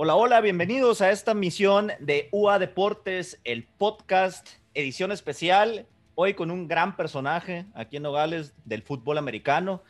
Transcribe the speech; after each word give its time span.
Hola, 0.00 0.14
hola, 0.14 0.40
bienvenidos 0.40 1.00
a 1.00 1.10
esta 1.10 1.34
misión 1.34 1.90
de 1.98 2.28
UA 2.30 2.60
Deportes, 2.60 3.40
el 3.42 3.64
podcast, 3.64 4.46
edición 4.72 5.10
especial, 5.10 5.88
hoy 6.14 6.34
con 6.34 6.52
un 6.52 6.68
gran 6.68 6.94
personaje 6.94 7.66
aquí 7.74 7.96
en 7.96 8.04
Nogales 8.04 8.54
del 8.64 8.82
fútbol 8.82 9.18
americano. 9.18 9.82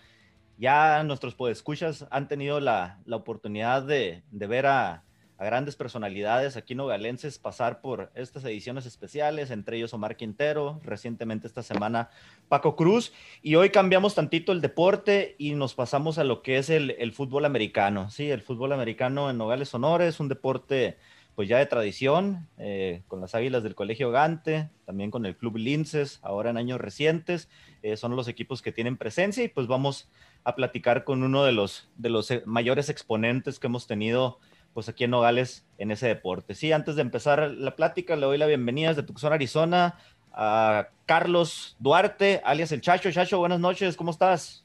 Ya 0.56 1.02
nuestros 1.02 1.34
podescuchas 1.34 2.06
han 2.10 2.26
tenido 2.26 2.58
la, 2.58 3.00
la 3.04 3.16
oportunidad 3.16 3.82
de, 3.82 4.22
de 4.30 4.46
ver 4.46 4.64
a, 4.64 5.02
a 5.38 5.44
grandes 5.44 5.76
personalidades 5.76 6.56
aquí 6.56 6.74
nogalenses 6.74 7.38
pasar 7.38 7.80
por 7.80 8.10
estas 8.14 8.44
ediciones 8.44 8.86
especiales, 8.86 9.50
entre 9.50 9.76
ellos 9.76 9.94
Omar 9.94 10.16
Quintero, 10.16 10.80
recientemente 10.82 11.46
esta 11.46 11.62
semana 11.62 12.10
Paco 12.48 12.74
Cruz, 12.74 13.12
y 13.40 13.54
hoy 13.54 13.70
cambiamos 13.70 14.14
tantito 14.14 14.52
el 14.52 14.60
deporte 14.60 15.36
y 15.38 15.54
nos 15.54 15.74
pasamos 15.74 16.18
a 16.18 16.24
lo 16.24 16.42
que 16.42 16.58
es 16.58 16.70
el, 16.70 16.90
el 16.98 17.12
fútbol 17.12 17.44
americano. 17.44 18.10
Sí, 18.10 18.30
el 18.30 18.42
fútbol 18.42 18.72
americano 18.72 19.30
en 19.30 19.38
Nogales 19.38 19.68
Sonora 19.68 20.06
es 20.06 20.18
un 20.18 20.28
deporte 20.28 20.98
pues 21.38 21.48
ya 21.48 21.58
de 21.58 21.66
tradición, 21.66 22.48
eh, 22.58 23.04
con 23.06 23.20
las 23.20 23.36
Águilas 23.36 23.62
del 23.62 23.76
Colegio 23.76 24.10
Gante, 24.10 24.70
también 24.84 25.12
con 25.12 25.24
el 25.24 25.36
Club 25.36 25.56
Linces, 25.56 26.18
ahora 26.22 26.50
en 26.50 26.56
años 26.56 26.80
recientes, 26.80 27.48
eh, 27.84 27.96
son 27.96 28.16
los 28.16 28.26
equipos 28.26 28.60
que 28.60 28.72
tienen 28.72 28.96
presencia 28.96 29.44
y 29.44 29.48
pues 29.48 29.68
vamos 29.68 30.08
a 30.42 30.56
platicar 30.56 31.04
con 31.04 31.22
uno 31.22 31.44
de 31.44 31.52
los, 31.52 31.88
de 31.94 32.10
los 32.10 32.28
eh, 32.32 32.42
mayores 32.44 32.88
exponentes 32.88 33.60
que 33.60 33.68
hemos 33.68 33.86
tenido 33.86 34.40
pues 34.74 34.88
aquí 34.88 35.04
en 35.04 35.10
Nogales 35.10 35.64
en 35.78 35.90
ese 35.90 36.06
deporte. 36.06 36.54
Sí, 36.54 36.72
antes 36.72 36.96
de 36.96 37.02
empezar 37.02 37.50
la 37.50 37.76
plática, 37.76 38.16
le 38.16 38.26
doy 38.26 38.38
la 38.38 38.46
bienvenida 38.46 38.88
desde 38.88 39.02
Tucson, 39.02 39.32
Arizona, 39.32 39.98
a 40.32 40.88
Carlos 41.06 41.76
Duarte, 41.78 42.40
alias 42.44 42.72
El 42.72 42.80
Chacho. 42.80 43.10
Chacho, 43.10 43.38
buenas 43.38 43.60
noches, 43.60 43.96
¿cómo 43.96 44.10
estás? 44.10 44.64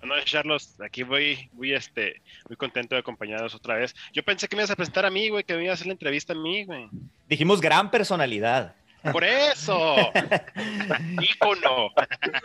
Buenas 0.00 0.18
noches, 0.18 0.32
Carlos. 0.32 0.80
Aquí 0.84 1.02
voy, 1.02 1.48
muy, 1.52 1.72
este, 1.72 2.20
muy 2.48 2.56
contento 2.56 2.94
de 2.94 3.00
acompañarnos 3.00 3.54
otra 3.54 3.76
vez. 3.76 3.94
Yo 4.12 4.22
pensé 4.22 4.48
que 4.48 4.56
me 4.56 4.62
ibas 4.62 4.70
a 4.70 4.76
presentar 4.76 5.06
a 5.06 5.10
mí, 5.10 5.28
güey, 5.30 5.44
que 5.44 5.54
me 5.54 5.64
ibas 5.64 5.72
a 5.72 5.74
hacer 5.74 5.86
la 5.86 5.92
entrevista 5.92 6.34
a 6.34 6.36
mí, 6.36 6.64
güey. 6.64 6.88
Dijimos 7.28 7.60
gran 7.60 7.90
personalidad. 7.90 8.74
Por 9.12 9.24
eso, 9.24 9.96
ícono. 11.20 11.90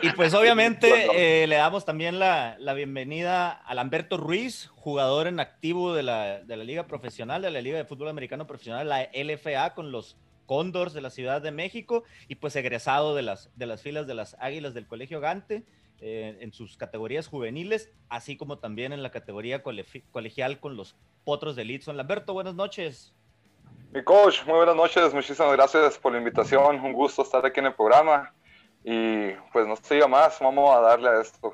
Y 0.02 0.10
pues 0.10 0.34
obviamente 0.34 1.42
eh, 1.42 1.46
le 1.46 1.56
damos 1.56 1.84
también 1.84 2.18
la, 2.18 2.56
la, 2.58 2.74
bienvenida 2.74 3.50
a 3.50 3.74
Lamberto 3.74 4.16
Ruiz, 4.16 4.68
jugador 4.74 5.26
en 5.26 5.40
activo 5.40 5.94
de 5.94 6.02
la, 6.02 6.40
de 6.40 6.56
la, 6.56 6.64
Liga 6.64 6.86
Profesional, 6.86 7.42
de 7.42 7.50
la 7.50 7.62
Liga 7.62 7.78
de 7.78 7.84
Fútbol 7.84 8.08
Americano 8.08 8.46
Profesional, 8.46 8.88
la 8.88 9.08
LFA, 9.14 9.74
con 9.74 9.90
los 9.90 10.16
Cóndors 10.46 10.92
de 10.92 11.00
la 11.00 11.10
Ciudad 11.10 11.40
de 11.40 11.50
México, 11.50 12.04
y 12.28 12.34
pues 12.34 12.56
egresado 12.56 13.14
de 13.14 13.22
las, 13.22 13.50
de 13.56 13.66
las 13.66 13.82
filas 13.82 14.06
de 14.06 14.14
las 14.14 14.36
Águilas 14.40 14.74
del 14.74 14.86
Colegio 14.86 15.20
Gante. 15.20 15.64
Eh, 16.02 16.38
en 16.40 16.50
sus 16.54 16.78
categorías 16.78 17.26
juveniles, 17.26 17.92
así 18.08 18.38
como 18.38 18.58
también 18.58 18.94
en 18.94 19.02
la 19.02 19.10
categoría 19.10 19.62
colegial 19.62 20.58
con 20.58 20.74
los 20.74 20.96
Potros 21.24 21.56
de 21.56 21.66
Lidson. 21.66 21.98
Lamberto, 21.98 22.32
buenas 22.32 22.54
noches. 22.54 23.12
Mi 23.92 24.04
coach, 24.04 24.46
muy 24.46 24.54
buenas 24.54 24.76
noches, 24.76 25.12
muchísimas 25.12 25.50
gracias 25.50 25.98
por 25.98 26.12
la 26.12 26.18
invitación, 26.18 26.78
un 26.78 26.92
gusto 26.92 27.22
estar 27.22 27.44
aquí 27.44 27.58
en 27.58 27.66
el 27.66 27.74
programa 27.74 28.32
y 28.84 29.32
pues 29.52 29.66
no 29.66 29.74
se 29.74 29.96
diga 29.96 30.06
más, 30.06 30.38
vamos 30.38 30.72
a 30.76 30.80
darle 30.80 31.08
a 31.08 31.20
esto. 31.20 31.52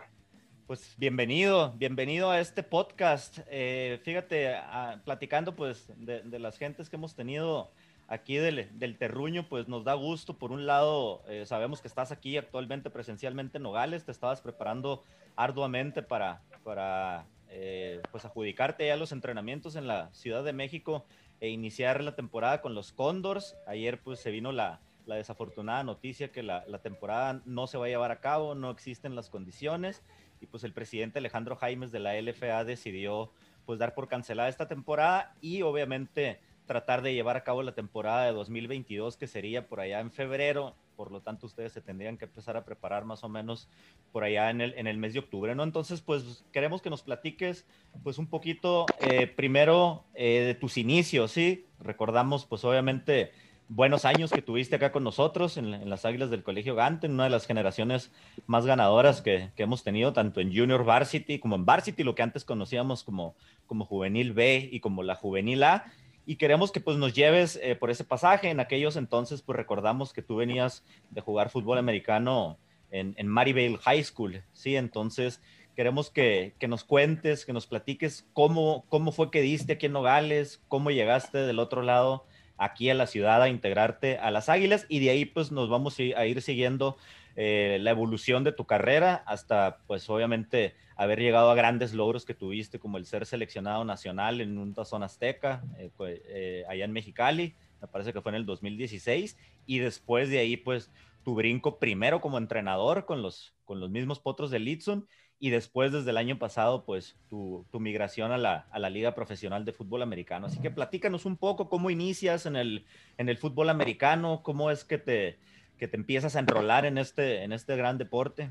Pues 0.67 0.95
bienvenido, 0.99 1.73
bienvenido 1.79 2.31
a 2.31 2.39
este 2.39 2.63
podcast. 2.63 3.39
Eh, 3.49 3.99
fíjate, 4.03 4.55
a, 4.55 5.01
platicando 5.03 5.57
pues 5.57 5.91
de, 5.97 6.21
de, 6.25 6.39
las 6.39 6.59
gentes 6.59 6.91
que 6.91 6.97
hemos 6.97 7.15
tenido 7.15 7.71
aquí 8.07 8.37
del, 8.37 8.69
del, 8.79 8.99
terruño, 8.99 9.49
pues 9.49 9.67
nos 9.67 9.85
da 9.85 9.95
gusto. 9.95 10.37
Por 10.37 10.53
un 10.53 10.67
lado, 10.67 11.23
eh, 11.29 11.47
sabemos 11.47 11.81
que 11.81 11.89
estás 11.89 12.13
aquí 12.13 12.37
actualmente 12.37 12.91
presencialmente 12.91 13.57
en 13.57 13.63
Nogales, 13.63 14.05
te 14.05 14.13
estabas 14.13 14.43
preparando 14.43 15.05
arduamente 15.37 16.03
para, 16.03 16.43
para 16.65 17.25
eh, 17.49 18.03
pues 18.11 18.25
adjudicarte 18.25 18.87
ya 18.87 18.97
los 18.97 19.13
entrenamientos 19.13 19.77
en 19.77 19.87
la 19.87 20.13
Ciudad 20.13 20.45
de 20.45 20.53
México 20.53 21.07
e 21.41 21.49
iniciar 21.49 22.03
la 22.03 22.15
temporada 22.15 22.61
con 22.61 22.75
los 22.75 22.93
Condors. 22.93 23.57
Ayer 23.67 24.01
pues 24.01 24.21
se 24.21 24.31
vino 24.31 24.53
la, 24.53 24.81
la 25.07 25.17
desafortunada 25.17 25.85
noticia 25.85 26.33
que 26.33 26.43
la, 26.43 26.65
la, 26.67 26.81
temporada 26.83 27.43
no 27.45 27.67
se 27.67 27.79
va 27.79 27.87
a 27.87 27.89
llevar 27.89 28.11
a 28.11 28.21
cabo, 28.21 28.55
no 28.55 28.71
existen 28.71 29.15
las 29.15 29.31
condiciones 29.31 30.03
y 30.41 30.47
pues 30.47 30.65
el 30.65 30.73
presidente 30.73 31.19
Alejandro 31.19 31.57
Jaimes 31.57 31.93
de 31.93 32.01
la 32.01 32.21
LFA 32.21 32.65
decidió 32.65 33.31
pues 33.65 33.79
dar 33.79 33.95
por 33.95 34.09
cancelada 34.09 34.49
esta 34.49 34.69
temporada 34.69 35.35
y 35.41 35.63
obviamente 35.63 36.41
tratar 36.67 37.03
de 37.03 37.15
llevar 37.15 37.37
a 37.37 37.45
cabo 37.45 37.63
la 37.63 37.75
temporada 37.75 38.25
de 38.27 38.33
2022 38.33 39.17
que 39.17 39.27
sería 39.27 39.67
por 39.69 39.81
allá 39.81 40.01
en 40.01 40.11
febrero 40.11 40.75
por 40.97 41.13
lo 41.13 41.21
tanto 41.21 41.47
ustedes 41.47 41.73
se 41.73 41.81
tendrían 41.81 42.17
que 42.17 42.25
empezar 42.25 42.57
a 42.57 42.65
preparar 42.65 43.05
más 43.05 43.23
o 43.23 43.29
menos 43.29 43.69
por 44.13 44.25
allá 44.25 44.51
en 44.51 44.61
el, 44.61 44.75
en 44.77 44.87
el 44.87 44.97
mes 44.97 45.13
de 45.13 45.21
octubre, 45.21 45.55
¿no? 45.55 45.63
Entonces, 45.63 46.01
pues 46.01 46.45
queremos 46.53 46.83
que 46.83 46.91
nos 46.91 47.03
platiques 47.03 47.67
pues 48.03 48.19
un 48.19 48.27
poquito 48.27 48.87
eh, 49.01 49.27
primero 49.27 50.05
eh, 50.15 50.43
de 50.47 50.55
tus 50.55 50.79
inicios, 50.79 51.31
¿sí? 51.31 51.67
Recordamos 51.79 52.47
pues 52.47 52.65
obviamente 52.65 53.31
buenos 53.69 54.05
años 54.05 54.31
que 54.31 54.43
tuviste 54.43 54.77
acá 54.77 54.93
con 54.93 55.05
nosotros 55.05 55.57
en, 55.57 55.91
las 55.91 56.05
Águilas 56.05 56.31
del 56.31 56.45
Colegio 56.45 56.75
Gante, 56.75 57.07
en 57.07 57.15
una 57.15 57.25
de 57.25 57.31
las 57.31 57.47
generaciones 57.47 58.13
más 58.47 58.65
ganadoras 58.65 59.21
que, 59.21 59.51
que, 59.55 59.65
hemos 59.65 59.83
tenido, 59.83 60.13
tanto 60.13 60.41
en 60.41 60.57
Junior 60.57 60.85
Varsity 60.85 61.39
como 61.41 61.57
en 61.57 61.67
Varsity, 61.67 62.05
lo 62.05 62.15
que 62.15 62.23
antes 62.23 62.45
conocíamos 62.45 63.05
como, 63.05 63.35
como 63.67 63.85
Juvenil 63.85 64.33
B 64.33 64.69
y 64.73 64.81
como 64.81 65.03
la 65.03 65.17
Juvenil 65.17 65.63
A 65.65 65.93
y 66.27 66.37
queremos 66.37 66.73
que 66.73 66.81
pues 66.81 66.99
nos 66.99 67.15
lleves 67.15 67.59
eh, 67.63 67.77
por 67.77 67.91
ese 67.91 68.05
pasaje. 68.05 68.51
En 68.51 68.61
aquellos 68.61 68.97
entonces 68.97 69.43
pues 69.43 69.57
recordamos 69.57 70.13
que 70.13 70.23
tú 70.23 70.37
venías 70.37 70.85
de 71.11 71.21
jugar 71.21 71.49
fútbol 71.49 71.79
americano 71.79 72.59
en, 72.91 73.15
en 73.17 73.29
Maryvale 73.29 73.79
High 73.79 74.05
School, 74.05 74.43
¿sí? 74.53 74.77
Entonces 74.77 75.41
queremos 75.77 76.11
que, 76.11 76.55
que, 76.59 76.69
nos 76.69 76.85
cuentes, 76.85 77.47
que 77.47 77.53
nos 77.53 77.67
platiques 77.67 78.27
cómo, 78.33 78.85
cómo 78.89 79.13
fue 79.13 79.31
que 79.31 79.41
diste 79.41 79.75
aquí 79.75 79.87
en 79.87 79.93
Nogales, 79.93 80.63
cómo 80.69 80.91
llegaste 80.91 81.39
del 81.39 81.61
otro 81.61 81.83
lado 81.83 82.27
aquí 82.59 82.91
a 82.91 82.95
la 82.95 83.07
ciudad 83.07 83.43
a 83.43 83.49
integrarte 83.49 84.19
a 84.19 84.31
las 84.31 84.49
Águilas 84.49 84.87
y 84.89 84.99
de 85.01 85.11
ahí 85.11 85.25
pues 85.27 85.53
nos 85.53 85.69
vamos 85.69 85.97
a 85.99 86.27
ir 86.27 86.43
siguiendo 86.43 86.97
eh, 87.39 87.79
la 87.83 87.91
evolución 87.91 88.45
de 88.45 88.53
tu 88.53 88.65
carrera 88.65 89.23
hasta, 89.27 89.79
pues 89.87 90.09
obviamente, 90.09 90.75
haber 90.97 91.21
llegado 91.21 91.51
a 91.51 91.55
grandes 91.55 91.93
logros 91.93 92.25
que 92.25 92.33
tuviste, 92.33 92.79
como 92.79 92.97
el 92.97 93.05
ser 93.05 93.27
seleccionado 93.27 93.85
nacional 93.85 94.41
en 94.41 94.57
un 94.57 94.73
tazón 94.73 95.03
azteca, 95.03 95.63
eh, 95.79 95.91
eh, 95.99 96.65
allá 96.67 96.87
en 96.87 96.93
Mexicali, 96.93 97.55
me 97.83 97.89
parece 97.89 98.15
que 98.15 98.23
fue 98.23 98.31
en 98.33 98.37
el 98.37 98.47
2016, 98.47 99.37
y 99.67 99.79
después 99.81 100.31
de 100.31 100.39
ahí, 100.39 100.57
pues, 100.57 100.91
tu 101.25 101.35
brinco 101.35 101.79
primero 101.79 102.23
como 102.23 102.39
entrenador 102.39 103.05
con 103.05 103.21
los, 103.21 103.55
con 103.67 103.81
los 103.81 103.91
mismos 103.91 104.19
potros 104.19 104.51
de 104.51 104.59
Litson, 104.59 105.07
y 105.39 105.51
después 105.51 105.93
desde 105.93 106.11
el 106.13 106.17
año 106.17 106.39
pasado, 106.39 106.87
pues, 106.87 107.19
tu, 107.29 107.67
tu 107.71 107.81
migración 107.81 108.33
a 108.33 108.39
la, 108.39 108.67
a 108.71 108.79
la, 108.79 108.89
Liga 108.89 109.15
Profesional 109.15 109.67
de 109.67 109.75
Fútbol 109.75 110.01
Americano. 110.01 110.47
Así 110.47 110.59
que 110.61 110.71
platícanos 110.71 111.27
un 111.27 111.37
poco 111.37 111.69
cómo 111.69 111.91
inicias 111.91 112.47
en 112.47 112.57
el, 112.57 112.87
en 113.19 113.29
el 113.29 113.37
fútbol 113.37 113.69
americano, 113.69 114.41
cómo 114.43 114.71
es 114.71 114.85
que 114.85 114.97
te 114.97 115.39
que 115.79 115.89
te 115.89 115.97
empiezas 115.97 116.37
a 116.37 116.41
enrolar 116.41 116.87
en 116.87 116.99
este, 116.99 117.43
en 117.43 117.53
este 117.53 117.77
gran 117.77 117.99
deporte? 117.99 118.51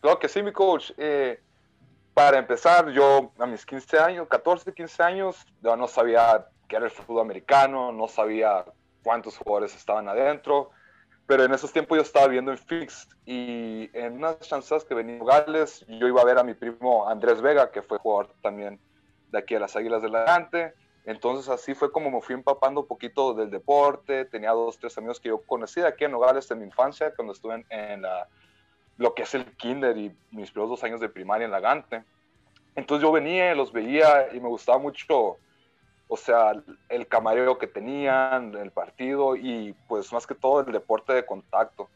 Claro 0.00 0.18
que 0.18 0.28
sí, 0.28 0.42
mi 0.42 0.52
coach. 0.52 0.92
Eh, 0.96 1.40
para 2.12 2.38
empezar, 2.38 2.90
yo 2.90 3.32
a 3.38 3.46
mis 3.46 3.66
15 3.66 3.98
años, 3.98 4.28
14, 4.28 4.72
15 4.72 5.02
años, 5.02 5.46
yo 5.62 5.76
no 5.76 5.88
sabía 5.88 6.46
qué 6.68 6.76
era 6.76 6.84
el 6.84 6.90
fútbol 6.90 7.22
americano, 7.22 7.90
no 7.90 8.06
sabía 8.06 8.64
cuántos 9.02 9.36
jugadores 9.36 9.74
estaban 9.74 10.08
adentro, 10.08 10.70
pero 11.26 11.44
en 11.44 11.52
esos 11.52 11.72
tiempos 11.72 11.96
yo 11.96 12.02
estaba 12.02 12.28
viendo 12.28 12.52
en 12.52 12.58
Fix 12.58 13.08
y 13.24 13.90
en 13.94 14.14
unas 14.14 14.38
chances 14.40 14.84
que 14.84 14.94
venía 14.94 15.18
Gales, 15.24 15.84
yo 15.88 16.06
iba 16.06 16.20
a 16.20 16.24
ver 16.24 16.38
a 16.38 16.44
mi 16.44 16.54
primo 16.54 17.08
Andrés 17.08 17.40
Vega, 17.40 17.70
que 17.70 17.82
fue 17.82 17.98
jugador 17.98 18.30
también 18.42 18.78
de 19.30 19.38
aquí 19.38 19.54
a 19.54 19.60
las 19.60 19.74
Águilas 19.74 20.02
del 20.02 20.12
Levante, 20.12 20.74
entonces 21.04 21.50
así 21.50 21.74
fue 21.74 21.92
como 21.92 22.10
me 22.10 22.22
fui 22.22 22.34
empapando 22.34 22.80
un 22.80 22.86
poquito 22.86 23.34
del 23.34 23.50
deporte. 23.50 24.24
Tenía 24.24 24.52
dos, 24.52 24.78
tres 24.78 24.96
amigos 24.96 25.20
que 25.20 25.28
yo 25.28 25.42
conocía 25.42 25.86
aquí 25.88 26.04
en 26.04 26.12
Nogales 26.12 26.50
en 26.50 26.60
mi 26.60 26.64
infancia, 26.64 27.14
cuando 27.14 27.34
estuve 27.34 27.54
en, 27.56 27.66
en 27.68 28.02
la, 28.02 28.26
lo 28.96 29.14
que 29.14 29.22
es 29.22 29.34
el 29.34 29.44
kinder 29.56 29.96
y 29.98 30.16
mis 30.30 30.50
primeros 30.50 30.70
dos 30.70 30.84
años 30.84 31.00
de 31.00 31.08
primaria 31.08 31.44
en 31.44 31.50
la 31.50 31.60
Gante. 31.60 32.04
Entonces 32.74 33.02
yo 33.02 33.12
venía, 33.12 33.54
los 33.54 33.72
veía 33.72 34.34
y 34.34 34.40
me 34.40 34.48
gustaba 34.48 34.78
mucho, 34.78 35.36
o 36.08 36.16
sea, 36.16 36.52
el 36.88 37.06
camarero 37.06 37.58
que 37.58 37.66
tenían, 37.66 38.54
el 38.56 38.70
partido 38.70 39.36
y 39.36 39.74
pues 39.86 40.12
más 40.12 40.26
que 40.26 40.34
todo 40.34 40.60
el 40.60 40.72
deporte 40.72 41.12
de 41.12 41.26
contacto. 41.26 41.88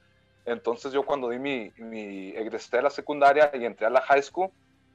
Entonces 0.44 0.93
yo 0.93 1.04
cuando 1.04 1.31
di 1.31 1.38
mi, 1.38 1.72
mi 1.78 2.28
egresé 2.31 2.78
a 2.78 2.82
la 2.82 2.90
secundaria 2.90 3.50
y 3.54 3.64
entré 3.64 3.87
a 3.87 3.90
la 3.90 4.00
high 4.02 4.22
school, 4.22 4.50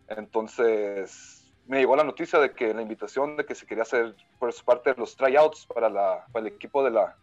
entonces 0.07 1.42
me 1.67 1.79
llegó 1.79 1.95
la 1.95 2.03
noticia 2.03 2.39
de 2.39 2.51
que 2.51 2.73
la 2.73 2.81
invitación 2.81 3.37
de 3.37 3.45
que 3.45 3.55
se 3.55 3.65
quería 3.65 3.83
hacer 3.83 4.15
por 4.39 4.53
parte 4.63 4.93
de 4.93 4.99
los 4.99 5.15
tryouts 5.15 5.65
para, 5.65 5.89
la, 5.89 6.25
para 6.31 6.47
el 6.47 6.53
equipo 6.53 6.83
de 6.83 6.91
la, 6.91 7.15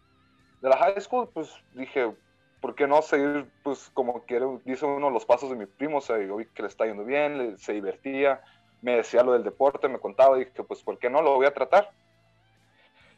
de 0.61 0.69
la 0.69 0.77
high 0.77 0.99
school, 0.99 1.29
pues 1.33 1.51
dije, 1.73 2.11
¿por 2.59 2.75
qué 2.75 2.87
no 2.87 3.01
seguir, 3.01 3.49
pues 3.63 3.91
como 3.93 4.23
quiere, 4.23 4.45
dice 4.65 4.85
uno, 4.85 5.09
los 5.09 5.25
pasos 5.25 5.49
de 5.49 5.55
mi 5.55 5.65
primo? 5.65 5.99
O 5.99 6.01
sea, 6.01 6.17
yo 6.19 6.37
vi 6.37 6.45
que 6.45 6.63
le 6.63 6.67
está 6.69 6.85
yendo 6.85 7.03
bien, 7.03 7.57
se 7.57 7.73
divertía, 7.73 8.41
me 8.81 8.97
decía 8.97 9.23
lo 9.23 9.33
del 9.33 9.43
deporte, 9.43 9.87
me 9.87 9.99
contaba, 9.99 10.37
dije, 10.37 10.63
pues 10.63 10.81
¿por 10.81 10.97
qué 10.97 11.09
no 11.09 11.21
lo 11.21 11.35
voy 11.35 11.45
a 11.45 11.53
tratar? 11.53 11.91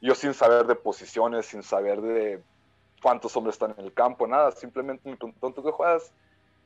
Yo 0.01 0.15
sin 0.15 0.33
saber 0.33 0.65
de 0.65 0.75
posiciones, 0.75 1.45
sin 1.45 1.63
saber 1.63 2.01
de 2.01 2.43
cuántos 3.01 3.35
hombres 3.37 3.55
están 3.55 3.73
en 3.77 3.85
el 3.85 3.93
campo, 3.93 4.27
nada, 4.27 4.51
simplemente 4.51 5.09
me 5.09 5.15
preguntó, 5.15 5.51
¿tú 5.51 5.63
qué 5.63 5.71
juegas? 5.71 6.13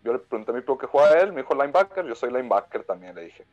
Yo 0.04 0.14
le 0.14 0.20
pregunté 0.20 0.52
a 0.52 0.56
mi 0.56 0.62
primo 0.62 0.78
qué 0.78 0.88
juega 0.88 1.20
él, 1.20 1.34
me 1.34 1.42
dijo 1.42 1.54
linebacker, 1.54 2.06
yo 2.06 2.16
soy 2.16 2.32
linebacker 2.32 2.84
también, 2.84 3.16
le 3.16 3.26
dije. 3.26 3.46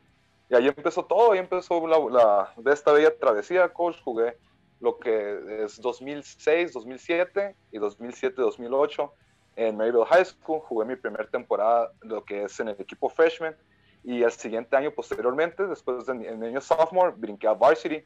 Y 0.49 0.55
ahí 0.55 0.67
empezó 0.67 1.03
todo, 1.05 1.31
ahí 1.31 1.39
empezó 1.39 1.87
la, 1.87 2.53
de 2.57 2.71
esta 2.71 2.91
bella 2.91 3.17
travesía, 3.17 3.71
coach. 3.73 3.97
Jugué 4.03 4.37
lo 4.79 4.99
que 4.99 5.63
es 5.63 5.81
2006, 5.81 6.73
2007 6.73 7.55
y 7.71 7.77
2007, 7.79 8.41
2008 8.41 9.13
en 9.55 9.77
Maryville 9.77 10.05
High 10.05 10.25
School. 10.25 10.61
Jugué 10.61 10.85
mi 10.85 10.95
primera 10.95 11.27
temporada, 11.27 11.91
lo 12.01 12.23
que 12.23 12.43
es 12.43 12.59
en 12.59 12.69
el 12.69 12.79
equipo 12.79 13.09
freshman. 13.09 13.55
Y 14.03 14.21
el 14.21 14.31
siguiente 14.31 14.75
año, 14.75 14.91
posteriormente, 14.91 15.65
después 15.65 16.05
del 16.05 16.23
el 16.25 16.43
año 16.43 16.61
sophomore, 16.61 17.13
brinqué 17.17 17.47
a 17.47 17.53
varsity 17.53 18.03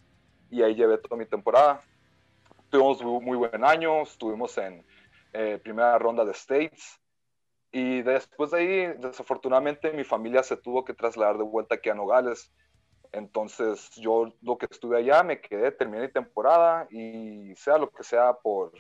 y 0.49 0.63
ahí 0.63 0.75
llevé 0.75 0.97
toda 0.97 1.17
mi 1.17 1.25
temporada. 1.25 1.83
Tuvimos 2.69 3.01
muy 3.03 3.35
buen 3.35 3.63
año, 3.65 4.03
estuvimos 4.03 4.57
en 4.57 4.85
eh, 5.33 5.59
primera 5.61 5.97
ronda 5.97 6.23
de 6.23 6.31
States. 6.31 6.99
Y 7.71 8.01
después 8.01 8.51
de 8.51 8.57
ahí, 8.57 8.97
desafortunadamente, 8.97 9.91
mi 9.93 10.03
familia 10.03 10.41
se 10.41 10.57
tuvo 10.57 10.83
que 10.83 10.93
trasladar 10.93 11.37
de 11.37 11.43
vuelta 11.43 11.75
aquí 11.75 11.89
a 11.89 11.93
Nogales. 11.93 12.51
Entonces, 13.11 13.89
yo 13.95 14.33
lo 14.41 14.57
que 14.57 14.67
estuve 14.69 14.97
allá, 14.97 15.23
me 15.23 15.39
quedé, 15.39 15.71
terminé 15.71 16.07
mi 16.07 16.11
temporada 16.11 16.87
y 16.89 17.55
sea 17.55 17.77
lo 17.77 17.89
que 17.89 18.03
sea 18.03 18.33
por 18.33 18.71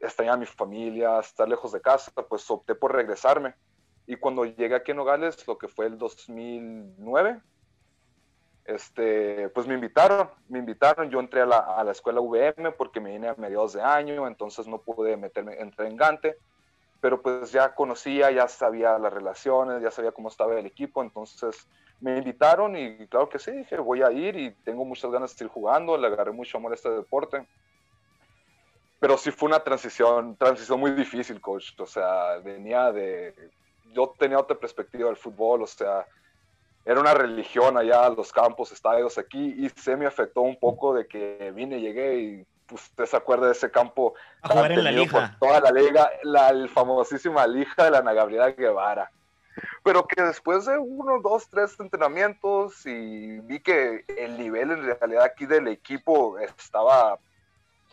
extrañar 0.00 0.34
a 0.34 0.38
mi 0.38 0.46
familia, 0.46 1.20
estar 1.20 1.48
lejos 1.48 1.72
de 1.72 1.80
casa, 1.80 2.12
pues 2.28 2.50
opté 2.50 2.74
por 2.74 2.92
regresarme. 2.92 3.54
Y 4.06 4.16
cuando 4.16 4.44
llegué 4.44 4.74
aquí 4.74 4.92
a 4.92 4.94
Nogales, 4.94 5.46
lo 5.46 5.56
que 5.56 5.68
fue 5.68 5.86
el 5.86 5.96
2009, 5.96 7.40
este, 8.64 9.48
pues 9.50 9.66
me 9.66 9.74
invitaron, 9.74 10.30
me 10.48 10.58
invitaron, 10.58 11.10
yo 11.10 11.20
entré 11.20 11.42
a 11.42 11.46
la, 11.46 11.58
a 11.58 11.84
la, 11.84 11.92
escuela 11.92 12.20
VM 12.20 12.72
porque 12.72 13.00
me 13.00 13.12
vine 13.12 13.28
a 13.28 13.34
mediados 13.34 13.74
de 13.74 13.82
año, 13.82 14.26
entonces 14.26 14.66
no 14.66 14.80
pude 14.80 15.16
meterme, 15.16 15.60
entré 15.60 15.86
en 15.86 15.96
Gante, 15.96 16.36
pero 17.04 17.20
pues 17.20 17.52
ya 17.52 17.74
conocía, 17.74 18.30
ya 18.30 18.48
sabía 18.48 18.98
las 18.98 19.12
relaciones, 19.12 19.82
ya 19.82 19.90
sabía 19.90 20.12
cómo 20.12 20.30
estaba 20.30 20.58
el 20.58 20.64
equipo, 20.64 21.02
entonces 21.02 21.68
me 22.00 22.16
invitaron 22.16 22.74
y 22.78 23.06
claro 23.08 23.28
que 23.28 23.38
sí, 23.38 23.50
dije, 23.50 23.76
voy 23.76 24.00
a 24.00 24.10
ir 24.10 24.34
y 24.36 24.54
tengo 24.64 24.86
muchas 24.86 25.10
ganas 25.10 25.32
de 25.32 25.36
seguir 25.36 25.52
jugando, 25.52 25.98
le 25.98 26.06
agarré 26.06 26.32
mucho 26.32 26.56
amor 26.56 26.72
a 26.72 26.76
este 26.76 26.88
deporte. 26.88 27.46
Pero 29.00 29.18
sí 29.18 29.30
fue 29.32 29.50
una 29.50 29.60
transición, 29.60 30.34
transición 30.36 30.80
muy 30.80 30.92
difícil, 30.92 31.42
coach. 31.42 31.78
O 31.78 31.84
sea, 31.84 32.38
venía 32.38 32.90
de... 32.90 33.50
Yo 33.92 34.14
tenía 34.18 34.38
otra 34.38 34.56
perspectiva 34.56 35.08
del 35.08 35.18
fútbol, 35.18 35.60
o 35.60 35.66
sea, 35.66 36.06
era 36.86 37.00
una 37.00 37.12
religión 37.12 37.76
allá, 37.76 38.08
los 38.08 38.32
campos, 38.32 38.72
estadios 38.72 39.18
aquí, 39.18 39.56
y 39.58 39.68
se 39.68 39.94
me 39.94 40.06
afectó 40.06 40.40
un 40.40 40.58
poco 40.58 40.94
de 40.94 41.06
que 41.06 41.52
vine, 41.54 41.82
llegué 41.82 42.18
y 42.18 42.46
usted 42.70 43.06
se 43.06 43.16
acuerda 43.16 43.46
de 43.46 43.52
ese 43.52 43.70
campo 43.70 44.14
a 44.42 44.48
jugar 44.48 44.72
en 44.72 44.84
la 44.84 44.92
liga. 44.92 45.36
toda 45.38 45.60
la 45.60 45.70
liga, 45.70 46.10
la 46.22 46.68
famosísima 46.68 47.46
lija 47.46 47.84
de 47.84 47.90
la 47.90 47.98
Ana 47.98 48.12
Gabriela 48.12 48.50
Guevara. 48.50 49.10
Pero 49.82 50.06
que 50.06 50.20
después 50.20 50.66
de 50.66 50.78
uno, 50.78 51.20
dos, 51.20 51.48
tres 51.48 51.78
entrenamientos 51.78 52.84
y 52.86 53.38
vi 53.40 53.60
que 53.60 54.04
el 54.08 54.36
nivel 54.36 54.72
en 54.72 54.84
realidad 54.84 55.24
aquí 55.24 55.46
del 55.46 55.68
equipo 55.68 56.38
estaba 56.38 57.18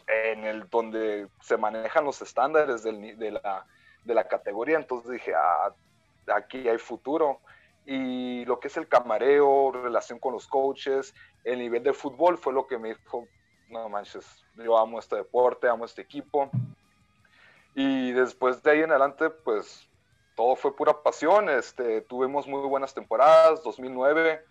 en 0.07 0.43
el 0.45 0.67
donde 0.69 1.27
se 1.41 1.57
manejan 1.57 2.05
los 2.05 2.21
estándares 2.21 2.83
del, 2.83 3.17
de, 3.17 3.31
la, 3.31 3.65
de 4.03 4.15
la 4.15 4.27
categoría, 4.27 4.77
entonces 4.77 5.11
dije, 5.11 5.33
ah, 5.35 5.71
aquí 6.33 6.67
hay 6.67 6.79
futuro 6.79 7.39
y 7.85 8.45
lo 8.45 8.59
que 8.59 8.67
es 8.67 8.77
el 8.77 8.87
camareo, 8.87 9.71
relación 9.71 10.19
con 10.19 10.33
los 10.33 10.47
coaches, 10.47 11.13
el 11.43 11.59
nivel 11.59 11.83
de 11.83 11.93
fútbol 11.93 12.37
fue 12.37 12.53
lo 12.53 12.67
que 12.67 12.77
me 12.77 12.89
dijo, 12.89 13.27
no 13.71 13.89
manches, 13.89 14.25
yo 14.55 14.77
amo 14.77 14.99
este 14.99 15.15
deporte, 15.15 15.67
amo 15.67 15.85
este 15.85 16.01
equipo. 16.01 16.49
Y 17.73 18.11
después 18.11 18.61
de 18.61 18.71
ahí 18.71 18.79
en 18.81 18.91
adelante, 18.91 19.29
pues 19.29 19.87
todo 20.35 20.55
fue 20.55 20.75
pura 20.75 21.01
pasión. 21.01 21.49
Este, 21.49 22.01
tuvimos 22.01 22.47
muy 22.47 22.67
buenas 22.67 22.93
temporadas, 22.93 23.63
2009, 23.63 24.43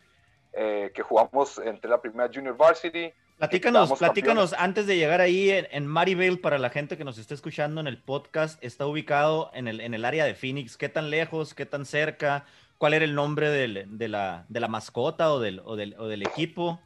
eh, 0.52 0.90
que 0.94 1.02
jugamos 1.02 1.58
entre 1.58 1.90
la 1.90 2.00
primera 2.00 2.30
Junior 2.32 2.56
Varsity. 2.56 3.12
Platícanos, 3.36 3.98
platícanos, 3.98 4.54
antes 4.58 4.86
de 4.86 4.96
llegar 4.96 5.20
ahí 5.20 5.50
en, 5.50 5.66
en 5.70 5.86
Maryville, 5.86 6.38
para 6.38 6.58
la 6.58 6.68
gente 6.68 6.98
que 6.98 7.04
nos 7.04 7.16
está 7.16 7.32
escuchando 7.32 7.80
en 7.80 7.86
el 7.86 8.02
podcast, 8.02 8.62
está 8.62 8.86
ubicado 8.86 9.50
en 9.54 9.66
el, 9.68 9.80
en 9.80 9.94
el 9.94 10.04
área 10.04 10.24
de 10.24 10.34
Phoenix. 10.34 10.76
¿Qué 10.76 10.88
tan 10.90 11.10
lejos, 11.10 11.54
qué 11.54 11.66
tan 11.66 11.84
cerca? 11.86 12.44
cuál 12.80 12.94
era 12.94 13.04
el 13.04 13.14
nombre 13.14 13.50
del, 13.50 13.98
de, 13.98 14.08
la, 14.08 14.46
de, 14.48 14.58
la, 14.58 14.66
mascota 14.66 15.34
o 15.34 15.38
del, 15.38 15.60
o 15.66 15.76
del, 15.76 15.94
o 15.98 16.08
del 16.08 16.22
equipo. 16.22 16.80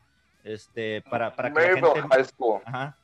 Este, 0.45 1.03
para, 1.03 1.35
para 1.35 1.53
que 1.53 1.61
la 1.61 1.67
gente... 1.75 2.03
High 2.11 2.25
School. 2.25 2.61
Ajá. 2.65 2.97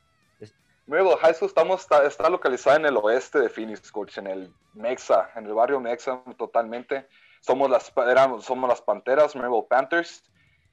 High 0.91 1.35
School 1.35 1.49
estamos, 1.49 1.81
está, 1.83 2.05
está, 2.05 2.29
localizada 2.29 2.77
en 2.77 2.87
el 2.87 2.97
oeste 2.97 3.39
de 3.39 3.49
Phoenix, 3.49 3.91
coach, 3.93 4.19
en 4.19 4.27
el 4.27 4.53
Mexa, 4.75 5.31
en 5.37 5.47
el 5.47 5.55
barrio 5.55 5.81
Mexa 5.81 6.21
totalmente. 6.37 7.07
Somos 7.41 7.71
las, 7.71 7.93
éramos, 7.97 8.45
somos 8.45 8.69
las 8.69 8.83
Panteras, 8.83 9.37
Maryville 9.37 9.67
Panthers, 9.69 10.25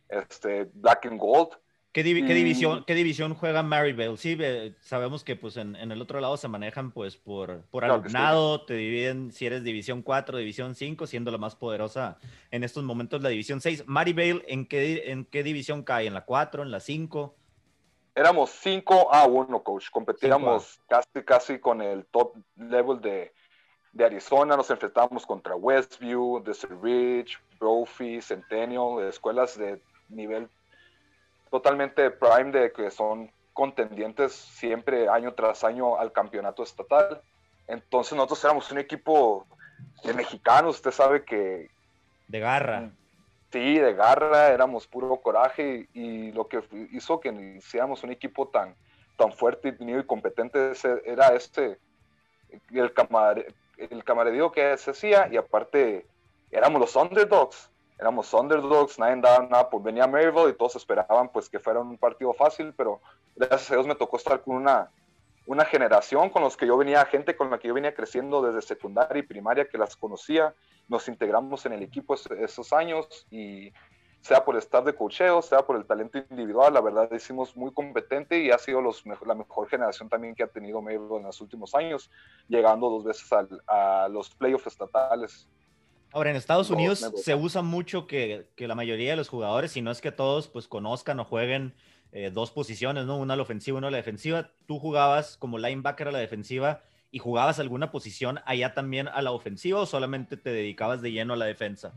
este, 0.09 0.65
Black 0.73 1.05
and 1.05 1.19
Gold. 1.19 1.57
¿Qué, 1.91 2.03
división, 2.03 2.83
¿Qué 2.85 2.93
división 2.93 3.33
juega 3.33 3.63
Maryville? 3.63 4.17
Sí, 4.17 4.37
sabemos 4.81 5.23
que 5.23 5.35
pues 5.35 5.57
en, 5.57 5.75
en, 5.75 5.91
el 5.91 5.99
otro 5.99 6.19
lado 6.19 6.37
se 6.37 6.47
manejan 6.47 6.91
pues 6.91 7.17
por, 7.17 7.63
por 7.71 7.85
alumnado, 7.85 8.65
te 8.65 8.75
dividen 8.75 9.31
si 9.31 9.47
eres 9.47 9.63
división 9.63 10.03
4, 10.03 10.37
división 10.37 10.75
5, 10.75 11.07
siendo 11.07 11.31
la 11.31 11.39
más 11.39 11.55
poderosa 11.55 12.19
en 12.51 12.63
estos 12.63 12.83
momentos 12.83 13.23
la 13.23 13.29
división 13.29 13.61
6. 13.61 13.85
Maryville, 13.87 14.43
¿en 14.47 14.67
qué, 14.67 15.11
¿en 15.11 15.25
qué 15.25 15.41
división 15.41 15.81
cae? 15.81 16.05
¿En 16.05 16.13
la 16.13 16.25
4, 16.25 16.61
en 16.61 16.71
la 16.71 16.79
5? 16.79 17.35
Éramos 18.13 18.49
5 18.49 19.13
a 19.13 19.25
1, 19.25 19.63
coach. 19.63 19.89
Competíamos 19.89 20.79
casi, 20.87 21.23
casi 21.25 21.59
con 21.59 21.81
el 21.81 22.05
top 22.07 22.35
level 22.55 23.01
de, 23.01 23.33
de 23.93 24.05
Arizona. 24.05 24.55
Nos 24.55 24.69
enfrentábamos 24.69 25.25
contra 25.25 25.55
Westview, 25.55 26.43
Desert 26.43 26.79
Ridge, 26.81 27.39
Brophy, 27.59 28.21
Centennial, 28.21 29.03
escuelas 29.07 29.57
de 29.57 29.81
nivel 30.09 30.49
totalmente 31.49 32.11
prime 32.11 32.51
de 32.51 32.71
que 32.71 32.91
son 32.91 33.31
contendientes 33.53 34.33
siempre 34.33 35.09
año 35.09 35.33
tras 35.33 35.63
año 35.63 35.97
al 35.97 36.11
campeonato 36.11 36.63
estatal. 36.63 37.21
Entonces 37.67 38.13
nosotros 38.13 38.43
éramos 38.43 38.71
un 38.71 38.77
equipo 38.77 39.45
de 40.03 40.13
mexicanos, 40.13 40.75
usted 40.75 40.91
sabe 40.91 41.23
que... 41.23 41.69
De 42.27 42.39
garra. 42.39 42.91
Sí, 43.51 43.79
de 43.79 43.93
garra, 43.93 44.49
éramos 44.49 44.87
puro 44.87 45.17
coraje 45.21 45.87
y, 45.93 46.31
lo 46.33 46.47
que 46.47 46.61
hizo 46.91 47.19
que 47.19 47.29
hiciéramos 47.57 48.03
un 48.03 48.11
equipo 48.11 48.47
tan, 48.49 48.75
tan 49.17 49.31
fuerte 49.31 49.75
y 49.79 49.91
y 49.91 50.03
competente 50.03 50.73
era 51.05 51.29
este, 51.29 51.79
el, 52.71 52.93
camar, 52.93 53.45
el 53.77 54.03
camarerío 54.03 54.51
que 54.51 54.77
se 54.77 54.91
hacía 54.91 55.29
y 55.31 55.37
aparte 55.37 56.05
éramos 56.51 56.79
los 56.79 56.95
underdogs 56.95 57.71
éramos 57.99 58.33
underdogs, 58.33 58.99
nadie 58.99 59.21
daba 59.21 59.45
nada 59.47 59.69
por 59.69 59.81
venir 59.81 60.03
a 60.03 60.07
Maryville 60.07 60.49
y 60.49 60.53
todos 60.53 60.75
esperaban 60.75 61.29
pues 61.29 61.49
que 61.49 61.59
fuera 61.59 61.79
un 61.79 61.97
partido 61.97 62.33
fácil, 62.33 62.73
pero 62.75 63.01
gracias 63.35 63.71
a 63.71 63.75
Dios 63.75 63.87
me 63.87 63.95
tocó 63.95 64.17
estar 64.17 64.41
con 64.41 64.55
una, 64.55 64.91
una 65.47 65.65
generación 65.65 66.29
con 66.29 66.43
los 66.43 66.55
que 66.55 66.67
yo 66.67 66.77
venía, 66.77 67.03
gente 67.05 67.35
con 67.35 67.49
la 67.49 67.57
que 67.57 67.67
yo 67.67 67.73
venía 67.73 67.95
creciendo 67.95 68.41
desde 68.41 68.61
secundaria 68.61 69.19
y 69.19 69.23
primaria 69.23 69.67
que 69.67 69.77
las 69.77 69.95
conocía, 69.95 70.53
nos 70.87 71.07
integramos 71.07 71.65
en 71.65 71.73
el 71.73 71.83
equipo 71.83 72.13
esos 72.13 72.71
años 72.71 73.25
y 73.31 73.73
sea 74.21 74.43
por 74.43 74.55
el 74.55 74.59
staff 74.59 74.85
de 74.85 74.95
cocheo, 74.95 75.41
sea 75.41 75.65
por 75.65 75.77
el 75.77 75.85
talento 75.85 76.17
individual, 76.17 76.73
la 76.73 76.81
verdad 76.81 77.09
hicimos 77.13 77.55
muy 77.55 77.71
competente 77.71 78.39
y 78.39 78.51
ha 78.51 78.57
sido 78.57 78.81
los, 78.81 79.03
la 79.05 79.35
mejor 79.35 79.69
generación 79.69 80.09
también 80.09 80.35
que 80.35 80.43
ha 80.43 80.47
tenido 80.47 80.81
Maryville 80.81 81.17
en 81.17 81.23
los 81.23 81.39
últimos 81.41 81.73
años, 81.73 82.11
llegando 82.47 82.89
dos 82.89 83.05
veces 83.05 83.31
a 83.67 84.07
los 84.09 84.29
playoffs 84.31 84.67
estatales. 84.67 85.47
Ahora, 86.13 86.29
en 86.29 86.35
Estados 86.35 86.69
Unidos 86.69 87.11
se 87.15 87.35
usa 87.35 87.61
mucho 87.61 88.07
que, 88.07 88.47
que, 88.55 88.67
la 88.67 88.75
mayoría 88.75 89.11
de 89.11 89.17
los 89.17 89.29
jugadores, 89.29 89.71
si 89.71 89.81
no 89.81 89.91
es 89.91 90.01
que 90.01 90.11
todos, 90.11 90.47
pues 90.47 90.67
conozcan 90.67 91.19
o 91.19 91.25
jueguen 91.25 91.73
eh, 92.11 92.31
dos 92.33 92.51
posiciones, 92.51 93.05
¿no? 93.05 93.17
Una 93.17 93.33
a 93.33 93.37
la 93.37 93.43
ofensiva, 93.43 93.77
una 93.77 93.89
a 93.89 93.91
la 93.91 93.97
defensiva. 93.97 94.49
Tú 94.65 94.79
jugabas 94.79 95.37
como 95.37 95.57
linebacker 95.57 96.07
a 96.07 96.11
la 96.11 96.19
defensiva 96.19 96.81
y 97.11 97.19
jugabas 97.19 97.59
alguna 97.59 97.91
posición 97.91 98.39
allá 98.45 98.73
también 98.73 99.07
a 99.07 99.21
la 99.21 99.31
ofensiva 99.31 99.81
o 99.81 99.85
solamente 99.85 100.37
te 100.37 100.51
dedicabas 100.51 101.01
de 101.01 101.11
lleno 101.11 101.33
a 101.33 101.37
la 101.37 101.45
defensa? 101.45 101.93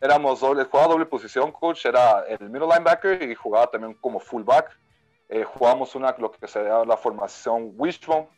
Éramos 0.00 0.40
doble, 0.40 0.64
jugaba 0.64 0.92
doble 0.92 1.06
posición, 1.06 1.50
coach, 1.50 1.86
era 1.86 2.24
el 2.28 2.50
middle 2.50 2.68
linebacker 2.68 3.22
y 3.22 3.34
jugaba 3.34 3.68
también 3.68 3.94
como 3.94 4.20
fullback. 4.20 4.78
Eh, 5.28 5.44
jugábamos 5.44 5.94
una, 5.94 6.14
lo 6.18 6.30
que 6.30 6.46
se 6.46 6.62
llama 6.62 6.84
la 6.84 6.96
formación 6.96 7.72
wishbone, 7.76 8.28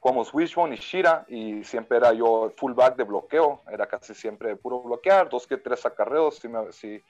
jugamos 0.00 0.32
Wishbone 0.32 0.76
y 0.76 0.78
Shira 0.78 1.24
y 1.28 1.64
siempre 1.64 1.98
era 1.98 2.12
yo 2.12 2.52
fullback 2.56 2.96
de 2.96 3.04
bloqueo, 3.04 3.62
era 3.70 3.86
casi 3.86 4.14
siempre 4.14 4.56
puro 4.56 4.82
bloquear, 4.82 5.28
dos 5.28 5.46
que 5.46 5.56
tres 5.56 5.84
acarreos, 5.84 6.36
sí 6.36 6.48
me, 6.48 6.72
sí, 6.72 7.02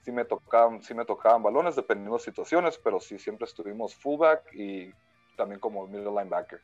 sí 0.00 0.12
me, 0.12 0.24
tocaban, 0.24 0.82
sí 0.82 0.94
me 0.94 1.04
tocaban 1.04 1.42
balones 1.42 1.76
dependiendo 1.76 2.16
de 2.16 2.24
situaciones, 2.24 2.78
pero 2.78 3.00
sí 3.00 3.18
siempre 3.18 3.46
estuvimos 3.46 3.94
fullback 3.94 4.52
y 4.54 4.92
también 5.36 5.60
como 5.60 5.86
middle 5.86 6.10
linebacker. 6.10 6.60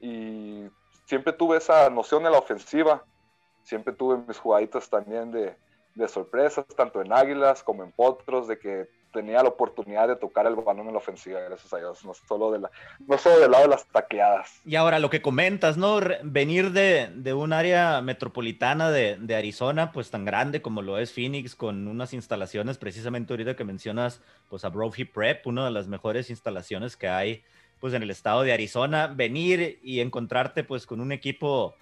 Y 0.00 0.64
siempre 1.04 1.32
tuve 1.32 1.58
esa 1.58 1.88
noción 1.90 2.24
de 2.24 2.30
la 2.30 2.38
ofensiva, 2.38 3.04
siempre 3.62 3.92
tuve 3.92 4.18
mis 4.26 4.38
jugaditas 4.38 4.88
también 4.88 5.30
de, 5.30 5.56
de 5.94 6.08
sorpresas, 6.08 6.66
tanto 6.76 7.02
en 7.02 7.12
Águilas 7.12 7.62
como 7.62 7.84
en 7.84 7.92
Potros, 7.92 8.48
de 8.48 8.58
que 8.58 8.88
tenía 9.14 9.42
la 9.42 9.48
oportunidad 9.48 10.08
de 10.08 10.16
tocar 10.16 10.46
el 10.46 10.56
balón 10.56 10.88
en 10.88 10.92
la 10.92 10.98
ofensiva, 10.98 11.40
gracias 11.40 11.72
a 11.72 11.78
Dios, 11.78 12.04
no 12.04 12.12
solo, 12.12 12.50
de 12.50 12.58
la, 12.58 12.70
no 13.06 13.16
solo 13.16 13.38
del 13.38 13.52
lado 13.52 13.62
de 13.62 13.70
las 13.70 13.86
taqueadas. 13.86 14.60
Y 14.66 14.74
ahora 14.74 14.98
lo 14.98 15.08
que 15.08 15.22
comentas, 15.22 15.76
¿no? 15.76 16.00
Venir 16.24 16.72
de, 16.72 17.10
de 17.14 17.32
un 17.32 17.52
área 17.52 18.00
metropolitana 18.02 18.90
de, 18.90 19.16
de, 19.16 19.36
Arizona, 19.36 19.92
pues 19.92 20.10
tan 20.10 20.24
grande 20.24 20.60
como 20.60 20.82
lo 20.82 20.98
es 20.98 21.12
Phoenix, 21.12 21.54
con 21.54 21.86
unas 21.86 22.12
instalaciones, 22.12 22.76
precisamente 22.76 23.32
ahorita 23.32 23.54
que 23.54 23.64
mencionas, 23.64 24.20
pues 24.50 24.64
a 24.64 24.68
Brophy 24.68 25.04
Prep, 25.04 25.46
una 25.46 25.64
de 25.64 25.70
las 25.70 25.86
mejores 25.86 26.28
instalaciones 26.28 26.96
que 26.96 27.08
hay, 27.08 27.44
pues 27.80 27.94
en 27.94 28.02
el 28.02 28.10
estado 28.10 28.42
de 28.42 28.52
Arizona, 28.52 29.06
venir 29.06 29.78
y 29.82 30.00
encontrarte 30.00 30.64
pues 30.64 30.86
con 30.86 31.00
un 31.00 31.12
equipo 31.12 31.76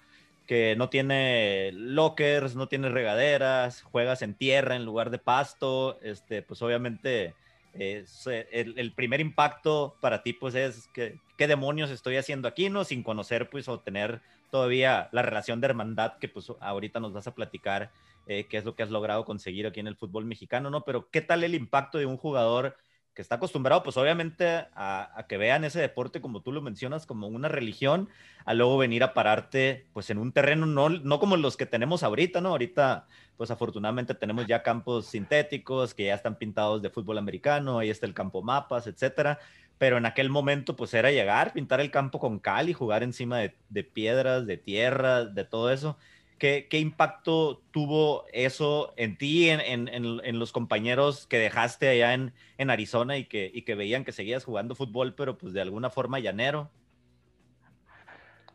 que 0.47 0.75
no 0.75 0.89
tiene 0.89 1.71
lockers, 1.73 2.55
no 2.55 2.67
tiene 2.67 2.89
regaderas, 2.89 3.81
juegas 3.81 4.21
en 4.21 4.35
tierra 4.35 4.75
en 4.75 4.85
lugar 4.85 5.09
de 5.09 5.19
pasto, 5.19 5.99
este, 6.01 6.41
pues 6.41 6.61
obviamente 6.61 7.33
eh, 7.73 8.05
el, 8.51 8.91
primer 8.93 9.19
impacto 9.19 9.95
para 9.99 10.21
ti 10.21 10.33
pues 10.33 10.53
es 10.53 10.87
que, 10.93 11.19
qué 11.37 11.47
demonios 11.47 11.89
estoy 11.89 12.17
haciendo 12.17 12.47
aquí, 12.47 12.69
¿no? 12.69 12.83
Sin 12.83 13.03
conocer 13.03 13.49
pues 13.49 13.67
o 13.67 13.79
tener 13.79 14.21
todavía 14.51 15.09
la 15.11 15.23
relación 15.23 15.59
de 15.59 15.67
hermandad 15.67 16.17
que 16.19 16.27
pues 16.27 16.51
ahorita 16.59 16.99
nos 16.99 17.13
vas 17.13 17.25
a 17.27 17.33
platicar 17.33 17.91
eh, 18.27 18.45
qué 18.49 18.57
es 18.57 18.65
lo 18.65 18.75
que 18.75 18.83
has 18.83 18.91
logrado 18.91 19.25
conseguir 19.25 19.65
aquí 19.65 19.79
en 19.79 19.87
el 19.87 19.95
fútbol 19.95 20.25
mexicano, 20.25 20.69
¿no? 20.69 20.81
Pero 20.81 21.09
qué 21.09 21.21
tal 21.21 21.43
el 21.43 21.55
impacto 21.55 21.97
de 21.97 22.05
un 22.05 22.17
jugador 22.17 22.77
que 23.13 23.21
está 23.21 23.35
acostumbrado, 23.35 23.83
pues 23.83 23.95
obviamente 23.97 24.47
a, 24.47 25.25
que 25.29 25.37
vean 25.37 25.63
ese 25.63 25.79
deporte, 25.79 26.21
como 26.21 26.41
tú 26.41 26.51
lo 26.51 26.61
mencionas, 26.61 27.05
como 27.05 27.27
una 27.27 27.47
religión, 27.47 28.09
a 28.45 28.53
luego 28.53 28.77
venir 28.77 29.03
a 29.03 29.13
pararte, 29.13 29.87
pues 29.93 30.09
en 30.09 30.17
un 30.17 30.31
terreno 30.31 30.65
no, 30.65 30.89
no 30.89 31.19
como 31.19 31.37
los 31.37 31.55
que 31.55 31.65
tenemos 31.65 32.03
ahorita, 32.03 32.41
¿no? 32.41 32.49
Ahorita, 32.49 33.07
pues 33.37 33.51
afortunadamente 33.51 34.15
tenemos 34.15 34.47
ya 34.47 34.63
campos 34.63 35.07
sintéticos 35.07 35.93
que 35.93 36.05
ya 36.05 36.15
están 36.15 36.37
pintados 36.37 36.81
de 36.81 36.89
fútbol 36.89 37.17
americano, 37.17 37.79
ahí 37.79 37.89
está 37.89 38.05
el 38.05 38.13
campo 38.13 38.41
mapas, 38.41 38.87
etcétera. 38.87 39.39
Pero 39.77 39.97
en 39.97 40.05
aquel 40.05 40.29
momento, 40.29 40.75
pues 40.75 40.93
era 40.93 41.11
llegar, 41.11 41.53
pintar 41.53 41.81
el 41.81 41.91
campo 41.91 42.19
con 42.19 42.39
cal 42.39 42.69
y 42.69 42.73
jugar 42.73 43.03
encima 43.03 43.39
de 43.39 43.83
piedras, 43.83 44.45
de 44.47 44.57
tierra, 44.57 45.25
de 45.25 45.43
todo 45.45 45.71
eso. 45.71 45.97
¿Qué, 46.43 46.67
impacto 46.77 47.61
tuvo 47.71 48.25
eso 48.33 48.93
en 48.97 49.17
ti, 49.17 49.49
en, 49.49 50.39
los 50.39 50.51
compañeros 50.51 51.25
que 51.25 51.37
dejaste 51.37 51.87
allá 51.87 52.13
en, 52.13 52.69
Arizona 52.69 53.15
y 53.15 53.23
que, 53.23 53.75
veían 53.77 54.03
que 54.03 54.11
seguías 54.11 54.43
jugando 54.43 54.75
fútbol, 54.75 55.15
pero 55.15 55.37
pues 55.37 55.53
de 55.53 55.61
alguna 55.61 55.89
forma 55.89 56.19
llanero? 56.19 56.69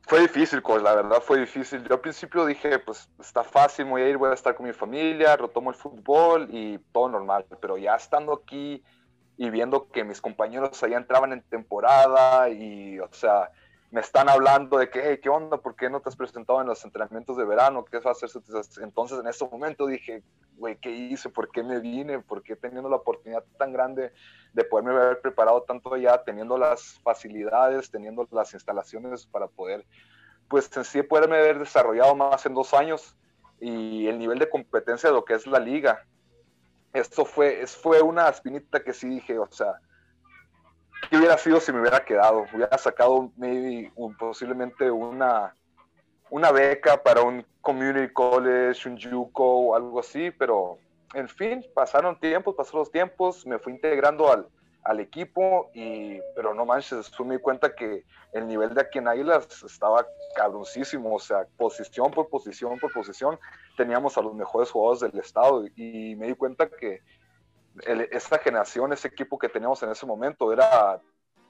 Fue 0.02 0.20
difícil, 0.20 0.60
pues 0.60 0.82
la 0.82 0.96
verdad 0.96 1.22
fue 1.22 1.40
difícil. 1.40 1.82
Yo 1.84 1.94
al 1.94 2.00
principio 2.02 2.44
dije, 2.44 2.78
pues 2.78 3.08
está 3.20 3.42
fácil, 3.42 3.86
voy 3.86 4.02
a 4.02 4.08
ir, 4.10 4.18
voy 4.18 4.32
a 4.32 4.34
estar 4.34 4.54
con 4.54 4.66
mi 4.66 4.74
familia, 4.74 5.34
retomo 5.38 5.70
el 5.70 5.76
fútbol 5.76 6.46
y 6.50 6.78
todo 6.92 7.08
normal. 7.08 7.46
Pero 7.58 7.78
ya 7.78 7.94
estando 7.94 8.34
aquí 8.34 8.82
y 9.38 9.48
viendo 9.48 9.88
que 9.88 10.04
mis 10.04 10.20
compañeros 10.20 10.82
allá 10.82 10.98
entraban 10.98 11.32
en 11.32 11.40
temporada 11.40 12.50
y, 12.50 12.98
o 13.00 13.08
sea, 13.12 13.50
me 13.90 14.00
están 14.00 14.28
hablando 14.28 14.78
de 14.78 14.90
que, 14.90 15.18
¿qué 15.18 15.28
onda? 15.30 15.56
¿Por 15.56 15.74
qué 15.74 15.88
no 15.88 16.00
te 16.00 16.10
has 16.10 16.16
presentado 16.16 16.60
en 16.60 16.66
los 16.66 16.84
entrenamientos 16.84 17.38
de 17.38 17.44
verano? 17.44 17.84
¿Qué 17.84 17.98
va 18.00 18.10
a 18.10 18.12
hacer? 18.12 18.28
Entonces, 18.82 19.18
en 19.18 19.26
ese 19.26 19.48
momento 19.48 19.86
dije, 19.86 20.22
güey, 20.56 20.76
¿qué 20.76 20.90
hice? 20.90 21.30
¿Por 21.30 21.50
qué 21.50 21.62
me 21.62 21.80
vine? 21.80 22.18
¿Por 22.18 22.42
qué 22.42 22.54
teniendo 22.54 22.90
la 22.90 22.96
oportunidad 22.96 23.44
tan 23.56 23.72
grande 23.72 24.12
de 24.52 24.64
poderme 24.64 24.92
haber 24.92 25.20
preparado 25.22 25.62
tanto 25.62 25.94
allá, 25.94 26.22
teniendo 26.22 26.58
las 26.58 27.00
facilidades, 27.02 27.90
teniendo 27.90 28.28
las 28.30 28.52
instalaciones 28.52 29.26
para 29.26 29.46
poder, 29.46 29.86
pues 30.48 30.74
en 30.76 30.84
sí, 30.84 31.02
poderme 31.02 31.38
haber 31.38 31.58
desarrollado 31.58 32.14
más 32.14 32.44
en 32.44 32.54
dos 32.54 32.74
años 32.74 33.16
y 33.58 34.06
el 34.06 34.18
nivel 34.18 34.38
de 34.38 34.50
competencia 34.50 35.08
de 35.08 35.14
lo 35.14 35.24
que 35.24 35.34
es 35.34 35.46
la 35.46 35.60
liga? 35.60 36.04
Esto 36.92 37.24
fue, 37.24 37.66
fue 37.66 38.02
una 38.02 38.28
espinita 38.28 38.80
que 38.80 38.92
sí 38.92 39.08
dije, 39.08 39.38
o 39.38 39.50
sea, 39.50 39.80
¿Qué 41.08 41.16
hubiera 41.16 41.38
sido 41.38 41.60
si 41.60 41.72
me 41.72 41.80
hubiera 41.80 42.04
quedado? 42.04 42.44
Hubiera 42.52 42.76
sacado 42.76 43.30
maybe, 43.36 43.90
posiblemente 44.18 44.90
una, 44.90 45.54
una 46.30 46.52
beca 46.52 47.02
para 47.02 47.22
un 47.22 47.44
community 47.60 48.12
college, 48.12 48.88
un 48.88 48.98
JUCO 48.98 49.44
o 49.44 49.76
algo 49.76 50.00
así, 50.00 50.30
pero 50.30 50.78
en 51.14 51.28
fin, 51.28 51.64
pasaron 51.74 52.18
tiempos, 52.20 52.54
pasaron 52.54 52.80
los 52.80 52.90
tiempos, 52.90 53.46
me 53.46 53.58
fui 53.58 53.72
integrando 53.72 54.30
al, 54.30 54.46
al 54.84 55.00
equipo, 55.00 55.70
y, 55.74 56.20
pero 56.34 56.54
no 56.54 56.64
manches, 56.64 57.10
me 57.20 57.36
di 57.36 57.40
cuenta 57.40 57.74
que 57.74 58.04
el 58.32 58.46
nivel 58.46 58.74
de 58.74 58.82
aquí 58.82 58.98
en 58.98 59.08
Águilas 59.08 59.46
estaba 59.62 60.06
cabroncísimo, 60.34 61.14
o 61.14 61.18
sea, 61.18 61.46
posición 61.56 62.10
por 62.10 62.28
posición 62.28 62.78
por 62.78 62.92
posición, 62.92 63.38
teníamos 63.76 64.16
a 64.18 64.22
los 64.22 64.34
mejores 64.34 64.70
jugadores 64.70 65.00
del 65.00 65.20
estado 65.20 65.64
y 65.76 66.14
me 66.16 66.28
di 66.28 66.34
cuenta 66.34 66.68
que 66.68 67.00
esta 68.10 68.38
generación, 68.38 68.92
ese 68.92 69.08
equipo 69.08 69.38
que 69.38 69.48
teníamos 69.48 69.82
en 69.82 69.90
ese 69.90 70.06
momento, 70.06 70.52
era, 70.52 71.00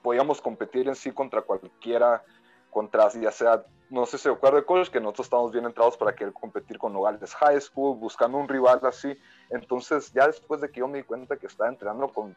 podíamos 0.01 0.41
competir 0.41 0.87
en 0.87 0.95
sí 0.95 1.11
contra 1.11 1.41
cualquiera, 1.41 2.23
contra 2.69 3.09
ya 3.09 3.31
sea, 3.31 3.63
no 3.89 4.05
sé 4.05 4.17
si 4.17 4.23
se 4.23 4.29
acuerda 4.29 4.59
de 4.59 4.65
coach, 4.65 4.89
que 4.89 4.99
nosotros 4.99 5.27
estamos 5.27 5.51
bien 5.51 5.65
entrados 5.65 5.97
para 5.97 6.13
querer 6.13 6.33
competir 6.33 6.77
con 6.77 6.93
Nogales 6.93 7.33
High 7.35 7.59
School, 7.61 7.97
buscando 7.97 8.37
un 8.37 8.47
rival 8.47 8.79
así. 8.83 9.17
Entonces, 9.49 10.11
ya 10.13 10.27
después 10.27 10.61
de 10.61 10.69
que 10.69 10.79
yo 10.79 10.87
me 10.87 10.99
di 10.99 11.03
cuenta 11.03 11.37
que 11.37 11.47
estaba 11.47 11.69
entrenando 11.69 12.07
con 12.09 12.35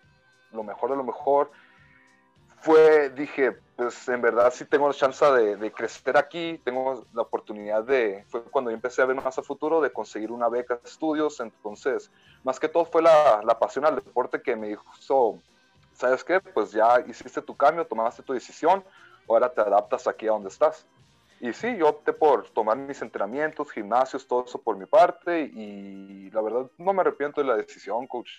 lo 0.51 0.63
mejor 0.63 0.91
de 0.91 0.97
lo 0.97 1.05
mejor, 1.05 1.51
fue, 2.63 3.11
dije, 3.11 3.59
pues 3.77 4.09
en 4.09 4.23
verdad 4.23 4.53
sí 4.55 4.65
tengo 4.65 4.87
la 4.87 4.95
chance 4.95 5.25
de, 5.25 5.57
de, 5.57 5.73
crecer 5.73 6.17
aquí, 6.17 6.61
tengo 6.65 7.05
la 7.13 7.23
oportunidad 7.23 7.83
de, 7.83 8.25
fue 8.29 8.45
cuando 8.45 8.71
yo 8.71 8.77
empecé 8.77 9.03
a 9.03 9.07
ver 9.07 9.17
más 9.17 9.37
a 9.37 9.43
futuro, 9.43 9.81
de 9.81 9.93
conseguir 9.93 10.31
una 10.31 10.49
beca 10.49 10.77
de 10.77 10.89
estudios, 10.89 11.41
entonces, 11.41 12.11
más 12.45 12.61
que 12.61 12.69
todo 12.69 12.85
fue 12.85 13.03
la, 13.03 13.43
la 13.45 13.59
pasión 13.59 13.85
al 13.85 13.97
deporte 13.97 14.41
que 14.41 14.55
me 14.55 14.69
dijo, 14.69 14.85
¿sabes 15.93 16.23
qué? 16.23 16.41
Pues 16.41 16.71
ya 16.71 17.01
hiciste 17.01 17.43
tu 17.43 17.57
cambio, 17.57 17.85
tomaste 17.85 18.23
tu 18.23 18.33
decisión, 18.33 18.85
ahora 19.29 19.53
te 19.53 19.61
adaptas 19.61 20.07
aquí 20.07 20.29
a 20.29 20.31
donde 20.33 20.49
estás. 20.49 20.87
Y 21.41 21.53
sí, 21.53 21.77
yo 21.77 21.89
opté 21.89 22.13
por 22.13 22.49
tomar 22.51 22.77
mis 22.77 23.03
entrenamientos, 23.03 23.73
gimnasios, 23.73 24.29
todo 24.29 24.45
eso 24.45 24.63
por 24.63 24.77
mi 24.77 24.87
parte, 24.87 25.41
y 25.41 26.31
la 26.31 26.41
verdad 26.41 26.71
no 26.79 26.93
me 26.93 27.01
arrepiento 27.01 27.41
de 27.41 27.49
la 27.49 27.57
decisión, 27.57 28.07
coach. 28.07 28.31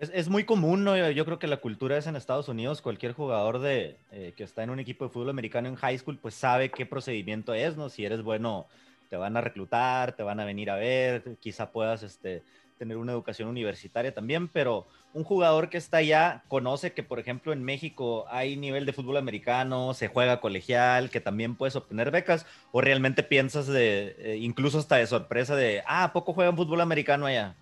Es, 0.00 0.30
muy 0.30 0.44
común, 0.44 0.82
¿no? 0.82 1.10
Yo 1.10 1.26
creo 1.26 1.38
que 1.38 1.46
la 1.46 1.58
cultura 1.58 1.98
es 1.98 2.06
en 2.06 2.16
Estados 2.16 2.48
Unidos. 2.48 2.80
Cualquier 2.80 3.12
jugador 3.12 3.58
de, 3.58 3.98
eh, 4.12 4.32
que 4.34 4.44
está 4.44 4.62
en 4.62 4.70
un 4.70 4.80
equipo 4.80 5.04
de 5.04 5.10
fútbol 5.10 5.28
americano 5.28 5.68
en 5.68 5.74
high 5.76 5.98
school, 5.98 6.16
pues 6.16 6.34
sabe 6.34 6.70
qué 6.70 6.86
procedimiento 6.86 7.52
es, 7.52 7.76
¿no? 7.76 7.90
Si 7.90 8.06
eres 8.06 8.22
bueno, 8.22 8.66
te 9.10 9.16
van 9.16 9.36
a 9.36 9.42
reclutar, 9.42 10.12
te 10.12 10.22
van 10.22 10.40
a 10.40 10.46
venir 10.46 10.70
a 10.70 10.76
ver, 10.76 11.36
quizá 11.38 11.70
puedas 11.70 12.02
este, 12.02 12.42
tener 12.78 12.96
una 12.96 13.12
educación 13.12 13.50
universitaria 13.50 14.14
también, 14.14 14.48
pero 14.48 14.86
un 15.12 15.22
jugador 15.22 15.68
que 15.68 15.76
está 15.76 15.98
allá 15.98 16.44
conoce 16.48 16.94
que, 16.94 17.02
por 17.02 17.18
ejemplo, 17.18 17.52
en 17.52 17.62
México 17.62 18.24
hay 18.30 18.56
nivel 18.56 18.86
de 18.86 18.94
fútbol 18.94 19.18
americano, 19.18 19.92
se 19.92 20.08
juega 20.08 20.40
colegial, 20.40 21.10
que 21.10 21.20
también 21.20 21.56
puedes 21.56 21.76
obtener 21.76 22.10
becas, 22.10 22.46
o 22.72 22.80
realmente 22.80 23.22
piensas 23.22 23.66
de, 23.66 24.16
eh, 24.18 24.38
incluso 24.40 24.78
hasta 24.78 24.96
de 24.96 25.06
sorpresa 25.06 25.56
de, 25.56 25.82
ah, 25.86 26.04
¿a 26.04 26.12
poco 26.14 26.32
juegan 26.32 26.56
fútbol 26.56 26.80
americano 26.80 27.26
allá? 27.26 27.54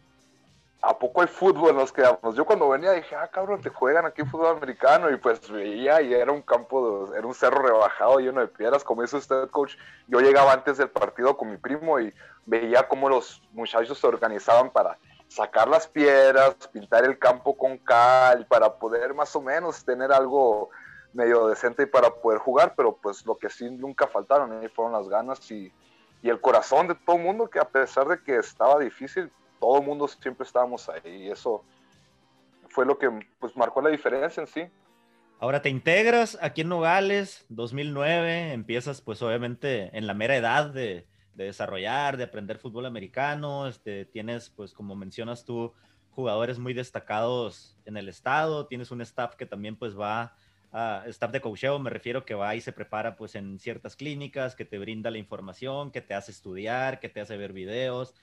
¿A 0.81 0.99
poco 0.99 1.23
hay 1.23 1.27
fútbol? 1.27 1.75
Nos 1.75 1.93
quedamos. 1.93 2.35
Yo 2.35 2.45
cuando 2.45 2.69
venía 2.69 2.93
dije, 2.93 3.15
ah, 3.17 3.29
cabrón, 3.29 3.61
te 3.61 3.71
juegan 3.71 4.07
aquí 4.07 4.23
fútbol 4.25 4.57
americano. 4.57 5.11
Y 5.11 5.17
pues 5.17 5.51
veía 5.51 6.01
y 6.01 6.15
era 6.15 6.33
un 6.33 6.43
campo, 6.43 7.13
era 7.15 7.27
un 7.27 7.35
cerro 7.35 7.63
rebajado 7.63 8.19
lleno 8.21 8.41
de 8.41 8.49
piedras, 8.49 8.85
como 8.85 9.03
dice 9.03 9.17
usted, 9.17 9.49
coach. 9.51 9.77
Yo 10.07 10.21
llegaba 10.21 10.53
antes 10.53 10.79
del 10.79 10.91
partido 10.91 11.37
con 11.37 11.51
mi 11.51 11.57
primo 11.57 11.99
y 12.01 12.13
veía 12.47 12.87
cómo 12.89 13.09
los 13.09 13.43
muchachos 13.53 13.99
se 13.99 14.07
organizaban 14.07 14.71
para 14.71 14.99
sacar 15.29 15.69
las 15.69 15.87
piedras, 15.87 16.55
pintar 16.73 17.05
el 17.05 17.19
campo 17.19 17.57
con 17.57 17.77
cal, 17.79 18.47
para 18.47 18.79
poder 18.79 19.13
más 19.15 19.35
o 19.37 19.43
menos 19.43 19.85
tener 19.85 20.11
algo 20.13 20.71
medio 21.13 21.49
decente 21.49 21.87
para 21.87 22.11
poder 22.11 22.39
jugar. 22.39 22.75
Pero 22.77 22.97
pues 22.97 23.27
lo 23.27 23.37
que 23.37 23.51
sí 23.51 23.69
nunca 23.71 24.07
faltaron 24.07 24.53
ahí 24.53 24.69
fueron 24.69 24.93
las 24.93 25.09
ganas 25.09 25.51
y, 25.51 25.73
y 26.23 26.31
el 26.31 26.41
corazón 26.41 26.87
de 26.87 26.95
todo 26.95 27.17
el 27.17 27.23
mundo, 27.23 27.51
que 27.51 27.59
a 27.59 27.69
pesar 27.69 28.07
de 28.07 28.23
que 28.23 28.37
estaba 28.37 28.79
difícil, 28.79 29.31
todo 29.59 29.79
el 29.79 29.87
mundo 29.87 30.09
siempre 30.09 30.45
estábamos 30.45 30.89
ahí 30.89 31.25
y 31.25 31.31
eso 31.31 31.65
fue 32.69 32.87
lo 32.87 32.99
que 32.99 33.11
pues 33.39 33.57
marcó 33.57 33.81
la 33.81 33.91
diferencia 33.91 34.41
en 34.41 34.47
sí. 34.47 34.63
Ahora 35.41 35.63
te 35.63 35.69
integras 35.69 36.37
aquí 36.41 36.63
en 36.63 36.69
Nogales, 36.69 37.47
2009, 37.49 38.53
empiezas 38.53 39.01
pues 39.01 39.23
obviamente 39.23 39.97
en 39.97 40.07
la 40.07 40.15
mera 40.15 40.37
edad 40.37 40.71
de, 40.71 41.07
desarrollar, 41.35 42.17
de 42.17 42.25
aprender 42.25 42.59
fútbol 42.59 42.87
americano, 42.87 43.69
este, 43.69 44.05
tienes 44.05 44.51
pues 44.51 44.75
como 44.75 44.97
mencionas 44.97 45.45
tú 45.45 45.73
jugadores 46.11 46.59
muy 46.59 46.75
destacados 46.75 47.77
en 47.85 47.97
el 47.97 48.09
estado, 48.09 48.67
tienes 48.67 48.91
un 48.91 49.01
staff 49.03 49.37
que 49.37 49.47
también 49.47 49.77
pues 49.77 49.97
va 49.97 50.35
a 50.73 51.05
staff 51.07 51.31
de 51.31 51.41
coacheo, 51.41 51.79
me 51.79 51.91
refiero 51.91 52.25
que 52.25 52.35
va 52.35 52.57
y 52.57 52.61
se 52.61 52.73
prepara 52.73 53.15
pues 53.15 53.37
en 53.37 53.61
ciertas 53.61 53.95
clínicas, 53.95 54.57
que 54.57 54.65
te 54.65 54.79
brinda 54.81 55.13
la 55.13 55.19
información, 55.19 55.93
que 55.93 56.01
te 56.01 56.15
hace 56.15 56.33
estudiar, 56.33 56.99
que 56.99 57.09
te 57.09 57.21
hace 57.21 57.37
ver 57.37 57.53
videos, 57.53 58.17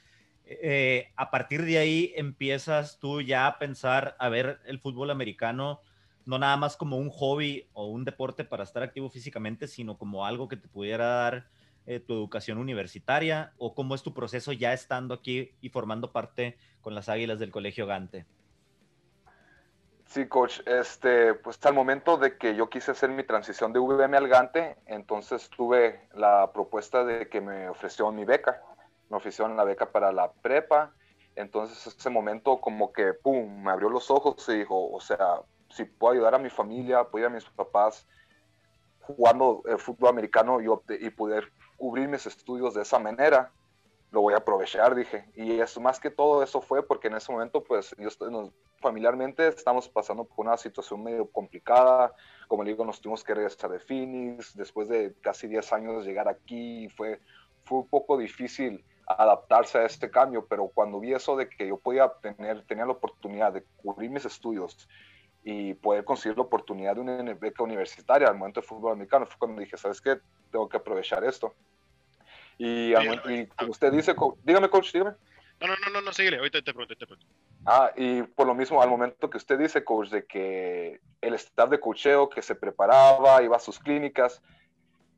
eh, 0.47 1.11
a 1.15 1.31
partir 1.31 1.63
de 1.63 1.77
ahí 1.77 2.13
empiezas 2.15 2.99
tú 2.99 3.21
ya 3.21 3.47
a 3.47 3.57
pensar 3.57 4.15
a 4.19 4.29
ver 4.29 4.59
el 4.65 4.79
fútbol 4.79 5.09
americano 5.09 5.81
no 6.25 6.39
nada 6.39 6.57
más 6.57 6.75
como 6.75 6.97
un 6.97 7.09
hobby 7.09 7.69
o 7.73 7.87
un 7.87 8.03
deporte 8.03 8.43
para 8.43 8.63
estar 8.63 8.83
activo 8.83 9.09
físicamente, 9.09 9.67
sino 9.67 9.97
como 9.97 10.25
algo 10.25 10.47
que 10.47 10.57
te 10.57 10.67
pudiera 10.67 11.05
dar 11.05 11.47
eh, 11.85 11.99
tu 11.99 12.13
educación 12.13 12.57
universitaria 12.57 13.53
o 13.57 13.75
cómo 13.75 13.93
es 13.93 14.01
tu 14.01 14.13
proceso 14.13 14.51
ya 14.51 14.73
estando 14.73 15.13
aquí 15.13 15.53
y 15.61 15.69
formando 15.69 16.11
parte 16.11 16.57
con 16.81 16.95
las 16.95 17.09
Águilas 17.09 17.39
del 17.39 17.51
Colegio 17.51 17.85
Gante. 17.85 18.25
Sí, 20.07 20.27
coach. 20.27 20.61
Este, 20.65 21.33
pues 21.35 21.63
al 21.65 21.73
momento 21.73 22.17
de 22.17 22.37
que 22.37 22.55
yo 22.55 22.69
quise 22.69 22.91
hacer 22.91 23.09
mi 23.09 23.23
transición 23.23 23.73
de 23.73 23.79
VM 23.79 24.17
al 24.17 24.27
Gante, 24.27 24.77
entonces 24.85 25.49
tuve 25.49 26.07
la 26.13 26.51
propuesta 26.53 27.03
de 27.03 27.27
que 27.27 27.41
me 27.41 27.69
ofrecieron 27.69 28.15
mi 28.15 28.25
beca. 28.25 28.61
Me 29.09 29.17
ofrecieron 29.17 29.55
la 29.55 29.63
beca 29.63 29.91
para 29.91 30.11
la 30.11 30.31
prepa. 30.31 30.93
Entonces 31.35 31.87
ese 31.87 32.09
momento 32.09 32.61
como 32.61 32.93
que, 32.93 33.13
pum, 33.13 33.63
me 33.63 33.71
abrió 33.71 33.89
los 33.89 34.09
ojos 34.09 34.47
y 34.49 34.59
dijo, 34.59 34.91
o 34.91 34.99
sea, 34.99 35.41
si 35.69 35.83
puedo 35.83 36.13
ayudar 36.13 36.35
a 36.35 36.39
mi 36.39 36.49
familia, 36.49 37.03
puedo 37.03 37.27
a 37.27 37.29
mis 37.29 37.45
papás 37.45 38.07
jugando 39.01 39.61
el 39.65 39.77
fútbol 39.77 40.09
americano 40.09 40.59
y, 40.61 40.67
y 41.05 41.09
poder 41.11 41.51
cubrir 41.77 42.07
mis 42.07 42.25
estudios 42.25 42.73
de 42.73 42.81
esa 42.81 42.97
manera, 42.97 43.51
lo 44.11 44.21
voy 44.21 44.33
a 44.33 44.37
aprovechar, 44.37 44.95
dije. 44.95 45.29
Y 45.35 45.59
eso, 45.59 45.81
más 45.81 45.99
que 45.99 46.09
todo 46.09 46.41
eso 46.41 46.61
fue 46.61 46.85
porque 46.85 47.07
en 47.07 47.15
ese 47.15 47.31
momento, 47.31 47.63
pues, 47.63 47.93
yo 47.97 48.09
familiarmente 48.79 49.47
estamos 49.47 49.89
pasando 49.89 50.23
por 50.23 50.45
una 50.45 50.57
situación 50.57 51.03
medio 51.03 51.29
complicada. 51.29 52.13
Como 52.47 52.63
le 52.63 52.71
digo, 52.71 52.85
nos 52.85 53.01
tuvimos 53.01 53.23
que 53.23 53.33
regresar 53.33 53.69
de 53.69 53.79
Phoenix. 53.79 54.55
Después 54.55 54.87
de 54.87 55.13
casi 55.21 55.47
10 55.47 55.73
años 55.73 56.03
de 56.03 56.09
llegar 56.09 56.27
aquí, 56.27 56.87
fue, 56.89 57.19
fue 57.65 57.79
un 57.79 57.87
poco 57.89 58.17
difícil 58.17 58.83
adaptarse 59.07 59.77
a 59.77 59.85
este 59.85 60.09
cambio, 60.09 60.45
pero 60.47 60.67
cuando 60.67 60.99
vi 60.99 61.13
eso 61.13 61.35
de 61.35 61.47
que 61.49 61.67
yo 61.67 61.77
podía 61.77 62.09
tener, 62.21 62.65
tenía 62.65 62.85
la 62.85 62.93
oportunidad 62.93 63.53
de 63.53 63.63
cubrir 63.77 64.09
mis 64.09 64.25
estudios 64.25 64.87
y 65.43 65.75
poder 65.75 66.03
conseguir 66.03 66.37
la 66.37 66.43
oportunidad 66.43 66.95
de 66.95 67.01
una 67.01 67.33
beca 67.35 67.63
universitaria 67.63 68.27
al 68.27 68.35
momento 68.35 68.61
de 68.61 68.67
fútbol 68.67 68.93
americano, 68.93 69.27
fue 69.27 69.37
cuando 69.37 69.61
dije, 69.61 69.77
¿sabes 69.77 70.01
qué? 70.01 70.17
Tengo 70.51 70.67
que 70.67 70.77
aprovechar 70.77 71.23
esto. 71.23 71.53
Y, 72.57 72.93
como 73.55 73.71
usted 73.71 73.91
dice, 73.91 74.15
dígame, 74.43 74.69
coach, 74.69 74.91
dígame. 74.91 75.11
No, 75.59 75.67
no, 75.67 75.75
no, 75.75 75.89
no, 75.91 76.01
no, 76.01 76.13
síguele, 76.13 76.37
ahorita 76.37 76.61
te 76.61 76.73
pregunto, 76.73 76.95
te 76.95 77.05
pregunto. 77.05 77.27
Ah, 77.65 77.91
y 77.95 78.23
por 78.23 78.47
lo 78.47 78.55
mismo, 78.55 78.81
al 78.81 78.89
momento 78.89 79.29
que 79.29 79.37
usted 79.37 79.59
dice, 79.59 79.83
coach, 79.83 80.09
de 80.09 80.25
que 80.25 80.99
el 81.21 81.33
staff 81.35 81.69
de 81.69 81.79
cocheo 81.79 82.29
que 82.29 82.41
se 82.41 82.55
preparaba, 82.55 83.41
iba 83.43 83.55
a 83.55 83.59
sus 83.59 83.79
clínicas, 83.79 84.41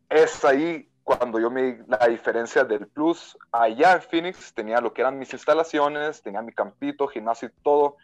es 0.10 0.44
ahí 0.44 0.90
cuando 1.08 1.40
yo 1.40 1.50
me 1.50 1.80
la 1.88 2.06
diferencia 2.06 2.66
del 2.66 2.86
plus. 2.86 3.38
Allá 3.54 3.94
en 3.94 4.02
Phoenix 4.02 4.54
tenía 4.54 4.82
lo 4.82 4.92
que 4.94 5.00
eran 5.00 5.18
mis 5.18 5.32
instalaciones, 5.32 6.22
tenía 6.22 6.42
mi 6.42 6.52
campito, 6.52 7.08
gimnasio 7.08 7.48
y 7.48 7.64
todo, 7.64 7.96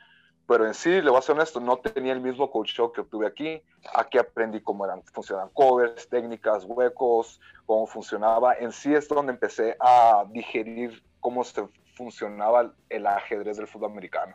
pero 0.47 0.65
en 0.65 0.73
sí, 0.73 1.01
le 1.01 1.09
voy 1.09 1.19
a 1.19 1.21
ser 1.21 1.35
honesto, 1.35 1.59
no 1.59 1.75
tenía 1.75 2.13
el 2.13 2.21
mismo 2.21 2.49
coach 2.49 2.73
que 2.73 3.01
obtuve 3.01 3.27
aquí. 3.27 3.61
Aquí 3.93 4.17
aprendí 4.17 4.61
cómo 4.61 4.85
eran, 4.85 5.03
funcionaban 5.03 5.49
covers, 5.51 6.07
técnicas, 6.07 6.63
huecos, 6.63 7.41
cómo 7.65 7.85
funcionaba. 7.87 8.53
En 8.53 8.71
sí 8.71 8.95
es 8.95 9.09
donde 9.09 9.33
empecé 9.33 9.75
a 9.81 10.23
digerir 10.31 11.03
cómo 11.19 11.43
se 11.43 11.67
funcionaba 11.95 12.73
el 12.87 13.05
ajedrez 13.05 13.57
del 13.57 13.67
fútbol 13.67 13.91
americano. 13.91 14.33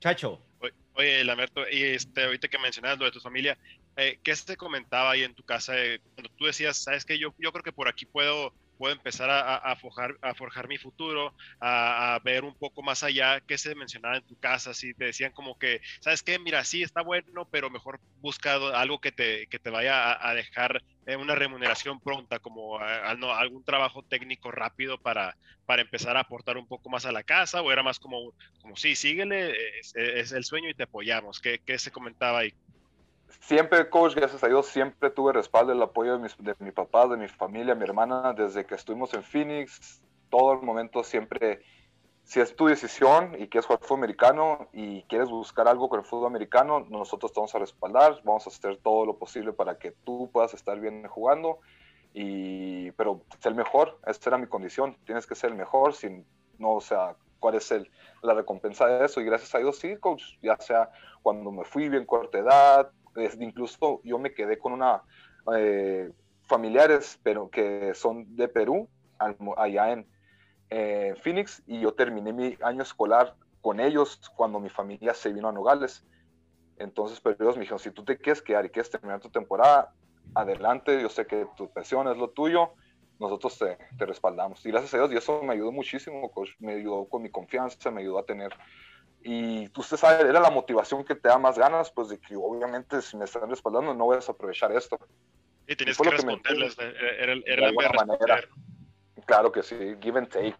Chacho. 0.00 0.40
Oye, 0.94 1.22
Lamerto, 1.24 1.60
y 1.70 1.84
este, 1.84 2.24
ahorita 2.24 2.48
que 2.48 2.58
mencionas 2.58 2.98
lo 2.98 3.04
de 3.04 3.12
tu 3.12 3.20
familia, 3.20 3.56
eh, 3.98 4.20
¿qué 4.22 4.36
se 4.36 4.56
comentaba 4.56 5.10
ahí 5.10 5.24
en 5.24 5.34
tu 5.34 5.42
casa 5.42 5.76
eh, 5.76 6.00
cuando 6.14 6.30
tú 6.36 6.44
decías, 6.44 6.76
sabes 6.76 7.04
que 7.04 7.18
yo, 7.18 7.34
yo 7.36 7.50
creo 7.50 7.64
que 7.64 7.72
por 7.72 7.88
aquí 7.88 8.06
puedo, 8.06 8.54
puedo 8.76 8.94
empezar 8.94 9.28
a, 9.28 9.56
a, 9.56 9.74
forjar, 9.74 10.16
a 10.22 10.34
forjar 10.34 10.68
mi 10.68 10.78
futuro, 10.78 11.34
a, 11.60 12.20
ver 12.22 12.44
un 12.44 12.54
poco 12.54 12.80
más 12.80 13.02
allá? 13.02 13.40
¿Qué 13.40 13.58
se 13.58 13.74
mencionaba 13.74 14.16
en 14.16 14.24
tu 14.24 14.38
casa? 14.38 14.72
Si 14.72 14.94
te 14.94 15.06
decían 15.06 15.32
como 15.32 15.58
que, 15.58 15.80
sabes 16.00 16.22
qué, 16.22 16.38
mira, 16.38 16.62
sí 16.62 16.84
está 16.84 17.02
bueno, 17.02 17.48
pero 17.50 17.70
mejor 17.70 17.98
busca 18.20 18.54
algo 18.54 19.00
que 19.00 19.10
te, 19.10 19.48
que 19.48 19.58
te 19.58 19.70
vaya 19.70 20.16
a, 20.24 20.32
dejar 20.32 20.80
eh, 21.06 21.16
una 21.16 21.34
remuneración 21.34 21.98
pronta, 21.98 22.38
como 22.38 22.78
algún 22.78 23.64
trabajo 23.64 24.04
técnico 24.04 24.52
rápido 24.52 24.98
para, 24.98 25.36
para 25.66 25.82
empezar 25.82 26.16
a 26.16 26.20
aportar 26.20 26.56
un 26.56 26.68
poco 26.68 26.88
más 26.88 27.04
a 27.04 27.10
la 27.10 27.24
casa, 27.24 27.62
o 27.62 27.72
era 27.72 27.82
más 27.82 27.98
como, 27.98 28.32
como 28.62 28.76
sí, 28.76 28.94
síguele, 28.94 29.50
es, 29.80 29.92
es 29.96 30.30
el 30.30 30.44
sueño 30.44 30.70
y 30.70 30.74
te 30.74 30.84
apoyamos. 30.84 31.40
¿Qué, 31.40 31.60
qué 31.66 31.80
se 31.80 31.90
comentaba 31.90 32.38
ahí? 32.38 32.54
Siempre, 33.40 33.88
coach, 33.90 34.14
gracias 34.14 34.42
a 34.42 34.48
Dios, 34.48 34.66
siempre 34.66 35.10
tuve 35.10 35.32
respaldo, 35.32 35.72
el 35.72 35.82
apoyo 35.82 36.18
de, 36.18 36.28
de 36.38 36.54
mi 36.58 36.70
papá, 36.70 37.06
de 37.06 37.16
mi 37.16 37.28
familia, 37.28 37.74
mi 37.74 37.84
hermana, 37.84 38.32
desde 38.32 38.64
que 38.64 38.74
estuvimos 38.74 39.14
en 39.14 39.22
Phoenix, 39.22 40.02
todo 40.30 40.52
el 40.52 40.62
momento 40.62 41.02
siempre, 41.02 41.62
si 42.24 42.40
es 42.40 42.54
tu 42.54 42.66
decisión 42.66 43.34
y 43.38 43.48
quieres 43.48 43.66
jugar 43.66 43.80
fútbol 43.82 43.98
americano 43.98 44.68
y 44.72 45.02
quieres 45.04 45.30
buscar 45.30 45.68
algo 45.68 45.88
con 45.88 46.00
el 46.00 46.06
fútbol 46.06 46.26
americano, 46.26 46.80
nosotros 46.88 47.32
te 47.32 47.40
vamos 47.40 47.54
a 47.54 47.58
respaldar, 47.58 48.20
vamos 48.24 48.46
a 48.46 48.50
hacer 48.50 48.78
todo 48.78 49.06
lo 49.06 49.16
posible 49.16 49.52
para 49.52 49.78
que 49.78 49.92
tú 50.04 50.30
puedas 50.32 50.54
estar 50.54 50.78
bien 50.78 51.06
jugando, 51.08 51.58
y, 52.14 52.90
pero 52.92 53.22
ser 53.40 53.54
mejor, 53.54 53.98
esa 54.06 54.30
era 54.30 54.38
mi 54.38 54.46
condición, 54.46 54.96
tienes 55.04 55.26
que 55.26 55.34
ser 55.34 55.50
el 55.50 55.56
mejor, 55.56 55.94
sin, 55.94 56.26
no, 56.58 56.74
o 56.74 56.80
sea, 56.80 57.16
cuál 57.38 57.54
es 57.54 57.70
el, 57.70 57.90
la 58.22 58.34
recompensa 58.34 58.86
de 58.86 59.04
eso, 59.04 59.20
y 59.20 59.24
gracias 59.24 59.54
a 59.54 59.58
Dios, 59.58 59.78
sí, 59.78 59.96
coach, 59.96 60.22
ya 60.42 60.56
sea 60.58 60.90
cuando 61.22 61.50
me 61.50 61.64
fui 61.64 61.88
bien 61.88 62.04
corta 62.04 62.38
edad, 62.38 62.90
incluso 63.40 64.00
yo 64.04 64.18
me 64.18 64.32
quedé 64.32 64.58
con 64.58 64.72
una 64.72 65.02
eh, 65.56 66.10
familiares, 66.44 67.18
pero 67.22 67.50
que 67.50 67.92
son 67.94 68.36
de 68.36 68.48
Perú, 68.48 68.88
allá 69.56 69.92
en 69.92 70.06
Phoenix, 71.16 71.62
y 71.66 71.80
yo 71.80 71.92
terminé 71.92 72.32
mi 72.32 72.56
año 72.62 72.82
escolar 72.82 73.34
con 73.60 73.80
ellos 73.80 74.20
cuando 74.36 74.60
mi 74.60 74.68
familia 74.68 75.14
se 75.14 75.32
vino 75.32 75.48
a 75.48 75.52
Nogales. 75.52 76.04
Entonces, 76.78 77.20
pero 77.20 77.36
ellos 77.40 77.56
me 77.56 77.62
dijeron, 77.62 77.78
si 77.78 77.90
tú 77.90 78.04
te 78.04 78.16
quieres 78.16 78.40
quedar 78.40 78.64
y 78.64 78.70
quieres 78.70 78.90
terminar 78.90 79.20
tu 79.20 79.30
temporada, 79.30 79.92
adelante, 80.34 81.00
yo 81.02 81.08
sé 81.08 81.26
que 81.26 81.46
tu 81.56 81.68
pensión 81.70 82.08
es 82.08 82.16
lo 82.16 82.30
tuyo, 82.30 82.74
nosotros 83.18 83.58
te, 83.58 83.78
te, 83.96 84.06
respaldamos. 84.06 84.64
Y 84.64 84.70
gracias 84.70 84.94
a 84.94 84.98
Dios, 84.98 85.12
y 85.12 85.16
eso 85.16 85.42
me 85.42 85.54
ayudó 85.54 85.72
muchísimo, 85.72 86.30
me 86.60 86.74
ayudó 86.74 87.08
con 87.08 87.22
mi 87.22 87.30
confianza, 87.30 87.90
me 87.90 88.02
ayudó 88.02 88.20
a 88.20 88.24
tener 88.24 88.52
y 89.22 89.70
usted 89.76 89.96
sabe, 89.96 90.28
era 90.28 90.40
la 90.40 90.50
motivación 90.50 91.04
que 91.04 91.14
te 91.14 91.28
da 91.28 91.38
más 91.38 91.58
ganas, 91.58 91.90
pues 91.90 92.08
de 92.08 92.18
que 92.18 92.36
obviamente 92.36 93.02
si 93.02 93.16
me 93.16 93.24
están 93.24 93.50
respaldando 93.50 93.94
no 93.94 94.04
voy 94.04 94.14
a 94.14 94.18
desaprovechar 94.18 94.72
esto. 94.72 94.98
Y 95.66 95.76
tienes 95.76 95.98
que 95.98 96.10
responderles, 96.10 96.76
era, 96.78 97.34
era 97.44 97.70
la 97.70 97.92
manera. 98.06 98.40
Claro 99.26 99.52
que 99.52 99.62
sí, 99.62 99.76
give 100.00 100.18
and 100.18 100.28
take. 100.28 100.56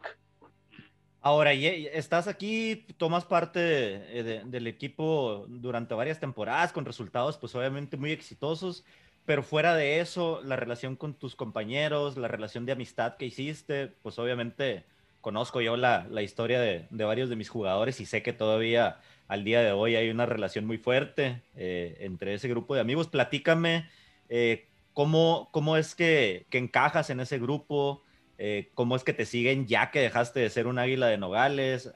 Ahora, 1.21 1.53
estás 1.53 2.29
aquí, 2.29 2.87
tomas 2.97 3.25
parte 3.25 3.61
del 3.61 4.67
equipo 4.67 5.47
durante 5.49 5.95
varias 5.95 6.21
temporadas 6.21 6.73
con 6.73 6.85
resultados 6.85 7.39
pues 7.39 7.55
obviamente 7.55 7.97
muy 7.97 8.13
exitosos, 8.13 8.85
pero 9.25 9.43
fuera 9.43 9.75
de 9.75 10.01
eso, 10.01 10.41
la 10.43 10.57
relación 10.57 10.97
con 10.97 11.15
tus 11.15 11.35
compañeros, 11.35 12.17
la 12.17 12.29
relación 12.29 12.67
de 12.67 12.73
amistad 12.73 13.17
que 13.17 13.27
hiciste, 13.27 13.89
pues 13.89 14.19
obviamente 14.19 14.87
conozco 15.21 15.61
yo 15.61 15.77
la, 15.77 16.07
la 16.11 16.23
historia 16.23 16.61
de, 16.61 16.87
de, 16.91 17.05
varios 17.05 17.29
de 17.29 17.37
mis 17.37 17.49
jugadores 17.49 18.01
y 18.01 18.07
sé 18.07 18.23
que 18.23 18.33
todavía 18.33 18.99
al 19.29 19.45
día 19.45 19.63
de 19.63 19.73
hoy 19.73 19.95
hay 19.95 20.11
una 20.11 20.27
relación 20.27 20.65
muy 20.65 20.79
fuerte 20.79 21.43
eh, 21.55 21.99
entre 22.01 22.35
ese 22.35 22.49
grupo 22.49 22.75
de 22.75 22.81
amigos. 22.81 23.09
Platícame 23.09 23.89
eh, 24.29 24.67
cómo, 24.95 25.51
cómo 25.53 25.77
es 25.77 25.95
que, 25.95 26.47
que, 26.51 26.59
encajas 26.59 27.11
en 27.11 27.21
ese 27.21 27.39
grupo, 27.39 28.03
eh, 28.39 28.71
cómo 28.75 28.97
es 28.97 29.05
que 29.05 29.13
te 29.13 29.27
siguen 29.27 29.67
ya 29.67 29.91
que 29.91 30.01
dejaste 30.01 30.41
de 30.41 30.51
ser 30.51 30.67
un 30.67 30.79
águila 30.79 31.07
de 31.09 31.19
Nogales, 31.19 31.93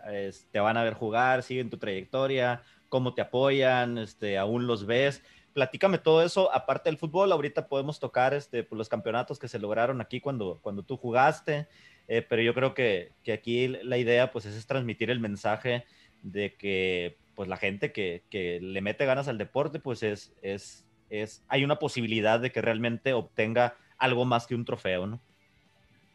te 0.51 0.61
van 0.61 0.77
a 0.77 0.85
ver 0.85 0.95
jugar, 0.95 1.43
siguen 1.43 1.71
tu 1.71 1.79
trayectoria, 1.79 2.63
cómo 2.91 3.15
te 3.15 3.23
apoyan, 3.23 3.97
este, 3.97 4.37
aún 4.37 4.67
los 4.67 4.85
ves. 4.85 5.23
Platícame 5.55 5.99
todo 5.99 6.23
eso, 6.23 6.53
aparte 6.55 6.91
del 6.91 6.99
fútbol, 6.99 7.33
ahorita 7.33 7.69
podemos 7.69 7.99
tocar 7.99 8.35
este, 8.35 8.63
pues, 8.63 8.77
los 8.77 8.89
campeonatos 8.89 9.39
que 9.39 9.49
se 9.49 9.59
lograron 9.59 10.01
aquí 10.01 10.21
cuando, 10.21 10.59
cuando 10.63 10.83
tú 10.83 10.97
jugaste. 10.97 11.69
Eh, 12.09 12.23
pero 12.23 12.43
yo 12.43 12.55
creo 12.55 12.75
que, 12.75 13.12
que, 13.23 13.33
aquí 13.33 13.69
la 13.69 13.97
idea 13.97 14.33
pues 14.33 14.45
es, 14.45 14.67
transmitir 14.67 15.11
el 15.11 15.21
mensaje 15.21 15.85
de 16.23 16.55
que 16.57 17.17
pues 17.35 17.49
la 17.49 17.57
gente 17.57 17.93
que, 17.93 18.23
que, 18.29 18.61
le 18.61 18.81
mete 18.81 19.07
ganas 19.07 19.29
al 19.29 19.38
deporte 19.38 19.81
pues 19.81 20.03
es, 20.03 20.35
es, 20.43 20.85
es, 21.11 21.45
hay 21.49 21.65
una 21.65 21.79
posibilidad 21.79 22.41
de 22.41 22.53
que 22.53 22.61
realmente 22.61 23.12
obtenga 23.12 23.77
algo 23.99 24.25
más 24.25 24.47
que 24.47 24.55
un 24.55 24.65
trofeo, 24.65 25.07
¿no? 25.07 25.21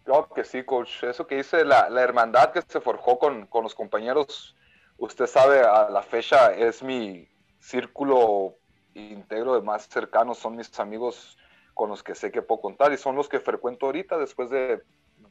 Claro 0.03 0.29
que 0.33 0.43
sí, 0.43 0.63
coach. 0.63 1.03
Eso 1.03 1.27
que 1.27 1.35
dice 1.35 1.65
la, 1.65 1.89
la 1.89 2.01
hermandad 2.01 2.51
que 2.51 2.61
se 2.61 2.79
forjó 2.79 3.19
con, 3.19 3.45
con, 3.47 3.63
los 3.63 3.75
compañeros, 3.75 4.55
usted 4.97 5.27
sabe, 5.27 5.59
a 5.59 5.89
la 5.89 6.01
fecha 6.01 6.53
es 6.53 6.81
mi 6.81 7.27
círculo 7.59 8.55
íntegro 8.93 9.55
de 9.55 9.61
más 9.61 9.87
cercanos, 9.87 10.37
son 10.37 10.55
mis 10.55 10.79
amigos 10.79 11.37
con 11.73 11.89
los 11.89 12.03
que 12.03 12.15
sé 12.15 12.31
que 12.31 12.41
puedo 12.41 12.61
contar 12.61 12.91
y 12.91 12.97
son 12.97 13.15
los 13.15 13.29
que 13.29 13.39
frecuento 13.39 13.85
ahorita 13.85 14.17
después 14.17 14.49
de 14.49 14.81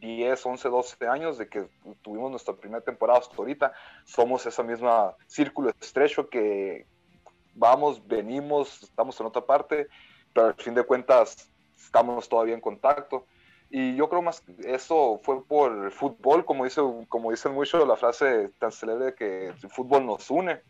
10, 0.07 0.47
11, 0.47 0.69
12 0.69 1.09
años 1.09 1.39
de 1.39 1.49
que 1.49 1.69
tuvimos 2.03 2.31
nuestra 2.31 2.55
primera 2.55 2.83
temporada 2.83 3.19
hasta 3.19 3.37
ahorita, 3.37 3.73
somos 4.05 4.47
esa 4.47 4.63
misma 4.63 5.15
círculo 5.27 5.71
estrecho 5.81 6.29
que 6.29 6.87
vamos, 7.55 8.07
venimos, 8.07 8.83
estamos 8.83 9.19
en 9.21 9.27
otra 9.27 9.45
parte, 9.45 9.89
pero 10.33 10.49
al 10.49 10.55
fin 10.55 10.75
de 10.75 10.85
cuentas 10.85 11.51
estamos 11.77 12.29
todavía 12.29 12.55
en 12.55 12.61
contacto. 12.61 13.27
Y 13.69 13.97
yo 13.97 14.09
creo 14.09 14.23
más 14.23 14.45
eso 14.65 15.21
fue 15.25 15.43
por 15.45 15.87
el 15.87 15.91
fútbol, 15.91 16.45
como, 16.45 16.65
dice, 16.65 16.81
como 17.09 17.33
dicen 17.33 17.53
mucho 17.53 17.85
la 17.85 17.97
frase 17.97 18.51
tan 18.61 18.71
célebre 18.71 19.15
que 19.15 19.49
el 19.49 19.71
fútbol 19.71 20.07
nos 20.07 20.31
une. 20.31 20.61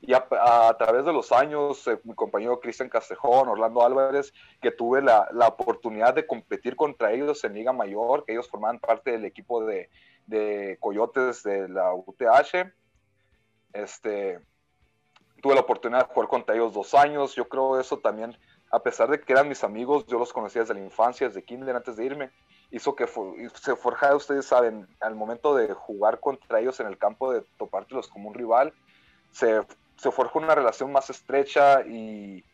Y 0.00 0.12
a, 0.12 0.76
través 0.78 1.04
de 1.04 1.12
los 1.12 1.32
años, 1.32 1.86
eh, 1.88 1.98
mi 2.04 2.14
compañero 2.14 2.60
Cristian 2.60 2.88
Castejón, 2.88 3.48
Orlando 3.48 3.84
Álvarez, 3.84 4.32
que 4.60 4.70
tuve 4.70 5.02
la, 5.02 5.28
la, 5.32 5.48
oportunidad 5.48 6.14
de 6.14 6.26
competir 6.26 6.76
contra 6.76 7.12
ellos 7.12 7.42
en 7.44 7.54
Liga 7.54 7.72
Mayor, 7.72 8.24
que 8.24 8.32
ellos 8.32 8.48
formaban 8.48 8.78
parte 8.78 9.12
del 9.12 9.24
equipo 9.24 9.64
de, 9.64 9.88
de 10.26 10.76
Coyotes 10.80 11.42
de 11.42 11.68
la 11.68 11.94
UTH. 11.94 12.72
Este, 13.72 14.40
tuve 15.42 15.54
la 15.54 15.60
oportunidad 15.60 16.06
de 16.06 16.14
jugar 16.14 16.28
contra 16.28 16.54
ellos 16.54 16.72
dos 16.72 16.94
años. 16.94 17.34
Yo 17.34 17.48
creo 17.48 17.80
eso 17.80 17.98
también, 17.98 18.36
a 18.70 18.80
pesar 18.80 19.10
de 19.10 19.20
que 19.20 19.32
eran 19.32 19.48
mis 19.48 19.64
amigos, 19.64 20.06
yo 20.06 20.18
los 20.18 20.32
conocía 20.32 20.62
desde 20.62 20.74
la 20.74 20.80
infancia, 20.80 21.28
desde 21.28 21.44
kinder, 21.44 21.76
antes 21.76 21.96
de 21.96 22.04
irme, 22.04 22.30
hizo 22.70 22.96
que 22.96 23.06
se 23.06 23.76
forjara, 23.76 24.16
ustedes 24.16 24.46
saben, 24.46 24.88
al 25.00 25.14
momento 25.14 25.54
de 25.54 25.72
jugar 25.72 26.20
contra 26.20 26.60
ellos 26.60 26.80
en 26.80 26.86
el 26.86 26.98
campo, 26.98 27.32
de 27.32 27.42
topártelos 27.58 28.08
como 28.08 28.28
un 28.28 28.34
rival, 28.34 28.72
se, 29.30 29.62
se 29.96 30.10
forjó 30.10 30.38
una 30.38 30.54
relación 30.54 30.92
más 30.92 31.10
estrecha 31.10 31.82
y 31.82 32.44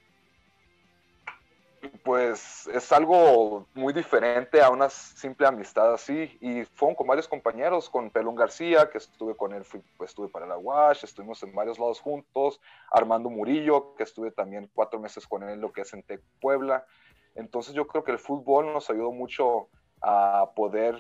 pues 2.05 2.69
es 2.69 2.93
algo 2.93 3.67
muy 3.75 3.93
diferente 3.93 4.63
a 4.63 4.71
una 4.71 4.89
simple 4.89 5.47
amistad 5.47 5.93
así. 5.93 6.37
Y 6.41 6.65
fueron 6.65 6.95
con 6.95 7.07
varios 7.07 7.29
compañeros, 7.29 7.91
con 7.91 8.11
Pelón 8.11 8.37
García, 8.37 8.89
que 8.91 8.99
estuve 8.99 9.37
con 9.37 9.53
él, 9.53 9.65
fui, 9.65 9.83
pues, 9.97 10.11
estuve 10.11 10.29
para 10.29 10.47
la 10.47 10.59
UASH, 10.59 11.05
estuvimos 11.05 11.43
en 11.43 11.55
varios 11.55 11.79
lados 11.79 12.01
juntos, 12.01 12.61
Armando 12.91 13.31
Murillo, 13.31 13.95
que 13.97 14.05
estuve 14.05 14.31
también 14.31 14.71
cuatro 14.75 15.01
meses 15.01 15.27
con 15.27 15.43
él, 15.43 15.61
lo 15.61 15.73
que 15.73 15.83
es 15.83 15.93
en 15.93 16.03
Tec 16.03 16.23
Puebla. 16.41 16.87
Entonces 17.35 17.75
yo 17.75 17.87
creo 17.87 18.05
que 18.05 18.13
el 18.13 18.19
fútbol 18.19 18.73
nos 18.73 18.91
ayudó 18.91 19.11
mucho 19.11 19.69
a 20.01 20.51
poder 20.55 20.99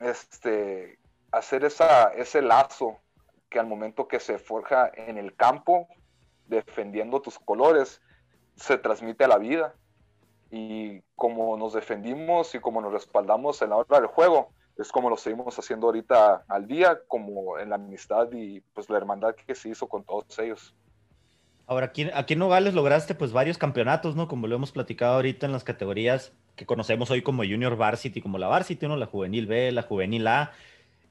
este, 0.00 0.98
hacer 1.32 1.64
esa, 1.64 2.12
ese 2.14 2.42
lazo 2.42 2.98
que 3.48 3.58
al 3.58 3.66
momento 3.66 4.08
que 4.08 4.20
se 4.20 4.38
forja 4.38 4.90
en 4.94 5.18
el 5.18 5.34
campo, 5.34 5.88
defendiendo 6.46 7.20
tus 7.20 7.38
colores, 7.38 8.00
se 8.56 8.78
transmite 8.78 9.24
a 9.24 9.28
la 9.28 9.38
vida. 9.38 9.74
Y 10.50 11.00
como 11.16 11.56
nos 11.56 11.72
defendimos 11.72 12.54
y 12.54 12.60
como 12.60 12.80
nos 12.80 12.92
respaldamos 12.92 13.60
en 13.62 13.70
la 13.70 13.76
hora 13.76 14.00
del 14.00 14.06
juego, 14.06 14.50
es 14.78 14.92
como 14.92 15.10
lo 15.10 15.16
seguimos 15.16 15.58
haciendo 15.58 15.86
ahorita 15.86 16.44
al 16.48 16.66
día, 16.66 17.00
como 17.08 17.58
en 17.58 17.70
la 17.70 17.76
amistad 17.76 18.28
y 18.32 18.60
pues 18.60 18.90
la 18.90 18.98
hermandad 18.98 19.34
que 19.34 19.54
se 19.54 19.70
hizo 19.70 19.88
con 19.88 20.04
todos 20.04 20.38
ellos. 20.38 20.74
Ahora, 21.66 21.86
aquí, 21.86 22.08
aquí 22.14 22.34
en 22.34 22.38
Nogales 22.38 22.74
lograste 22.74 23.14
pues 23.14 23.32
varios 23.32 23.58
campeonatos, 23.58 24.14
¿no? 24.14 24.28
Como 24.28 24.46
lo 24.46 24.54
hemos 24.54 24.70
platicado 24.70 25.14
ahorita 25.16 25.46
en 25.46 25.52
las 25.52 25.64
categorías 25.64 26.32
que 26.54 26.64
conocemos 26.64 27.10
hoy 27.10 27.22
como 27.22 27.42
Junior 27.42 27.76
Varsity, 27.76 28.20
como 28.20 28.38
la 28.38 28.46
Varsity, 28.46 28.86
¿no? 28.86 28.96
La 28.96 29.06
Juvenil 29.06 29.46
B, 29.46 29.72
la 29.72 29.82
Juvenil 29.82 30.26
A. 30.28 30.52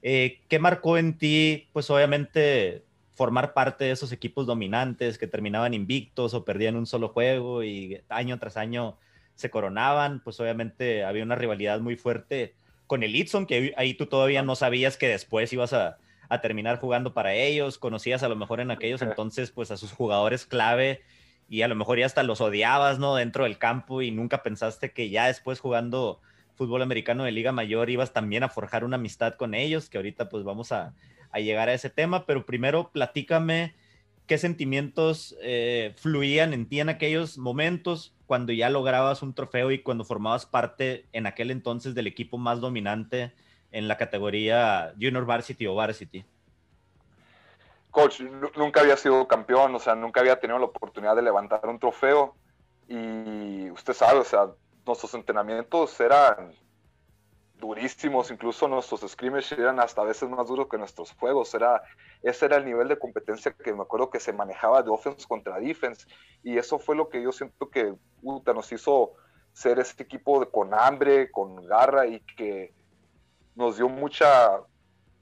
Eh, 0.08 0.38
¿Qué 0.46 0.60
marcó 0.60 0.98
en 0.98 1.18
ti, 1.18 1.66
pues 1.72 1.90
obviamente, 1.90 2.84
formar 3.10 3.54
parte 3.54 3.86
de 3.86 3.90
esos 3.90 4.12
equipos 4.12 4.46
dominantes 4.46 5.18
que 5.18 5.26
terminaban 5.26 5.74
invictos 5.74 6.32
o 6.32 6.44
perdían 6.44 6.76
un 6.76 6.86
solo 6.86 7.08
juego 7.08 7.64
y 7.64 8.00
año 8.08 8.38
tras 8.38 8.56
año 8.56 8.96
se 9.34 9.50
coronaban? 9.50 10.20
Pues 10.22 10.38
obviamente 10.38 11.02
había 11.02 11.24
una 11.24 11.34
rivalidad 11.34 11.80
muy 11.80 11.96
fuerte 11.96 12.54
con 12.86 13.02
el 13.02 13.16
Itson, 13.16 13.46
que 13.46 13.74
ahí 13.76 13.94
tú 13.94 14.06
todavía 14.06 14.44
no 14.44 14.54
sabías 14.54 14.96
que 14.96 15.08
después 15.08 15.52
ibas 15.52 15.72
a, 15.72 15.98
a 16.28 16.40
terminar 16.40 16.78
jugando 16.78 17.12
para 17.12 17.34
ellos, 17.34 17.76
conocías 17.76 18.22
a 18.22 18.28
lo 18.28 18.36
mejor 18.36 18.60
en 18.60 18.70
aquellos 18.70 19.02
entonces 19.02 19.50
pues 19.50 19.72
a 19.72 19.76
sus 19.76 19.90
jugadores 19.90 20.46
clave 20.46 21.00
y 21.48 21.62
a 21.62 21.68
lo 21.68 21.74
mejor 21.74 21.98
ya 21.98 22.06
hasta 22.06 22.22
los 22.22 22.40
odiabas, 22.40 23.00
¿no? 23.00 23.16
Dentro 23.16 23.42
del 23.42 23.58
campo 23.58 24.02
y 24.02 24.12
nunca 24.12 24.44
pensaste 24.44 24.92
que 24.92 25.10
ya 25.10 25.26
después 25.26 25.58
jugando 25.58 26.20
fútbol 26.56 26.82
americano 26.82 27.24
de 27.24 27.32
Liga 27.32 27.52
Mayor 27.52 27.90
ibas 27.90 28.12
también 28.12 28.42
a 28.42 28.48
forjar 28.48 28.84
una 28.84 28.96
amistad 28.96 29.34
con 29.34 29.54
ellos, 29.54 29.88
que 29.88 29.98
ahorita 29.98 30.28
pues 30.28 30.44
vamos 30.44 30.72
a, 30.72 30.94
llegar 31.34 31.68
a 31.68 31.74
ese 31.74 31.90
tema, 31.90 32.24
pero 32.24 32.46
primero 32.46 32.90
platícame 32.90 33.74
qué 34.26 34.38
sentimientos 34.38 35.36
eh, 35.42 35.92
fluían 35.96 36.54
en 36.54 36.66
ti 36.66 36.80
en 36.80 36.88
aquellos 36.88 37.36
momentos 37.36 38.14
cuando 38.26 38.54
ya 38.54 38.70
lograbas 38.70 39.22
un 39.22 39.34
trofeo 39.34 39.70
y 39.70 39.82
cuando 39.82 40.04
formabas 40.04 40.46
parte 40.46 41.04
en 41.12 41.26
aquel 41.26 41.50
entonces 41.50 41.94
del 41.94 42.06
equipo 42.06 42.38
más 42.38 42.60
dominante 42.60 43.34
en 43.70 43.86
la 43.86 43.98
categoría 43.98 44.94
Junior 44.98 45.26
Varsity 45.26 45.66
o 45.66 45.74
Varsity 45.74 46.24
coach, 47.96 48.20
nunca 48.56 48.82
había 48.82 48.98
sido 48.98 49.26
campeón, 49.26 49.74
o 49.74 49.78
sea, 49.78 49.94
nunca 49.94 50.20
había 50.20 50.38
tenido 50.38 50.58
la 50.58 50.66
oportunidad 50.66 51.16
de 51.16 51.22
levantar 51.22 51.66
un 51.66 51.78
trofeo. 51.78 52.34
Y 52.88 53.70
usted 53.70 53.94
sabe, 53.94 54.20
o 54.20 54.24
sea, 54.24 54.48
nuestros 54.86 55.14
entrenamientos 55.14 55.98
eran 56.00 56.54
durísimos, 57.54 58.30
incluso 58.30 58.68
nuestros 58.68 59.00
scrimmages 59.00 59.58
eran 59.58 59.80
hasta 59.80 60.02
a 60.02 60.04
veces 60.04 60.28
más 60.28 60.46
duros 60.46 60.68
que 60.68 60.78
nuestros 60.78 61.12
juegos. 61.12 61.54
Era, 61.54 61.82
ese 62.22 62.46
era 62.46 62.56
el 62.56 62.64
nivel 62.64 62.88
de 62.88 62.98
competencia 62.98 63.52
que 63.52 63.72
me 63.72 63.82
acuerdo 63.82 64.10
que 64.10 64.20
se 64.20 64.32
manejaba 64.32 64.82
de 64.82 64.90
offense 64.90 65.26
contra 65.26 65.58
defense. 65.58 66.06
Y 66.42 66.58
eso 66.58 66.78
fue 66.78 66.96
lo 66.96 67.08
que 67.08 67.22
yo 67.22 67.32
siento 67.32 67.70
que 67.70 67.94
nos 68.22 68.72
hizo 68.72 69.12
ser 69.52 69.78
ese 69.78 70.02
equipo 70.02 70.50
con 70.50 70.74
hambre, 70.74 71.30
con 71.30 71.56
garra 71.66 72.06
y 72.06 72.20
que 72.20 72.74
nos 73.54 73.78
dio 73.78 73.88
mucha, 73.88 74.60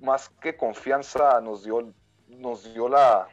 más 0.01 0.29
que 0.29 0.57
confianza, 0.57 1.41
nos 1.41 1.63
dio 1.63 1.95
nos 2.27 2.73
dio 2.73 2.89
la, 2.89 3.29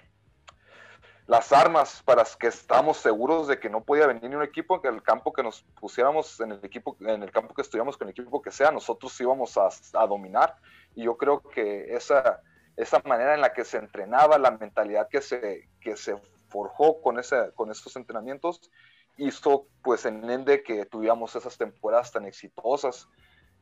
las 1.32 1.54
armas 1.54 2.04
para 2.04 2.26
que 2.38 2.48
estamos 2.48 2.98
seguros 2.98 3.48
de 3.48 3.58
que 3.58 3.70
no 3.70 3.86
podía 3.86 4.06
venir 4.06 4.30
ni 4.30 4.36
un 4.36 4.44
equipo 4.44 4.82
que 4.82 4.90
el 4.90 5.02
campo 5.02 5.32
que 5.32 5.42
nos 5.42 5.62
pusiéramos 5.80 6.38
en 6.42 6.52
el 6.52 6.60
equipo 6.62 6.98
en 7.00 7.24
el 7.24 7.32
campo 7.32 7.54
que 7.54 7.62
estudiamos 7.62 7.96
con 7.96 8.10
el 8.10 8.12
equipo 8.12 8.42
que 8.42 8.52
sea 8.52 8.70
nosotros 8.70 9.18
íbamos 9.22 9.58
a, 9.58 9.70
dominar. 10.08 10.58
Y 10.94 11.04
yo 11.04 11.16
creo 11.16 11.42
que 11.42 11.96
esa 11.96 12.42
esa 12.76 13.02
manera 13.06 13.34
en 13.34 13.40
la 13.40 13.54
que 13.54 13.64
se 13.64 13.78
entrenaba 13.78 14.38
la 14.38 14.52
mentalidad 14.52 15.08
que 15.08 15.22
se 15.22 15.70
que 15.80 15.96
se 15.96 16.18
forjó 16.50 17.02
con 17.02 17.18
ese 17.18 17.54
con 17.56 17.72
esos 17.72 17.96
entrenamientos 17.96 18.70
hizo 19.16 19.68
pues 19.84 20.06
en 20.06 20.30
Ende 20.30 20.64
que 20.64 20.86
tuviéramos 20.86 21.34
esas 21.38 21.58
temporadas 21.58 22.12
tan 22.12 22.26
exitosas. 22.26 23.08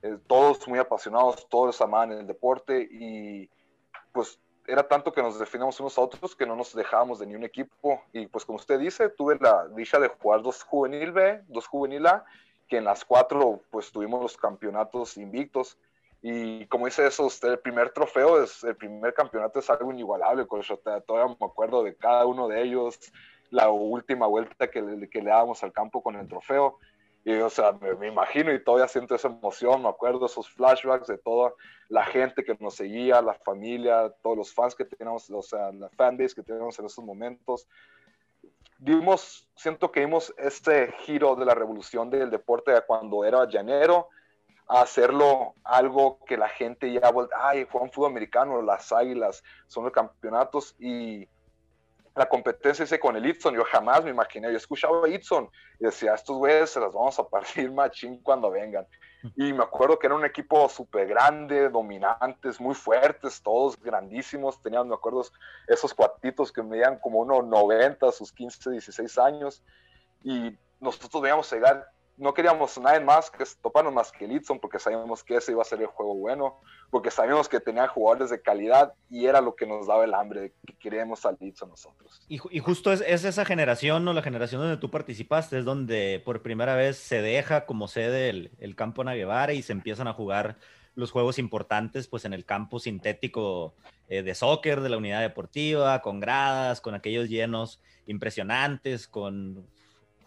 Eh, 0.02 0.18
todos 0.26 0.68
muy 0.68 0.80
apasionados 0.80 1.48
todos 1.50 1.80
amaban 1.82 2.14
el 2.14 2.26
deporte 2.26 2.82
y 2.90 3.48
pues 4.12 4.40
era 4.70 4.88
tanto 4.88 5.12
que 5.12 5.22
nos 5.22 5.40
definimos 5.40 5.80
unos 5.80 5.98
a 5.98 6.02
otros 6.02 6.36
que 6.36 6.46
no 6.46 6.56
nos 6.56 6.74
dejábamos 6.74 7.20
de 7.20 7.26
ni 7.26 7.36
un 7.36 7.44
equipo. 7.44 8.04
Y 8.14 8.28
pues 8.28 8.46
como 8.46 8.58
usted 8.58 8.80
dice, 8.80 9.10
tuve 9.10 9.38
la 9.40 9.68
dicha 9.70 10.00
de 10.00 10.08
jugar 10.08 10.42
dos 10.42 10.64
juvenil 10.64 11.12
B, 11.12 11.42
dos 11.48 11.68
juvenil 11.68 12.06
A, 12.08 12.24
que 12.68 12.78
en 12.78 12.86
las 12.86 13.04
cuatro 13.04 13.62
pues 13.72 13.92
tuvimos 13.92 14.22
los 14.22 14.38
campeonatos 14.38 15.18
invictos. 15.18 15.78
Y 16.22 16.66
como 16.68 16.86
dice 16.86 17.08
eso, 17.08 17.26
usted, 17.26 17.50
el 17.50 17.60
primer 17.60 17.92
trofeo, 17.92 18.44
es, 18.44 18.64
el 18.64 18.76
primer 18.76 19.14
campeonato 19.14 19.60
es 19.60 19.70
algo 19.70 19.92
inigualable, 19.92 20.46
todavía 21.06 21.36
me 21.40 21.46
acuerdo 21.46 21.84
de 21.84 21.96
cada 21.96 22.26
uno 22.26 22.48
de 22.48 22.62
ellos, 22.62 23.00
la 23.52 23.70
última 23.70 24.28
vuelta 24.28 24.70
que 24.70 25.10
que 25.10 25.22
le 25.22 25.30
dábamos 25.30 25.64
al 25.64 25.72
campo 25.72 26.04
con 26.04 26.16
el 26.16 26.28
trofeo. 26.28 26.78
Y, 27.26 27.34
o 27.34 27.50
sea, 27.50 27.74
me, 27.74 28.08
imagino 28.08 28.54
y 28.54 28.64
todavía 28.64 28.88
siento 28.88 29.16
esa 29.16 29.28
emoción, 29.28 29.84
me 29.84 29.90
acuerdo 29.90 30.26
esos 30.26 30.50
flashbacks 30.50 31.08
de 31.08 31.18
toda 31.18 31.54
la 31.90 32.06
gente 32.06 32.44
que 32.44 32.56
nos 32.60 32.76
seguía, 32.76 33.22
la 33.22 33.34
familia, 33.34 34.14
todos 34.22 34.38
los 34.38 34.54
fans 34.54 34.76
que 34.76 34.86
teníamos, 34.86 35.30
o 35.30 35.42
sea, 35.42 35.72
la 35.72 35.90
fanbase 35.90 36.36
que 36.36 36.44
teníamos 36.44 36.80
en 36.80 36.86
esos 36.86 37.04
momentos. 37.04 37.68
Dimos, 38.78 39.50
siento 39.56 39.92
que 39.92 40.02
dimos 40.02 40.34
este 40.38 40.94
giro 41.00 41.36
de 41.36 41.46
la 41.46 41.54
revolución 41.54 42.10
del 42.10 42.30
deporte 42.30 42.72
de 42.72 42.82
cuando 42.82 43.26
era 43.26 43.48
llanero 43.50 44.08
a 44.68 44.82
hacerlo 44.82 45.56
algo 45.64 46.20
que 46.26 46.38
la 46.38 46.48
gente 46.48 46.94
ya, 46.94 47.12
ay, 47.38 47.68
juegan 47.70 47.92
fútbol 47.92 48.12
americano, 48.12 48.62
las 48.62 48.92
águilas, 48.92 49.44
son 49.68 49.84
los 49.84 49.92
campeonatos 49.92 50.76
y 50.80 51.28
la 52.20 52.28
competencia 52.28 52.84
hice 52.84 53.00
con 53.00 53.16
el 53.16 53.26
Itson, 53.26 53.56
yo 53.56 53.64
jamás 53.64 54.04
me 54.04 54.10
imaginé, 54.10 54.52
yo 54.52 54.58
escuchaba 54.58 55.06
a 55.06 55.10
Itson 55.10 55.50
y 55.80 55.86
decía, 55.86 56.16
estos 56.16 56.36
güeyes 56.36 56.70
se 56.70 56.82
las 56.82 56.92
vamos 56.92 57.18
a 57.18 57.24
partir 57.24 57.72
machín 57.72 58.22
cuando 58.22 58.52
vengan. 58.52 58.86
Y 59.38 59.54
me 59.54 59.64
acuerdo 59.64 59.98
que 59.98 60.08
era 60.08 60.18
un 60.18 60.26
equipo 60.26 60.68
súper 60.68 61.08
grande, 61.08 61.70
dominantes, 61.70 62.60
muy 62.60 62.76
fuertes, 62.76 63.42
todos 63.42 63.82
grandísimos, 63.82 64.62
tenían, 64.62 64.90
me 64.90 64.96
acuerdo, 64.96 65.24
esos 65.66 65.94
cuatitos 65.94 66.52
que 66.52 66.62
medían 66.62 67.00
como 67.00 67.20
unos 67.20 67.46
90, 67.46 68.12
sus 68.12 68.34
15, 68.34 68.72
16 68.72 69.18
años, 69.18 69.64
y 70.22 70.58
nosotros 70.82 71.24
veíamos 71.24 71.50
llegar 71.54 71.90
no 72.20 72.34
queríamos 72.34 72.78
nada 72.78 73.00
más 73.00 73.32
que 73.32 73.44
toparnos 73.62 73.94
más 73.94 74.12
que 74.12 74.28
Litson 74.28 74.60
porque 74.60 74.78
sabíamos 74.78 75.24
que 75.24 75.38
ese 75.38 75.54
iba 75.54 75.62
a 75.62 75.66
ser 75.66 75.80
el 75.82 75.88
juego 75.88 76.14
bueno, 76.16 76.60
porque 76.92 77.10
sabíamos 77.10 77.48
que 77.48 77.60
tenía 77.60 77.88
jugadores 77.88 78.30
de 78.30 78.42
calidad 78.42 78.94
y 79.10 79.26
era 79.26 79.40
lo 79.40 79.56
que 79.56 79.66
nos 79.66 79.88
daba 79.88 80.04
el 80.04 80.14
hambre, 80.14 80.54
que 80.68 80.76
queríamos 80.78 81.26
al 81.26 81.38
Litson 81.40 81.70
nosotros. 81.70 82.22
Y, 82.28 82.38
justo 82.38 82.92
es, 82.92 83.02
esa 83.02 83.46
generación, 83.46 84.04
¿no? 84.04 84.14
La 84.14 84.22
generación 84.22 84.62
donde 84.62 84.78
tú 84.78 84.92
participaste, 84.92 85.60
es 85.60 85.66
donde 85.66 86.22
por 86.24 86.42
primera 86.42 86.76
vez 86.76 86.98
se 86.98 87.22
deja 87.22 87.66
como 87.66 87.88
sede 87.88 88.30
el, 88.30 88.52
el 88.60 88.76
campo 88.76 89.04
Naguevara 89.04 89.54
y 89.54 89.62
se 89.62 89.72
empiezan 89.72 90.08
a 90.08 90.14
jugar 90.14 90.58
los 90.96 91.12
juegos 91.12 91.40
importantes 91.40 92.08
pues 92.08 92.26
en 92.26 92.34
el 92.34 92.44
campo 92.46 92.80
sintético 92.80 93.74
eh, 94.10 94.22
de 94.22 94.36
soccer 94.36 94.82
de 94.82 94.90
la 94.90 94.98
unidad 94.98 95.22
deportiva, 95.22 96.02
con 96.02 96.20
gradas, 96.20 96.82
con 96.82 96.96
aquellos 96.96 97.30
llenos 97.30 97.80
impresionantes, 98.06 99.08
con 99.08 99.66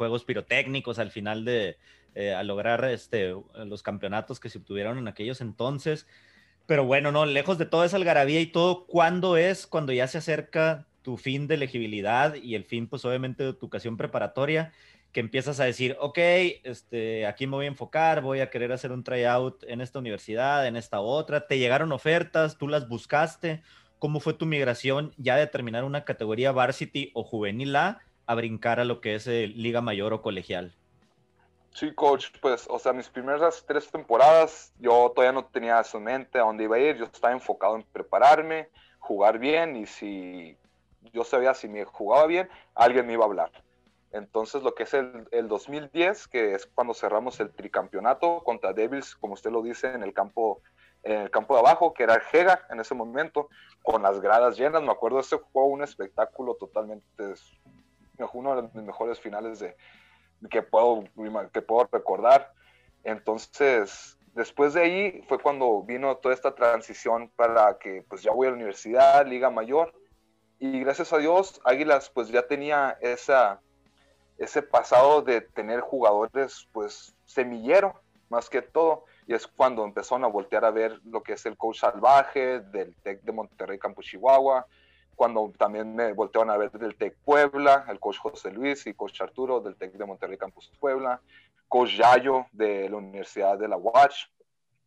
juegos 0.03 0.25
pirotécnicos 0.25 0.99
al 0.99 1.13
final 1.13 1.45
de 1.45 1.77
eh, 2.17 2.35
a 2.35 2.43
lograr 2.43 2.85
este, 2.87 3.37
los 3.55 3.85
campeonatos 3.85 4.41
que 4.41 4.49
se 4.49 4.59
obtuvieron 4.59 4.99
en 4.99 5.07
aquellos 5.07 5.41
entonces. 5.41 6.09
Pero 6.67 6.85
bueno, 6.85 7.13
no, 7.13 7.25
lejos 7.25 7.57
de 7.57 7.67
toda 7.67 7.87
esa 7.87 7.99
algarabía 7.99 8.41
y 8.41 8.47
todo, 8.47 8.85
¿cuándo 8.87 9.37
es 9.37 9.69
cuando 9.69 9.93
ya 9.93 10.09
se 10.09 10.19
acerca 10.19 10.89
tu 11.03 11.17
fin 11.17 11.47
de 11.47 11.55
elegibilidad 11.55 12.35
y 12.35 12.57
el 12.57 12.65
fin, 12.65 12.89
pues 12.89 13.05
obviamente, 13.05 13.45
de 13.45 13.53
tu 13.53 13.67
ocasión 13.67 13.97
preparatoria? 13.97 14.73
que 15.13 15.21
empiezas 15.21 15.61
a 15.61 15.65
decir, 15.65 15.95
ok, 16.01 16.19
este, 16.65 17.27
aquí 17.27 17.47
me 17.47 17.57
voy 17.57 17.67
a 17.67 17.69
enfocar, 17.69 18.23
voy 18.23 18.41
a 18.41 18.49
querer 18.49 18.73
hacer 18.73 18.93
un 18.93 19.05
tryout 19.05 19.63
en 19.65 19.83
esta 19.83 19.99
universidad, 19.99 20.67
en 20.67 20.75
esta 20.75 21.01
otra, 21.01 21.47
te 21.47 21.59
llegaron 21.59 21.93
ofertas, 21.93 22.57
tú 22.57 22.67
las 22.67 22.89
buscaste, 22.89 23.63
¿cómo 23.99 24.21
fue 24.21 24.33
tu 24.33 24.47
migración 24.47 25.13
ya 25.19 25.37
de 25.37 25.47
terminar 25.47 25.85
una 25.85 26.07
categoría 26.07 26.51
varsity 26.51 27.11
o 27.13 27.25
juvenil 27.25 27.77
A 27.77 28.01
a 28.27 28.35
brincar 28.35 28.81
a 28.81 28.85
lo 28.85 29.01
que 29.01 29.15
es 29.15 29.27
Liga 29.27 29.81
Mayor 29.81 30.13
o 30.13 30.23
colegial? 30.23 30.75
Sí, 31.75 31.93
coach, 31.95 32.27
pues, 32.41 32.67
o 32.69 32.79
sea, 32.79 32.93
mis 32.93 33.09
primeras 33.09 33.65
tres 33.67 33.91
temporadas 33.91 34.75
yo 34.79 35.11
todavía 35.15 35.33
no 35.33 35.47
tenía 35.47 35.81
eso 35.81 35.97
en 35.99 36.05
mente 36.05 36.39
a 36.39 36.43
dónde 36.43 36.65
iba 36.65 36.77
a 36.77 36.81
ir, 36.81 36.97
yo 36.97 37.07
estaba 37.07 37.33
enfocado 37.33 37.77
en 37.77 37.83
prepararme, 37.83 38.69
jugar 38.99 39.39
bien 39.39 39.77
y 39.77 39.87
si 39.87 40.59
yo 41.13 41.25
sabía 41.25 41.55
si 41.55 41.69
me 41.69 41.85
jugaba 41.85 42.27
bien, 42.27 42.49
alguien 42.75 43.07
me 43.07 43.15
iba 43.15 43.25
a 43.25 43.29
hablar. 43.29 43.51
Entonces, 44.13 44.63
lo 44.63 44.75
que 44.75 44.83
es 44.83 44.93
el, 44.93 45.27
el 45.31 45.49
2010, 45.49 46.29
que 46.29 46.55
es 46.55 46.67
cuando 46.67 46.93
cerramos 46.93 47.41
el 47.41 47.51
tricampeonato 47.51 48.45
contra 48.45 48.75
Devils, 48.75 49.17
como 49.17 49.35
usted 49.35 49.51
lo 49.51 49.63
dice, 49.63 49.91
en 49.93 50.03
el 50.03 50.13
campo, 50.13 50.61
en 51.03 51.23
el 51.23 51.31
campo 51.31 51.55
de 51.55 51.61
abajo, 51.61 51.95
que 51.95 52.03
era 52.03 52.21
Jega 52.21 52.67
en 52.69 52.81
ese 52.81 52.95
momento, 52.95 53.49
con 53.83 54.03
las 54.03 54.21
gradas 54.21 54.59
llenas. 54.59 54.83
Me 54.83 54.93
acuerdo, 54.93 55.21
ese 55.21 55.39
fue 55.39 55.65
un 55.65 55.83
espectáculo 55.83 56.55
totalmente, 56.57 57.33
uno 58.33 58.57
de 58.57 58.63
los 58.63 58.75
mejores 58.75 59.21
finales 59.21 59.59
de, 59.59 59.77
que, 60.51 60.63
puedo, 60.63 61.05
que 61.53 61.63
puedo 61.63 61.89
recordar. 61.91 62.53
Entonces, 63.05 64.19
después 64.35 64.75
de 64.75 64.83
ahí 64.83 65.25
fue 65.29 65.39
cuando 65.39 65.83
vino 65.83 66.17
toda 66.17 66.35
esta 66.35 66.55
transición 66.55 67.31
para 67.37 67.79
que 67.79 68.05
pues 68.09 68.23
ya 68.23 68.33
voy 68.33 68.47
a 68.47 68.51
la 68.51 68.57
universidad, 68.57 69.27
Liga 69.27 69.51
Mayor, 69.51 69.93
y 70.59 70.81
gracias 70.81 71.13
a 71.13 71.19
Dios 71.19 71.61
Águilas 71.65 72.11
pues 72.11 72.29
ya 72.29 72.47
tenía 72.47 72.97
esa, 73.01 73.61
ese 74.39 74.63
pasado 74.63 75.23
de 75.23 75.41
tener 75.41 75.81
jugadores 75.81 76.69
pues 76.73 77.15
semillero 77.25 78.01
más 78.33 78.49
que 78.49 78.63
todo, 78.63 79.05
y 79.27 79.35
es 79.35 79.47
cuando 79.47 79.85
empezaron 79.85 80.25
a 80.25 80.29
voltear 80.29 80.65
a 80.65 80.71
ver 80.71 80.99
lo 81.05 81.23
que 81.23 81.35
es 81.35 81.45
el 81.45 81.59
coach 81.59 81.81
salvaje 81.81 82.61
del 82.61 82.97
TEC 83.03 83.21
de 83.21 83.33
Monterrey 83.33 83.79
Campus 83.79 84.07
Chihuahua, 84.07 84.67
cuando 85.17 85.53
también 85.59 85.95
me 85.95 86.13
voltearon 86.13 86.51
a 86.51 86.57
ver 86.57 86.71
del 86.73 86.97
TEC 86.97 87.17
Puebla, 87.25 87.85
el 87.89 88.01
coach 88.01 88.19
José 88.19 88.51
Luis 88.51 88.87
y 88.87 88.95
coach 88.95 89.21
Arturo 89.21 89.61
del 89.61 89.77
TEC 89.77 89.93
de 89.93 90.05
Monterrey 90.05 90.39
Campus 90.39 90.73
Puebla, 90.81 91.21
coach 91.69 91.97
Yayo 91.97 92.47
de 92.53 92.89
la 92.89 92.97
Universidad 92.97 93.59
de 93.59 93.69
la 93.69 93.77
Watch. 93.77 94.27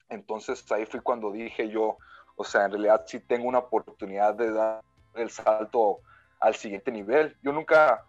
Entonces 0.09 0.69
ahí 0.71 0.85
fui 0.85 0.99
cuando 0.99 1.31
dije 1.31 1.69
yo, 1.69 1.97
o 2.35 2.43
sea, 2.43 2.65
en 2.65 2.71
realidad 2.71 3.03
sí 3.07 3.19
tengo 3.19 3.47
una 3.47 3.59
oportunidad 3.59 4.35
de 4.35 4.51
dar 4.51 4.81
el 5.15 5.29
salto 5.29 5.99
al 6.39 6.55
siguiente 6.55 6.91
nivel. 6.91 7.35
Yo 7.41 7.51
nunca, 7.51 8.05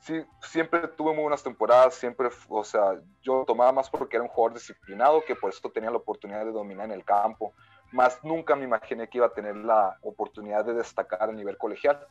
sí, 0.00 0.24
siempre 0.42 0.88
tuve 0.88 1.12
muy 1.12 1.22
buenas 1.22 1.42
temporadas, 1.42 1.94
siempre, 1.94 2.28
o 2.48 2.64
sea, 2.64 3.00
yo 3.22 3.44
tomaba 3.46 3.72
más 3.72 3.88
porque 3.88 4.16
era 4.16 4.24
un 4.24 4.30
jugador 4.30 4.58
disciplinado 4.58 5.24
que 5.24 5.36
por 5.36 5.50
eso 5.50 5.70
tenía 5.70 5.90
la 5.90 5.98
oportunidad 5.98 6.44
de 6.44 6.52
dominar 6.52 6.86
en 6.86 6.92
el 6.92 7.04
campo, 7.04 7.54
más 7.92 8.22
nunca 8.24 8.56
me 8.56 8.64
imaginé 8.64 9.08
que 9.08 9.18
iba 9.18 9.26
a 9.26 9.34
tener 9.34 9.56
la 9.56 9.98
oportunidad 10.02 10.64
de 10.64 10.74
destacar 10.74 11.28
a 11.28 11.32
nivel 11.32 11.58
colegial 11.58 12.06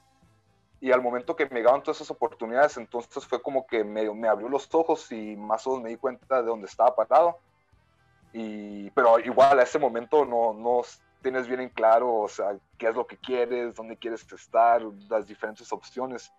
y 0.81 0.91
al 0.91 1.01
momento 1.01 1.35
que 1.35 1.45
me 1.47 1.59
llegaban 1.59 1.83
todas 1.83 1.97
esas 1.97 2.11
oportunidades, 2.11 2.77
entonces 2.77 3.25
fue 3.25 3.41
como 3.41 3.67
que 3.67 3.83
me, 3.83 4.09
me 4.13 4.29
abrió 4.29 4.47
los 4.47 4.73
ojos 4.73 5.11
y 5.11 5.35
más 5.35 5.67
o 5.67 5.71
menos 5.71 5.83
me 5.83 5.89
di 5.89 5.97
cuenta 5.97 6.41
de 6.41 6.47
dónde 6.47 6.67
estaba 6.67 6.95
parado. 6.95 7.37
Y, 8.31 8.89
pero 8.91 9.19
igual 9.19 9.59
a 9.59 9.63
ese 9.63 9.77
momento 9.77 10.23
no, 10.23 10.53
no 10.53 10.81
tienes 11.21 11.47
bien 11.47 11.59
en 11.59 11.69
claro, 11.69 12.13
o 12.15 12.29
sea, 12.29 12.55
qué 12.77 12.87
es 12.87 12.95
lo 12.95 13.05
que 13.05 13.17
quieres, 13.17 13.75
dónde 13.75 13.97
quieres 13.97 14.25
estar, 14.31 14.81
las 15.09 15.27
diferentes 15.27 15.71
opciones. 15.73 16.31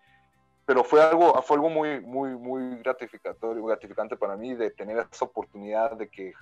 Pero 0.64 0.84
fue 0.84 1.02
algo, 1.02 1.34
fue 1.42 1.56
algo 1.56 1.68
muy, 1.68 2.00
muy, 2.00 2.30
muy 2.30 2.78
gratificatorio, 2.78 3.62
gratificante 3.64 4.16
para 4.16 4.36
mí 4.36 4.54
de 4.54 4.70
tener 4.70 5.06
esa 5.12 5.26
oportunidad 5.26 5.92
de 5.92 6.08
que 6.08 6.32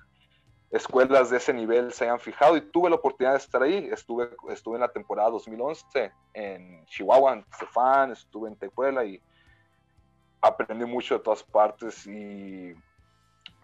escuelas 0.71 1.31
de 1.31 1.39
ese 1.39 1.53
nivel 1.55 1.93
se 1.93 2.05
hayan 2.05 2.21
fijado 2.21 2.57
y 2.57 2.61
tuve 2.61 2.91
la 2.91 2.97
oportunidad 2.97 3.33
de 3.33 3.39
estar 3.39 3.63
ahí. 3.63 3.89
Estuve, 3.91 4.31
estuve 4.51 4.77
en 4.77 4.83
la 4.83 4.93
temporada 4.93 5.31
2011 5.31 6.13
en 6.35 6.85
Chihuahua, 6.87 7.35
en 7.35 7.47
Stefan, 7.55 8.13
estuve 8.13 8.49
en 8.49 8.57
Tepuela 8.57 9.05
y 9.05 9.21
aprendí 10.41 10.85
mucho 10.85 11.19
de 11.19 11.25
todas 11.25 11.43
partes 11.43 12.07
y 12.07 12.75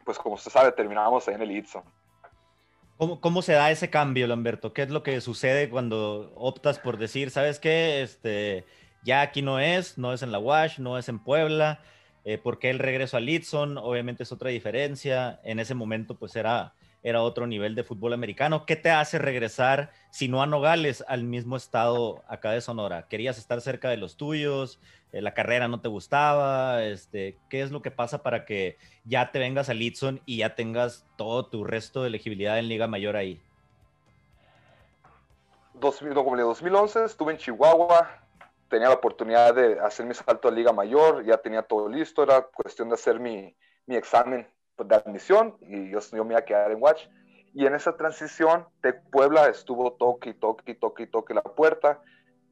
pues 0.04 0.18
como 0.18 0.34
usted 0.34 0.50
sabe, 0.50 0.72
terminamos 0.72 1.26
ahí 1.28 1.34
en 1.34 1.42
el 1.42 1.50
ITSO. 1.50 1.82
¿Cómo, 2.96 3.20
¿Cómo, 3.20 3.42
se 3.42 3.54
da 3.54 3.70
ese 3.70 3.90
cambio, 3.90 4.26
Lamberto? 4.26 4.72
¿Qué 4.72 4.82
es 4.82 4.90
lo 4.90 5.02
que 5.02 5.20
sucede 5.20 5.68
cuando 5.68 6.32
optas 6.36 6.78
por 6.78 6.96
decir, 6.96 7.30
sabes 7.30 7.58
qué, 7.58 8.02
este, 8.02 8.64
ya 9.02 9.20
aquí 9.20 9.42
no 9.42 9.58
es, 9.58 9.98
no 9.98 10.12
es 10.12 10.22
en 10.22 10.30
la 10.30 10.38
WASH, 10.38 10.78
no 10.78 10.96
es 10.96 11.08
en 11.08 11.18
Puebla? 11.18 11.80
Eh, 12.24 12.38
porque 12.38 12.70
el 12.70 12.78
regreso 12.78 13.16
al 13.16 13.26
Litson, 13.26 13.76
obviamente 13.78 14.22
es 14.22 14.32
otra 14.32 14.50
diferencia. 14.50 15.40
En 15.44 15.58
ese 15.58 15.74
momento, 15.74 16.16
pues 16.16 16.36
era 16.36 16.74
era 17.04 17.22
otro 17.22 17.46
nivel 17.46 17.74
de 17.74 17.84
fútbol 17.84 18.14
americano. 18.14 18.64
¿Qué 18.64 18.76
te 18.76 18.90
hace 18.90 19.18
regresar, 19.18 19.92
si 20.10 20.26
no 20.26 20.42
a 20.42 20.46
Nogales, 20.46 21.04
al 21.06 21.22
mismo 21.22 21.54
estado 21.56 22.24
acá 22.26 22.50
de 22.50 22.62
Sonora? 22.62 23.06
¿Querías 23.08 23.36
estar 23.36 23.60
cerca 23.60 23.90
de 23.90 23.98
los 23.98 24.16
tuyos? 24.16 24.80
Eh, 25.12 25.20
¿La 25.20 25.34
carrera 25.34 25.68
no 25.68 25.82
te 25.82 25.88
gustaba? 25.88 26.82
Este, 26.82 27.36
¿Qué 27.50 27.60
es 27.60 27.70
lo 27.70 27.82
que 27.82 27.90
pasa 27.90 28.22
para 28.22 28.46
que 28.46 28.78
ya 29.04 29.30
te 29.30 29.38
vengas 29.38 29.68
a 29.68 29.74
Litson 29.74 30.22
y 30.24 30.38
ya 30.38 30.54
tengas 30.54 31.06
todo 31.16 31.44
tu 31.44 31.62
resto 31.62 32.00
de 32.00 32.08
elegibilidad 32.08 32.58
en 32.58 32.68
Liga 32.68 32.86
Mayor 32.88 33.16
ahí? 33.16 33.38
2011 35.74 37.04
estuve 37.04 37.32
en 37.32 37.38
Chihuahua, 37.38 38.18
tenía 38.70 38.88
la 38.88 38.94
oportunidad 38.94 39.54
de 39.54 39.78
hacer 39.78 40.06
mi 40.06 40.14
salto 40.14 40.48
a 40.48 40.50
Liga 40.50 40.72
Mayor, 40.72 41.22
ya 41.22 41.36
tenía 41.36 41.62
todo 41.62 41.86
listo, 41.86 42.22
era 42.22 42.40
cuestión 42.40 42.88
de 42.88 42.94
hacer 42.94 43.20
mi, 43.20 43.54
mi 43.84 43.96
examen 43.96 44.48
de 44.78 44.94
admisión 44.94 45.56
y 45.60 45.90
yo, 45.90 46.00
yo 46.00 46.24
me 46.24 46.34
iba 46.34 46.40
a 46.40 46.44
quedar 46.44 46.70
en 46.70 46.82
Watch. 46.82 47.06
Y 47.52 47.66
en 47.66 47.74
esa 47.74 47.96
transición, 47.96 48.66
Tec 48.80 49.02
Puebla 49.10 49.48
estuvo 49.48 49.92
toque 49.92 50.34
toque 50.34 50.74
toque 50.74 51.06
toque 51.06 51.34
la 51.34 51.42
puerta. 51.42 52.00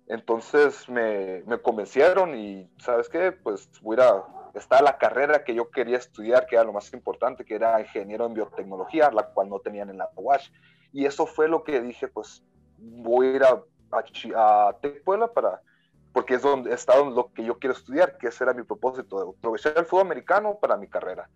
Entonces 0.07 0.89
me, 0.89 1.43
me, 1.47 1.61
convencieron 1.61 2.37
y, 2.37 2.71
¿sabes 2.79 3.09
qué? 3.09 3.33
Pues 3.33 3.69
voy 3.81 3.97
a 4.01 4.23
está 4.55 4.83
la 4.83 4.99
carrera 4.99 5.45
que 5.45 5.55
yo 5.55 5.71
quería 5.71 5.97
estudiar, 5.97 6.47
que 6.47 6.57
era 6.57 6.65
lo 6.65 6.73
más 6.73 6.93
importante, 6.93 7.45
que 7.45 7.55
era 7.55 7.81
ingeniero 7.81 8.27
en 8.27 8.35
biotecnología, 8.35 9.11
la 9.11 9.27
cual 9.29 9.49
no 9.49 9.61
tenían 9.61 9.91
en 9.91 9.99
la 9.99 10.09
Watch. 10.15 10.51
Y 10.93 11.07
eso 11.07 11.27
fue 11.27 11.49
lo 11.49 11.65
que 11.65 11.81
dije, 11.81 12.09
pues 12.09 12.43
voy 12.79 13.29
a 13.29 13.31
ir 13.31 13.43
a, 13.45 14.69
a, 14.69 14.77
Tec 14.81 15.03
Puebla 15.05 15.29
para, 15.29 15.63
porque 16.13 16.35
es 16.35 16.43
donde 16.43 16.75
está 16.75 16.99
lo 17.03 17.33
que 17.33 17.45
yo 17.45 17.59
quiero 17.59 17.75
estudiar, 17.75 18.19
que 18.19 18.29
ese 18.29 18.45
era 18.45 18.53
mi 18.53 18.63
propósito, 18.63 19.35
aprovechar 19.39 19.75
el 19.77 19.87
fútbol 19.87 20.07
americano 20.07 20.59
para 20.61 20.77
mi 20.77 20.89
carrera. 20.89 21.29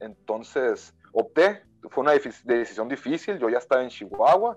Entonces 0.00 0.94
opté, 1.12 1.62
fue 1.90 2.02
una 2.02 2.12
decisión 2.12 2.88
difícil, 2.88 3.38
yo 3.38 3.48
ya 3.48 3.58
estaba 3.58 3.82
en 3.82 3.88
Chihuahua, 3.88 4.56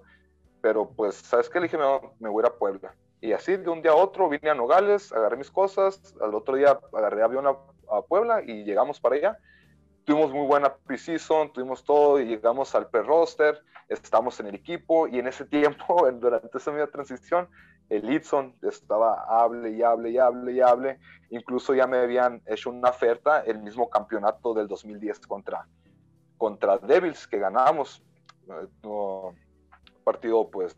pero 0.62 0.90
pues, 0.90 1.16
¿sabes 1.16 1.50
qué? 1.50 1.60
Le 1.60 1.66
dije, 1.66 1.78
me, 1.78 2.30
voy 2.30 2.44
a 2.44 2.48
ir 2.48 2.52
a 2.52 2.58
Puebla. 2.58 2.96
Y 3.20 3.34
así 3.34 3.58
de 3.58 3.70
un 3.70 3.82
día 3.82 3.92
a 3.92 3.96
otro 3.96 4.30
vine 4.30 4.50
a 4.50 4.56
Nogales, 4.56 5.12
agarré 5.12 5.38
mis 5.38 5.52
cosas, 5.52 6.16
al 6.22 6.34
otro 6.34 6.56
día 6.56 6.80
agarré 6.94 7.24
avión 7.24 7.48
a, 7.48 7.56
Puebla 8.08 8.42
y 8.42 8.64
llegamos 8.64 9.02
para 9.02 9.16
allá. 9.16 9.38
Tuvimos 10.06 10.32
muy 10.32 10.48
buena 10.48 10.74
pre-season, 10.74 11.54
tuvimos 11.54 11.84
todo 11.84 12.20
y 12.20 12.26
llegamos 12.26 12.74
al 12.76 12.90
pre-roster, 12.90 13.62
estamos 13.88 14.40
en 14.40 14.48
el 14.48 14.56
equipo 14.56 15.08
y 15.08 15.20
en 15.20 15.28
ese 15.28 15.46
tiempo, 15.46 16.10
durante 16.20 16.58
esa 16.58 16.72
misma 16.72 16.88
transición, 16.88 17.48
el 17.90 18.06
Lidson 18.06 18.56
estaba 18.62 19.26
hable 19.28 19.72
y 19.72 19.84
hable 19.84 20.12
y 20.12 20.18
hable 20.18 20.54
y 20.54 20.62
hable. 20.62 21.00
Incluso 21.30 21.74
ya 21.74 21.88
me 21.88 21.98
habían 21.98 22.42
hecho 22.46 22.70
una 22.70 22.90
oferta 22.90 23.42
el 23.42 23.60
mismo 23.60 23.90
campeonato 23.90 24.54
del 24.54 24.68
2010 24.70 25.20
contra, 25.28 25.68
contra 26.38 26.78
Devils 26.78 27.28
que 27.28 27.38
ganamos. 27.38 28.02
un 28.84 29.36
partido 30.06 30.50
pues 30.50 30.76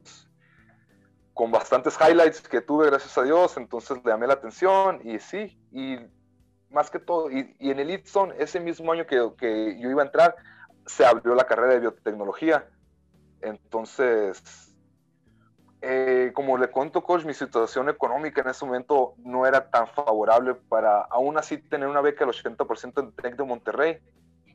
con 1.36 1.52
bastantes 1.52 1.98
highlights 2.00 2.42
que 2.42 2.62
tuve, 2.62 2.88
gracias 2.88 3.16
a 3.18 3.24
Dios. 3.24 3.58
Entonces 3.58 3.98
le 4.04 4.12
llamé 4.12 4.26
la 4.26 4.34
atención 4.34 5.00
y 5.04 5.20
sí, 5.20 5.60
y 5.72 5.98
más 6.74 6.90
que 6.90 7.00
todo, 7.00 7.32
y, 7.32 7.56
en 7.60 7.80
el 7.80 7.88
Lidson, 7.88 8.34
ese 8.38 8.60
mismo 8.60 8.92
año 8.92 9.06
que, 9.06 9.32
que 9.38 9.80
yo 9.80 9.90
iba 9.90 10.02
a 10.02 10.06
entrar, 10.06 10.36
se 10.86 11.06
abrió 11.06 11.36
la 11.36 11.46
carrera 11.46 11.74
de 11.74 11.80
biotecnología. 11.80 12.68
Entonces, 13.42 14.74
eh, 15.82 16.32
como 16.34 16.58
le 16.58 16.70
cuento, 16.70 17.04
coach, 17.04 17.26
mi 17.26 17.34
situación 17.34 17.90
económica 17.90 18.40
en 18.40 18.48
ese 18.48 18.66
momento 18.66 19.16
no 19.18 19.46
era 19.46 19.70
tan 19.70 19.86
favorable 19.88 20.56
para 20.56 21.02
aún 21.02 21.38
así 21.38 21.58
tener 21.58 21.90
una 21.90 22.00
beca 22.00 22.26
del 22.26 22.34
80% 22.34 23.02
en 23.02 23.12
TEC 23.12 23.36
de 23.36 23.44
Monterrey. 23.44 24.00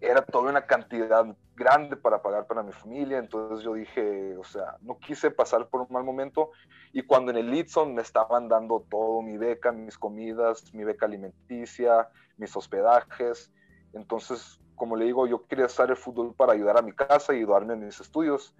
Era 0.01 0.23
toda 0.23 0.51
una 0.51 0.65
cantidad 0.67 1.27
grande 1.57 1.97
para 1.97 2.23
pagar 2.23 2.47
para 2.47 2.63
mi 2.63 2.73
familia, 2.73 3.19
entonces 3.19 3.65
yo 3.65 3.75
dije, 3.75 4.37
o 4.37 4.45
sea, 4.45 4.77
no 4.81 4.99
quise 4.99 5.31
pasar 5.31 5.69
por 5.69 5.81
un 5.81 5.89
mal 5.91 6.05
momento. 6.05 6.51
Y 6.93 7.03
cuando 7.03 7.33
en 7.33 7.39
el 7.39 7.51
Lidson 7.51 7.95
me 7.95 8.03
estaban 8.03 8.49
dando 8.49 8.85
todo, 8.89 9.23
mi 9.23 9.37
beca, 9.37 9.73
mis 9.73 9.99
comidas, 9.99 10.73
mi 10.73 10.85
beca 10.85 11.07
alimenticia, 11.07 12.09
mis 12.37 12.55
hospedajes, 12.57 13.53
entonces, 13.93 14.61
como 14.75 14.97
le 14.97 15.07
digo, 15.07 15.27
yo 15.27 15.47
quería 15.47 15.67
hacer 15.67 15.91
el 15.91 15.97
fútbol 15.97 16.35
para 16.35 16.53
ayudar 16.53 16.79
a 16.79 16.83
mi 16.83 16.93
casa 16.93 17.35
y 17.35 17.39
ayudarme 17.39 17.75
en 17.75 17.87
mis 17.87 18.01
estudios. 18.01 18.55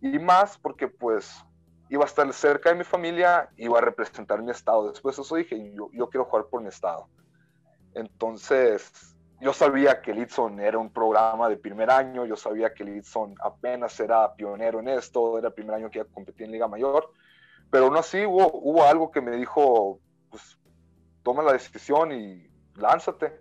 Y 0.00 0.18
más 0.18 0.58
porque 0.58 0.88
pues 0.88 1.44
iba 1.88 2.04
a 2.04 2.06
estar 2.06 2.30
cerca 2.32 2.70
de 2.70 2.76
mi 2.76 2.84
familia, 2.84 3.50
iba 3.56 3.78
a 3.78 3.80
representar 3.80 4.42
mi 4.42 4.50
estado. 4.50 4.88
Después 4.88 5.16
de 5.16 5.22
eso 5.22 5.36
dije, 5.36 5.72
yo, 5.74 5.88
yo 5.92 6.08
quiero 6.08 6.24
jugar 6.24 6.46
por 6.46 6.62
mi 6.62 6.68
estado. 6.68 7.08
Entonces, 7.94 9.11
yo 9.42 9.52
sabía 9.52 10.00
que 10.00 10.14
Lidson 10.14 10.60
era 10.60 10.78
un 10.78 10.92
programa 10.92 11.48
de 11.48 11.56
primer 11.56 11.90
año, 11.90 12.24
yo 12.24 12.36
sabía 12.36 12.72
que 12.72 12.84
Lidson 12.84 13.34
apenas 13.42 13.98
era 13.98 14.32
pionero 14.36 14.78
en 14.78 14.88
esto, 14.88 15.36
era 15.36 15.48
el 15.48 15.54
primer 15.54 15.74
año 15.74 15.90
que 15.90 15.98
iba 15.98 16.06
a 16.08 16.14
competir 16.14 16.46
en 16.46 16.52
Liga 16.52 16.68
Mayor, 16.68 17.10
pero 17.68 17.86
aún 17.86 17.96
así 17.96 18.24
hubo, 18.24 18.52
hubo 18.54 18.84
algo 18.84 19.10
que 19.10 19.20
me 19.20 19.36
dijo, 19.36 19.98
pues 20.30 20.56
toma 21.24 21.42
la 21.42 21.54
decisión 21.54 22.12
y 22.12 22.48
lánzate. 22.76 23.40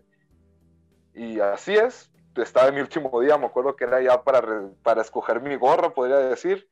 Y 1.14 1.40
así 1.40 1.76
es, 1.76 2.12
estaba 2.36 2.70
en 2.70 2.76
mi 2.76 2.82
último 2.82 3.22
día, 3.22 3.38
me 3.38 3.46
acuerdo 3.46 3.76
que 3.76 3.84
era 3.84 4.02
ya 4.02 4.24
para, 4.24 4.72
para 4.82 5.02
escoger 5.02 5.40
mi 5.40 5.56
gorra, 5.56 5.94
podría 5.94 6.18
decir. 6.18 6.68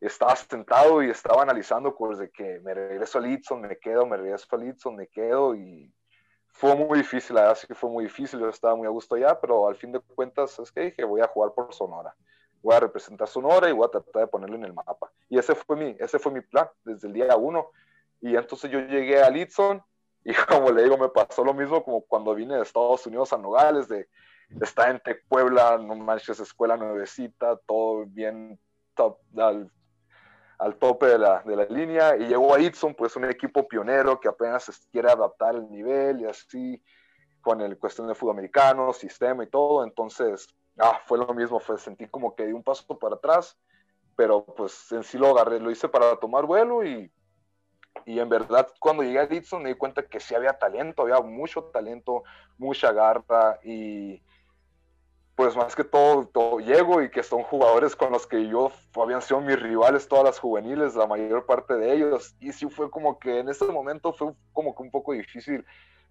Estaba 0.00 0.34
sentado 0.34 1.00
y 1.02 1.10
estaba 1.10 1.42
analizando 1.42 1.94
pues 1.94 2.18
de 2.18 2.30
que 2.30 2.60
me 2.60 2.74
regreso 2.74 3.18
a 3.18 3.20
Litson, 3.20 3.60
me 3.60 3.78
quedo, 3.78 4.04
me 4.04 4.16
regreso 4.16 4.48
a 4.50 4.58
Litson, 4.58 4.96
me 4.96 5.06
quedo 5.06 5.54
y 5.54 5.92
fue 6.58 6.74
muy 6.74 6.98
difícil, 6.98 7.36
la 7.36 7.42
verdad 7.42 7.56
sí 7.56 7.68
que 7.68 7.74
fue 7.76 7.88
muy 7.88 8.02
difícil, 8.02 8.40
yo 8.40 8.48
estaba 8.48 8.74
muy 8.74 8.88
a 8.88 8.90
gusto 8.90 9.16
ya, 9.16 9.40
pero 9.40 9.68
al 9.68 9.76
fin 9.76 9.92
de 9.92 10.00
cuentas 10.00 10.58
es 10.58 10.72
que 10.72 10.86
dije, 10.86 11.04
voy 11.04 11.20
a 11.20 11.28
jugar 11.28 11.52
por 11.54 11.72
Sonora, 11.72 12.12
voy 12.60 12.74
a 12.74 12.80
representar 12.80 13.28
Sonora 13.28 13.70
y 13.70 13.72
voy 13.72 13.86
a 13.86 13.90
tratar 13.90 14.22
de 14.22 14.26
ponerlo 14.26 14.56
en 14.56 14.64
el 14.64 14.72
mapa. 14.72 15.08
Y 15.28 15.38
ese 15.38 15.54
fue 15.54 15.76
mi, 15.76 15.94
ese 16.00 16.18
fue 16.18 16.32
mi 16.32 16.40
plan 16.40 16.68
desde 16.82 17.06
el 17.06 17.14
día 17.14 17.36
uno. 17.36 17.70
Y 18.20 18.34
entonces 18.34 18.72
yo 18.72 18.80
llegué 18.80 19.22
a 19.22 19.30
Litson 19.30 19.80
y 20.24 20.34
como 20.48 20.72
le 20.72 20.82
digo, 20.82 20.98
me 20.98 21.08
pasó 21.08 21.44
lo 21.44 21.54
mismo 21.54 21.84
como 21.84 22.00
cuando 22.00 22.34
vine 22.34 22.56
de 22.56 22.62
Estados 22.62 23.06
Unidos 23.06 23.32
a 23.32 23.38
Nogales, 23.38 23.86
de 23.86 24.08
está 24.60 24.90
en 24.90 25.00
Puebla, 25.28 25.78
no 25.78 25.94
manches, 25.94 26.40
escuela 26.40 26.76
nuevecita, 26.76 27.56
todo 27.66 28.04
bien 28.04 28.58
top, 28.96 29.20
al, 29.36 29.70
al, 30.58 30.76
tope 30.76 31.06
de 31.06 31.18
la, 31.18 31.42
de 31.44 31.56
la, 31.56 31.64
línea. 31.64 32.16
Y 32.16 32.26
llegó 32.26 32.54
a 32.54 32.60
Itson, 32.60 32.94
pues 32.94 33.16
un 33.16 33.24
equipo 33.24 33.66
pionero 33.66 34.20
que 34.20 34.28
apenas 34.28 34.86
quiere 34.92 35.10
adaptar 35.10 35.54
el 35.54 35.70
nivel 35.70 36.20
y 36.20 36.26
así, 36.26 36.82
con 37.40 37.60
el 37.60 37.78
cuestión 37.78 38.08
de 38.08 38.14
fútbol 38.14 38.34
americano, 38.34 38.92
sistema 38.92 39.44
y 39.44 39.48
todo. 39.48 39.84
Entonces, 39.84 40.48
ah, 40.78 41.00
fue 41.06 41.18
lo 41.18 41.32
mismo, 41.34 41.60
fue, 41.60 41.78
sentí 41.78 42.06
como 42.08 42.34
que 42.34 42.46
di 42.46 42.52
un 42.52 42.62
paso 42.62 42.98
para 42.98 43.16
atrás, 43.16 43.56
pero 44.16 44.44
pues 44.44 44.92
en 44.92 45.04
sí 45.04 45.16
lo 45.16 45.28
agarré, 45.28 45.60
lo 45.60 45.70
hice 45.70 45.88
para 45.88 46.16
tomar 46.16 46.44
vuelo 46.44 46.84
y 46.84 47.10
y 48.04 48.18
en 48.20 48.28
verdad 48.28 48.68
cuando 48.78 49.02
llegué 49.02 49.18
a 49.18 49.26
Ditson 49.26 49.62
me 49.62 49.70
di 49.70 49.74
cuenta 49.74 50.02
que 50.02 50.20
sí 50.20 50.34
había 50.34 50.52
talento, 50.52 51.02
había 51.02 51.20
mucho 51.20 51.64
talento, 51.64 52.22
mucha 52.56 52.92
garra 52.92 53.58
y 53.62 54.22
pues 55.38 55.54
más 55.54 55.76
que 55.76 55.84
todo, 55.84 56.26
todo, 56.26 56.58
llego 56.58 57.00
y 57.00 57.12
que 57.12 57.22
son 57.22 57.44
jugadores 57.44 57.94
con 57.94 58.10
los 58.10 58.26
que 58.26 58.48
yo 58.48 58.72
habían 59.00 59.22
sido 59.22 59.40
mis 59.40 59.56
rivales 59.56 60.08
todas 60.08 60.24
las 60.24 60.40
juveniles, 60.40 60.96
la 60.96 61.06
mayor 61.06 61.46
parte 61.46 61.74
de 61.74 61.94
ellos, 61.94 62.34
y 62.40 62.52
sí 62.52 62.68
fue 62.68 62.90
como 62.90 63.20
que 63.20 63.38
en 63.38 63.48
ese 63.48 63.64
momento 63.66 64.12
fue 64.12 64.32
como 64.52 64.74
que 64.74 64.82
un 64.82 64.90
poco 64.90 65.12
difícil 65.12 65.64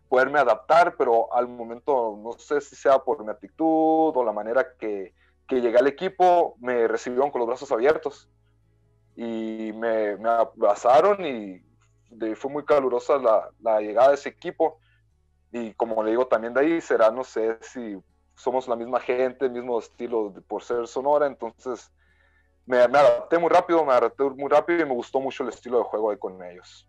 poderme 0.07 0.39
adaptar, 0.39 0.95
pero 0.97 1.33
al 1.33 1.49
momento 1.49 2.17
no 2.23 2.39
sé 2.39 2.61
si 2.61 2.77
sea 2.77 2.99
por 2.99 3.21
mi 3.25 3.29
actitud 3.29 4.15
o 4.15 4.23
la 4.25 4.31
manera 4.31 4.65
que, 4.79 5.13
que 5.45 5.59
llegué 5.59 5.77
al 5.77 5.87
equipo, 5.87 6.55
me 6.61 6.87
recibieron 6.87 7.29
con 7.29 7.39
los 7.39 7.49
brazos 7.49 7.69
abiertos. 7.73 8.29
Y 9.17 9.73
me, 9.73 10.15
me 10.15 10.29
abrazaron 10.29 11.25
y 11.25 11.61
fue 12.37 12.49
muy 12.49 12.63
calurosa 12.63 13.17
la, 13.17 13.49
la 13.59 13.81
llegada 13.81 14.07
de 14.07 14.15
ese 14.15 14.29
equipo. 14.29 14.79
Y 15.51 15.73
como 15.73 16.01
le 16.01 16.11
digo 16.11 16.27
también 16.27 16.53
de 16.53 16.61
ahí 16.61 16.79
será 16.79 17.11
no 17.11 17.25
sé 17.25 17.57
si 17.59 17.97
somos 18.37 18.67
la 18.67 18.75
misma 18.75 18.99
gente, 18.99 19.49
mismo 19.49 19.79
estilo 19.79 20.33
por 20.47 20.63
ser 20.63 20.87
Sonora, 20.87 21.25
entonces 21.25 21.91
me, 22.65 22.77
adapté 22.77 23.39
muy 23.39 23.49
rápido, 23.49 23.83
me 23.83 23.93
adapté 23.93 24.23
muy 24.23 24.49
rápido 24.49 24.81
y 24.81 24.85
me 24.85 24.93
gustó 24.93 25.19
mucho 25.19 25.43
el 25.43 25.49
estilo 25.49 25.79
de 25.79 25.83
juego 25.85 26.11
ahí 26.11 26.17
con 26.17 26.41
ellos. 26.43 26.87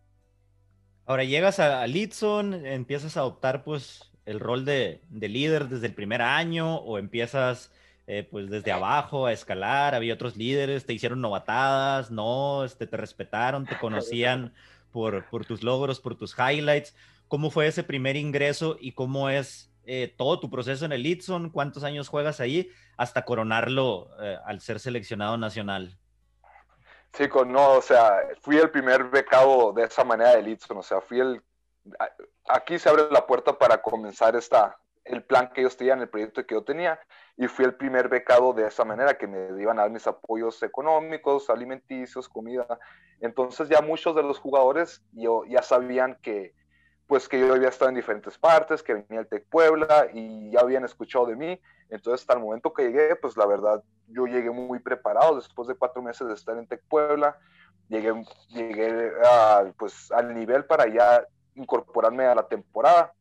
Ahora 1.06 1.24
llegas 1.24 1.58
a, 1.58 1.80
a 1.80 1.87
empiezas 1.87 3.16
a 3.16 3.20
adoptar 3.20 3.64
pues 3.64 4.12
el 4.26 4.40
rol 4.40 4.66
de, 4.66 5.00
de, 5.08 5.28
líder 5.28 5.68
desde 5.68 5.87
el 5.87 5.94
primer 5.94 6.20
año 6.20 6.76
o 6.76 6.98
empiezas 6.98 7.72
eh, 8.06 8.28
pues 8.30 8.50
desde 8.50 8.72
abajo 8.72 9.24
a 9.24 9.32
escalar, 9.32 9.94
había 9.94 10.14
otros 10.14 10.37
líderes, 10.37 10.84
te 10.84 10.92
hicieron 10.92 11.22
novatadas, 11.22 12.11
no, 12.11 12.62
este, 12.62 12.87
te 12.87 12.98
respetaron, 12.98 13.64
te 13.64 13.78
conocían 13.78 14.52
por, 14.92 15.24
por 15.30 15.46
tus 15.46 15.62
logros, 15.62 15.98
por 15.98 16.14
tus 16.14 16.37
highlights. 16.38 16.94
¿Cómo 17.26 17.50
fue 17.50 17.66
ese 17.68 17.84
primer 17.84 18.16
ingreso 18.16 18.76
y 18.78 18.92
cómo 18.92 19.30
es 19.30 19.70
eh, 19.90 20.14
todo 20.18 20.38
tu 20.38 20.51
proceso 20.51 20.85
en 20.85 20.92
el 20.92 21.07
Itson, 21.07 21.48
cuántos 21.48 21.83
años 21.83 22.11
juegas 22.11 22.40
ahí, 22.40 22.70
hasta 22.98 23.24
coronarlo 23.24 24.11
eh, 24.22 24.37
al 24.44 24.61
ser 24.61 24.81
seleccionado 24.81 25.38
nacional. 25.38 25.98
Sí, 27.14 27.27
no, 27.46 27.72
o 27.72 27.81
sea, 27.81 28.20
fui 28.42 28.59
el 28.59 28.70
primer 28.70 29.05
becado 29.05 29.72
de 29.72 29.85
esa 29.85 30.05
manera 30.05 30.37
del 30.37 30.48
Itson, 30.48 30.77
o 30.77 30.83
sea, 30.83 31.01
fui 31.01 31.20
el... 31.20 31.42
Aquí 32.51 32.79
se 32.79 32.90
abre 32.90 33.05
la 33.11 33.27
puerta 33.27 33.57
para 33.57 33.81
comenzar 33.81 34.37
esta, 34.37 34.77
el 35.05 35.24
plan 35.24 35.51
que 35.55 35.62
ellos 35.62 35.79
tenían, 35.79 36.03
el 36.03 36.11
proyecto 36.11 36.44
que 36.44 36.55
yo 36.55 36.62
tenía, 36.62 37.01
y 37.38 37.48
fui 37.48 37.64
el 37.64 37.74
primer 37.74 38.11
becado 38.11 38.53
de 38.53 38.66
esa 38.66 38.85
manera, 38.85 39.16
que 39.16 39.27
me 39.27 39.59
iban 39.59 39.79
a 39.79 39.83
dar 39.83 39.90
mis 39.90 40.07
apoyos 40.07 40.62
económicos, 40.62 41.48
alimenticios, 41.48 42.29
comida. 42.29 42.66
Entonces 43.22 43.70
ya 43.70 43.81
muchos 43.81 44.14
de 44.14 44.22
los 44.22 44.38
jugadores 44.38 45.03
yo, 45.12 45.46
ya 45.46 45.62
sabían 45.62 46.18
que, 46.20 46.53
pues 47.08 47.26
que 47.26 47.40
yo 47.40 47.54
había 47.54 47.70
estado 47.70 47.88
en 47.88 47.94
diferentes 47.94 48.36
partes, 48.36 48.82
que 48.82 48.92
venía 48.92 49.20
el 49.20 49.26
Tec 49.26 49.46
Puebla 49.48 50.08
y 50.12 50.50
ya 50.50 50.60
habían 50.60 50.84
escuchado 50.84 51.24
de 51.24 51.36
mí. 51.36 51.58
Entonces, 51.88 52.20
hasta 52.20 52.34
el 52.34 52.40
momento 52.40 52.74
que 52.74 52.82
llegué, 52.82 53.16
pues 53.16 53.34
la 53.38 53.46
verdad, 53.46 53.82
yo 54.08 54.26
llegué 54.26 54.50
muy 54.50 54.78
preparado 54.78 55.36
después 55.36 55.66
de 55.66 55.74
cuatro 55.74 56.02
meses 56.02 56.28
de 56.28 56.34
estar 56.34 56.58
en 56.58 56.66
Tec 56.66 56.82
Puebla. 56.86 57.38
Llegué, 57.88 58.12
llegué 58.50 59.10
pues, 59.78 60.12
al 60.12 60.34
nivel 60.34 60.66
para 60.66 60.86
ya 60.86 61.26
incorporarme 61.54 62.26
a 62.26 62.34
la 62.34 62.46
temporada. 62.46 63.14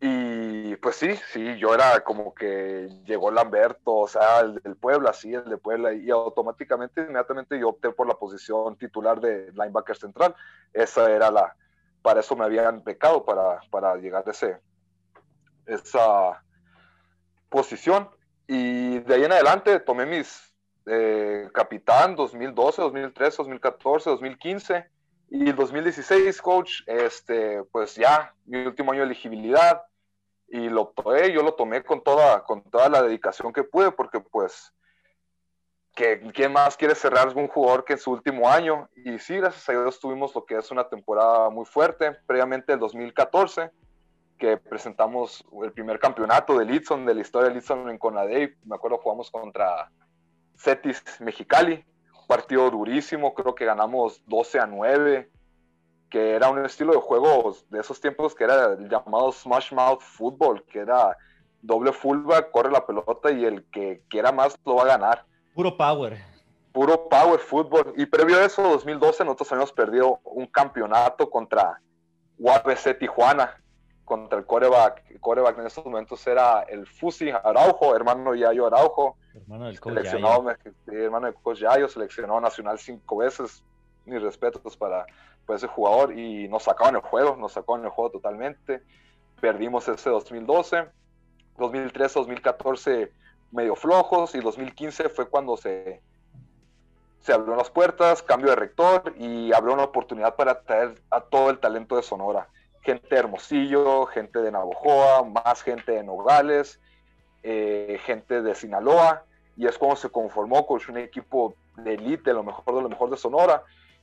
Y 0.00 0.74
pues 0.76 0.96
sí, 0.96 1.14
sí, 1.32 1.58
yo 1.58 1.74
era 1.74 2.00
como 2.00 2.34
que 2.34 2.88
llegó 3.04 3.30
Lamberto, 3.30 3.94
o 3.94 4.08
sea, 4.08 4.40
el 4.40 4.54
del 4.56 4.76
Puebla, 4.76 5.12
sí, 5.12 5.34
el 5.34 5.44
de 5.44 5.58
Puebla, 5.58 5.92
y 5.92 6.10
automáticamente, 6.10 7.02
inmediatamente 7.02 7.58
yo 7.58 7.68
opté 7.68 7.90
por 7.90 8.08
la 8.08 8.14
posición 8.14 8.76
titular 8.76 9.20
de 9.20 9.52
linebacker 9.52 9.96
central. 9.96 10.34
Esa 10.72 11.10
era 11.10 11.30
la, 11.30 11.54
para 12.04 12.20
eso 12.20 12.36
me 12.36 12.44
habían 12.44 12.84
becado, 12.84 13.24
para, 13.24 13.62
para 13.70 13.96
llegar 13.96 14.22
a 14.26 14.30
ese, 14.30 14.58
esa 15.64 16.44
posición. 17.48 18.10
Y 18.46 18.98
de 18.98 19.14
ahí 19.14 19.24
en 19.24 19.32
adelante 19.32 19.80
tomé 19.80 20.04
mis 20.04 20.54
eh, 20.84 21.48
capitán 21.54 22.14
2012, 22.14 22.82
2013, 22.82 23.36
2014, 23.38 24.10
2015 24.10 24.86
y 25.30 25.52
2016, 25.52 26.42
coach, 26.42 26.82
este, 26.86 27.62
pues 27.72 27.94
ya 27.94 28.34
mi 28.44 28.58
último 28.66 28.92
año 28.92 29.00
de 29.00 29.06
elegibilidad 29.06 29.80
y 30.48 30.68
lo 30.68 30.88
tomé, 30.88 31.32
yo 31.32 31.42
lo 31.42 31.54
tomé 31.54 31.82
con 31.82 32.04
toda, 32.04 32.44
con 32.44 32.62
toda 32.64 32.90
la 32.90 33.02
dedicación 33.02 33.50
que 33.50 33.64
pude 33.64 33.92
porque 33.92 34.20
pues 34.20 34.74
que 35.94 36.20
quién 36.34 36.52
más 36.52 36.76
quiere 36.76 36.94
cerrar 36.94 37.28
algún 37.28 37.46
jugador 37.46 37.84
que 37.84 37.92
en 37.94 37.98
su 37.98 38.10
último 38.10 38.48
año. 38.50 38.88
Y 38.96 39.18
sí, 39.18 39.36
gracias 39.36 39.68
a 39.68 39.72
Dios 39.72 40.00
tuvimos 40.00 40.34
lo 40.34 40.44
que 40.44 40.56
es 40.56 40.70
una 40.70 40.88
temporada 40.88 41.50
muy 41.50 41.64
fuerte. 41.64 42.16
Previamente 42.26 42.72
el 42.72 42.80
2014, 42.80 43.70
que 44.36 44.56
presentamos 44.56 45.44
el 45.62 45.72
primer 45.72 46.00
campeonato 46.00 46.58
de 46.58 46.64
Litson, 46.64 47.06
de 47.06 47.14
la 47.14 47.20
historia 47.20 47.48
de 47.48 47.54
Litson 47.54 47.88
en 47.88 47.98
Conadey. 47.98 48.54
Me 48.64 48.74
acuerdo 48.74 48.98
jugamos 48.98 49.30
contra 49.30 49.90
Cetis 50.56 51.02
Mexicali, 51.20 51.84
partido 52.26 52.68
durísimo, 52.70 53.32
creo 53.32 53.54
que 53.54 53.64
ganamos 53.64 54.20
12 54.26 54.58
a 54.58 54.66
9, 54.66 55.30
que 56.10 56.32
era 56.32 56.50
un 56.50 56.64
estilo 56.64 56.92
de 56.92 57.00
juego 57.00 57.56
de 57.70 57.80
esos 57.80 58.00
tiempos 58.00 58.34
que 58.34 58.44
era 58.44 58.72
el 58.72 58.88
llamado 58.88 59.30
Smash 59.30 59.72
Mouth 59.72 60.00
Football, 60.00 60.64
que 60.64 60.80
era 60.80 61.16
doble 61.62 61.92
fullback, 61.92 62.50
corre 62.50 62.72
la 62.72 62.84
pelota 62.84 63.30
y 63.30 63.44
el 63.44 63.64
que 63.70 64.02
quiera 64.08 64.32
más 64.32 64.58
lo 64.64 64.76
va 64.76 64.82
a 64.82 64.98
ganar 64.98 65.26
Puro 65.54 65.76
power. 65.76 66.18
Puro 66.72 67.08
power 67.08 67.38
fútbol. 67.38 67.94
Y 67.96 68.06
previo 68.06 68.38
a 68.38 68.44
eso, 68.44 68.60
2012, 68.62 69.24
nosotros 69.24 69.52
habíamos 69.52 69.72
perdido 69.72 70.18
un 70.24 70.46
campeonato 70.48 71.30
contra 71.30 71.80
UABC 72.38 72.98
Tijuana, 72.98 73.62
contra 74.04 74.38
el 74.38 74.46
coreback. 74.46 75.08
El 75.10 75.20
coreback 75.20 75.58
en 75.60 75.66
esos 75.66 75.84
momentos 75.84 76.26
era 76.26 76.62
el 76.62 76.86
Fusi 76.88 77.30
Araujo, 77.30 77.94
hermano 77.94 78.34
Yayo 78.34 78.66
Araujo. 78.66 79.16
Hermano 79.32 79.66
del 79.66 79.78
coach 79.78 79.94
seleccionado, 79.94 80.44
hermano 80.88 81.26
del 81.26 81.36
coach 81.36 81.60
Yayo, 81.60 81.88
seleccionado 81.88 82.40
nacional 82.40 82.80
cinco 82.80 83.18
veces. 83.18 83.62
Mis 84.06 84.20
respetos 84.20 84.76
para, 84.76 85.06
para 85.46 85.56
ese 85.56 85.68
jugador. 85.68 86.18
Y 86.18 86.48
nos 86.48 86.64
sacaban 86.64 86.96
el 86.96 87.00
juego, 87.00 87.36
nos 87.36 87.52
sacaban 87.52 87.84
el 87.84 87.90
juego 87.90 88.10
totalmente. 88.10 88.82
Perdimos 89.40 89.86
ese 89.86 90.10
2012. 90.10 90.88
2013, 91.56 92.18
2014 92.18 93.12
medio 93.54 93.76
flojos 93.76 94.34
y 94.34 94.40
2015 94.40 95.08
fue 95.08 95.28
cuando 95.28 95.56
se, 95.56 96.02
se 97.20 97.32
abrió 97.32 97.54
las 97.54 97.70
puertas, 97.70 98.22
cambio 98.22 98.50
de 98.50 98.56
rector 98.56 99.14
y 99.16 99.52
abrió 99.52 99.72
una 99.74 99.84
oportunidad 99.84 100.34
para 100.34 100.62
traer 100.62 101.00
a 101.10 101.20
todo 101.20 101.50
el 101.50 101.58
talento 101.58 101.96
de 101.96 102.02
Sonora. 102.02 102.48
Gente 102.82 103.06
de 103.08 103.16
Hermosillo, 103.16 104.06
gente 104.06 104.40
de 104.40 104.50
Navojoa, 104.50 105.22
más 105.24 105.62
gente 105.62 105.92
de 105.92 106.02
Nogales, 106.02 106.80
eh, 107.42 107.98
gente 108.04 108.42
de 108.42 108.54
Sinaloa 108.54 109.24
y 109.56 109.66
es 109.66 109.78
como 109.78 109.96
se 109.96 110.10
conformó 110.10 110.66
con 110.66 110.80
un 110.88 110.98
equipo 110.98 111.54
de 111.76 111.94
elite, 111.94 112.32
lo 112.32 112.42
mejor 112.42 112.74
de 112.74 112.82
lo 112.82 112.88
mejor 112.88 113.08
de 113.10 113.16
Sonora. 113.16 113.62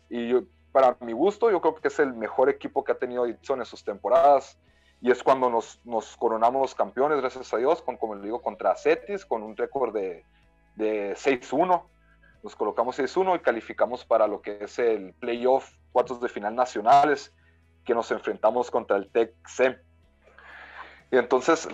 Y 0.09 0.33
para 0.71 0.95
mi 1.01 1.11
gusto, 1.11 1.51
yo 1.51 1.59
creo 1.59 1.75
que 1.75 1.89
es 1.89 1.99
el 1.99 2.13
mejor 2.13 2.49
equipo 2.49 2.83
que 2.83 2.93
ha 2.93 2.97
tenido 2.97 3.25
Edson 3.25 3.59
en 3.59 3.65
sus 3.65 3.83
temporadas 3.83 4.57
y 5.01 5.09
es 5.09 5.23
cuando 5.23 5.49
nos, 5.49 5.79
nos, 5.83 6.15
coronamos 6.15 6.75
campeones, 6.75 7.19
gracias 7.19 7.51
a 7.53 7.57
Dios, 7.57 7.81
como 7.81 8.15
le 8.15 8.21
digo, 8.21 8.41
contra 8.41 8.75
Cetis, 8.75 9.25
con 9.25 9.41
un 9.41 9.57
récord 9.57 9.93
de, 9.93 10.23
de 10.75 11.13
6-1. 11.15 11.83
nos 12.43 12.55
colocamos 12.55 12.99
6-1 12.99 13.37
y 13.37 13.39
calificamos 13.39 14.05
para 14.05 14.27
lo 14.27 14.41
que 14.41 14.59
es 14.63 14.77
el 14.77 15.13
playoff, 15.13 15.71
cuartos 15.91 16.21
de 16.21 16.29
final 16.29 16.55
nacionales, 16.55 17.33
que 17.83 17.95
nos 17.95 18.11
enfrentamos 18.11 18.69
contra 18.69 18.97
el 18.97 19.09
Tec 19.09 19.33
C. 19.47 19.75
Y 21.11 21.17
entonces, 21.17 21.67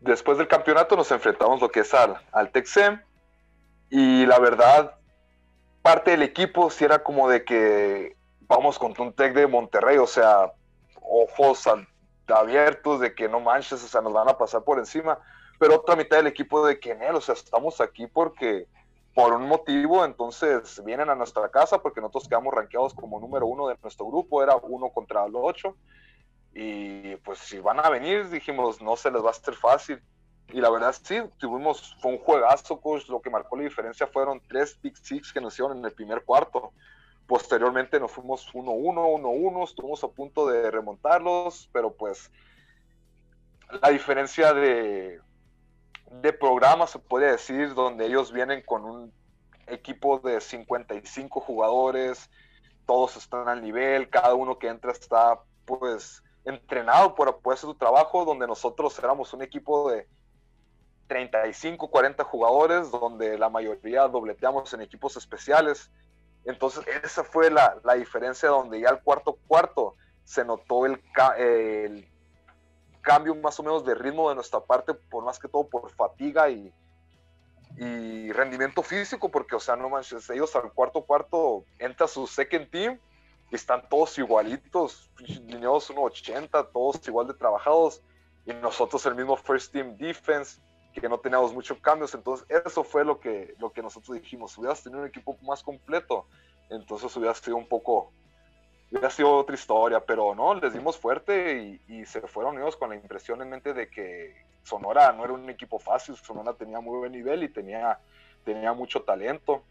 después 0.00 0.38
del 0.38 0.46
campeonato, 0.46 0.94
nos 0.94 1.10
enfrentamos 1.10 1.60
lo 1.60 1.70
que 1.70 1.80
es 1.80 1.92
al, 1.92 2.20
al 2.30 2.52
Tec 2.52 2.66
C. 2.66 3.00
Y 3.90 4.26
la 4.26 4.38
verdad, 4.38 4.94
parte 5.82 6.12
del 6.12 6.22
equipo 6.22 6.70
si 6.70 6.84
era 6.84 7.02
como 7.02 7.28
de 7.28 7.44
que 7.44 8.16
vamos 8.42 8.78
contra 8.78 9.02
un 9.02 9.12
Tec 9.12 9.34
de 9.34 9.48
Monterrey, 9.48 9.98
o 9.98 10.06
sea, 10.06 10.52
ojos 11.02 11.66
abiertos 12.30 13.00
de 13.00 13.14
que 13.14 13.28
no 13.28 13.40
manches, 13.40 13.82
o 13.84 13.88
sea, 13.88 14.00
nos 14.00 14.12
van 14.12 14.28
a 14.28 14.38
pasar 14.38 14.62
por 14.64 14.78
encima. 14.78 15.18
Pero 15.58 15.76
otra 15.76 15.96
mitad 15.96 16.18
del 16.18 16.28
equipo 16.28 16.64
de 16.66 16.78
que, 16.78 16.92
o 16.92 17.20
sea, 17.20 17.34
estamos 17.34 17.80
aquí 17.80 18.06
porque 18.06 18.66
por 19.14 19.32
un 19.32 19.48
motivo, 19.48 20.04
entonces 20.04 20.82
vienen 20.84 21.10
a 21.10 21.16
nuestra 21.16 21.48
casa 21.48 21.82
porque 21.82 22.00
nosotros 22.00 22.28
quedamos 22.28 22.54
rankeados 22.54 22.94
como 22.94 23.18
número 23.18 23.46
uno 23.46 23.66
de 23.66 23.76
nuestro 23.82 24.06
grupo, 24.06 24.42
era 24.42 24.54
uno 24.56 24.90
contra 24.90 25.26
los 25.26 25.42
ocho. 25.44 25.76
Y 26.54 27.16
pues 27.16 27.40
si 27.40 27.58
van 27.58 27.80
a 27.80 27.90
venir, 27.90 28.28
dijimos, 28.30 28.80
no 28.80 28.96
se 28.96 29.10
les 29.10 29.22
va 29.22 29.28
a 29.28 29.30
hacer 29.30 29.54
fácil. 29.54 30.00
Y 30.50 30.60
la 30.60 30.70
verdad 30.70 30.94
sí, 31.02 31.20
tuvimos, 31.38 31.96
fue 32.00 32.12
un 32.12 32.18
juegazo, 32.18 32.80
coach. 32.80 33.08
Lo 33.08 33.20
que 33.20 33.28
marcó 33.28 33.56
la 33.56 33.64
diferencia 33.64 34.06
fueron 34.06 34.40
tres 34.48 34.80
Big 34.80 34.96
Six 34.96 35.32
que 35.32 35.40
nos 35.40 35.52
hicieron 35.54 35.78
en 35.78 35.84
el 35.84 35.92
primer 35.92 36.24
cuarto. 36.24 36.72
Posteriormente 37.28 38.00
nos 38.00 38.10
fuimos 38.10 38.50
1-1, 38.54 39.20
1-1, 39.20 39.64
estuvimos 39.64 40.02
a 40.02 40.08
punto 40.08 40.48
de 40.48 40.70
remontarlos, 40.70 41.68
pero 41.72 41.92
pues 41.92 42.32
la 43.82 43.90
diferencia 43.90 44.54
de, 44.54 45.20
de 46.10 46.32
programa, 46.32 46.86
se 46.86 46.98
puede 46.98 47.30
decir, 47.30 47.74
donde 47.74 48.06
ellos 48.06 48.32
vienen 48.32 48.62
con 48.62 48.86
un 48.86 49.12
equipo 49.66 50.18
de 50.20 50.40
55 50.40 51.40
jugadores, 51.40 52.30
todos 52.86 53.18
están 53.18 53.46
al 53.46 53.60
nivel, 53.60 54.08
cada 54.08 54.34
uno 54.34 54.58
que 54.58 54.68
entra 54.68 54.90
está 54.90 55.38
pues 55.66 56.22
entrenado 56.46 57.14
por 57.14 57.28
hacer 57.28 57.58
su 57.58 57.74
trabajo, 57.74 58.24
donde 58.24 58.46
nosotros 58.46 58.98
éramos 58.98 59.34
un 59.34 59.42
equipo 59.42 59.90
de 59.90 60.08
35, 61.08 61.90
40 61.90 62.24
jugadores, 62.24 62.90
donde 62.90 63.36
la 63.36 63.50
mayoría 63.50 64.08
dobleteamos 64.08 64.72
en 64.72 64.80
equipos 64.80 65.18
especiales. 65.18 65.90
Entonces 66.44 66.84
esa 67.02 67.24
fue 67.24 67.50
la, 67.50 67.78
la 67.84 67.94
diferencia 67.94 68.48
donde 68.48 68.80
ya 68.80 68.88
al 68.90 69.02
cuarto 69.02 69.38
cuarto 69.46 69.96
se 70.24 70.44
notó 70.44 70.84
el, 70.84 71.00
cambio 73.00 73.34
más 73.34 73.58
o 73.58 73.62
menos 73.62 73.84
de 73.86 73.94
ritmo 73.94 74.28
de 74.28 74.34
nuestra 74.34 74.60
parte, 74.60 74.92
por 74.92 75.24
más 75.24 75.38
que 75.38 75.48
todo 75.48 75.66
por 75.66 75.90
fatiga 75.90 76.50
y, 76.50 76.70
y 77.78 78.30
rendimiento 78.32 78.82
físico, 78.82 79.30
porque, 79.30 79.56
o 79.56 79.60
sea, 79.60 79.76
no 79.76 79.88
manches, 79.88 80.28
ellos 80.28 80.54
al 80.54 80.70
cuarto 80.72 81.02
cuarto 81.02 81.64
entra 81.78 82.06
su 82.06 82.26
second 82.26 82.68
team 82.68 82.98
y 83.50 83.54
están 83.54 83.88
todos 83.88 84.18
igualitos, 84.18 85.10
lineados 85.46 85.90
1.80, 85.90 86.70
todos 86.72 87.08
igual 87.08 87.26
de 87.28 87.32
trabajados, 87.34 88.02
y 88.44 88.52
nosotros 88.52 89.06
el 89.06 89.14
mismo 89.14 89.36
first 89.36 89.72
team 89.72 89.96
defense, 89.96 90.60
que 91.00 91.08
no 91.08 91.18
teníamos 91.18 91.52
muchos 91.52 91.78
cambios, 91.78 92.14
entonces 92.14 92.46
eso 92.64 92.84
fue 92.84 93.04
lo 93.04 93.20
que, 93.20 93.54
lo 93.58 93.72
que 93.72 93.82
nosotros 93.82 94.20
dijimos, 94.20 94.56
hubieras 94.58 94.82
tenido 94.82 95.02
un 95.02 95.08
equipo 95.08 95.36
más 95.42 95.62
completo, 95.62 96.26
entonces 96.70 97.14
hubiera 97.16 97.34
sido 97.34 97.56
un 97.56 97.66
poco 97.66 98.12
hubiera 98.90 99.10
sido 99.10 99.36
otra 99.36 99.54
historia, 99.54 100.00
pero 100.00 100.34
no, 100.34 100.54
les 100.54 100.72
dimos 100.72 100.96
fuerte 100.96 101.80
y, 101.86 102.06
se 102.06 102.20
fueron 102.22 102.56
ellos 102.56 102.76
con 102.76 102.90
la 102.90 102.96
impresión 102.96 103.42
en 103.42 103.50
mente 103.50 103.74
de 103.74 103.90
que 103.90 104.34
Sonora 104.62 105.12
no 105.12 105.24
era 105.24 105.34
un 105.34 105.48
equipo 105.50 105.78
fácil, 105.78 106.16
Sonora 106.16 106.54
tenía 106.54 106.80
muy 106.80 106.98
buen 106.98 107.12
nivel 107.12 107.42
y 107.42 107.48
tenía, 107.48 107.98
tenía 108.44 108.72
mucho 108.72 109.02
talento. 109.02 109.62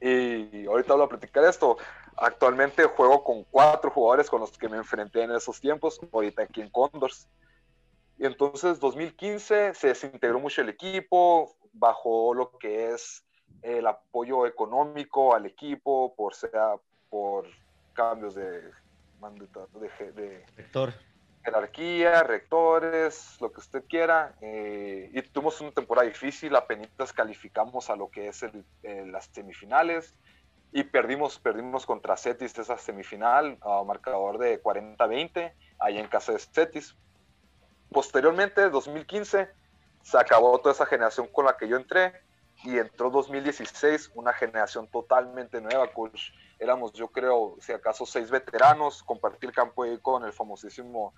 Y 0.00 0.66
ahorita 0.66 0.94
voy 0.94 1.04
a 1.04 1.08
platicar 1.08 1.44
esto. 1.44 1.76
Actualmente 2.16 2.84
juego 2.84 3.24
con 3.24 3.42
cuatro 3.44 3.90
jugadores 3.90 4.30
con 4.30 4.40
los 4.40 4.56
que 4.56 4.68
me 4.68 4.76
enfrenté 4.76 5.22
en 5.22 5.32
esos 5.32 5.60
tiempos, 5.60 6.00
ahorita 6.12 6.42
aquí 6.42 6.60
en 6.60 6.70
Condors. 6.70 7.28
Y 8.18 8.26
entonces 8.26 8.80
2015 8.80 9.74
se 9.74 9.88
desintegró 9.88 10.40
mucho 10.40 10.62
el 10.62 10.68
equipo, 10.68 11.54
bajó 11.72 12.34
lo 12.34 12.58
que 12.58 12.90
es 12.90 13.24
el 13.62 13.86
apoyo 13.86 14.46
económico 14.46 15.34
al 15.34 15.46
equipo, 15.46 16.14
por 16.16 16.34
sea 16.34 16.74
por 17.10 17.46
cambios 17.94 18.34
de, 18.34 18.60
de, 18.60 20.12
de 20.12 20.44
Rector. 20.56 20.92
jerarquía, 21.44 22.22
rectores, 22.22 23.36
lo 23.40 23.50
que 23.52 23.60
usted 23.60 23.84
quiera. 23.88 24.34
Eh, 24.40 25.10
y 25.12 25.22
tuvimos 25.22 25.60
una 25.60 25.72
temporada 25.72 26.06
difícil, 26.06 26.54
apenas 26.56 27.12
calificamos 27.12 27.88
a 27.90 27.96
lo 27.96 28.10
que 28.10 28.28
es 28.28 28.42
el, 28.42 28.64
las 29.10 29.26
semifinales 29.26 30.14
y 30.72 30.84
perdimos, 30.84 31.38
perdimos 31.38 31.86
contra 31.86 32.16
Cetis 32.16 32.58
esa 32.58 32.76
semifinal 32.76 33.58
a 33.62 33.82
marcador 33.84 34.38
de 34.38 34.62
40-20 34.62 35.54
ahí 35.78 35.98
en 35.98 36.08
casa 36.08 36.32
de 36.32 36.38
Cetis. 36.38 36.96
Posteriormente, 37.90 38.68
2015, 38.70 39.48
se 40.02 40.18
acabó 40.18 40.58
toda 40.58 40.74
esa 40.74 40.86
generación 40.86 41.26
con 41.28 41.44
la 41.44 41.56
que 41.56 41.68
yo 41.68 41.76
entré 41.76 42.12
y 42.64 42.76
entró 42.78 43.10
2016 43.10 44.12
una 44.14 44.32
generación 44.32 44.88
totalmente 44.88 45.60
nueva, 45.60 45.92
coach. 45.92 46.32
Éramos 46.58 46.92
yo 46.92 47.08
creo, 47.08 47.56
si 47.60 47.72
acaso 47.72 48.04
seis 48.04 48.30
veteranos, 48.30 49.02
compartí 49.02 49.46
el 49.46 49.52
campo 49.52 49.84
ahí 49.84 49.98
con 49.98 50.24
el 50.24 50.32
famosísimo 50.32 51.14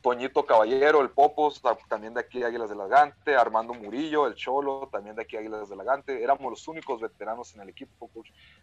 Toñito 0.00 0.46
Caballero, 0.46 1.00
el 1.00 1.10
Popos, 1.10 1.60
también 1.88 2.14
de 2.14 2.20
aquí 2.20 2.44
Águilas 2.44 2.70
de 2.70 2.76
Lagante, 2.76 3.34
Armando 3.34 3.74
Murillo, 3.74 4.28
el 4.28 4.34
Cholo, 4.34 4.88
también 4.92 5.16
de 5.16 5.22
aquí 5.22 5.36
Águilas 5.36 5.68
de 5.68 5.74
Lagante, 5.74 6.22
éramos 6.22 6.48
los 6.48 6.68
únicos 6.68 7.00
veteranos 7.00 7.54
en 7.56 7.62
el 7.62 7.70
equipo, 7.70 8.08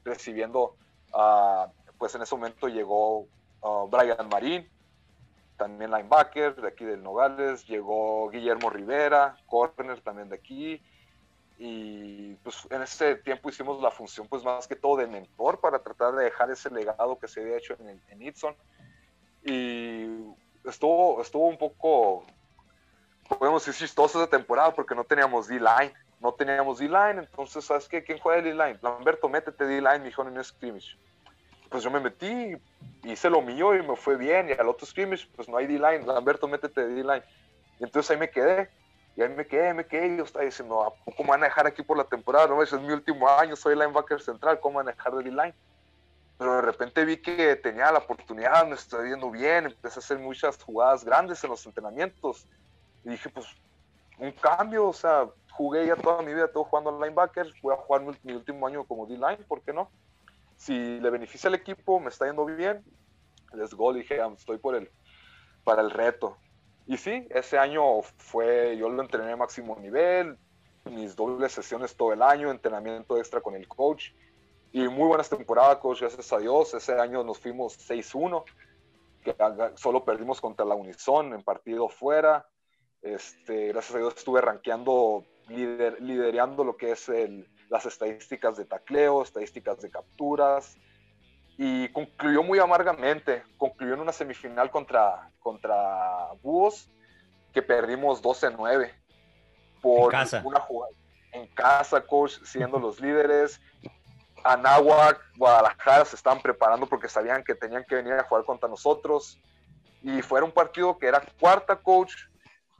recibiendo, 0.06 0.78
uh, 1.14 1.70
pues 1.98 2.16
en 2.16 2.22
ese 2.22 2.36
momento 2.36 2.70
llegó 2.70 3.28
uh, 3.62 3.88
Brian 3.90 4.30
Marín, 4.30 4.70
también 5.64 5.92
linebacker 5.92 6.56
de 6.56 6.68
aquí 6.68 6.84
del 6.84 7.02
Nogales, 7.02 7.66
llegó 7.66 8.30
Guillermo 8.30 8.70
Rivera, 8.70 9.38
corner 9.46 10.02
también 10.02 10.28
de 10.28 10.36
aquí, 10.36 10.82
y 11.58 12.34
pues 12.44 12.68
en 12.70 12.82
ese 12.82 13.16
tiempo 13.16 13.50
hicimos 13.50 13.82
la 13.82 13.90
función 13.90 14.28
pues 14.28 14.44
más 14.44 14.68
que 14.68 14.76
todo 14.76 14.98
de 14.98 15.08
mentor 15.08 15.62
para 15.62 15.80
tratar 15.80 16.16
de 16.16 16.26
dejar 16.26 16.52
ese 16.52 16.70
legado 16.70 17.18
que 17.18 17.30
se 17.30 17.40
había 17.40 17.58
hecho 17.58 17.78
en, 17.80 18.02
en 18.10 18.22
Itson 18.22 18.54
y 19.46 20.08
estuvo, 20.66 21.22
estuvo 21.22 21.48
un 21.48 21.58
poco 21.58 22.26
podemos 23.40 23.66
decir 23.66 23.88
chistoso 23.88 24.22
esa 24.22 24.30
temporada 24.30 24.74
porque 24.74 24.96
no 24.96 25.06
teníamos 25.06 25.48
D-line 25.48 25.94
no 26.20 26.34
teníamos 26.34 26.80
D-line 26.80 27.20
entonces 27.20 27.64
¿sabes 27.64 27.88
qué? 27.88 28.04
¿quién 28.04 28.20
juega 28.20 28.42
D-line? 28.42 28.80
Lamberto 28.82 29.30
métete 29.30 29.64
D-line 29.64 30.00
me 30.00 30.06
dijo 30.06 30.24
en 30.24 30.38
un 30.38 30.44
scrimmage 30.44 30.98
pues 31.74 31.84
yo 31.84 31.90
me 31.90 32.00
metí 32.00 32.56
hice 33.04 33.32
lo 33.32 33.42
mío 33.42 33.74
y 33.74 33.82
me 33.82 33.96
fue 33.96 34.16
bien 34.16 34.48
y 34.48 34.52
al 34.52 34.70
otro 34.70 34.86
scrimmage 34.86 35.28
pues 35.36 35.50
no 35.50 35.58
hay 35.58 35.66
D-line 35.66 36.06
Lamberto 36.06 36.48
métete 36.48 36.88
D-line 36.88 37.24
y 37.80 37.84
entonces 37.84 38.12
ahí 38.12 38.18
me 38.18 38.30
quedé 38.30 38.70
y 39.16 39.22
ahí 39.22 39.30
me 39.30 39.46
quedé, 39.46 39.74
me 39.74 39.86
quedé, 39.86 40.08
y 40.08 40.18
yo 40.18 40.24
estaba 40.24 40.46
diciendo, 40.46 40.82
¿a 40.82 40.94
poco 41.06 41.24
me 41.24 41.30
van 41.30 41.44
a 41.44 41.46
dejar 41.46 41.68
aquí 41.68 41.84
por 41.84 41.98
la 41.98 42.04
temporada? 42.04 42.48
No, 42.48 42.64
ese 42.64 42.78
es 42.78 42.82
mi 42.82 42.92
último 42.94 43.30
año, 43.30 43.56
soy 43.56 43.76
linebacker 43.76 44.20
central, 44.20 44.60
¿cómo 44.60 44.78
van 44.78 44.88
a 44.88 44.92
dejar 44.92 45.14
de 45.14 45.24
line 45.24 45.54
Pero 46.38 46.56
de 46.56 46.62
repente 46.64 47.06
vi 47.06 47.18
que 47.18 47.56
tenía 47.58 47.92
la 47.92 48.00
oportunidad, 48.00 48.66
me 48.66 48.74
estoy 48.74 49.06
viendo 49.06 49.30
bien, 49.30 49.66
empecé 49.66 50.00
a 50.00 50.02
hacer 50.02 50.18
muchas 50.18 50.62
jugadas 50.64 51.06
grandes 51.06 51.44
en 51.44 51.52
los 51.52 51.64
entrenamientos. 51.66 52.48
Y 53.04 53.10
dije, 53.10 53.30
pues, 53.30 53.46
un 54.18 54.32
cambio, 54.32 54.88
o 54.88 54.94
sea, 54.94 55.30
jugué 55.52 55.86
ya 55.86 55.96
toda 55.96 56.24
mi 56.24 56.34
vida, 56.34 56.48
todo 56.48 56.64
jugando 56.64 57.00
linebacker, 57.00 57.54
voy 57.62 57.76
a 57.76 57.78
jugar 57.78 58.02
mi, 58.24 58.34
último 58.34 58.66
año 58.66 58.84
como 58.84 59.06
D-line, 59.06 59.46
¿por 59.48 59.62
qué 59.62 59.74
no? 59.74 59.92
Si 60.64 60.74
le 61.02 61.10
beneficia 61.10 61.50
al 61.50 61.56
equipo, 61.56 62.00
me 62.00 62.08
está 62.08 62.26
yendo 62.26 62.46
bien, 62.46 62.86
les 63.54 63.74
go, 63.74 63.92
dije, 63.92 64.22
ah, 64.22 64.32
estoy 64.34 64.60
por 64.60 64.76
el, 64.76 64.90
para 65.66 65.82
el 65.82 65.92
reto. 65.92 66.38
Y 66.88 66.96
sí, 66.96 67.28
ese 67.32 67.58
año 67.58 68.02
fue, 68.02 68.78
yo 68.78 68.88
lo 68.88 69.02
entrené 69.02 69.34
a 69.34 69.36
máximo 69.36 69.76
nivel, 69.76 70.38
mis 70.86 71.18
dobles 71.18 71.52
sesiones 71.52 71.98
todo 71.98 72.14
el 72.14 72.22
año, 72.22 72.50
entrenamiento 72.50 73.18
extra 73.18 73.42
con 73.42 73.56
el 73.56 73.68
coach. 73.68 74.12
Y 74.72 74.88
muy 74.88 75.06
buenas 75.10 75.30
temporadas, 75.30 75.80
coach, 75.80 76.00
gracias 76.00 76.32
a 76.32 76.38
Dios. 76.38 76.74
Ese 76.74 76.94
año 76.98 77.26
nos 77.26 77.40
fuimos 77.40 77.78
6-1, 77.90 78.46
que 79.22 79.36
solo 79.76 80.06
perdimos 80.06 80.40
contra 80.40 80.66
la 80.66 80.76
Unison 80.76 81.34
en 81.34 81.44
partido 81.44 81.90
fuera. 81.90 82.48
Este, 83.02 83.68
gracias 83.68 83.96
a 83.96 83.98
Dios 83.98 84.14
estuve 84.16 84.40
rankeando, 84.40 85.26
lider, 85.50 86.02
liderando 86.02 86.64
lo 86.64 86.78
que 86.78 86.92
es 86.92 87.10
el, 87.10 87.50
las 87.74 87.88
estadísticas 87.88 88.56
de 88.56 88.66
tacleo, 88.66 89.24
estadísticas 89.24 89.82
de 89.82 89.90
capturas, 89.90 90.78
y 91.58 91.90
concluyó 91.90 92.44
muy 92.44 92.60
amargamente. 92.60 93.44
Concluyó 93.58 93.96
en 93.96 94.00
una 94.00 94.12
semifinal 94.12 94.70
contra, 94.70 95.32
contra 95.40 96.28
Búhos 96.44 96.88
que 97.52 97.64
perdimos 97.64 98.22
12-9 98.22 98.92
por 99.82 100.12
casa. 100.12 100.42
una 100.46 100.60
jugada 100.60 100.94
en 101.32 101.48
casa, 101.48 102.00
coach, 102.02 102.34
siendo 102.44 102.78
los 102.86 103.02
líderes. 103.02 103.60
Anáhuac, 104.44 105.20
Guadalajara 105.36 106.06
se 106.06 106.16
estaban 106.16 106.42
preparando 106.42 106.86
porque 106.86 107.10
sabían 107.10 107.44
que 107.44 107.56
tenían 107.56 107.84
que 107.86 107.96
venir 107.96 108.14
a 108.14 108.24
jugar 108.24 108.46
contra 108.46 108.70
nosotros. 108.70 109.40
Y 110.04 110.22
fue 110.22 110.44
un 110.44 110.52
partido 110.52 110.96
que 111.00 111.08
era 111.08 111.24
cuarta, 111.40 111.76
coach. 111.76 112.14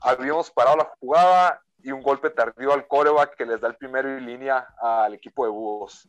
Habíamos 0.00 0.52
parado 0.52 0.76
la 0.76 0.92
jugada 1.00 1.63
y 1.84 1.92
un 1.92 2.02
golpe 2.02 2.30
tardío 2.30 2.72
al 2.72 2.86
coreback 2.88 3.36
que 3.36 3.44
les 3.44 3.60
da 3.60 3.68
el 3.68 3.76
primero 3.76 4.08
en 4.08 4.24
línea 4.24 4.66
al 4.80 5.12
equipo 5.12 5.44
de 5.44 5.50
Búhos, 5.50 6.08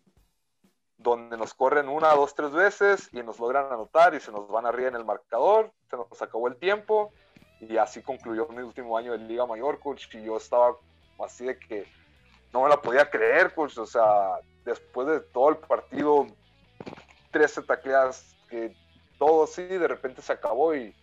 donde 0.97 1.38
nos 1.38 1.53
corren 1.53 1.89
una, 1.89 2.13
dos, 2.13 2.34
tres 2.34 2.51
veces 2.51 3.09
y 3.11 3.21
nos 3.21 3.38
logran 3.39 3.71
anotar 3.71 4.15
y 4.15 4.21
se 4.21 4.32
nos 4.32 4.47
van 4.47 4.65
arriba 4.65 4.88
en 4.88 4.95
el 4.95 5.03
marcador, 5.03 5.73
se 5.89 5.97
nos 5.97 6.21
acabó 6.21 6.47
el 6.47 6.55
tiempo 6.55 7.11
y 7.59 7.76
así 7.76 8.01
concluyó 8.01 8.47
mi 8.47 8.61
último 8.61 8.97
año 8.97 9.11
de 9.11 9.17
Liga 9.17 9.45
Mayor, 9.45 9.80
coach, 9.82 10.07
y 10.15 10.23
yo 10.23 10.38
estaba 10.38 10.78
así 11.19 11.45
de 11.45 11.59
que 11.59 11.86
no 12.53 12.63
me 12.63 12.69
la 12.69 12.82
podía 12.82 13.09
creer, 13.09 13.53
coach, 13.53 13.78
o 13.78 13.86
sea, 13.86 14.39
después 14.63 15.07
de 15.07 15.19
todo 15.19 15.49
el 15.49 15.57
partido, 15.57 16.26
13 17.32 17.63
tacleadas, 17.63 18.34
que 18.49 18.73
todo 19.19 19.43
así 19.43 19.63
de 19.63 19.88
repente 19.89 20.21
se 20.21 20.32
acabó 20.32 20.73
y 20.73 20.95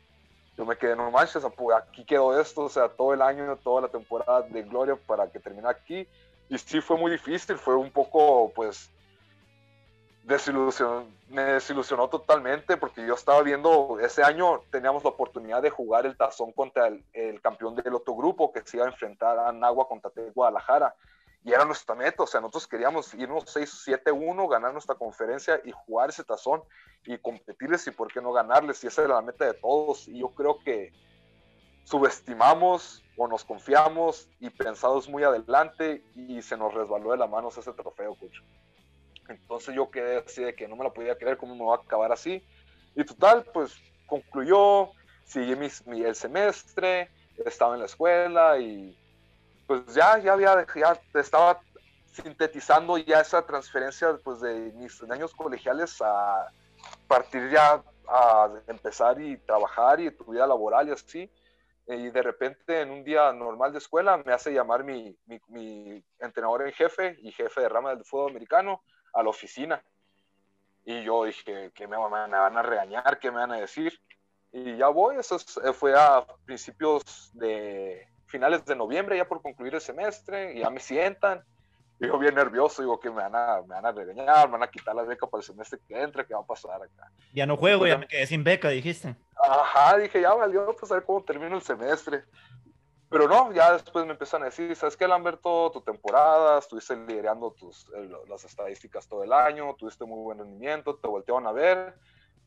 yo 0.56 0.66
me 0.66 0.76
quedé, 0.76 0.94
no 0.94 1.10
manches, 1.10 1.44
aquí 1.44 2.04
quedó 2.04 2.38
esto, 2.38 2.62
o 2.62 2.68
sea, 2.68 2.88
todo 2.88 3.14
el 3.14 3.22
año, 3.22 3.56
toda 3.56 3.82
la 3.82 3.88
temporada 3.88 4.42
de 4.42 4.62
Gloria 4.62 4.96
para 5.06 5.30
que 5.30 5.40
termine 5.40 5.68
aquí. 5.68 6.06
Y 6.48 6.58
sí 6.58 6.80
fue 6.80 6.98
muy 6.98 7.10
difícil, 7.10 7.56
fue 7.56 7.74
un 7.74 7.90
poco, 7.90 8.52
pues, 8.54 8.90
desilusión, 10.24 11.06
me 11.28 11.42
desilusionó 11.42 12.08
totalmente 12.08 12.76
porque 12.76 13.04
yo 13.06 13.14
estaba 13.14 13.42
viendo, 13.42 13.98
ese 14.00 14.22
año 14.22 14.60
teníamos 14.70 15.02
la 15.02 15.10
oportunidad 15.10 15.62
de 15.62 15.70
jugar 15.70 16.06
el 16.06 16.16
tazón 16.16 16.52
contra 16.52 16.86
el, 16.86 17.04
el 17.12 17.40
campeón 17.40 17.74
del 17.74 17.94
otro 17.94 18.14
grupo 18.14 18.52
que 18.52 18.62
se 18.62 18.76
iba 18.76 18.86
a 18.86 18.90
enfrentar 18.90 19.38
a 19.38 19.50
Nagua 19.50 19.88
contra 19.88 20.12
Guadalajara 20.34 20.94
y 21.44 21.52
era 21.52 21.64
nuestra 21.64 21.94
meta, 21.94 22.22
o 22.22 22.26
sea, 22.26 22.40
nosotros 22.40 22.68
queríamos 22.68 23.12
irnos 23.14 23.44
6-7-1, 23.56 24.48
ganar 24.48 24.72
nuestra 24.72 24.94
conferencia 24.94 25.60
y 25.64 25.72
jugar 25.72 26.10
ese 26.10 26.22
tazón 26.22 26.62
y 27.04 27.18
competirles 27.18 27.86
y 27.88 27.90
por 27.90 28.12
qué 28.12 28.20
no 28.20 28.32
ganarles, 28.32 28.82
y 28.84 28.86
esa 28.86 29.02
era 29.02 29.14
la 29.14 29.22
meta 29.22 29.46
de 29.46 29.54
todos, 29.54 30.06
y 30.06 30.20
yo 30.20 30.28
creo 30.28 30.58
que 30.60 30.92
subestimamos 31.84 33.02
o 33.16 33.26
nos 33.26 33.44
confiamos 33.44 34.28
y 34.40 34.50
pensamos 34.50 35.08
muy 35.08 35.24
adelante 35.24 36.04
y 36.14 36.40
se 36.42 36.56
nos 36.56 36.72
resbaló 36.72 37.10
de 37.10 37.18
la 37.18 37.26
mano 37.26 37.48
ese 37.48 37.72
trofeo, 37.72 38.14
coach. 38.14 38.38
Entonces 39.28 39.74
yo 39.74 39.90
quedé 39.90 40.18
así 40.18 40.42
de 40.42 40.54
que 40.54 40.68
no 40.68 40.76
me 40.76 40.84
la 40.84 40.92
podía 40.92 41.16
creer 41.16 41.36
cómo 41.36 41.54
me 41.54 41.64
va 41.64 41.76
a 41.76 41.78
acabar 41.78 42.12
así. 42.12 42.44
Y 42.94 43.04
total, 43.04 43.44
pues 43.52 43.76
concluyó, 44.06 44.90
seguí 45.24 45.56
mi, 45.56 46.02
el 46.02 46.14
semestre, 46.14 47.10
estaba 47.44 47.74
en 47.74 47.80
la 47.80 47.86
escuela 47.86 48.58
y 48.58 48.96
pues 49.72 49.94
ya, 49.94 50.18
ya 50.18 50.34
había, 50.34 50.66
ya 50.74 51.00
estaba 51.14 51.58
sintetizando 52.12 52.98
ya 52.98 53.20
esa 53.20 53.40
transferencia 53.46 54.18
pues 54.22 54.42
de 54.42 54.70
mis 54.74 55.02
años 55.04 55.32
colegiales 55.32 55.96
a 56.02 56.52
partir 57.08 57.50
ya 57.50 57.82
a 58.06 58.50
empezar 58.66 59.18
y 59.18 59.38
trabajar 59.38 59.98
y 59.98 60.10
tu 60.10 60.26
vida 60.26 60.46
laboral 60.46 60.88
y 60.88 60.92
así. 60.92 61.30
Y 61.86 62.10
de 62.10 62.22
repente 62.22 62.82
en 62.82 62.90
un 62.90 63.02
día 63.02 63.32
normal 63.32 63.72
de 63.72 63.78
escuela 63.78 64.18
me 64.18 64.34
hace 64.34 64.52
llamar 64.52 64.84
mi, 64.84 65.16
mi, 65.48 66.04
entrenador 66.18 66.66
en 66.66 66.72
jefe 66.74 67.16
y 67.22 67.32
jefe 67.32 67.62
de 67.62 67.68
rama 67.70 67.94
del 67.94 68.04
fútbol 68.04 68.32
americano 68.32 68.82
a 69.14 69.22
la 69.22 69.30
oficina. 69.30 69.82
Y 70.84 71.02
yo 71.02 71.24
dije, 71.24 71.70
que 71.74 71.88
me 71.88 71.96
van 71.96 72.34
a 72.34 72.62
regañar? 72.62 73.18
¿Qué 73.18 73.30
me 73.30 73.38
van 73.38 73.52
a 73.52 73.60
decir? 73.60 73.98
Y 74.52 74.76
ya 74.76 74.88
voy, 74.88 75.16
eso 75.16 75.38
fue 75.72 75.94
a 75.98 76.26
principios 76.44 77.30
de, 77.32 78.11
finales 78.32 78.64
de 78.64 78.74
noviembre, 78.74 79.16
ya 79.16 79.28
por 79.28 79.42
concluir 79.42 79.74
el 79.74 79.80
semestre, 79.80 80.54
y 80.54 80.60
ya 80.60 80.70
me 80.70 80.80
sientan. 80.80 81.44
Y 82.00 82.06
yo 82.08 82.18
bien 82.18 82.34
nervioso, 82.34 82.82
digo 82.82 82.98
que 82.98 83.10
me 83.10 83.16
van, 83.16 83.36
a, 83.36 83.60
me 83.60 83.74
van 83.74 83.86
a 83.86 83.92
regañar, 83.92 84.46
me 84.48 84.52
van 84.52 84.64
a 84.64 84.70
quitar 84.70 84.94
la 84.96 85.02
beca 85.02 85.26
para 85.26 85.40
el 85.40 85.44
semestre 85.44 85.78
que 85.86 86.00
entra, 86.02 86.24
¿qué 86.24 86.34
va 86.34 86.40
a 86.40 86.46
pasar 86.46 86.82
acá? 86.82 87.12
Ya 87.32 87.46
no 87.46 87.56
juego, 87.56 87.86
ya 87.86 87.98
me 87.98 88.08
quedé 88.08 88.26
sin 88.26 88.42
beca, 88.42 88.70
dijiste. 88.70 89.14
Ajá, 89.36 89.98
dije, 89.98 90.20
ya 90.20 90.34
valió, 90.34 90.74
pues 90.78 90.90
a 90.90 90.94
ver 90.94 91.04
cómo 91.04 91.22
termino 91.22 91.54
el 91.54 91.62
semestre. 91.62 92.24
Pero 93.08 93.28
no, 93.28 93.52
ya 93.52 93.74
después 93.74 94.06
me 94.06 94.12
empiezan 94.12 94.40
a 94.42 94.46
decir, 94.46 94.74
¿sabes 94.74 94.96
qué, 94.96 95.06
Lamberto? 95.06 95.70
Tu 95.70 95.82
temporada, 95.82 96.58
estuviste 96.58 96.96
liderando 96.96 97.52
tus, 97.52 97.86
las 98.26 98.42
estadísticas 98.44 99.06
todo 99.06 99.22
el 99.22 99.32
año, 99.34 99.74
tuviste 99.78 100.06
muy 100.06 100.18
buen 100.24 100.38
rendimiento, 100.38 100.96
te 100.96 101.06
voltearon 101.06 101.46
a 101.46 101.52
ver, 101.52 101.94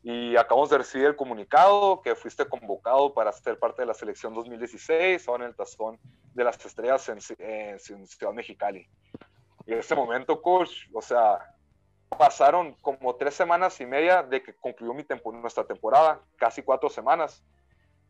y 0.08 0.36
acabamos 0.36 0.70
de 0.70 0.78
recibir 0.78 1.08
el 1.08 1.16
comunicado 1.16 2.00
que 2.00 2.14
fuiste 2.14 2.46
convocado 2.46 3.12
para 3.12 3.32
ser 3.32 3.58
parte 3.58 3.82
de 3.82 3.86
la 3.86 3.94
selección 3.94 4.32
2016, 4.34 5.26
ahora 5.26 5.46
en 5.46 5.50
el 5.50 5.56
tazón 5.56 5.98
de 6.32 6.44
las 6.44 6.64
estrellas 6.64 7.08
en, 7.08 7.20
Ciudad 8.06 8.32
Mexicali. 8.32 8.88
Y 9.66 9.72
en 9.72 9.80
ese 9.80 9.96
momento, 9.96 10.40
coach, 10.40 10.70
o 10.94 11.02
sea, 11.02 11.52
pasaron 12.08 12.74
como 12.82 13.16
tres 13.16 13.34
semanas 13.34 13.80
y 13.80 13.86
media 13.86 14.22
de 14.22 14.44
que 14.44 14.54
concluyó 14.54 14.94
mi 14.94 15.04
nuestra 15.40 15.64
temporada, 15.64 16.20
casi 16.36 16.62
cuatro 16.62 16.88
semanas. 16.88 17.42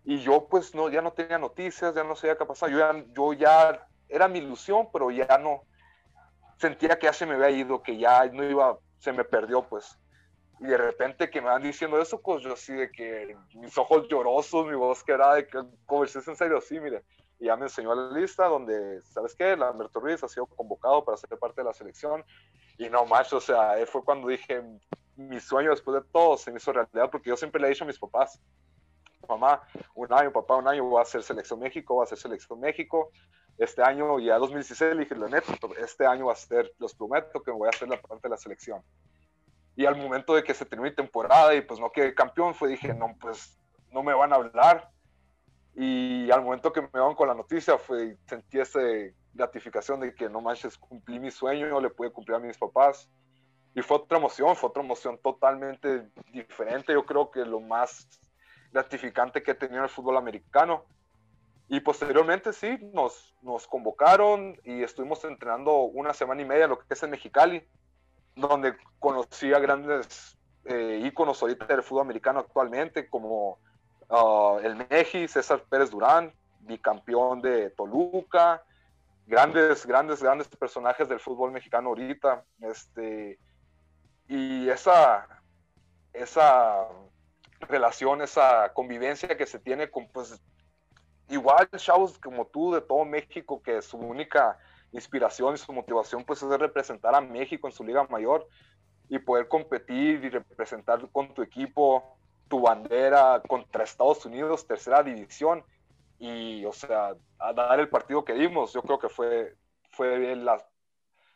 Y 0.04 0.18
yo 0.18 0.48
pues 0.50 0.74
no, 0.74 0.90
ya 0.90 1.00
no 1.00 1.14
tenía 1.14 1.38
noticias, 1.38 1.94
ya 1.94 2.04
no 2.04 2.14
sabía 2.14 2.36
qué 2.36 2.44
pasaba. 2.44 2.70
Yo 2.70 2.76
ya, 2.76 3.04
yo 3.14 3.32
ya, 3.32 3.88
era 4.10 4.28
mi 4.28 4.40
ilusión, 4.40 4.90
pero 4.92 5.10
ya 5.10 5.38
no, 5.38 5.62
sentía 6.58 6.98
que 6.98 7.06
ya 7.06 7.14
se 7.14 7.24
me 7.24 7.36
había 7.36 7.48
ido, 7.48 7.82
que 7.82 7.96
ya 7.96 8.26
no 8.26 8.44
iba, 8.44 8.78
se 8.98 9.14
me 9.14 9.24
perdió 9.24 9.62
pues. 9.66 9.98
Y 10.58 10.66
de 10.66 10.78
repente 10.78 11.28
que 11.28 11.40
me 11.40 11.48
van 11.48 11.62
diciendo 11.62 12.00
eso, 12.00 12.20
pues 12.20 12.42
yo 12.42 12.54
así 12.54 12.72
de 12.72 12.90
que 12.90 13.36
mis 13.54 13.76
ojos 13.76 14.08
llorosos, 14.08 14.66
mi 14.66 14.74
voz 14.74 15.04
que 15.04 15.12
era 15.12 15.34
de 15.34 15.46
que, 15.46 15.58
es 15.58 16.28
en 16.28 16.36
serio, 16.36 16.60
sí, 16.60 16.80
mire. 16.80 17.04
Y 17.38 17.46
ya 17.46 17.56
me 17.56 17.64
enseñó 17.64 17.94
la 17.94 18.18
lista 18.18 18.46
donde, 18.46 19.02
¿sabes 19.02 19.34
qué? 19.34 19.56
Lamberto 19.56 20.00
Ruiz 20.00 20.22
ha 20.24 20.28
sido 20.28 20.46
convocado 20.46 21.04
para 21.04 21.18
ser 21.18 21.38
parte 21.38 21.60
de 21.60 21.66
la 21.66 21.74
selección. 21.74 22.24
Y 22.78 22.88
no, 22.88 23.04
macho, 23.04 23.36
o 23.36 23.40
sea, 23.40 23.74
fue 23.86 24.02
cuando 24.02 24.28
dije, 24.28 24.62
mi 25.16 25.40
sueño 25.40 25.70
después 25.70 26.02
de 26.02 26.08
todo 26.10 26.38
se 26.38 26.50
me 26.50 26.56
hizo 26.56 26.72
realidad, 26.72 27.10
porque 27.10 27.28
yo 27.28 27.36
siempre 27.36 27.60
le 27.60 27.66
he 27.66 27.70
dicho 27.70 27.84
a 27.84 27.86
mis 27.86 27.98
papás, 27.98 28.40
mamá, 29.28 29.62
un 29.94 30.12
año, 30.12 30.32
papá, 30.32 30.56
un 30.56 30.68
año 30.68 30.84
voy 30.84 30.98
a 30.98 31.02
hacer 31.02 31.22
selección 31.22 31.60
México, 31.60 31.94
voy 31.94 32.02
a 32.02 32.04
hacer 32.04 32.18
selección 32.18 32.60
México. 32.60 33.10
Este 33.58 33.82
año, 33.82 34.18
ya 34.20 34.38
2016, 34.38 34.94
le 34.94 35.00
dije, 35.00 35.14
la 35.14 35.28
neta, 35.28 35.52
este 35.78 36.06
año 36.06 36.26
va 36.26 36.32
a 36.32 36.36
ser, 36.36 36.72
los 36.78 36.94
prometo 36.94 37.42
que 37.42 37.50
voy 37.50 37.66
a 37.66 37.70
hacer 37.70 37.88
la 37.88 38.00
parte 38.00 38.28
de 38.28 38.30
la 38.30 38.36
selección. 38.36 38.82
Y 39.76 39.84
al 39.84 39.96
momento 39.96 40.34
de 40.34 40.42
que 40.42 40.54
se 40.54 40.64
terminó 40.64 40.88
mi 40.88 40.96
temporada 40.96 41.54
y 41.54 41.60
pues 41.60 41.78
no 41.78 41.92
quedé 41.92 42.14
campeón, 42.14 42.54
fue 42.54 42.70
dije, 42.70 42.94
no, 42.94 43.14
pues 43.20 43.58
no 43.92 44.02
me 44.02 44.14
van 44.14 44.32
a 44.32 44.36
hablar. 44.36 44.90
Y 45.74 46.30
al 46.30 46.42
momento 46.42 46.72
que 46.72 46.80
me 46.80 47.00
van 47.00 47.14
con 47.14 47.28
la 47.28 47.34
noticia, 47.34 47.76
fue, 47.76 48.16
sentí 48.26 48.58
esa 48.58 48.80
gratificación 49.34 50.00
de 50.00 50.14
que 50.14 50.30
no 50.30 50.40
manches, 50.40 50.78
cumplí 50.78 51.20
mi 51.20 51.30
sueño, 51.30 51.78
le 51.78 51.90
pude 51.90 52.10
cumplir 52.10 52.36
a 52.36 52.38
mis 52.38 52.56
papás. 52.56 53.10
Y 53.74 53.82
fue 53.82 53.98
otra 53.98 54.16
emoción, 54.16 54.56
fue 54.56 54.70
otra 54.70 54.82
emoción 54.82 55.18
totalmente 55.22 56.08
diferente. 56.32 56.94
Yo 56.94 57.04
creo 57.04 57.30
que 57.30 57.44
lo 57.44 57.60
más 57.60 58.08
gratificante 58.72 59.42
que 59.42 59.50
he 59.50 59.54
tenido 59.54 59.80
en 59.80 59.84
el 59.84 59.90
fútbol 59.90 60.16
americano. 60.16 60.86
Y 61.68 61.80
posteriormente 61.80 62.54
sí, 62.54 62.78
nos, 62.94 63.34
nos 63.42 63.66
convocaron 63.66 64.58
y 64.64 64.82
estuvimos 64.82 65.22
entrenando 65.24 65.80
una 65.80 66.14
semana 66.14 66.40
y 66.40 66.46
media 66.46 66.66
lo 66.66 66.78
que 66.78 66.86
es 66.88 67.02
en 67.02 67.10
Mexicali 67.10 67.62
donde 68.36 68.76
conocí 68.98 69.52
a 69.52 69.58
grandes 69.58 70.36
eh, 70.66 71.00
íconos 71.04 71.40
ahorita 71.42 71.66
del 71.66 71.82
fútbol 71.82 72.02
americano 72.02 72.40
actualmente, 72.40 73.08
como 73.08 73.58
uh, 74.08 74.58
el 74.62 74.76
Meji, 74.88 75.26
César 75.26 75.62
Pérez 75.68 75.90
Durán, 75.90 76.32
bicampeón 76.60 77.40
de 77.40 77.70
Toluca, 77.70 78.62
grandes, 79.26 79.86
grandes, 79.86 80.22
grandes 80.22 80.48
personajes 80.48 81.08
del 81.08 81.18
fútbol 81.18 81.50
mexicano 81.50 81.88
ahorita. 81.88 82.44
Este, 82.60 83.38
y 84.28 84.68
esa, 84.68 85.26
esa 86.12 86.88
relación, 87.60 88.22
esa 88.22 88.72
convivencia 88.74 89.36
que 89.36 89.46
se 89.46 89.58
tiene 89.58 89.90
con, 89.90 90.08
pues, 90.08 90.40
igual 91.28 91.68
chavos 91.76 92.18
como 92.18 92.46
tú 92.46 92.74
de 92.74 92.80
todo 92.80 93.04
México, 93.04 93.62
que 93.62 93.80
su 93.82 93.96
única 93.96 94.58
inspiración 94.92 95.54
y 95.54 95.58
su 95.58 95.72
motivación 95.72 96.24
pues 96.24 96.42
es 96.42 96.48
representar 96.48 97.14
a 97.14 97.20
México 97.20 97.66
en 97.66 97.72
su 97.72 97.84
liga 97.84 98.04
mayor 98.04 98.46
y 99.08 99.18
poder 99.18 99.48
competir 99.48 100.24
y 100.24 100.28
representar 100.30 101.08
con 101.10 101.32
tu 101.32 101.42
equipo, 101.42 102.16
tu 102.48 102.60
bandera 102.60 103.42
contra 103.46 103.84
Estados 103.84 104.24
Unidos, 104.26 104.66
tercera 104.66 105.02
división 105.02 105.62
y 106.18 106.64
o 106.64 106.72
sea, 106.72 107.14
a 107.38 107.52
dar 107.52 107.78
el 107.78 107.88
partido 107.88 108.24
que 108.24 108.34
dimos, 108.34 108.72
yo 108.72 108.82
creo 108.82 108.98
que 108.98 109.08
fue 109.08 109.54
fue 109.90 110.36
la 110.36 110.64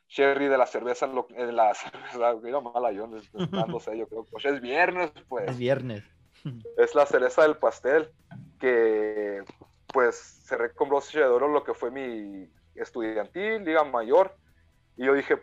cherry 0.09 0.49
de 0.49 0.59
la 0.59 0.67
cerveza, 0.67 1.07
de 1.07 1.53
la 1.53 1.75
cerveza, 1.75 2.35
mira 2.43 2.61
mala 2.61 2.93
yo, 2.93 3.09
yo 3.17 3.33
creo 4.09 4.25
pues 4.31 4.45
es 4.45 4.61
viernes, 4.61 5.13
pues. 5.29 5.49
Es 5.49 5.59
viernes. 5.59 6.05
Es 6.79 6.95
la 6.95 7.05
cereza 7.05 7.43
del 7.43 7.59
pastel 7.59 8.11
que 8.59 9.43
pues 9.93 10.17
cerré 10.47 10.73
con 10.73 10.89
broche 10.89 11.19
de 11.19 11.27
oro 11.27 11.49
lo 11.49 11.65
que 11.65 11.75
fue 11.75 11.91
mi 11.91 12.49
estudiantil, 12.83 13.65
liga 13.65 13.85
mayor, 13.85 14.37
y 14.97 15.05
yo 15.07 15.15
dije, 15.15 15.43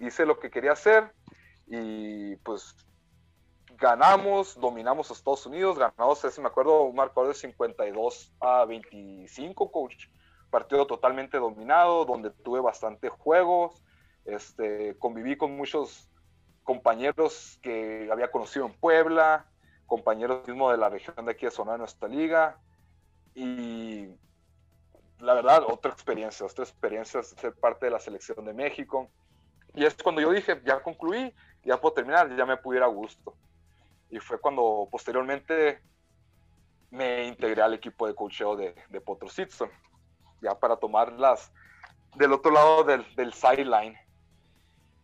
hice 0.00 0.26
lo 0.26 0.38
que 0.38 0.50
quería 0.50 0.72
hacer 0.72 1.12
y 1.66 2.36
pues 2.36 2.74
ganamos, 3.76 4.58
dominamos 4.60 5.10
a 5.10 5.14
Estados 5.14 5.46
Unidos, 5.46 5.78
ganamos, 5.78 6.24
ese 6.24 6.40
me 6.40 6.48
acuerdo, 6.48 6.82
un 6.82 6.96
marcador 6.96 7.28
de 7.28 7.34
52 7.34 8.32
a 8.40 8.64
25, 8.64 9.70
coach, 9.70 10.06
partido 10.50 10.86
totalmente 10.86 11.38
dominado, 11.38 12.04
donde 12.04 12.30
tuve 12.30 12.60
bastante 12.60 13.08
juegos, 13.08 13.82
este, 14.24 14.96
conviví 14.98 15.36
con 15.36 15.56
muchos 15.56 16.08
compañeros 16.62 17.58
que 17.62 18.08
había 18.10 18.30
conocido 18.30 18.66
en 18.66 18.72
Puebla, 18.74 19.46
compañeros 19.86 20.46
mismo 20.46 20.70
de 20.70 20.78
la 20.78 20.88
región 20.88 21.26
de 21.26 21.32
aquí 21.32 21.44
de 21.44 21.50
Sonora, 21.50 21.76
nuestra 21.76 22.08
liga, 22.08 22.58
y 23.34 24.08
la 25.20 25.34
verdad, 25.34 25.62
otra 25.66 25.90
experiencia, 25.92 26.46
otra 26.46 26.64
experiencia 26.64 27.22
ser 27.22 27.54
parte 27.54 27.86
de 27.86 27.92
la 27.92 28.00
selección 28.00 28.44
de 28.44 28.52
México. 28.52 29.08
Y 29.74 29.84
es 29.84 29.94
cuando 29.94 30.20
yo 30.20 30.30
dije, 30.30 30.60
ya 30.64 30.82
concluí, 30.82 31.32
ya 31.64 31.80
puedo 31.80 31.94
terminar, 31.94 32.34
ya 32.36 32.46
me 32.46 32.56
pudiera 32.56 32.86
a 32.86 32.88
gusto. 32.88 33.34
Y 34.10 34.18
fue 34.18 34.40
cuando 34.40 34.88
posteriormente 34.90 35.80
me 36.90 37.26
integré 37.26 37.62
al 37.62 37.74
equipo 37.74 38.06
de 38.06 38.14
coacheo 38.14 38.56
de, 38.56 38.74
de 38.88 39.00
Potro 39.00 39.28
ya 40.40 40.58
para 40.58 40.76
tomarlas 40.76 41.52
del 42.14 42.32
otro 42.32 42.52
lado 42.52 42.84
del, 42.84 43.04
del 43.16 43.32
sideline. 43.32 43.96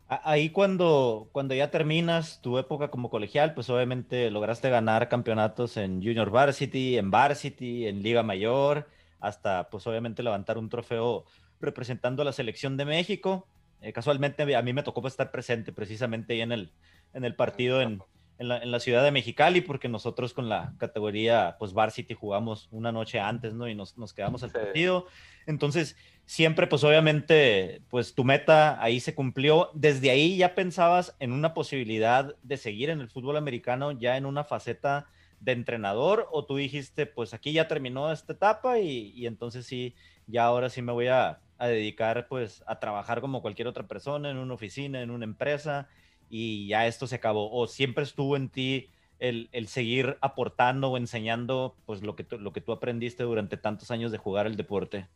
Ahí 0.07 0.51
cuando, 0.51 1.29
cuando 1.33 1.55
ya 1.55 1.71
terminas 1.71 2.41
tu 2.43 2.59
época 2.59 2.91
como 2.91 3.11
colegial, 3.11 3.55
pues 3.55 3.71
obviamente 3.71 4.29
lograste 4.31 4.69
ganar 4.69 5.09
campeonatos 5.09 5.77
en 5.77 6.03
Junior 6.03 6.31
Varsity, 6.31 6.99
en 6.99 7.13
Varsity, 7.13 7.87
en 7.87 8.03
Liga 8.03 8.25
Mayor, 8.25 8.89
hasta 9.21 9.69
pues 9.71 9.87
obviamente 9.87 10.23
levantar 10.23 10.59
un 10.59 10.69
trofeo 10.69 11.25
representando 11.61 12.23
a 12.23 12.25
la 12.25 12.33
selección 12.33 12.77
de 12.77 12.85
México. 12.85 13.47
Eh, 13.83 13.93
casualmente 13.93 14.55
a 14.55 14.63
mí 14.63 14.73
me 14.73 14.83
tocó 14.83 15.01
pues, 15.01 15.15
estar 15.15 15.31
presente 15.31 15.73
precisamente 15.73 16.35
ahí 16.35 16.41
en 16.43 16.53
el, 16.53 16.73
en 17.15 17.25
el 17.25 17.35
partido 17.35 17.81
en, 17.81 18.03
en 18.39 18.49
la, 18.49 18.59
en 18.59 18.71
la, 18.71 18.81
ciudad 18.81 19.05
de 19.05 19.11
Mexicali, 19.11 19.61
porque 19.61 19.89
nosotros 19.89 20.35
con 20.35 20.49
la 20.49 20.75
categoría 20.79 21.57
pues 21.59 21.73
Varsity 21.73 22.15
jugamos 22.15 22.69
una 22.71 22.93
noche 22.93 23.21
antes, 23.21 23.55
¿no? 23.55 23.69
Y 23.69 23.75
nos, 23.75 23.97
nos 23.97 24.13
quedamos 24.13 24.43
al 24.43 24.51
partido. 24.51 25.07
Entonces, 25.47 25.97
siempre 26.27 26.67
pues 26.67 26.85
obviamente 26.85 27.83
pues 27.89 28.15
tu 28.15 28.25
meta 28.25 28.83
ahí 28.83 29.01
se 29.01 29.15
cumplió. 29.15 29.71
Desde 29.75 30.11
ahí 30.11 30.37
ya 30.37 30.55
pensabas 30.55 31.17
en 31.19 31.33
una 31.33 31.55
posibilidad 31.55 32.35
de 32.43 32.57
seguir 32.57 32.91
en 32.91 33.01
el 33.01 33.09
fútbol 33.09 33.37
americano 33.37 33.93
ya 33.93 34.17
en 34.17 34.27
una 34.27 34.45
faceta 34.45 35.09
de 35.41 35.53
entrenador 35.53 36.29
o 36.31 36.45
tú 36.45 36.57
dijiste 36.57 37.07
pues 37.07 37.35
aquí 37.35 37.53
ya 37.53 37.67
terminó 37.67 38.13
esta 38.13 38.35
etapa 38.35 38.79
y, 38.79 39.13
y 39.15 39.27
entonces 39.27 39.67
sí, 39.67 39.95
ya 40.27 40.45
ahora 40.45 40.69
sí 40.71 40.83
me 40.83 40.93
voy 40.93 41.09
a, 41.09 41.41
a 41.59 41.67
dedicar 41.67 42.29
pues 42.29 42.63
a 42.67 42.79
trabajar 42.79 43.21
como 43.21 43.43
cualquier 43.43 43.69
otra 43.69 43.87
persona 43.87 44.31
en 44.31 44.39
una 44.39 44.55
oficina, 44.55 45.03
en 45.03 45.11
una 45.11 45.25
empresa 45.25 45.89
y 46.31 46.69
ya 46.69 46.87
esto 46.87 47.07
se 47.07 47.17
acabó? 47.17 47.51
¿O 47.53 47.67
siempre 47.67 48.05
estuvo 48.05 48.37
en 48.37 48.49
ti 48.49 48.91
el, 49.19 49.51
el 49.53 49.69
seguir 49.69 50.17
aportando 50.23 50.91
o 50.91 50.97
enseñando 50.97 51.77
pues 51.85 52.03
lo 52.03 52.17
que, 52.17 52.25
tú, 52.25 52.39
lo 52.39 52.53
que 52.53 52.61
tú 52.61 52.73
aprendiste 52.73 53.25
durante 53.25 53.57
tantos 53.57 53.91
años 53.91 54.13
de 54.13 54.19
jugar 54.19 54.47
el 54.47 54.57
deporte? 54.57 55.09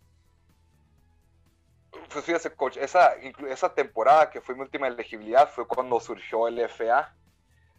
Pues 2.12 2.24
fíjese, 2.24 2.50
coach, 2.54 2.76
esa, 2.76 3.14
esa 3.48 3.74
temporada 3.74 4.30
que 4.30 4.40
fue 4.40 4.54
mi 4.54 4.60
última 4.60 4.86
elegibilidad 4.86 5.48
fue 5.48 5.66
cuando 5.66 5.98
surgió 5.98 6.46
el 6.46 6.58
FA, 6.60 7.14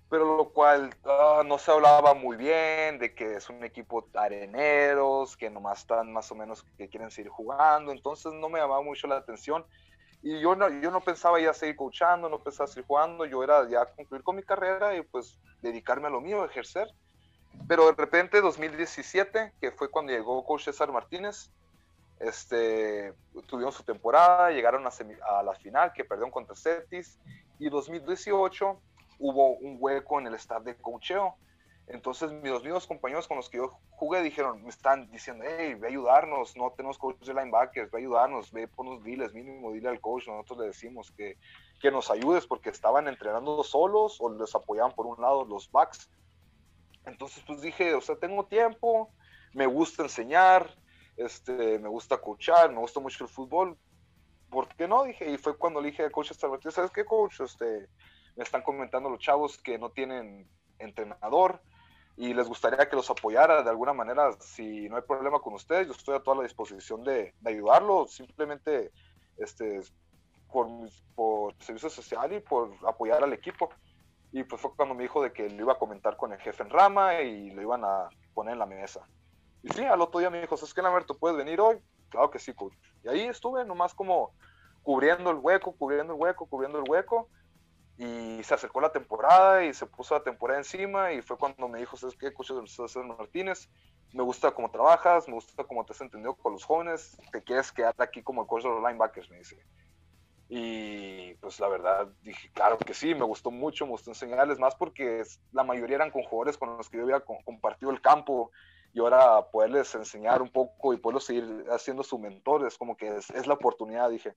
pero 0.10 0.38
lo 0.38 0.50
cual 0.50 0.96
uh, 1.04 1.44
no 1.44 1.58
se 1.58 1.72
hablaba 1.72 2.14
muy 2.14 2.38
bien 2.38 3.00
de 3.00 3.14
que 3.16 3.36
es 3.36 3.50
un 3.50 3.64
equipo 3.64 4.08
areneros, 4.14 5.36
que 5.36 5.50
nomás 5.50 5.80
están 5.80 6.14
más 6.14 6.32
o 6.32 6.36
menos 6.36 6.64
que 6.78 6.88
quieren 6.88 7.10
seguir 7.10 7.30
jugando, 7.30 7.92
entonces 7.92 8.32
no 8.34 8.50
me 8.50 8.60
llamaba 8.60 8.82
mucho 8.82 9.08
la 9.08 9.18
atención 9.18 9.66
y 10.22 10.40
yo 10.40 10.56
no, 10.56 10.68
yo 10.82 10.90
no 10.90 11.02
pensaba 11.02 11.40
ya 11.40 11.54
seguir 11.54 11.76
coachando, 11.76 12.30
no 12.30 12.40
pensaba 12.40 12.66
seguir 12.68 12.86
jugando, 12.86 13.26
yo 13.26 13.44
era 13.44 13.70
ya 13.70 13.86
concluir 13.86 14.24
con 14.24 14.36
mi 14.36 14.44
carrera 14.44 14.96
y 14.96 15.04
pues 15.04 15.38
dedicarme 15.62 16.08
a 16.08 16.10
lo 16.10 16.20
mío, 16.20 16.44
ejercer. 16.44 16.88
Pero 17.68 17.86
de 17.86 17.94
repente 17.94 18.42
2017, 18.42 19.54
que 19.62 19.72
fue 19.72 19.90
cuando 19.90 20.12
llegó 20.12 20.44
coach 20.44 20.64
César 20.64 20.92
Martínez, 20.92 21.52
este, 22.20 23.14
tuvieron 23.48 23.72
su 23.72 23.84
temporada, 23.84 24.50
llegaron 24.50 24.86
a, 24.88 24.90
a 25.38 25.44
la 25.44 25.54
final 25.56 25.94
que 25.94 26.04
perdieron 26.04 26.32
contra 26.32 26.56
Cetis 26.56 27.20
y 27.60 27.70
2018 27.70 28.82
hubo 29.20 29.58
un 29.58 29.78
hueco 29.80 30.20
en 30.20 30.28
el 30.28 30.36
staff 30.36 30.64
de 30.64 30.76
coacheo 30.76 31.36
entonces, 31.88 32.32
mis 32.32 32.64
mismos 32.64 32.88
compañeros 32.88 33.28
con 33.28 33.38
los 33.38 33.50
que 33.50 33.58
yo 33.58 33.70
jugué 33.92 34.24
dijeron, 34.24 34.64
me 34.64 34.70
están 34.70 35.10
diciendo, 35.12 35.46
hey, 35.48 35.76
ve 35.76 35.88
a 35.88 35.90
ayudarnos, 35.92 36.58
no 36.58 36.72
tenemos 36.72 36.98
coach 36.98 37.18
de 37.20 37.34
linebackers, 37.34 37.92
ve 37.92 38.00
a 38.00 38.02
ayudarnos, 38.02 38.52
ve 38.52 38.68
por 38.68 38.88
unos 38.88 39.04
diles, 39.04 39.34
mínimo 39.34 39.72
dile 39.72 39.90
al 39.90 40.02
coach, 40.02 40.28
nosotros 40.28 40.60
le 40.60 40.66
decimos 40.68 41.12
que, 41.12 41.38
que 41.80 41.92
nos 41.92 42.10
ayudes 42.10 42.48
porque 42.48 42.72
estaban 42.72 43.08
entrenando 43.08 43.64
solos 43.64 44.18
o 44.20 44.34
les 44.34 44.56
apoyaban 44.56 44.94
por 44.94 45.06
un 45.06 45.22
lado 45.22 45.46
los 45.46 45.72
backs. 45.72 46.10
Entonces, 47.06 47.44
pues 47.46 47.62
dije, 47.62 47.94
o 47.94 48.02
sea, 48.02 48.16
tengo 48.16 48.46
tiempo, 48.46 49.12
me 49.54 49.68
gusta 49.68 50.02
enseñar, 50.02 50.76
este, 51.18 51.78
me 51.78 51.88
gusta 51.88 52.18
coachar, 52.18 52.72
me 52.72 52.80
gusta 52.80 53.00
mucho 53.00 53.26
el 53.26 53.30
fútbol, 53.30 53.78
¿por 54.50 54.68
qué 54.70 54.88
no? 54.88 55.04
Dije, 55.04 55.30
y 55.30 55.38
fue 55.38 55.56
cuando 55.56 55.82
le 55.82 55.92
dije 55.92 56.04
al 56.04 56.12
coach 56.12 56.32
¿sabes 56.34 56.92
qué, 56.92 57.06
coach? 57.06 57.42
Este, 57.42 57.88
me 58.36 58.44
están 58.44 58.62
comentando 58.62 59.10
los 59.10 59.20
chavos 59.20 59.58
que 59.58 59.78
no 59.78 59.90
tienen 59.90 60.48
entrenador, 60.80 61.62
y 62.18 62.34
les 62.34 62.48
gustaría 62.48 62.88
que 62.88 62.96
los 62.96 63.10
apoyara 63.10 63.62
de 63.62 63.70
alguna 63.70 63.94
manera. 63.94 64.32
Si 64.40 64.88
no 64.90 64.96
hay 64.96 65.02
problema 65.02 65.40
con 65.40 65.54
ustedes, 65.54 65.88
yo 65.88 65.94
estoy 65.94 66.16
a 66.16 66.24
toda 66.24 66.38
la 66.38 66.44
disposición 66.44 67.04
de, 67.04 67.34
de 67.40 67.50
ayudarlo, 67.50 68.08
simplemente 68.08 68.92
este, 69.38 69.82
por, 70.52 70.68
por 71.14 71.54
servicio 71.62 71.90
social 71.90 72.32
y 72.34 72.40
por 72.40 72.72
apoyar 72.88 73.24
al 73.24 73.34
equipo. 73.34 73.70
Y 74.32 74.44
pues 74.44 74.62
fue 74.62 74.74
cuando 74.76 74.96
me 74.96 75.04
dijo 75.04 75.22
de 75.22 75.34
que 75.34 75.50
lo 75.50 75.62
iba 75.62 75.74
a 75.74 75.78
comentar 75.78 76.16
con 76.16 76.32
el 76.32 76.40
jefe 76.40 76.64
en 76.64 76.70
rama 76.70 77.22
y 77.22 77.52
lo 77.52 77.62
iban 77.62 77.84
a 77.84 78.10
poner 78.34 78.54
en 78.54 78.60
la 78.60 78.66
mesa. 78.66 79.02
Y 79.64 79.70
sí, 79.70 79.84
al 79.84 80.02
otro 80.02 80.20
día 80.20 80.30
me 80.30 80.40
dijo, 80.40 80.56
¿sabes 80.56 80.74
qué, 80.74 80.82
¿tú 81.06 81.18
puedes 81.18 81.38
venir 81.38 81.60
hoy? 81.60 81.78
Claro 82.10 82.32
que 82.32 82.40
sí, 82.40 82.54
coach. 82.54 82.74
Y 83.04 83.10
ahí 83.10 83.22
estuve 83.22 83.66
nomás 83.66 83.94
como 83.94 84.32
cubriendo 84.84 85.32
el 85.32 85.38
hueco, 85.38 85.74
cubriendo 85.74 86.14
el 86.14 86.20
hueco, 86.20 86.46
cubriendo 86.46 86.80
el 86.80 86.90
hueco 86.90 87.28
y 87.98 88.44
se 88.44 88.54
acercó 88.54 88.82
la 88.82 88.92
temporada 88.92 89.64
y 89.64 89.74
se 89.74 89.86
puso 89.86 90.16
la 90.16 90.24
temporada 90.24 90.60
encima 90.60 91.14
y 91.14 91.22
fue 91.22 91.38
cuando 91.38 91.68
me 91.68 91.80
dijo, 91.80 91.96
¿sabes 91.96 92.16
qué, 92.18 92.34
coach 92.34 92.52
César 92.68 93.06
Martínez? 93.06 93.70
Me 94.12 94.24
gusta 94.24 94.52
cómo 94.52 94.70
trabajas, 94.70 95.28
me 95.28 95.36
gusta 95.36 95.64
cómo 95.64 95.86
te 95.86 95.94
has 95.94 96.02
entendido 96.02 96.36
con 96.36 96.54
los 96.54 96.64
jóvenes, 96.64 97.18
te 97.32 97.42
quieres 97.42 97.72
quedar 97.72 97.96
aquí 97.98 98.22
como 98.22 98.42
el 98.42 98.48
coach 98.48 98.64
de 98.64 98.70
los 98.70 98.84
linebackers, 98.84 99.30
me 99.30 99.38
dice. 99.38 99.58
Y 100.48 101.34
pues 101.36 101.60
la 101.60 101.68
verdad 101.70 102.08
dije, 102.22 102.52
claro 102.54 102.78
que 102.78 102.94
sí, 102.94 103.16
me 103.16 103.24
gustó 103.24 103.50
mucho, 103.50 103.86
me 103.86 103.92
gustó 103.92 104.12
enseñarles 104.12 104.60
más 104.60 104.76
porque 104.76 105.24
la 105.52 105.64
mayoría 105.64 105.96
eran 105.96 106.12
con 106.12 106.24
jugadores 106.24 106.58
con 106.58 106.78
los 106.78 106.90
que 106.90 106.98
yo 106.98 107.04
había 107.04 107.22
compartido 107.22 107.92
el 107.92 108.02
campo 108.02 108.52
y 108.94 109.00
ahora 109.00 109.42
poderles 109.52 109.96
enseñar 109.96 110.42
un 110.42 110.50
poco 110.50 110.94
y 110.94 110.98
poderlos 110.98 111.26
seguir 111.26 111.66
haciendo 111.70 112.04
su 112.04 112.20
mentor 112.20 112.66
es 112.68 112.78
como 112.78 112.96
que 112.96 113.18
es, 113.18 113.48
la 113.48 113.56
oportunidad, 113.56 114.10
dije, 114.10 114.36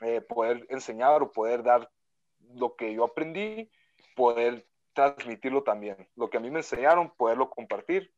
eh, 0.00 0.20
poder 0.20 0.66
enseñar 0.68 1.22
o 1.22 1.32
poder 1.32 1.62
dar 1.62 1.90
lo 2.54 2.76
que 2.76 2.94
yo 2.94 3.04
aprendí, 3.04 3.70
poder 4.16 4.66
transmitirlo 4.92 5.62
también. 5.62 6.08
Lo 6.16 6.30
que 6.30 6.38
a 6.38 6.40
mí 6.40 6.50
me 6.50 6.60
enseñaron, 6.60 7.10
poderlo 7.16 7.50
compartir. 7.50 8.12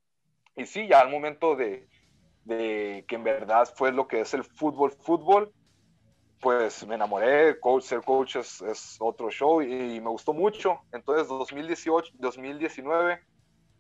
Y 0.57 0.67
sí, 0.67 0.87
ya 0.89 1.01
al 1.01 1.11
momento 1.11 1.57
de, 1.57 1.89
de 2.45 3.05
que 3.09 3.17
en 3.17 3.25
verdad 3.25 3.69
fue 3.75 3.93
lo 3.93 4.07
que 4.07 4.21
es 4.21 4.35
el 4.35 4.45
fútbol, 4.45 4.93
fútbol, 4.93 5.53
pues 6.41 6.87
me 6.87 6.95
enamoré, 6.95 7.59
coach, 7.59 7.85
ser 7.85 8.03
coach 8.03 8.37
es, 8.37 8.97
otro 9.01 9.31
show 9.31 9.63
y, 9.63 10.01
me 10.01 10.11
gustó 10.11 10.33
mucho. 10.33 10.81
Entonces 10.93 11.29
2018, 11.29 12.13
2019, 12.19 13.21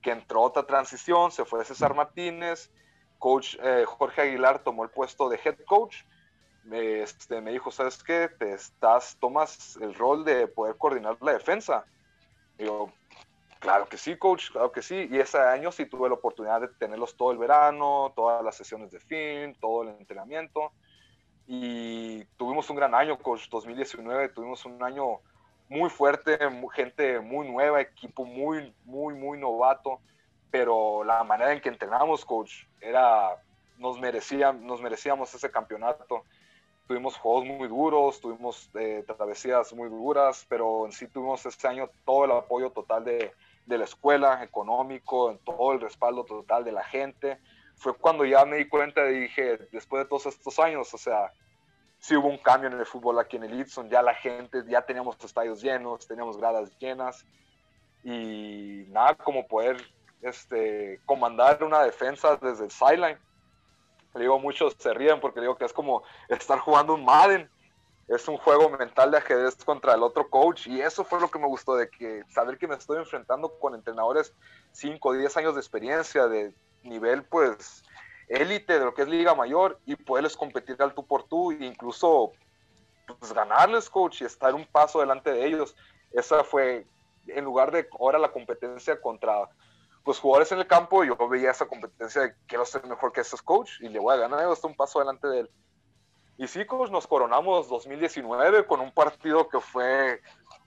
que 0.02 0.10
entró 0.10 0.42
otra 0.42 0.66
transición, 0.66 1.30
se 1.30 1.44
fue 1.44 1.64
César 1.64 1.94
Martínez, 1.94 2.72
coach 3.18 3.56
eh, 3.62 3.84
Jorge 3.86 4.22
Aguilar 4.22 4.62
tomó 4.62 4.84
el 4.84 4.90
puesto 4.90 5.28
de 5.28 5.38
head 5.44 5.58
coach 5.66 6.02
me, 6.66 7.02
este, 7.02 7.40
me 7.40 7.52
dijo, 7.52 7.70
¿sabes 7.70 8.02
qué? 8.02 8.28
Te 8.28 8.52
estás, 8.52 9.16
tomas 9.20 9.76
el 9.80 9.94
rol 9.94 10.24
de 10.24 10.46
poder 10.48 10.76
coordinar 10.76 11.16
la 11.20 11.32
defensa. 11.32 11.84
Yo, 12.58 12.90
claro 13.60 13.86
que 13.86 13.96
sí, 13.96 14.16
coach, 14.16 14.50
claro 14.50 14.72
que 14.72 14.82
sí. 14.82 15.08
Y 15.10 15.18
ese 15.18 15.38
año 15.38 15.70
sí 15.72 15.86
tuve 15.86 16.08
la 16.08 16.14
oportunidad 16.14 16.60
de 16.60 16.68
tenerlos 16.68 17.16
todo 17.16 17.32
el 17.32 17.38
verano, 17.38 18.12
todas 18.14 18.44
las 18.44 18.56
sesiones 18.56 18.90
de 18.90 19.00
film, 19.00 19.54
todo 19.60 19.82
el 19.82 19.90
entrenamiento. 19.90 20.72
Y 21.46 22.24
tuvimos 22.36 22.68
un 22.70 22.76
gran 22.76 22.94
año, 22.94 23.18
coach, 23.18 23.48
2019, 23.48 24.30
tuvimos 24.30 24.64
un 24.64 24.82
año 24.82 25.20
muy 25.68 25.90
fuerte, 25.90 26.38
gente 26.72 27.20
muy 27.20 27.48
nueva, 27.48 27.80
equipo 27.80 28.24
muy, 28.24 28.74
muy, 28.84 29.14
muy 29.14 29.38
novato, 29.38 30.00
pero 30.50 31.04
la 31.04 31.22
manera 31.22 31.52
en 31.52 31.60
que 31.60 31.68
entrenamos, 31.68 32.24
coach, 32.24 32.64
era, 32.80 33.36
nos, 33.78 34.00
merecían, 34.00 34.66
nos 34.66 34.80
merecíamos 34.80 35.32
ese 35.34 35.50
campeonato 35.50 36.24
tuvimos 36.86 37.16
juegos 37.16 37.44
muy 37.44 37.68
duros, 37.68 38.20
tuvimos 38.20 38.70
eh, 38.74 39.04
travesías 39.06 39.72
muy 39.72 39.88
duras, 39.88 40.46
pero 40.48 40.86
en 40.86 40.92
sí 40.92 41.08
tuvimos 41.08 41.44
este 41.46 41.66
año 41.68 41.90
todo 42.04 42.24
el 42.24 42.30
apoyo 42.32 42.70
total 42.70 43.04
de, 43.04 43.32
de, 43.66 43.78
la 43.78 43.84
escuela, 43.84 44.42
económico, 44.44 45.36
todo 45.44 45.72
el 45.72 45.80
respaldo 45.80 46.24
total 46.24 46.64
de 46.64 46.72
la 46.72 46.84
gente. 46.84 47.38
Fue 47.76 47.94
cuando 47.94 48.24
ya 48.24 48.44
me 48.44 48.58
di 48.58 48.68
cuenta 48.68 49.08
y 49.10 49.20
dije, 49.20 49.58
después 49.72 50.04
de 50.04 50.08
todos 50.08 50.26
estos 50.26 50.58
años, 50.58 50.92
o 50.94 50.98
sea, 50.98 51.32
sí 51.98 52.16
hubo 52.16 52.28
un 52.28 52.38
cambio 52.38 52.70
en 52.70 52.78
el 52.78 52.86
fútbol 52.86 53.18
aquí 53.18 53.36
en 53.36 53.44
el 53.44 53.60
Itson, 53.60 53.90
ya 53.90 54.00
la 54.02 54.14
gente, 54.14 54.62
ya 54.68 54.82
teníamos 54.82 55.16
estadios 55.22 55.60
llenos, 55.62 56.06
teníamos 56.06 56.36
gradas 56.36 56.70
llenas 56.78 57.26
y 58.04 58.84
nada 58.88 59.14
como 59.16 59.46
poder 59.48 59.76
este, 60.22 61.00
comandar 61.04 61.62
una 61.64 61.82
defensa 61.82 62.36
desde 62.36 62.64
el 62.64 62.70
sideline 62.70 63.18
digo, 64.18 64.38
muchos 64.38 64.74
se 64.78 64.92
ríen 64.94 65.20
porque 65.20 65.40
digo 65.40 65.56
que 65.56 65.64
es 65.64 65.72
como 65.72 66.02
estar 66.28 66.58
jugando 66.58 66.94
un 66.94 67.04
Madden. 67.04 67.50
Es 68.08 68.28
un 68.28 68.36
juego 68.36 68.70
mental 68.70 69.10
de 69.10 69.18
ajedrez 69.18 69.56
contra 69.64 69.94
el 69.94 70.02
otro 70.02 70.30
coach. 70.30 70.68
Y 70.68 70.80
eso 70.80 71.04
fue 71.04 71.20
lo 71.20 71.28
que 71.28 71.40
me 71.40 71.46
gustó, 71.46 71.74
de 71.74 71.90
que 71.90 72.22
saber 72.28 72.56
que 72.56 72.68
me 72.68 72.76
estoy 72.76 72.98
enfrentando 72.98 73.58
con 73.58 73.74
entrenadores 73.74 74.32
5 74.72 75.08
o 75.08 75.12
10 75.12 75.36
años 75.36 75.54
de 75.54 75.60
experiencia, 75.60 76.28
de 76.28 76.54
nivel 76.84 77.24
pues 77.24 77.82
élite 78.28 78.78
de 78.78 78.84
lo 78.84 78.94
que 78.94 79.02
es 79.02 79.08
Liga 79.08 79.34
Mayor 79.34 79.78
y 79.86 79.96
poderles 79.96 80.36
competir 80.36 80.76
al 80.80 80.94
tú 80.94 81.06
por 81.06 81.24
tú 81.24 81.52
e 81.52 81.64
incluso 81.64 82.32
pues, 83.18 83.32
ganarles, 83.32 83.88
coach, 83.88 84.22
y 84.22 84.24
estar 84.24 84.54
un 84.54 84.66
paso 84.66 85.00
delante 85.00 85.32
de 85.32 85.46
ellos. 85.46 85.76
Esa 86.12 86.44
fue, 86.44 86.86
en 87.26 87.44
lugar 87.44 87.70
de 87.70 87.88
ahora 87.98 88.18
la 88.18 88.32
competencia 88.32 89.00
contra 89.00 89.48
pues 90.06 90.20
jugadores 90.20 90.52
en 90.52 90.60
el 90.60 90.68
campo, 90.68 91.02
yo 91.02 91.16
veía 91.28 91.50
esa 91.50 91.66
competencia 91.66 92.22
de 92.22 92.34
quiero 92.46 92.64
ser 92.64 92.86
mejor 92.86 93.10
que 93.10 93.22
esos 93.22 93.42
coach 93.42 93.80
y 93.80 93.88
le 93.88 93.98
voy 93.98 94.14
a 94.14 94.18
ganar, 94.18 94.38
hasta 94.48 94.68
un 94.68 94.76
paso 94.76 95.00
delante 95.00 95.26
de 95.26 95.40
él. 95.40 95.50
Y 96.38 96.46
sí, 96.46 96.64
coach, 96.64 96.92
nos 96.92 97.08
coronamos 97.08 97.68
2019 97.68 98.66
con 98.66 98.80
un 98.80 98.92
partido 98.92 99.48
que 99.48 99.58
fue 99.58 100.20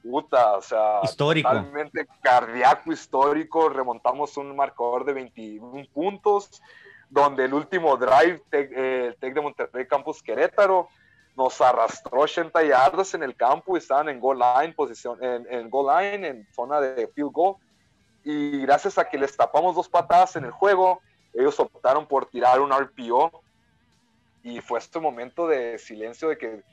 puta, 0.04 0.58
o 0.58 0.62
sea, 0.62 1.00
histórico. 1.04 1.48
totalmente 1.48 2.06
cardíaco 2.22 2.92
histórico. 2.92 3.70
Remontamos 3.70 4.36
un 4.36 4.54
marcador 4.58 5.06
de 5.06 5.14
21 5.14 5.86
puntos, 5.94 6.62
donde 7.10 7.46
el 7.46 7.54
último 7.54 7.96
drive, 7.96 8.44
eh, 8.52 9.06
el 9.08 9.16
Tec 9.16 9.34
de 9.34 9.40
Monterrey 9.42 9.88
Campus 9.88 10.22
Querétaro, 10.22 10.90
nos 11.38 11.62
arrastró 11.62 12.20
80 12.20 12.62
yardas 12.64 13.14
en 13.14 13.24
el 13.24 13.38
campo 13.38 13.78
y 13.78 13.80
estaban 13.80 14.10
en 14.10 14.20
goal 14.20 14.40
line, 14.40 14.74
posición, 14.74 15.24
en, 15.24 15.48
en 15.50 15.70
goal 15.70 15.96
line, 15.98 16.28
en 16.28 16.48
zona 16.54 16.82
de 16.82 17.08
field 17.08 17.32
goal. 17.32 17.56
Y 18.24 18.62
gracias 18.62 18.98
a 18.98 19.08
que 19.08 19.18
les 19.18 19.36
tapamos 19.36 19.76
dos 19.76 19.90
patadas 19.90 20.36
en 20.36 20.46
el 20.46 20.52
juego, 20.52 21.02
ellos 21.34 21.60
optaron 21.60 22.08
por 22.08 22.26
tirar 22.26 22.60
un 22.60 22.72
RPO. 22.72 23.44
Y 24.44 24.62
fue 24.62 24.80
este 24.80 25.00
momento 25.00 25.48
de 25.48 25.78
silencio 25.78 26.30
de 26.30 26.38
que 26.38 26.64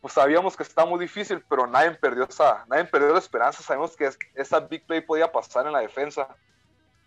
pues 0.00 0.14
sabíamos 0.14 0.56
que 0.56 0.62
estaba 0.62 0.88
muy 0.88 1.00
difícil, 1.00 1.42
pero 1.48 1.66
nadie 1.66 1.90
perdió, 1.92 2.24
esa, 2.24 2.64
nadie 2.68 2.84
perdió 2.84 3.12
la 3.12 3.18
esperanza. 3.18 3.62
Sabemos 3.62 3.96
que 3.96 4.08
esa 4.34 4.60
big 4.60 4.86
play 4.86 5.00
podía 5.00 5.32
pasar 5.32 5.66
en 5.66 5.72
la 5.72 5.80
defensa. 5.80 6.28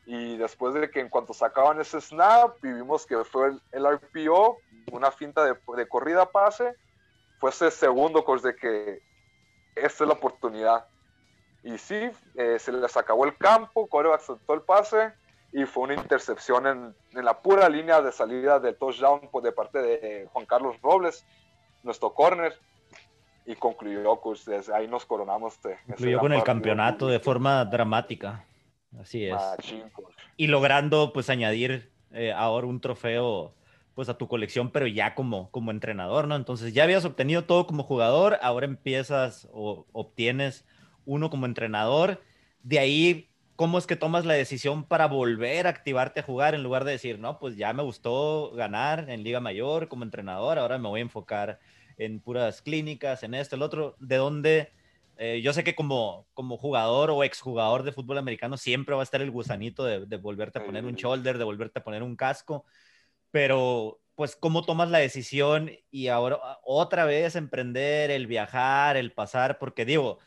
Y 0.06 0.38
después 0.38 0.74
de 0.74 0.90
que 0.90 1.00
en 1.00 1.08
cuanto 1.08 1.34
sacaban 1.34 1.80
ese 1.80 2.02
snap 2.02 2.60
vimos 2.62 3.06
que 3.06 3.24
fue 3.24 3.54
el, 3.72 3.86
RPO, 3.86 4.58
una 4.92 5.12
finta 5.12 5.46
de, 5.46 5.56
de, 5.78 5.88
corrida 5.88 6.30
pase, 6.30 6.76
fue 7.40 7.52
ese 7.52 7.72
segundo 7.72 8.26
coach 8.26 8.42
de 8.42 8.56
que 8.56 9.02
esta 9.76 10.04
es 10.04 10.08
la 10.08 10.16
oportunidad. 10.16 10.86
Y 11.64 11.78
sí, 11.78 12.10
eh, 12.36 12.58
se 12.60 12.72
les 12.72 12.96
acabó 12.96 13.26
el 13.26 13.36
campo, 13.38 13.88
Coreo 13.88 14.14
aceptó 14.14 14.54
el 14.54 14.62
pase 14.62 15.12
y 15.52 15.66
fue 15.66 15.84
una 15.84 15.96
intercepción 15.96 16.68
en, 16.68 16.96
en, 17.14 17.26
la 17.26 17.42
pura 17.42 17.68
línea 17.68 18.02
de 18.02 18.12
salida 18.12 18.60
del 18.60 18.76
touchdown 18.76 19.30
por 19.32 19.44
de 19.44 19.52
parte 19.52 19.80
de 19.80 20.28
Juan 20.32 20.46
Carlos 20.46 20.76
Robles, 20.82 21.26
nuestro 21.84 22.14
corner 22.14 22.58
y 23.50 23.56
concluyó, 23.56 24.22
pues 24.22 24.48
ahí 24.70 24.88
nos 24.88 25.06
coronamos. 25.06 25.58
concluyó 25.88 26.20
con 26.20 26.34
el 26.34 26.44
campeonato 26.44 27.08
de 27.08 27.20
forma 27.20 27.66
dramática. 27.66 28.46
Así 29.00 29.26
es. 29.26 29.36
Pues. 29.96 30.08
y 30.38 30.48
logrando 30.48 31.14
pues 31.14 31.30
añadir 31.32 31.92
eh, 32.12 32.32
ahora 32.32 32.68
un 32.68 32.80
trofeo 32.80 33.54
pues 33.96 34.08
a 34.08 34.18
tu 34.18 34.28
colección, 34.28 34.70
pero 34.72 34.86
ya 34.86 35.16
como, 35.16 35.50
como 35.50 35.72
entrenador, 35.72 36.28
¿no? 36.28 36.36
Entonces 36.36 36.74
ya 36.74 36.84
habías 36.84 37.06
obtenido 37.06 37.46
todo 37.46 37.66
como 37.66 37.84
jugador, 37.84 38.38
ahora 38.44 38.68
empiezas 38.68 39.50
o 39.52 39.88
obtienes 39.94 40.64
uno 41.10 41.30
como 41.30 41.46
entrenador. 41.48 42.22
De 42.62 42.80
ahí, 42.80 43.30
¿cómo 43.56 43.78
es 43.80 43.88
que 43.88 43.96
tomas 43.96 44.26
la 44.26 44.36
decisión 44.36 44.84
para 44.86 45.08
volver 45.08 45.66
a 45.66 45.72
activarte 45.72 46.20
a 46.20 46.24
jugar 46.24 46.54
en 46.54 46.64
lugar 46.64 46.86
de 46.86 46.92
decir, 46.92 47.20
no, 47.20 47.40
pues 47.40 47.58
ya 47.58 47.74
me 47.74 47.84
gustó 47.84 48.52
ganar 48.52 49.10
en 49.10 49.24
Liga 49.24 49.40
Mayor 49.40 49.88
como 49.88 50.04
entrenador, 50.04 50.60
ahora 50.60 50.78
me 50.78 50.88
voy 50.88 51.00
a 51.00 51.04
enfocar 51.04 51.60
en 51.98 52.20
puras 52.22 52.62
clínicas, 52.62 53.24
en 53.24 53.34
esto, 53.34 53.56
el 53.56 53.64
otro, 53.64 53.96
de 54.00 54.18
dónde, 54.18 54.72
eh, 55.18 55.42
yo 55.42 55.52
sé 55.52 55.64
que 55.64 55.76
como, 55.76 56.28
como 56.34 56.58
jugador 56.58 57.10
o 57.10 57.24
exjugador 57.24 57.84
de 57.84 57.92
fútbol 57.92 58.20
americano 58.20 58.56
siempre 58.56 58.96
va 58.96 59.02
a 59.02 59.04
estar 59.04 59.22
el 59.22 59.32
gusanito 59.32 59.84
de, 59.84 60.06
de 60.06 60.18
volverte 60.18 60.60
a 60.60 60.66
poner 60.66 60.86
un 60.86 60.96
shoulder, 60.96 61.38
de 61.38 61.44
volverte 61.44 61.80
a 61.80 61.84
poner 61.84 62.04
un 62.04 62.16
casco, 62.16 62.66
pero 63.32 64.00
pues 64.16 64.36
cómo 64.36 64.64
tomas 64.64 64.90
la 64.90 65.00
decisión 65.00 65.72
y 65.92 66.08
ahora 66.10 66.40
otra 66.64 67.06
vez 67.06 67.36
emprender, 67.36 68.12
el 68.12 68.28
viajar, 68.28 68.96
el 68.96 69.12
pasar, 69.12 69.58
porque 69.60 69.86
digo, 69.86 70.20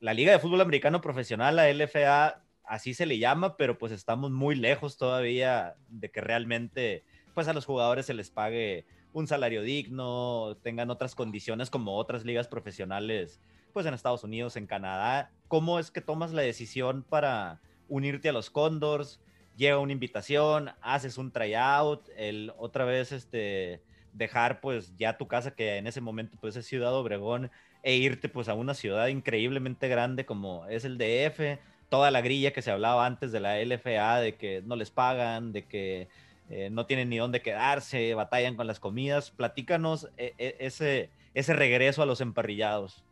la 0.00 0.14
Liga 0.14 0.32
de 0.32 0.38
Fútbol 0.38 0.62
Americano 0.62 1.02
Profesional, 1.02 1.56
la 1.56 1.68
LFA, 1.68 2.42
así 2.64 2.94
se 2.94 3.04
le 3.04 3.18
llama, 3.18 3.56
pero 3.58 3.76
pues 3.78 3.92
estamos 3.92 4.30
muy 4.30 4.56
lejos 4.56 4.96
todavía 4.96 5.76
de 5.88 6.10
que 6.10 6.22
realmente 6.22 7.04
pues 7.34 7.48
a 7.48 7.52
los 7.52 7.66
jugadores 7.66 8.06
se 8.06 8.14
les 8.14 8.30
pague 8.30 8.86
un 9.12 9.26
salario 9.26 9.62
digno, 9.62 10.56
tengan 10.62 10.90
otras 10.90 11.14
condiciones 11.14 11.68
como 11.68 11.96
otras 11.96 12.24
ligas 12.24 12.48
profesionales, 12.48 13.40
pues 13.74 13.84
en 13.84 13.92
Estados 13.92 14.24
Unidos, 14.24 14.56
en 14.56 14.66
Canadá. 14.66 15.30
¿Cómo 15.48 15.78
es 15.78 15.90
que 15.90 16.00
tomas 16.00 16.32
la 16.32 16.42
decisión 16.42 17.02
para 17.02 17.60
unirte 17.88 18.30
a 18.30 18.32
los 18.32 18.48
Condors? 18.48 19.20
Llega 19.56 19.78
una 19.78 19.92
invitación, 19.92 20.70
haces 20.80 21.18
un 21.18 21.30
tryout, 21.30 22.08
el 22.16 22.52
otra 22.56 22.84
vez 22.84 23.12
este 23.12 23.82
dejar 24.12 24.60
pues 24.60 24.96
ya 24.96 25.18
tu 25.18 25.28
casa 25.28 25.54
que 25.54 25.76
en 25.76 25.86
ese 25.86 26.00
momento 26.00 26.38
pues 26.40 26.56
es 26.56 26.66
Ciudad 26.66 26.94
Obregón 26.94 27.50
e 27.82 27.96
irte 27.96 28.28
pues 28.28 28.48
a 28.48 28.54
una 28.54 28.74
ciudad 28.74 29.06
increíblemente 29.08 29.88
grande 29.88 30.26
como 30.26 30.66
es 30.66 30.84
el 30.84 30.98
DF, 30.98 31.60
toda 31.88 32.10
la 32.10 32.20
grilla 32.20 32.52
que 32.52 32.62
se 32.62 32.70
hablaba 32.70 33.06
antes 33.06 33.32
de 33.32 33.40
la 33.40 33.62
LFA 33.62 34.20
de 34.20 34.36
que 34.36 34.62
no 34.62 34.76
les 34.76 34.90
pagan, 34.90 35.52
de 35.52 35.66
que 35.66 36.08
eh, 36.50 36.68
no 36.70 36.86
tienen 36.86 37.08
ni 37.08 37.18
dónde 37.18 37.42
quedarse, 37.42 38.14
batallan 38.14 38.56
con 38.56 38.66
las 38.66 38.80
comidas. 38.80 39.30
Platícanos 39.30 40.08
eh, 40.16 40.34
eh, 40.38 40.56
ese, 40.58 41.10
ese 41.34 41.54
regreso 41.54 42.02
a 42.02 42.06
los 42.06 42.20
emparrillados. 42.20 43.04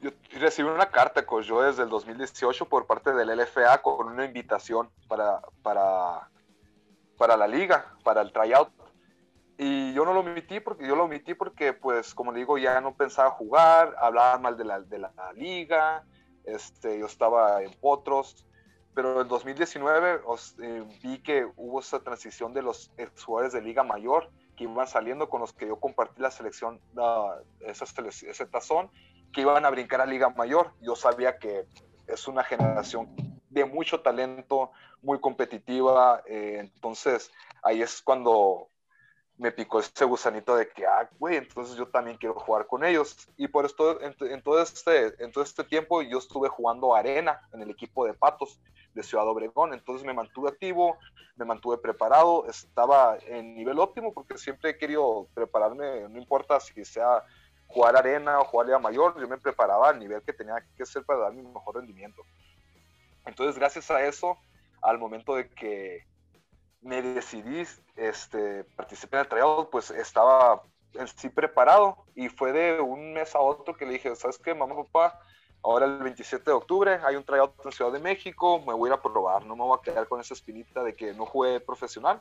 Yo 0.00 0.10
recibí 0.40 0.68
una 0.68 0.90
carta, 0.90 1.24
con 1.24 1.42
yo 1.42 1.62
desde 1.62 1.84
el 1.84 1.88
2018 1.88 2.66
por 2.66 2.86
parte 2.86 3.12
del 3.12 3.36
LFA 3.36 3.82
con 3.82 4.08
una 4.08 4.24
invitación 4.24 4.90
para, 5.06 5.40
para, 5.62 6.28
para 7.16 7.36
la 7.36 7.46
liga, 7.46 7.94
para 8.02 8.20
el 8.20 8.32
tryout. 8.32 8.68
Y 9.58 9.92
yo 9.94 10.04
no 10.04 10.14
lo 10.14 10.20
omití 10.20 10.60
porque 10.60 10.86
yo 10.86 10.96
lo 10.96 11.04
omití 11.04 11.34
porque, 11.34 11.72
pues, 11.72 12.14
como 12.14 12.32
le 12.32 12.38
digo, 12.40 12.58
ya 12.58 12.80
no 12.80 12.94
pensaba 12.94 13.30
jugar, 13.30 13.94
hablaba 13.98 14.38
mal 14.38 14.56
de 14.56 14.64
la, 14.64 14.80
de 14.80 14.98
la 14.98 15.12
liga, 15.34 16.04
este, 16.44 16.98
yo 16.98 17.06
estaba 17.06 17.62
en 17.62 17.72
potros 17.74 18.46
pero 18.94 19.22
en 19.22 19.28
2019 19.28 20.20
eh, 20.62 20.84
vi 21.02 21.18
que 21.22 21.46
hubo 21.56 21.80
esa 21.80 22.00
transición 22.00 22.52
de 22.52 22.62
los 22.62 22.90
jugadores 23.24 23.52
de 23.52 23.62
Liga 23.62 23.82
Mayor 23.82 24.30
que 24.56 24.64
iban 24.64 24.86
saliendo 24.86 25.30
con 25.30 25.40
los 25.40 25.52
que 25.52 25.66
yo 25.66 25.76
compartí 25.76 26.20
la 26.20 26.30
selección, 26.30 26.78
ese 27.60 28.46
tazón, 28.46 28.90
que 29.32 29.40
iban 29.40 29.64
a 29.64 29.70
brincar 29.70 30.02
a 30.02 30.06
Liga 30.06 30.28
Mayor. 30.28 30.72
Yo 30.82 30.94
sabía 30.94 31.38
que 31.38 31.64
es 32.06 32.28
una 32.28 32.44
generación 32.44 33.08
de 33.48 33.64
mucho 33.64 34.00
talento, 34.00 34.72
muy 35.00 35.20
competitiva, 35.20 36.22
eh, 36.26 36.58
entonces 36.60 37.30
ahí 37.62 37.80
es 37.80 38.02
cuando 38.02 38.68
me 39.38 39.50
picó 39.50 39.80
ese 39.80 40.04
gusanito 40.04 40.54
de 40.56 40.68
que, 40.68 40.86
ah, 40.86 41.08
güey, 41.18 41.36
entonces 41.36 41.76
yo 41.76 41.88
también 41.88 42.16
quiero 42.16 42.34
jugar 42.34 42.66
con 42.66 42.84
ellos. 42.84 43.28
Y 43.36 43.48
por 43.48 43.64
esto, 43.64 44.00
en, 44.00 44.14
en, 44.20 44.42
todo 44.42 44.62
este, 44.62 45.22
en 45.22 45.32
todo 45.32 45.42
este 45.42 45.64
tiempo 45.64 46.02
yo 46.02 46.18
estuve 46.18 46.48
jugando 46.48 46.94
arena 46.94 47.40
en 47.52 47.62
el 47.62 47.70
equipo 47.70 48.06
de 48.06 48.14
Patos 48.14 48.60
de 48.94 49.02
Ciudad 49.02 49.26
Obregón. 49.26 49.72
Entonces 49.72 50.06
me 50.06 50.12
mantuve 50.12 50.50
activo, 50.50 50.98
me 51.36 51.44
mantuve 51.44 51.78
preparado, 51.78 52.46
estaba 52.46 53.18
en 53.26 53.54
nivel 53.54 53.78
óptimo 53.78 54.12
porque 54.12 54.38
siempre 54.38 54.70
he 54.70 54.78
querido 54.78 55.26
prepararme, 55.34 56.08
no 56.08 56.18
importa 56.18 56.60
si 56.60 56.84
sea 56.84 57.24
jugar 57.66 57.96
arena 57.96 58.38
o 58.38 58.44
jugar 58.44 58.66
liga 58.66 58.78
mayor, 58.78 59.18
yo 59.18 59.26
me 59.26 59.38
preparaba 59.38 59.88
al 59.88 59.98
nivel 59.98 60.22
que 60.22 60.32
tenía 60.32 60.62
que 60.76 60.84
ser 60.84 61.04
para 61.04 61.20
dar 61.20 61.32
mi 61.32 61.42
mejor 61.42 61.76
rendimiento. 61.76 62.22
Entonces, 63.24 63.56
gracias 63.56 63.90
a 63.90 64.04
eso, 64.04 64.36
al 64.82 64.98
momento 64.98 65.36
de 65.36 65.48
que 65.48 66.04
me 66.82 67.00
decidí 67.00 67.64
este, 67.96 68.64
participar 68.76 69.20
en 69.20 69.24
el 69.24 69.28
tryout, 69.28 69.70
pues 69.70 69.90
estaba 69.90 70.62
en 70.94 71.08
sí 71.08 71.28
preparado 71.28 71.96
y 72.14 72.28
fue 72.28 72.52
de 72.52 72.80
un 72.80 73.14
mes 73.14 73.34
a 73.34 73.40
otro 73.40 73.76
que 73.76 73.86
le 73.86 73.92
dije, 73.92 74.14
¿sabes 74.16 74.38
qué, 74.38 74.54
mamá, 74.54 74.76
papá? 74.76 75.20
Ahora 75.62 75.86
el 75.86 75.98
27 75.98 76.44
de 76.44 76.52
octubre 76.52 76.98
hay 77.04 77.14
un 77.14 77.24
tryout 77.24 77.54
en 77.64 77.72
Ciudad 77.72 77.92
de 77.92 78.00
México, 78.00 78.58
me 78.66 78.74
voy 78.74 78.90
a 78.90 78.92
ir 78.92 78.98
a 78.98 79.02
probar, 79.02 79.46
no 79.46 79.54
me 79.54 79.62
voy 79.62 79.78
a 79.78 79.82
quedar 79.82 80.08
con 80.08 80.20
esa 80.20 80.34
espinita 80.34 80.82
de 80.82 80.94
que 80.94 81.14
no 81.14 81.24
jugué 81.24 81.60
profesional. 81.60 82.20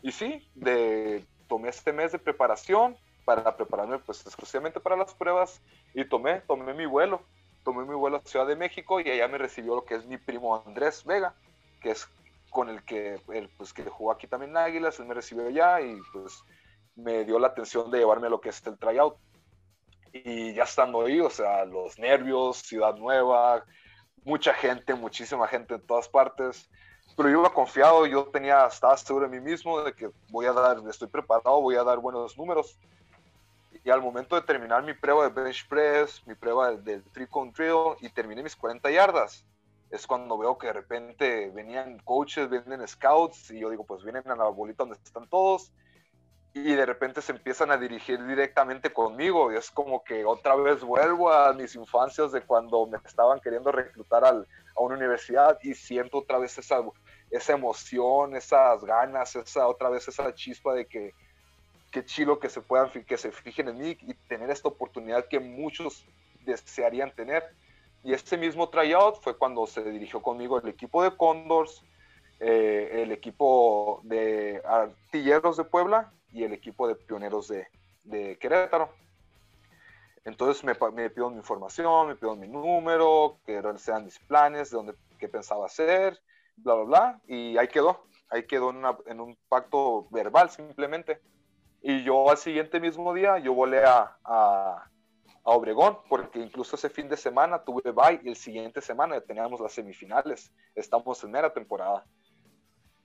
Y 0.00 0.10
sí, 0.10 0.48
de, 0.54 1.24
tomé 1.48 1.68
este 1.68 1.92
mes 1.92 2.12
de 2.12 2.18
preparación 2.18 2.96
para 3.26 3.54
prepararme 3.56 3.98
pues 3.98 4.26
exclusivamente 4.26 4.80
para 4.80 4.96
las 4.96 5.14
pruebas 5.14 5.60
y 5.94 6.04
tomé, 6.04 6.40
tomé 6.40 6.72
mi 6.72 6.86
vuelo, 6.86 7.20
tomé 7.62 7.84
mi 7.84 7.94
vuelo 7.94 8.16
a 8.16 8.28
Ciudad 8.28 8.46
de 8.46 8.56
México 8.56 9.00
y 9.00 9.08
allá 9.08 9.28
me 9.28 9.38
recibió 9.38 9.76
lo 9.76 9.84
que 9.84 9.94
es 9.94 10.06
mi 10.06 10.16
primo 10.16 10.60
Andrés 10.66 11.04
Vega, 11.04 11.34
que 11.82 11.90
es 11.90 12.08
con 12.52 12.68
el 12.68 12.84
que, 12.84 13.20
el, 13.32 13.48
pues, 13.56 13.72
que 13.72 13.82
jugó 13.84 14.12
aquí 14.12 14.28
también 14.28 14.50
en 14.50 14.58
Águilas, 14.58 15.00
él 15.00 15.06
me 15.06 15.14
recibió 15.14 15.48
allá 15.48 15.80
y 15.80 15.98
pues 16.12 16.44
me 16.94 17.24
dio 17.24 17.38
la 17.38 17.48
atención 17.48 17.90
de 17.90 17.98
llevarme 17.98 18.26
a 18.26 18.30
lo 18.30 18.40
que 18.40 18.50
es 18.50 18.64
el 18.66 18.78
tryout. 18.78 19.16
Y 20.12 20.52
ya 20.52 20.64
estando 20.64 21.06
ahí, 21.06 21.20
o 21.20 21.30
sea, 21.30 21.64
los 21.64 21.98
nervios, 21.98 22.58
ciudad 22.58 22.94
nueva, 22.96 23.64
mucha 24.24 24.52
gente, 24.52 24.94
muchísima 24.94 25.48
gente 25.48 25.74
en 25.74 25.86
todas 25.86 26.08
partes, 26.08 26.70
pero 27.16 27.30
yo 27.30 27.40
iba 27.40 27.52
confiado, 27.52 28.06
yo 28.06 28.26
tenía, 28.26 28.66
estaba 28.66 28.96
seguro 28.98 29.28
de 29.28 29.40
mí 29.40 29.42
mismo 29.42 29.80
de 29.82 29.94
que 29.94 30.10
voy 30.28 30.44
a 30.44 30.52
dar, 30.52 30.78
estoy 30.88 31.08
preparado, 31.08 31.60
voy 31.60 31.76
a 31.76 31.82
dar 31.82 31.98
buenos 31.98 32.36
números. 32.36 32.78
Y 33.84 33.90
al 33.90 34.02
momento 34.02 34.36
de 34.36 34.42
terminar 34.42 34.82
mi 34.82 34.92
prueba 34.92 35.28
de 35.28 35.42
bench 35.42 35.66
press, 35.66 36.22
mi 36.26 36.34
prueba 36.34 36.72
del 36.72 37.02
three 37.12 37.26
con 37.26 37.50
drill 37.50 37.96
y 38.00 38.10
terminé 38.10 38.42
mis 38.42 38.54
40 38.54 38.90
yardas, 38.90 39.44
es 39.92 40.06
cuando 40.06 40.38
veo 40.38 40.56
que 40.56 40.68
de 40.68 40.72
repente 40.72 41.50
venían 41.50 41.98
coaches, 41.98 42.48
vienen 42.48 42.88
scouts 42.88 43.50
y 43.50 43.60
yo 43.60 43.70
digo, 43.70 43.84
pues 43.84 44.02
vienen 44.02 44.26
a 44.26 44.34
la 44.34 44.48
bolita 44.48 44.84
donde 44.84 44.98
están 45.04 45.28
todos 45.28 45.70
y 46.54 46.74
de 46.74 46.86
repente 46.86 47.20
se 47.20 47.32
empiezan 47.32 47.70
a 47.70 47.76
dirigir 47.76 48.24
directamente 48.26 48.90
conmigo 48.90 49.52
y 49.52 49.56
es 49.56 49.70
como 49.70 50.02
que 50.02 50.24
otra 50.24 50.56
vez 50.56 50.82
vuelvo 50.82 51.30
a 51.30 51.52
mis 51.52 51.74
infancias 51.74 52.32
de 52.32 52.40
cuando 52.40 52.86
me 52.86 52.98
estaban 53.04 53.38
queriendo 53.40 53.70
reclutar 53.70 54.24
al, 54.24 54.48
a 54.76 54.80
una 54.80 54.96
universidad 54.96 55.58
y 55.62 55.74
siento 55.74 56.18
otra 56.18 56.38
vez 56.38 56.56
esa, 56.56 56.82
esa 57.30 57.52
emoción, 57.52 58.34
esas 58.34 58.82
ganas, 58.84 59.36
esa 59.36 59.68
otra 59.68 59.90
vez 59.90 60.08
esa 60.08 60.34
chispa 60.34 60.72
de 60.72 60.86
que 60.86 61.12
qué 61.90 62.02
chilo 62.02 62.40
que 62.40 62.48
se 62.48 62.62
puedan 62.62 62.90
que 63.04 63.18
se 63.18 63.30
fijen 63.30 63.68
en 63.68 63.78
mí 63.78 63.98
y 64.00 64.14
tener 64.14 64.50
esta 64.50 64.68
oportunidad 64.68 65.28
que 65.28 65.38
muchos 65.38 66.06
desearían 66.46 67.14
tener. 67.14 67.44
Y 68.04 68.12
ese 68.12 68.36
mismo 68.36 68.68
tryout 68.68 69.20
fue 69.20 69.36
cuando 69.36 69.66
se 69.66 69.82
dirigió 69.90 70.20
conmigo 70.20 70.58
el 70.58 70.68
equipo 70.68 71.02
de 71.02 71.16
Condors, 71.16 71.84
eh, 72.40 73.02
el 73.02 73.12
equipo 73.12 74.00
de 74.02 74.60
Artilleros 74.64 75.56
de 75.56 75.64
Puebla 75.64 76.12
y 76.32 76.42
el 76.42 76.52
equipo 76.52 76.88
de 76.88 76.96
pioneros 76.96 77.48
de, 77.48 77.68
Querétaro. 78.40 78.90
Entonces 80.24 80.64
me, 80.64 80.74
me 80.92 81.10
pido 81.10 81.30
mi 81.30 81.36
información, 81.36 82.08
me 82.08 82.16
pido 82.16 82.34
mi 82.34 82.48
número, 82.48 83.38
que 83.46 83.62
sean 83.78 84.04
mis 84.04 84.18
planes, 84.18 84.70
de 84.70 84.76
dónde, 84.76 84.94
qué 85.18 85.28
pensaba 85.28 85.66
hacer, 85.66 86.20
bla, 86.56 86.74
bla, 86.74 86.84
bla, 86.84 87.20
y 87.26 87.56
ahí 87.58 87.68
quedó, 87.68 88.04
ahí 88.28 88.44
quedó 88.46 88.70
en, 89.06 89.20
un 89.20 89.36
pacto 89.48 90.08
verbal 90.10 90.50
simplemente. 90.50 91.20
Y 91.80 92.02
yo 92.04 92.30
al 92.30 92.38
siguiente 92.38 92.80
mismo 92.80 93.14
día, 93.14 93.38
yo 93.38 93.54
volé 93.54 93.84
a, 93.84 94.90
a 95.44 95.50
Obregón, 95.50 95.98
porque 96.08 96.38
incluso 96.38 96.76
ese 96.76 96.88
fin 96.88 97.08
de 97.08 97.16
semana 97.16 97.62
tuve 97.64 97.90
bye 97.90 98.20
y 98.22 98.28
el 98.28 98.36
siguiente 98.36 98.80
semana 98.80 99.16
ya 99.16 99.22
teníamos 99.22 99.60
las 99.60 99.72
semifinales, 99.72 100.52
estamos 100.74 101.22
en 101.24 101.32
mera 101.32 101.52
temporada. 101.52 102.04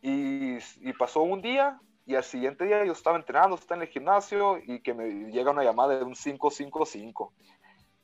Y, 0.02 0.58
y 0.58 0.94
pasó 0.98 1.22
un 1.24 1.42
día, 1.42 1.80
y 2.06 2.16
al 2.16 2.24
siguiente 2.24 2.64
día 2.64 2.86
yo 2.86 2.94
estaba 2.94 3.18
entrenando, 3.18 3.56
estaba 3.56 3.82
en 3.82 3.88
el 3.88 3.94
gimnasio 3.94 4.60
y 4.60 4.80
que 4.82 4.94
me 4.94 5.10
llega 5.32 5.52
una 5.52 5.64
llamada 5.64 5.98
de 5.98 6.06
un 6.06 6.14
555. 6.14 7.34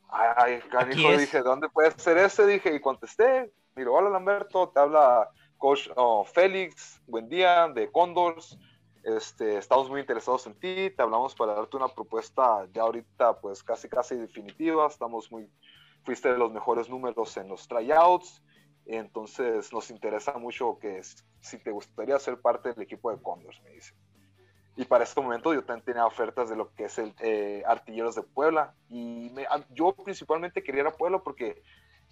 Ay, 0.09 0.59
canijo, 0.69 1.17
dije, 1.17 1.41
¿dónde 1.41 1.69
puede 1.69 1.91
ser 1.91 2.17
ese? 2.17 2.45
Dije, 2.45 2.75
y 2.75 2.81
contesté, 2.81 3.51
miro, 3.75 3.93
hola 3.93 4.09
Lamberto, 4.09 4.69
te 4.69 4.79
habla 4.79 5.29
coach 5.57 5.89
oh, 5.95 6.25
Félix, 6.25 7.01
buen 7.07 7.29
día, 7.29 7.69
de 7.69 7.89
Condors. 7.91 8.57
Este, 9.03 9.57
estamos 9.57 9.89
muy 9.89 9.99
interesados 9.99 10.47
en 10.47 10.53
ti, 10.53 10.89
te 10.89 11.01
hablamos 11.01 11.35
para 11.35 11.53
darte 11.53 11.75
una 11.75 11.89
propuesta 11.89 12.67
ya 12.73 12.83
ahorita, 12.83 13.39
pues 13.39 13.61
casi, 13.61 13.89
casi 13.89 14.15
definitiva. 14.15 14.87
Estamos 14.87 15.31
muy, 15.31 15.49
fuiste 16.03 16.31
de 16.31 16.37
los 16.37 16.51
mejores 16.51 16.89
números 16.89 17.35
en 17.37 17.49
los 17.49 17.67
tryouts 17.67 18.41
entonces 18.85 19.71
nos 19.71 19.89
interesa 19.89 20.33
mucho 20.33 20.77
que 20.79 21.01
si 21.41 21.57
te 21.57 21.71
gustaría 21.71 22.19
ser 22.19 22.39
parte 22.41 22.73
del 22.73 22.81
equipo 22.81 23.11
de 23.11 23.21
Condors, 23.21 23.61
me 23.63 23.71
dice. 23.71 23.93
Y 24.75 24.85
para 24.85 25.03
este 25.03 25.21
momento 25.21 25.53
yo 25.53 25.63
también 25.63 25.85
tenía 25.85 26.05
ofertas 26.05 26.49
de 26.49 26.55
lo 26.55 26.73
que 26.73 26.85
es 26.85 26.97
el 26.97 27.13
eh, 27.19 27.63
Artilleros 27.65 28.15
de 28.15 28.23
Puebla. 28.23 28.73
Y 28.89 29.31
yo 29.69 29.93
principalmente 29.93 30.63
quería 30.63 30.81
ir 30.81 30.87
a 30.87 30.93
Puebla 30.93 31.19
porque 31.19 31.61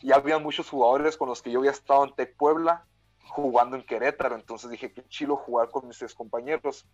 ya 0.02 0.16
había 0.16 0.38
muchos 0.38 0.70
jugadores 0.70 1.18
con 1.18 1.28
los 1.28 1.42
que 1.42 1.52
yo 1.52 1.60
había 1.60 1.72
estado 1.72 2.06
en 2.06 2.14
Tec 2.14 2.36
Puebla 2.38 2.86
jugando 3.32 3.78
en 3.78 3.84
Querétaro. 3.84 4.36
Entonces 4.36 4.70
dije, 4.70 4.92
qué 4.92 5.04
chilo 5.08 5.36
jugar 5.36 5.70
con 5.70 5.88
mis 5.88 6.02
compañeros. 6.14 6.86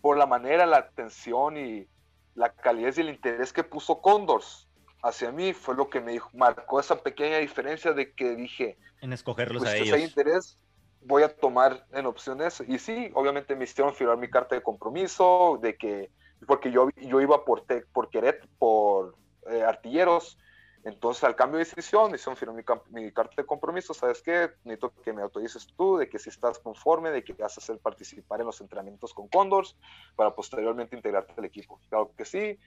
Por 0.00 0.18
la 0.18 0.26
manera, 0.26 0.66
la 0.66 0.78
atención 0.78 1.56
y 1.56 1.88
la 2.34 2.50
calidad 2.50 2.92
y 2.96 3.00
el 3.00 3.08
interés 3.08 3.52
que 3.52 3.64
puso 3.64 4.00
Condors 4.00 4.68
hacia 5.02 5.30
mí 5.32 5.52
fue 5.52 5.74
lo 5.74 5.88
que 5.88 6.00
me 6.00 6.18
marcó 6.32 6.80
esa 6.80 6.96
pequeña 7.02 7.38
diferencia 7.38 7.92
de 7.92 8.12
que 8.12 8.34
dije 8.34 8.78
en 9.02 9.12
escogerlos 9.12 9.62
pues, 9.62 9.74
a 9.74 9.76
ellos. 9.76 9.96
ellos. 9.98 10.08
interés 10.08 10.58
voy 11.02 11.22
a 11.22 11.28
tomar 11.28 11.86
en 11.92 12.06
opciones 12.06 12.62
y 12.66 12.78
sí, 12.78 13.10
obviamente 13.14 13.54
me 13.54 13.64
hicieron 13.64 13.94
firmar 13.94 14.16
mi 14.16 14.28
carta 14.28 14.54
de 14.54 14.62
compromiso 14.62 15.58
de 15.62 15.76
que 15.76 16.10
porque 16.46 16.70
yo, 16.70 16.88
yo 16.96 17.20
iba 17.20 17.44
por 17.44 17.64
por 17.92 18.08
Queret, 18.10 18.46
por 18.58 19.14
eh, 19.50 19.62
artilleros, 19.62 20.38
entonces 20.84 21.24
al 21.24 21.34
cambio 21.34 21.58
de 21.58 21.64
decisión 21.64 22.14
hicieron 22.14 22.36
firmar 22.36 22.56
mi, 22.90 23.02
mi, 23.02 23.10
carta 23.10 23.34
de 23.38 23.46
compromiso, 23.46 23.94
¿sabes 23.94 24.20
qué? 24.20 24.50
Necesito 24.64 24.92
que 25.02 25.14
me 25.14 25.22
autorices 25.22 25.66
tú 25.76 25.96
de 25.96 26.08
que 26.08 26.18
si 26.18 26.28
estás 26.28 26.58
conforme, 26.58 27.10
de 27.10 27.24
que 27.24 27.32
vas 27.32 27.56
a 27.56 27.60
hacer 27.60 27.78
participar 27.78 28.40
en 28.40 28.46
los 28.46 28.60
entrenamientos 28.60 29.14
con 29.14 29.28
Condors 29.28 29.76
para 30.14 30.34
posteriormente 30.34 30.94
integrarte 30.94 31.32
al 31.38 31.44
equipo. 31.46 31.80
Claro 31.88 32.12
que 32.14 32.26
sí, 32.26 32.58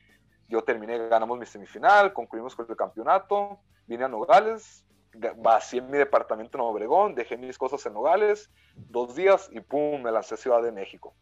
yo 0.47 0.63
terminé, 0.63 0.97
ganamos 1.09 1.37
mi 1.37 1.45
semifinal, 1.45 2.11
concluimos 2.11 2.55
con 2.55 2.65
el 2.67 2.75
campeonato, 2.75 3.59
vine 3.85 4.05
a 4.05 4.07
Nogales, 4.07 4.83
vacié 5.37 5.81
mi 5.81 5.97
departamento 5.97 6.57
en 6.57 6.63
Obregón, 6.63 7.13
dejé 7.13 7.37
mis 7.37 7.57
cosas 7.57 7.85
en 7.85 7.93
Nogales, 7.93 8.49
dos 8.75 9.15
días 9.15 9.47
y 9.51 9.59
pum, 9.59 10.01
me 10.01 10.11
lancé 10.11 10.33
a 10.33 10.37
Ciudad 10.37 10.63
de 10.63 10.71
México. 10.71 11.13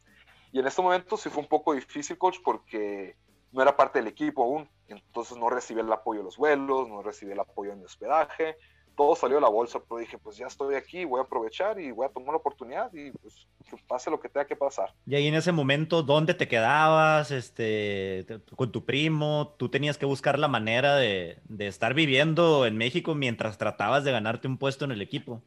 Y 0.53 0.59
en 0.59 0.67
este 0.67 0.81
momento 0.81 1.17
sí 1.17 1.29
fue 1.29 1.43
un 1.43 1.49
poco 1.49 1.73
difícil, 1.73 2.17
coach, 2.17 2.37
porque 2.43 3.17
no 3.51 3.61
era 3.61 3.75
parte 3.75 3.99
del 3.99 4.07
equipo 4.07 4.43
aún, 4.43 4.69
entonces 4.87 5.37
no 5.37 5.49
recibí 5.49 5.79
el 5.79 5.91
apoyo 5.91 6.19
de 6.19 6.25
los 6.25 6.37
vuelos, 6.37 6.87
no 6.87 7.01
recibí 7.01 7.31
el 7.31 7.39
apoyo 7.39 7.71
de 7.71 7.77
mi 7.77 7.85
hospedaje, 7.85 8.57
todo 8.95 9.15
salió 9.15 9.35
de 9.35 9.41
la 9.41 9.49
bolsa, 9.49 9.79
pero 9.87 9.99
dije, 9.99 10.17
pues 10.17 10.37
ya 10.37 10.47
estoy 10.47 10.75
aquí, 10.75 11.05
voy 11.05 11.19
a 11.19 11.23
aprovechar 11.23 11.79
y 11.79 11.91
voy 11.91 12.05
a 12.05 12.09
tomar 12.09 12.29
la 12.29 12.37
oportunidad 12.37 12.93
y 12.93 13.11
pues 13.11 13.47
pase 13.87 14.09
lo 14.09 14.19
que 14.19 14.29
tenga 14.29 14.45
que 14.45 14.55
pasar. 14.55 14.93
Y 15.05 15.15
ahí 15.15 15.27
en 15.27 15.35
ese 15.35 15.51
momento, 15.51 16.03
¿dónde 16.03 16.33
te 16.33 16.47
quedabas? 16.47 17.31
Este, 17.31 18.25
con 18.55 18.71
tu 18.71 18.85
primo, 18.85 19.55
tú 19.57 19.69
tenías 19.69 19.97
que 19.97 20.05
buscar 20.05 20.39
la 20.39 20.47
manera 20.47 20.95
de, 20.95 21.39
de 21.45 21.67
estar 21.67 21.93
viviendo 21.93 22.65
en 22.65 22.77
México 22.77 23.15
mientras 23.15 23.57
tratabas 23.57 24.03
de 24.03 24.11
ganarte 24.11 24.47
un 24.47 24.57
puesto 24.57 24.85
en 24.85 24.91
el 24.91 25.01
equipo. 25.01 25.41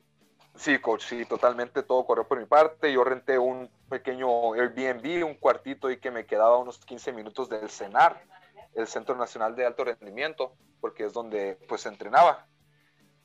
Sí, 0.59 0.81
coach, 0.81 1.05
sí, 1.05 1.25
totalmente 1.25 1.85
todo 1.85 2.05
corrió 2.05 2.27
por 2.27 2.37
mi 2.37 2.45
parte. 2.45 2.93
Yo 2.93 3.05
renté 3.05 3.39
un 3.39 3.71
pequeño 3.89 4.55
Airbnb, 4.55 5.25
un 5.25 5.35
cuartito 5.35 5.89
y 5.89 6.01
que 6.01 6.11
me 6.11 6.27
quedaba 6.27 6.59
unos 6.59 6.79
15 6.85 7.13
minutos 7.13 7.49
del 7.49 7.71
CENAR, 7.71 8.21
el 8.75 8.89
Centro 8.89 9.15
Nacional 9.15 9.55
de 9.55 9.65
Alto 9.65 9.85
Rendimiento, 9.85 10.57
porque 10.81 11.05
es 11.05 11.13
donde 11.13 11.61
pues 11.69 11.87
entrenaba. 11.87 12.49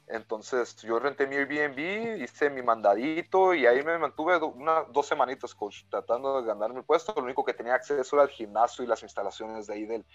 Entonces 0.05 0.75
yo 0.83 0.99
renté 0.99 1.25
mi 1.25 1.35
Airbnb, 1.35 2.21
hice 2.21 2.51
mi 2.51 2.61
mandadito 2.61 3.55
y 3.55 3.65
ahí 3.65 3.81
me 3.81 3.97
mantuve 3.97 4.37
una, 4.37 4.83
dos 4.91 5.07
semanitas, 5.07 5.55
coach, 5.55 5.85
tratando 5.89 6.39
de 6.39 6.47
ganarme 6.47 6.81
el 6.81 6.85
puesto. 6.85 7.15
Lo 7.15 7.23
único 7.23 7.43
que 7.43 7.55
tenía 7.55 7.73
acceso 7.73 8.15
era 8.15 8.25
el 8.25 8.29
gimnasio 8.29 8.83
y 8.83 8.87
las 8.87 9.01
instalaciones 9.01 9.65
de 9.65 9.73
ahí 9.73 9.85
del, 9.87 10.05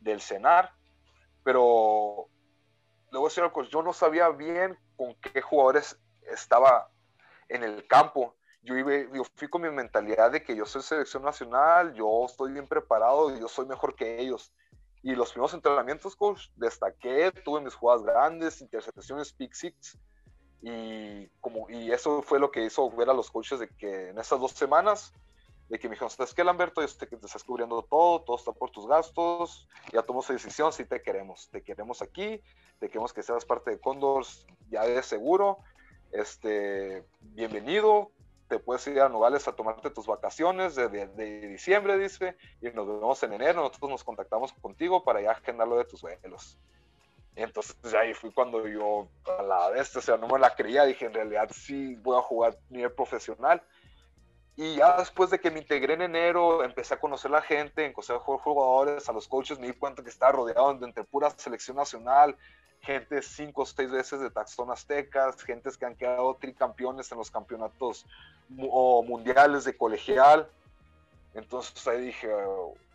del 0.00 0.20
CENAR. 0.20 0.72
Pero 1.44 2.26
luego, 3.12 3.30
señor 3.30 3.52
coach, 3.52 3.68
yo 3.68 3.80
no 3.80 3.92
sabía 3.92 4.28
bien 4.30 4.76
con 4.96 5.14
qué 5.14 5.40
jugadores 5.40 6.00
estaba 6.34 6.90
en 7.48 7.62
el 7.64 7.86
campo. 7.86 8.34
Yo, 8.62 8.76
iba, 8.76 8.92
yo 9.12 9.22
fui 9.34 9.48
con 9.48 9.62
mi 9.62 9.70
mentalidad 9.70 10.30
de 10.30 10.42
que 10.42 10.56
yo 10.56 10.64
soy 10.64 10.82
selección 10.82 11.22
nacional, 11.22 11.94
yo 11.94 12.24
estoy 12.26 12.52
bien 12.52 12.66
preparado, 12.66 13.36
yo 13.36 13.48
soy 13.48 13.66
mejor 13.66 13.94
que 13.94 14.20
ellos. 14.20 14.52
Y 15.02 15.14
los 15.14 15.32
primeros 15.32 15.52
entrenamientos, 15.52 16.16
coach, 16.16 16.48
destaqué, 16.56 17.30
tuve 17.44 17.60
mis 17.60 17.74
jugadas 17.74 18.02
grandes, 18.02 18.62
intercepciones, 18.62 19.34
pick 19.34 19.52
six. 19.52 19.98
Y, 20.62 21.28
como, 21.42 21.68
y 21.68 21.92
eso 21.92 22.22
fue 22.22 22.40
lo 22.40 22.50
que 22.50 22.64
hizo 22.64 22.90
ver 22.90 23.10
a 23.10 23.12
los 23.12 23.30
coaches 23.30 23.60
de 23.60 23.68
que 23.68 24.08
en 24.08 24.18
esas 24.18 24.40
dos 24.40 24.52
semanas, 24.52 25.12
de 25.68 25.78
que 25.78 25.88
me 25.88 25.94
dijeron, 25.94 26.08
¿sabes 26.08 26.32
qué, 26.32 26.42
Lamberto? 26.42 26.80
Yo 26.80 26.88
sé 26.88 27.06
que 27.06 27.18
te 27.18 27.26
estás 27.26 27.44
cubriendo 27.44 27.82
todo, 27.82 28.22
todo 28.22 28.36
está 28.38 28.52
por 28.52 28.70
tus 28.70 28.86
gastos, 28.86 29.68
ya 29.92 30.02
tomó 30.02 30.20
esa 30.20 30.32
decisión, 30.32 30.72
sí 30.72 30.86
te 30.86 31.02
queremos, 31.02 31.50
te 31.50 31.62
queremos 31.62 32.00
aquí, 32.00 32.40
te 32.78 32.88
queremos 32.88 33.12
que 33.12 33.22
seas 33.22 33.44
parte 33.44 33.72
de 33.72 33.80
Condors, 33.80 34.46
ya 34.70 34.84
de 34.84 35.02
seguro, 35.02 35.58
este, 36.14 37.04
bienvenido, 37.20 38.12
te 38.48 38.58
puedes 38.58 38.86
ir 38.86 39.00
a 39.00 39.08
Nogales 39.08 39.48
a 39.48 39.52
tomarte 39.56 39.90
tus 39.90 40.06
vacaciones 40.06 40.76
de, 40.76 40.88
de, 40.88 41.06
de, 41.08 41.48
diciembre, 41.48 41.98
dice, 41.98 42.36
y 42.60 42.68
nos 42.70 42.86
vemos 42.86 43.22
en 43.24 43.32
enero, 43.32 43.62
nosotros 43.62 43.90
nos 43.90 44.04
contactamos 44.04 44.52
contigo 44.52 45.02
para 45.02 45.20
ya 45.20 45.32
agendar 45.32 45.66
lo 45.66 45.76
de 45.76 45.84
tus 45.84 46.02
vuelos. 46.02 46.56
Entonces 47.34 47.76
ahí 47.94 48.14
fui 48.14 48.30
cuando 48.30 48.66
yo 48.68 49.08
a 49.38 49.42
la 49.42 49.70
vez, 49.70 49.94
o 49.96 50.00
sea, 50.00 50.16
no 50.16 50.28
me 50.28 50.38
la 50.38 50.54
creía, 50.54 50.84
dije, 50.84 51.06
en 51.06 51.14
realidad 51.14 51.50
sí 51.52 51.96
voy 51.96 52.16
a 52.16 52.22
jugar 52.22 52.56
nivel 52.70 52.92
profesional. 52.92 53.60
Y 54.56 54.76
ya 54.76 54.96
después 54.98 55.30
de 55.30 55.40
que 55.40 55.50
me 55.50 55.58
integré 55.58 55.94
en 55.94 56.02
enero, 56.02 56.62
empecé 56.62 56.94
a 56.94 57.00
conocer 57.00 57.32
a 57.32 57.38
la 57.38 57.42
gente, 57.42 57.84
empecé 57.84 58.12
a 58.12 58.20
jugar 58.20 58.40
jugadores, 58.40 59.08
a 59.08 59.12
los 59.12 59.26
coaches, 59.26 59.58
me 59.58 59.66
di 59.66 59.72
cuenta 59.72 60.04
que 60.04 60.10
estaba 60.10 60.30
rodeado 60.30 60.72
de 60.74 60.86
entre 60.86 61.02
pura 61.02 61.30
selección 61.30 61.76
nacional, 61.76 62.36
gente 62.84 63.22
cinco 63.22 63.62
o 63.62 63.66
seis 63.66 63.90
veces 63.90 64.20
de 64.20 64.30
taxón 64.30 64.70
aztecas, 64.70 65.42
gentes 65.42 65.76
que 65.76 65.86
han 65.86 65.96
quedado 65.96 66.34
tricampeones 66.34 67.10
en 67.10 67.18
los 67.18 67.30
campeonatos 67.30 68.06
o 68.70 69.02
mundiales 69.02 69.64
de 69.64 69.76
colegial. 69.76 70.48
Entonces 71.34 71.86
ahí 71.88 72.00
dije, 72.00 72.28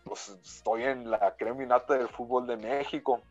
pues 0.04 0.30
estoy 0.44 0.84
en 0.84 1.10
la 1.10 1.36
creminata 1.36 1.96
del 1.96 2.08
fútbol 2.08 2.48
de 2.48 2.58
México. 2.58 3.22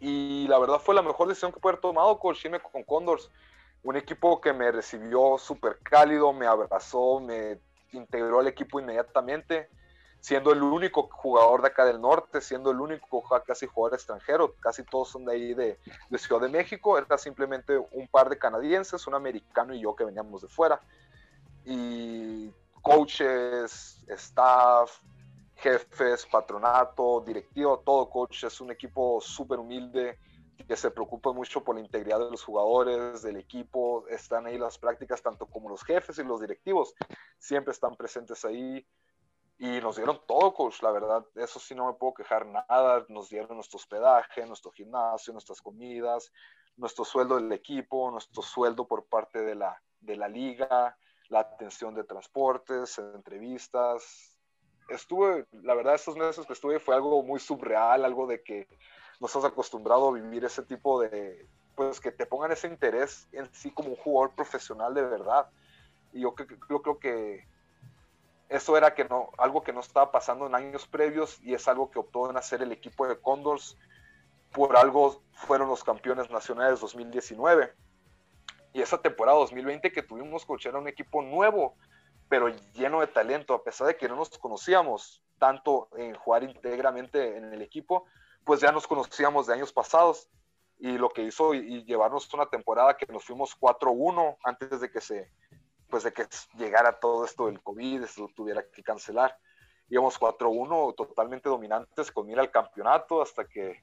Y 0.00 0.46
la 0.48 0.58
verdad 0.58 0.78
fue 0.78 0.94
la 0.94 1.02
mejor 1.02 1.28
decisión 1.28 1.52
que 1.52 1.60
pude 1.60 1.72
haber 1.72 1.80
tomado, 1.80 2.18
coach, 2.18 2.46
con 2.70 2.82
Condors. 2.84 3.30
Un 3.82 3.96
equipo 3.96 4.40
que 4.40 4.52
me 4.52 4.70
recibió 4.70 5.38
súper 5.38 5.78
cálido, 5.82 6.32
me 6.32 6.46
abrazó, 6.46 7.20
me 7.20 7.58
integró 7.92 8.40
al 8.40 8.48
equipo 8.48 8.78
inmediatamente. 8.80 9.68
Siendo 10.20 10.52
el 10.52 10.62
único 10.62 11.08
jugador 11.10 11.62
de 11.62 11.68
acá 11.68 11.84
del 11.84 12.00
norte, 12.00 12.40
siendo 12.40 12.70
el 12.70 12.80
único 12.80 13.22
casi 13.46 13.66
jugador 13.66 13.94
extranjero, 13.94 14.54
casi 14.60 14.82
todos 14.82 15.10
son 15.10 15.24
de 15.24 15.32
ahí 15.32 15.54
de, 15.54 15.78
de, 16.10 16.18
Ciudad 16.18 16.40
de 16.40 16.48
México, 16.48 16.98
era 16.98 17.16
simplemente 17.18 17.78
un 17.78 18.08
par 18.08 18.28
de 18.28 18.38
canadienses, 18.38 19.06
un 19.06 19.14
americano 19.14 19.74
y 19.74 19.80
yo 19.80 19.94
que 19.94 20.04
veníamos 20.04 20.42
de 20.42 20.48
fuera. 20.48 20.80
Y 21.64 22.50
coaches, 22.82 24.04
staff, 24.08 25.00
jefes, 25.56 26.26
patronato, 26.26 27.22
directivo, 27.26 27.80
todo 27.80 28.08
coach, 28.08 28.44
es 28.44 28.60
un 28.60 28.70
equipo 28.70 29.20
súper 29.20 29.58
humilde 29.58 30.18
que 30.66 30.76
se 30.76 30.90
preocupa 30.90 31.32
mucho 31.32 31.62
por 31.62 31.76
la 31.76 31.80
integridad 31.80 32.18
de 32.18 32.30
los 32.30 32.42
jugadores, 32.42 33.22
del 33.22 33.36
equipo, 33.36 34.06
están 34.08 34.46
ahí 34.46 34.58
las 34.58 34.78
prácticas, 34.78 35.22
tanto 35.22 35.46
como 35.46 35.68
los 35.68 35.84
jefes 35.84 36.18
y 36.18 36.24
los 36.24 36.40
directivos, 36.40 36.94
siempre 37.38 37.72
están 37.72 37.94
presentes 37.96 38.44
ahí 38.44 38.84
y 39.58 39.80
nos 39.80 39.96
dieron 39.96 40.20
todo, 40.26 40.54
coach, 40.54 40.82
la 40.82 40.92
verdad, 40.92 41.26
eso 41.34 41.58
sí 41.58 41.74
no 41.74 41.86
me 41.86 41.94
puedo 41.94 42.14
quejar 42.14 42.46
nada, 42.46 43.04
nos 43.08 43.28
dieron 43.28 43.56
nuestro 43.56 43.78
hospedaje, 43.78 44.46
nuestro 44.46 44.70
gimnasio, 44.70 45.32
nuestras 45.32 45.60
comidas, 45.60 46.32
nuestro 46.76 47.04
sueldo 47.04 47.36
del 47.36 47.50
equipo, 47.52 48.08
nuestro 48.10 48.40
sueldo 48.42 48.86
por 48.86 49.06
parte 49.06 49.42
de 49.42 49.56
la, 49.56 49.82
de 50.00 50.16
la 50.16 50.28
liga, 50.28 50.96
la 51.28 51.40
atención 51.40 51.92
de 51.94 52.04
transportes, 52.04 52.98
entrevistas. 52.98 54.38
Estuve, 54.88 55.46
la 55.50 55.74
verdad, 55.74 55.96
esos 55.96 56.16
meses 56.16 56.46
que 56.46 56.52
estuve 56.52 56.78
fue 56.78 56.94
algo 56.94 57.22
muy 57.24 57.40
subreal, 57.40 58.04
algo 58.04 58.28
de 58.28 58.42
que 58.44 58.68
no 59.18 59.26
estás 59.26 59.44
acostumbrado 59.44 60.08
a 60.08 60.12
vivir 60.12 60.44
ese 60.44 60.62
tipo 60.62 61.02
de, 61.02 61.48
pues 61.74 62.00
que 62.00 62.12
te 62.12 62.26
pongan 62.26 62.52
ese 62.52 62.68
interés 62.68 63.28
en 63.32 63.52
sí 63.52 63.72
como 63.72 63.90
un 63.90 63.96
jugador 63.96 64.36
profesional 64.36 64.94
de 64.94 65.02
verdad. 65.02 65.50
Y 66.12 66.20
yo, 66.20 66.32
yo 66.70 66.80
creo 66.80 66.98
que 67.00 67.57
eso 68.48 68.76
era 68.76 68.94
que 68.94 69.04
no, 69.04 69.30
algo 69.36 69.62
que 69.62 69.72
no 69.72 69.80
estaba 69.80 70.10
pasando 70.10 70.46
en 70.46 70.54
años 70.54 70.86
previos 70.86 71.38
y 71.42 71.54
es 71.54 71.68
algo 71.68 71.90
que 71.90 71.98
optó 71.98 72.30
en 72.30 72.36
hacer 72.36 72.62
el 72.62 72.72
equipo 72.72 73.06
de 73.06 73.20
Condors. 73.20 73.76
Por 74.52 74.76
algo 74.76 75.22
fueron 75.32 75.68
los 75.68 75.84
campeones 75.84 76.30
nacionales 76.30 76.80
2019. 76.80 77.72
Y 78.72 78.80
esa 78.80 79.02
temporada 79.02 79.38
2020 79.38 79.92
que 79.92 80.02
tuvimos, 80.02 80.46
coach, 80.46 80.66
era 80.66 80.78
un 80.78 80.88
equipo 80.88 81.20
nuevo, 81.20 81.76
pero 82.28 82.48
lleno 82.72 83.00
de 83.00 83.06
talento, 83.06 83.54
a 83.54 83.62
pesar 83.62 83.86
de 83.86 83.96
que 83.96 84.08
no 84.08 84.16
nos 84.16 84.30
conocíamos 84.38 85.22
tanto 85.38 85.88
en 85.96 86.14
jugar 86.14 86.42
íntegramente 86.42 87.36
en 87.36 87.52
el 87.52 87.60
equipo, 87.60 88.06
pues 88.44 88.60
ya 88.60 88.72
nos 88.72 88.86
conocíamos 88.86 89.46
de 89.46 89.54
años 89.54 89.72
pasados. 89.72 90.28
Y 90.78 90.96
lo 90.96 91.10
que 91.10 91.22
hizo 91.22 91.54
y, 91.54 91.84
llevarnos 91.84 92.32
una 92.32 92.46
temporada 92.46 92.96
que 92.96 93.12
nos 93.12 93.24
fuimos 93.24 93.58
4-1 93.58 94.36
antes 94.44 94.80
de 94.80 94.90
que 94.90 95.00
se, 95.00 95.30
pues 95.90 96.04
de 96.04 96.12
que 96.12 96.26
llegara 96.56 96.98
todo 97.00 97.24
esto 97.24 97.46
del 97.46 97.60
COVID, 97.60 98.02
esto 98.02 98.30
tuviera 98.34 98.62
que 98.62 98.82
cancelar. 98.82 99.36
Íbamos 99.90 100.20
4-1 100.20 100.94
totalmente 100.94 101.48
dominantes 101.48 102.12
con 102.12 102.30
ir 102.30 102.38
al 102.38 102.50
campeonato 102.50 103.22
hasta 103.22 103.44
que 103.44 103.80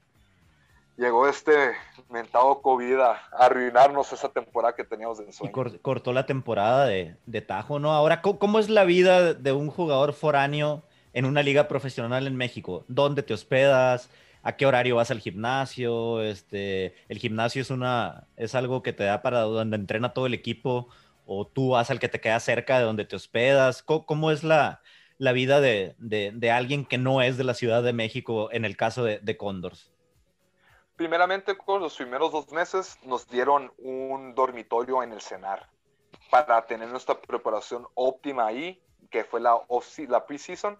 llegó 0.96 1.28
este 1.28 1.72
mentado 2.08 2.60
COVID 2.62 3.00
a 3.00 3.12
arruinarnos 3.32 4.12
esa 4.12 4.28
temporada 4.28 4.74
que 4.74 4.84
teníamos 4.84 5.18
de 5.18 5.24
ensueño. 5.24 5.50
Y 5.50 5.78
cortó 5.78 6.12
la 6.12 6.26
temporada 6.26 6.86
de, 6.86 7.16
de 7.26 7.40
Tajo, 7.42 7.78
¿no? 7.78 7.92
Ahora, 7.92 8.22
¿cómo, 8.22 8.58
es 8.58 8.68
la 8.68 8.84
vida 8.84 9.34
de 9.34 9.52
un 9.52 9.68
jugador 9.68 10.12
foráneo 10.12 10.82
en 11.12 11.24
una 11.24 11.42
liga 11.42 11.68
profesional 11.68 12.26
en 12.26 12.36
México? 12.36 12.84
¿Dónde 12.88 13.22
te 13.22 13.34
hospedas? 13.34 14.10
¿A 14.42 14.56
qué 14.56 14.64
horario 14.64 14.96
vas 14.96 15.10
al 15.10 15.18
gimnasio? 15.18 16.22
Este, 16.22 16.94
el 17.08 17.18
gimnasio 17.18 17.62
es, 17.62 17.70
una, 17.70 18.28
es 18.36 18.54
algo 18.54 18.82
que 18.82 18.92
te 18.92 19.04
da 19.04 19.22
para 19.22 19.40
donde 19.40 19.76
entrena 19.76 20.14
todo 20.14 20.26
el 20.26 20.34
equipo 20.34 20.88
o 21.26 21.46
tú 21.46 21.70
vas 21.70 21.90
al 21.90 21.98
que 21.98 22.08
te 22.08 22.20
queda 22.20 22.40
cerca 22.40 22.78
de 22.78 22.84
donde 22.84 23.04
te 23.04 23.16
hospedas? 23.16 23.82
¿Cómo, 23.82 24.30
es 24.30 24.44
la, 24.44 24.80
la 25.18 25.32
vida 25.32 25.60
de, 25.60 25.94
de, 25.98 26.50
alguien 26.50 26.86
que 26.86 26.98
no 26.98 27.20
es 27.20 27.36
de 27.36 27.44
la 27.44 27.54
Ciudad 27.54 27.82
de 27.82 27.92
México 27.92 28.48
en 28.52 28.64
el 28.64 28.76
caso 28.76 29.04
de, 29.04 29.18
de 29.18 29.36
Condors? 29.36 29.92
Primeramente, 30.96 31.58
con 31.58 31.82
los 31.82 31.94
primeros 31.96 32.32
dos 32.32 32.50
meses 32.52 32.98
nos 33.04 33.28
dieron 33.28 33.70
un 33.76 34.34
dormitorio 34.34 35.02
en 35.02 35.12
el 35.12 35.20
CENAR 35.20 35.68
para 36.30 36.64
tener 36.64 36.88
nuestra 36.88 37.20
preparación 37.20 37.86
óptima 37.94 38.46
ahí, 38.46 38.80
que 39.10 39.24
fue 39.24 39.40
la, 39.40 39.60
la 40.08 40.26
pre-season, 40.26 40.78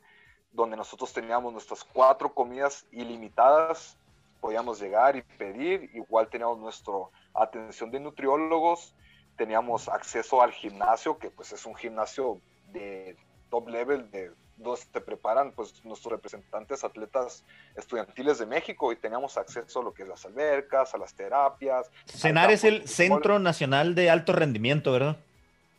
donde 0.53 0.77
nosotros 0.77 1.13
teníamos 1.13 1.53
nuestras 1.53 1.85
cuatro 1.85 2.33
comidas 2.33 2.87
ilimitadas, 2.91 3.99
podíamos 4.41 4.81
llegar 4.81 5.17
y 5.17 5.23
pedir, 5.23 5.91
igual 5.95 6.29
teníamos 6.29 6.59
nuestra 6.59 6.95
atención 7.35 7.91
de 7.91 8.01
nutriólogos, 8.01 8.95
teníamos 9.37 9.89
acceso 9.89 10.43
al 10.43 10.53
gimnasio, 10.53 11.19
que 11.19 11.31
pues 11.31 11.53
es 11.53 11.67
un 11.67 11.75
gimnasio 11.75 12.41
de 12.73 13.17
top 13.51 13.69
level, 13.69 14.11
de 14.11 14.33
donde 14.57 14.83
te 14.91 15.01
preparan 15.01 15.53
pues 15.53 15.85
nuestros 15.85 16.13
representantes 16.13 16.83
atletas 16.83 17.45
estudiantiles 17.75 18.39
de 18.39 18.47
México 18.47 18.91
y 18.91 18.97
teníamos 18.97 19.37
acceso 19.37 19.81
a 19.81 19.83
lo 19.83 19.93
que 19.93 20.03
es 20.03 20.09
las 20.09 20.25
albercas, 20.25 20.95
a 20.95 20.99
las 20.99 21.15
terapias. 21.15 21.91
CENAR 22.07 22.51
es 22.51 22.65
el 22.65 22.89
Centro 22.89 23.39
Nacional 23.39 23.95
de 23.95 24.11
Alto 24.11 24.33
Rendimiento, 24.33 24.93
¿verdad? 24.93 25.17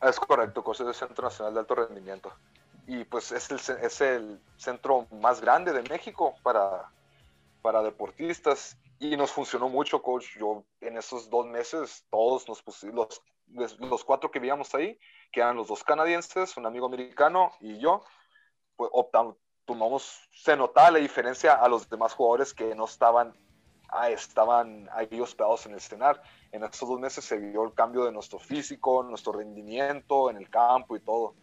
Es 0.00 0.18
correcto, 0.20 0.64
es 0.72 0.80
el 0.80 0.94
Centro 0.94 1.24
Nacional 1.24 1.54
de 1.54 1.60
Alto 1.60 1.74
Rendimiento. 1.74 2.32
Y 2.86 3.04
pues 3.04 3.32
es 3.32 3.50
el, 3.50 3.58
es 3.82 4.00
el 4.00 4.40
centro 4.56 5.06
más 5.20 5.40
grande 5.40 5.72
de 5.72 5.82
México 5.82 6.34
para, 6.42 6.88
para 7.60 7.82
deportistas 7.82 8.78
y 8.98 9.16
nos 9.16 9.30
funcionó 9.30 9.68
mucho, 9.68 10.00
coach. 10.00 10.38
Yo 10.38 10.62
en 10.80 10.96
esos 10.96 11.28
dos 11.28 11.46
meses, 11.46 12.04
todos 12.10 12.48
nos 12.48 12.62
pusimos, 12.62 12.94
los 12.94 13.22
cuatro 14.04 14.30
que 14.30 14.38
vivíamos 14.38 14.74
ahí, 14.74 14.98
que 15.32 15.40
eran 15.40 15.56
los 15.56 15.68
dos 15.68 15.84
canadienses, 15.84 16.56
un 16.56 16.66
amigo 16.66 16.86
americano 16.86 17.52
y 17.60 17.78
yo, 17.78 18.02
pues 18.76 18.90
optamos, 18.92 19.36
tomamos, 19.64 20.28
se 20.32 20.56
notaba 20.56 20.92
la 20.92 20.98
diferencia 20.98 21.54
a 21.54 21.68
los 21.68 21.88
demás 21.88 22.14
jugadores 22.14 22.54
que 22.54 22.74
no 22.74 22.86
estaban, 22.86 23.34
ah, 23.88 24.10
estaban 24.10 24.88
ahí 24.92 25.20
hospedados 25.20 25.66
en 25.66 25.72
el 25.72 25.78
escenario. 25.78 26.22
En 26.52 26.64
esos 26.64 26.88
dos 26.88 26.98
meses 26.98 27.24
se 27.24 27.36
vio 27.36 27.64
el 27.64 27.74
cambio 27.74 28.04
de 28.04 28.12
nuestro 28.12 28.38
físico, 28.38 29.02
nuestro 29.02 29.32
rendimiento 29.32 30.30
en 30.30 30.38
el 30.38 30.48
campo 30.48 30.96
y 30.96 31.00
todo. 31.00 31.34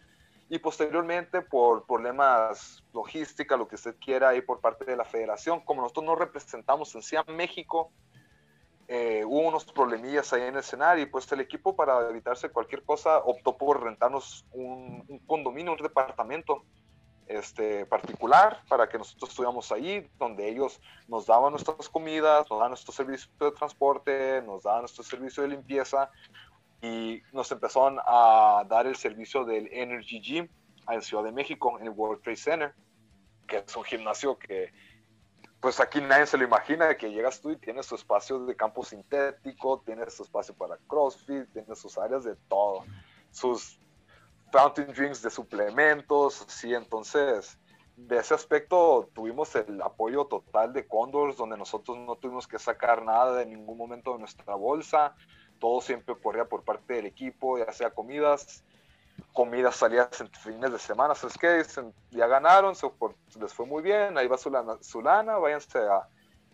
Y 0.48 0.58
posteriormente, 0.58 1.42
por 1.42 1.86
problemas 1.86 2.84
logística, 2.92 3.56
lo 3.56 3.66
que 3.66 3.74
usted 3.74 3.96
quiera, 3.98 4.34
y 4.36 4.42
por 4.42 4.60
parte 4.60 4.84
de 4.84 4.96
la 4.96 5.04
federación, 5.04 5.60
como 5.60 5.82
nosotros 5.82 6.06
no 6.06 6.14
representamos 6.14 6.94
en 6.94 7.02
sí 7.02 7.16
a 7.16 7.24
México, 7.24 7.92
eh, 8.88 9.24
hubo 9.24 9.48
unos 9.48 9.64
problemillas 9.64 10.32
ahí 10.32 10.42
en 10.42 10.54
el 10.54 10.60
escenario 10.60 11.02
y 11.02 11.06
pues 11.06 11.30
el 11.32 11.40
equipo 11.40 11.74
para 11.74 12.08
evitarse 12.08 12.50
cualquier 12.50 12.84
cosa 12.84 13.18
optó 13.18 13.56
por 13.56 13.82
rentarnos 13.82 14.46
un, 14.52 15.20
condominio, 15.26 15.72
un 15.72 15.78
departamento 15.78 16.62
este, 17.26 17.84
particular 17.86 18.62
para 18.68 18.88
que 18.88 18.98
nosotros 18.98 19.30
estuviéramos 19.30 19.72
ahí, 19.72 20.08
donde 20.18 20.48
ellos 20.48 20.80
nos 21.08 21.26
daban 21.26 21.50
nuestras 21.50 21.88
comidas, 21.88 22.48
nos 22.48 22.58
daban 22.58 22.70
nuestro 22.70 22.92
servicio 22.92 23.28
de 23.40 23.50
transporte, 23.50 24.42
nos 24.42 24.62
daban 24.62 24.82
nuestro 24.82 25.02
servicio 25.02 25.42
de 25.42 25.48
limpieza 25.48 26.08
y 26.80 27.22
nos 27.32 27.50
empezaron 27.50 27.98
a 28.06 28.64
dar 28.68 28.86
el 28.86 28.94
servicio 28.94 29.44
del 29.44 29.68
Energy 29.72 30.20
Gym 30.20 30.48
en 30.88 31.02
Ciudad 31.02 31.24
de 31.24 31.32
México, 31.32 31.76
en 31.80 31.86
el 31.86 31.92
World 31.92 32.22
Trade 32.22 32.36
Center, 32.36 32.74
que 33.48 33.58
es 33.58 33.76
un 33.76 33.82
gimnasio 33.82 34.38
que 34.38 34.72
pues 35.60 35.80
aquí 35.80 36.00
nadie 36.00 36.26
se 36.26 36.36
lo 36.36 36.44
imagina 36.44 36.96
que 36.96 37.10
llegas 37.10 37.40
tú 37.40 37.50
y 37.50 37.56
tienes 37.56 37.86
tu 37.86 37.94
espacio 37.94 38.44
de 38.44 38.54
campo 38.54 38.84
sintético, 38.84 39.82
tienes 39.84 40.16
tu 40.16 40.22
espacio 40.22 40.54
para 40.54 40.76
CrossFit, 40.86 41.50
tienes 41.52 41.78
sus 41.78 41.96
áreas 41.98 42.24
de 42.24 42.36
todo, 42.48 42.84
sus 43.30 43.80
fountain 44.52 44.92
drinks 44.92 45.22
de 45.22 45.30
suplementos, 45.30 46.44
sí, 46.48 46.74
entonces 46.74 47.58
de 47.96 48.18
ese 48.18 48.34
aspecto 48.34 49.08
tuvimos 49.14 49.54
el 49.56 49.80
apoyo 49.80 50.26
total 50.26 50.74
de 50.74 50.86
Condors, 50.86 51.38
donde 51.38 51.56
nosotros 51.56 51.96
no 51.98 52.16
tuvimos 52.16 52.46
que 52.46 52.58
sacar 52.58 53.02
nada 53.02 53.36
de 53.36 53.46
ningún 53.46 53.78
momento 53.78 54.12
de 54.12 54.18
nuestra 54.18 54.54
bolsa, 54.54 55.16
todo 55.58 55.80
siempre 55.80 56.14
corría 56.16 56.44
por 56.44 56.62
parte 56.62 56.94
del 56.94 57.06
equipo, 57.06 57.58
ya 57.58 57.72
sea 57.72 57.90
comidas, 57.90 58.65
comidas 59.36 59.76
salidas 59.76 60.18
en 60.22 60.30
fines 60.30 60.72
de 60.72 60.78
semana, 60.78 61.14
¿sabes 61.14 61.36
qué? 61.36 61.62
ya 62.10 62.26
ganaron, 62.26 62.74
se, 62.74 62.90
les 63.38 63.52
fue 63.52 63.66
muy 63.66 63.82
bien, 63.82 64.16
ahí 64.16 64.26
va 64.26 64.38
su 64.38 64.48
lana, 64.48 64.78
su 64.80 65.02
lana 65.02 65.36
váyanse 65.36 65.78
a, 65.78 66.08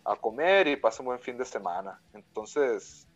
a, 0.05 0.16
comer 0.16 0.66
y 0.66 0.74
pasen 0.74 1.07
un 1.07 1.12
buen 1.12 1.20
fin 1.20 1.39
de 1.39 1.45
semana. 1.45 2.03
Entonces, 2.12 3.07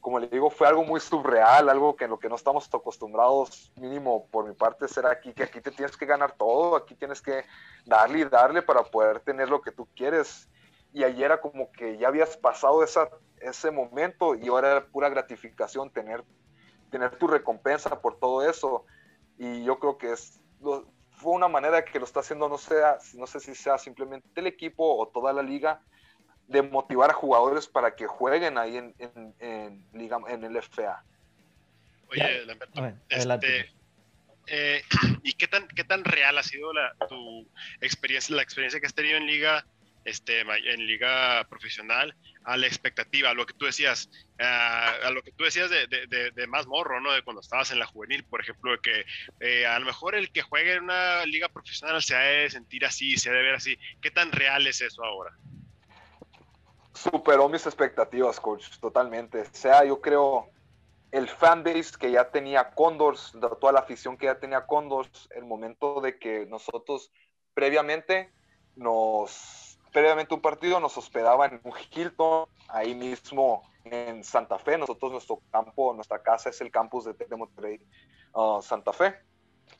como 0.00 0.18
le 0.18 0.26
digo, 0.28 0.48
fue 0.48 0.66
algo 0.66 0.84
muy 0.84 1.00
surreal, 1.00 1.68
algo 1.68 1.94
que 1.96 2.04
en 2.04 2.10
lo 2.12 2.18
que 2.18 2.30
no 2.30 2.36
estamos 2.36 2.66
acostumbrados, 2.72 3.70
mínimo 3.76 4.26
por 4.30 4.48
mi 4.48 4.54
parte, 4.54 4.88
ser 4.88 5.04
aquí, 5.04 5.34
que 5.34 5.42
aquí 5.42 5.60
te 5.60 5.70
tienes 5.70 5.98
que 5.98 6.06
ganar 6.06 6.32
todo, 6.32 6.74
aquí 6.74 6.94
tienes 6.94 7.20
que 7.20 7.44
darle 7.84 8.20
y 8.20 8.24
darle 8.24 8.62
para 8.62 8.82
poder 8.84 9.20
tener 9.20 9.50
lo 9.50 9.60
que 9.60 9.70
tú 9.70 9.86
quieres. 9.94 10.48
Y 10.94 11.04
ayer 11.04 11.26
era 11.26 11.42
como 11.42 11.70
que 11.72 11.98
ya 11.98 12.08
habías 12.08 12.38
pasado 12.38 12.82
esa, 12.82 13.10
ese 13.38 13.70
momento 13.70 14.34
y 14.34 14.48
ahora 14.48 14.70
era 14.70 14.86
pura 14.86 15.10
gratificación 15.10 15.90
tener 15.90 16.24
tener 16.90 17.16
tu 17.16 17.26
recompensa 17.26 18.00
por 18.00 18.18
todo 18.18 18.42
eso. 18.48 18.84
Y 19.42 19.64
yo 19.64 19.78
creo 19.78 19.96
que 19.96 20.12
es, 20.12 20.38
fue 20.60 21.32
una 21.32 21.48
manera 21.48 21.82
que 21.82 21.98
lo 21.98 22.04
está 22.04 22.20
haciendo, 22.20 22.46
no, 22.46 22.58
sea, 22.58 22.98
no 23.14 23.26
sé 23.26 23.40
si 23.40 23.54
sea 23.54 23.78
simplemente 23.78 24.28
el 24.34 24.46
equipo 24.46 24.98
o 24.98 25.08
toda 25.08 25.32
la 25.32 25.42
liga, 25.42 25.80
de 26.46 26.60
motivar 26.60 27.08
a 27.08 27.14
jugadores 27.14 27.66
para 27.66 27.96
que 27.96 28.06
jueguen 28.06 28.58
ahí 28.58 28.76
en, 28.76 28.94
en, 29.38 29.86
liga, 29.94 30.18
en 30.28 30.44
el 30.44 30.62
FA. 30.62 31.02
Oye, 32.10 32.44
este, 33.08 33.72
eh, 34.48 34.82
¿y 35.22 35.32
qué 35.32 35.48
tan, 35.48 35.66
qué 35.68 35.84
tan 35.84 36.04
real 36.04 36.36
ha 36.36 36.42
sido 36.42 36.74
la, 36.74 36.94
tu 37.08 37.48
experiencia, 37.80 38.36
la 38.36 38.42
experiencia 38.42 38.78
que 38.78 38.88
has 38.88 38.94
tenido 38.94 39.16
en 39.16 39.26
liga, 39.26 39.64
este, 40.04 40.40
en 40.40 40.86
liga 40.86 41.44
profesional, 41.48 42.14
a 42.44 42.56
la 42.56 42.66
expectativa, 42.66 43.30
a 43.30 43.34
lo 43.34 43.46
que 43.46 43.54
tú 43.54 43.66
decías, 43.66 44.10
a 44.38 45.10
lo 45.12 45.22
que 45.22 45.32
tú 45.32 45.44
decías 45.44 45.70
de, 45.70 45.86
de, 45.86 46.46
más 46.46 46.66
morro, 46.66 47.00
¿no? 47.00 47.12
De 47.12 47.22
cuando 47.22 47.40
estabas 47.40 47.70
en 47.70 47.78
la 47.78 47.86
juvenil, 47.86 48.24
por 48.24 48.40
ejemplo, 48.40 48.72
de 48.72 48.78
que 48.78 49.04
eh, 49.40 49.66
a 49.66 49.78
lo 49.78 49.86
mejor 49.86 50.14
el 50.14 50.32
que 50.32 50.42
juegue 50.42 50.74
en 50.74 50.84
una 50.84 51.24
liga 51.26 51.48
profesional 51.48 52.02
se 52.02 52.16
ha 52.16 52.20
de 52.20 52.50
sentir 52.50 52.84
así, 52.84 53.16
se 53.16 53.30
ha 53.30 53.32
de 53.32 53.42
ver 53.42 53.54
así. 53.54 53.78
¿Qué 54.00 54.10
tan 54.10 54.32
real 54.32 54.66
es 54.66 54.80
eso 54.80 55.04
ahora? 55.04 55.36
Superó 56.94 57.48
mis 57.48 57.66
expectativas, 57.66 58.40
coach, 58.40 58.78
totalmente. 58.80 59.42
O 59.42 59.48
sea, 59.52 59.84
yo 59.84 60.00
creo 60.00 60.50
el 61.12 61.28
fanbase 61.28 61.98
que 61.98 62.10
ya 62.10 62.30
tenía 62.30 62.70
Condors, 62.70 63.32
toda 63.60 63.72
la 63.72 63.80
afición 63.80 64.16
que 64.16 64.26
ya 64.26 64.38
tenía 64.38 64.66
Condors, 64.66 65.28
el 65.34 65.44
momento 65.44 66.00
de 66.00 66.18
que 66.18 66.46
nosotros 66.46 67.10
previamente 67.54 68.32
nos, 68.76 69.69
previamente 69.92 70.34
un 70.34 70.40
partido 70.40 70.80
nos 70.80 70.96
hospedaba 70.96 71.46
en 71.46 71.60
un 71.64 71.72
Hilton, 71.90 72.48
ahí 72.68 72.94
mismo 72.94 73.62
en 73.84 74.22
Santa 74.24 74.58
Fe, 74.58 74.78
nosotros 74.78 75.12
nuestro 75.12 75.40
campo, 75.50 75.92
nuestra 75.94 76.22
casa 76.22 76.50
es 76.50 76.60
el 76.60 76.70
campus 76.70 77.04
de 77.04 77.36
Monterrey, 77.36 77.80
uh, 78.34 78.60
Santa 78.62 78.92
Fe, 78.92 79.16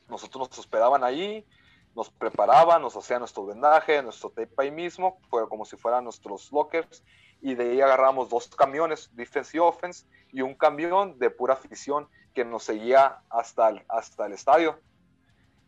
nosotros 0.09 0.49
nos 0.49 0.59
hospedaban 0.59 1.05
ahí, 1.05 1.47
nos 1.95 2.11
preparaban, 2.11 2.83
nos 2.83 2.97
hacían 2.97 3.21
nuestro 3.21 3.47
vendaje, 3.47 4.03
nuestro 4.03 4.31
tape 4.31 4.53
ahí 4.59 4.71
mismo, 4.71 5.19
fue 5.29 5.49
como 5.49 5.65
si 5.65 5.77
fueran 5.77 6.05
nuestros 6.05 6.51
lockers, 6.53 7.03
y 7.43 7.55
de 7.55 7.71
ahí 7.71 7.81
agarramos 7.81 8.29
dos 8.29 8.49
camiones, 8.49 9.11
defense 9.15 9.57
y 9.57 9.61
offense, 9.61 10.07
y 10.33 10.43
un 10.43 10.55
camión 10.55 11.19
de 11.19 11.31
pura 11.31 11.55
afición 11.55 12.09
que 12.35 12.45
nos 12.45 12.65
seguía 12.65 13.23
hasta 13.29 13.71
el, 13.71 13.85
hasta 13.89 14.27
el 14.27 14.33
estadio. 14.33 14.79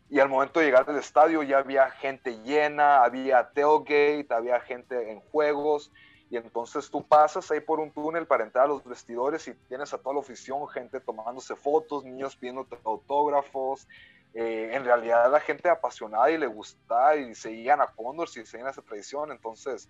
Y 0.09 0.19
al 0.19 0.29
momento 0.29 0.59
de 0.59 0.67
llegar 0.67 0.87
al 0.87 0.97
estadio 0.97 1.43
ya 1.43 1.59
había 1.59 1.89
gente 1.91 2.39
llena, 2.43 3.03
había 3.03 3.51
tailgate, 3.51 4.27
había 4.29 4.59
gente 4.59 5.11
en 5.11 5.19
juegos, 5.21 5.91
y 6.33 6.37
entonces 6.37 6.89
tú 6.89 7.07
pasas 7.07 7.51
ahí 7.51 7.59
por 7.59 7.79
un 7.79 7.91
túnel 7.91 8.25
para 8.25 8.43
entrar 8.43 8.65
a 8.65 8.67
los 8.67 8.83
vestidores 8.83 9.47
y 9.47 9.53
tienes 9.67 9.93
a 9.93 9.99
toda 9.99 10.15
la 10.15 10.21
afición, 10.21 10.67
gente 10.67 10.99
tomándose 10.99 11.55
fotos, 11.55 12.03
niños 12.03 12.35
pidiendo 12.35 12.67
autógrafos, 12.83 13.87
eh, 14.33 14.71
en 14.73 14.83
realidad 14.83 15.31
la 15.31 15.39
gente 15.39 15.69
apasionada 15.69 16.31
y 16.31 16.39
le 16.39 16.47
gustaba 16.47 17.15
y 17.15 17.35
seguían 17.35 17.81
a 17.81 17.87
Condors 17.87 18.35
y 18.37 18.45
seguían 18.47 18.69
esa 18.69 18.81
tradición, 18.81 19.31
entonces 19.31 19.89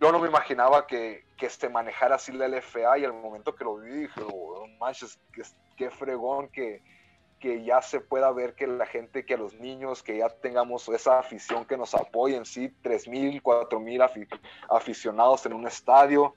yo 0.00 0.12
no 0.12 0.18
me 0.18 0.28
imaginaba 0.28 0.86
que, 0.86 1.24
que 1.38 1.48
se 1.48 1.70
manejara 1.70 2.16
así 2.16 2.32
la 2.32 2.46
LFA 2.46 2.98
y 2.98 3.06
al 3.06 3.14
momento 3.14 3.54
que 3.54 3.64
lo 3.64 3.76
vi 3.76 3.90
dije, 3.90 4.20
oh, 4.30 4.66
manches, 4.78 5.18
qué, 5.32 5.42
qué 5.78 5.90
fregón 5.90 6.48
que, 6.48 6.82
que 7.38 7.64
ya 7.64 7.80
se 7.82 8.00
pueda 8.00 8.30
ver 8.32 8.54
que 8.54 8.66
la 8.66 8.86
gente, 8.86 9.24
que 9.24 9.36
los 9.36 9.54
niños, 9.54 10.02
que 10.02 10.18
ya 10.18 10.28
tengamos 10.28 10.88
esa 10.88 11.18
afición 11.18 11.64
que 11.64 11.76
nos 11.76 11.94
apoyen, 11.94 12.44
sí, 12.44 12.72
3.000, 12.82 13.42
4.000 13.42 14.40
aficionados 14.68 15.46
en 15.46 15.52
un 15.52 15.66
estadio. 15.66 16.34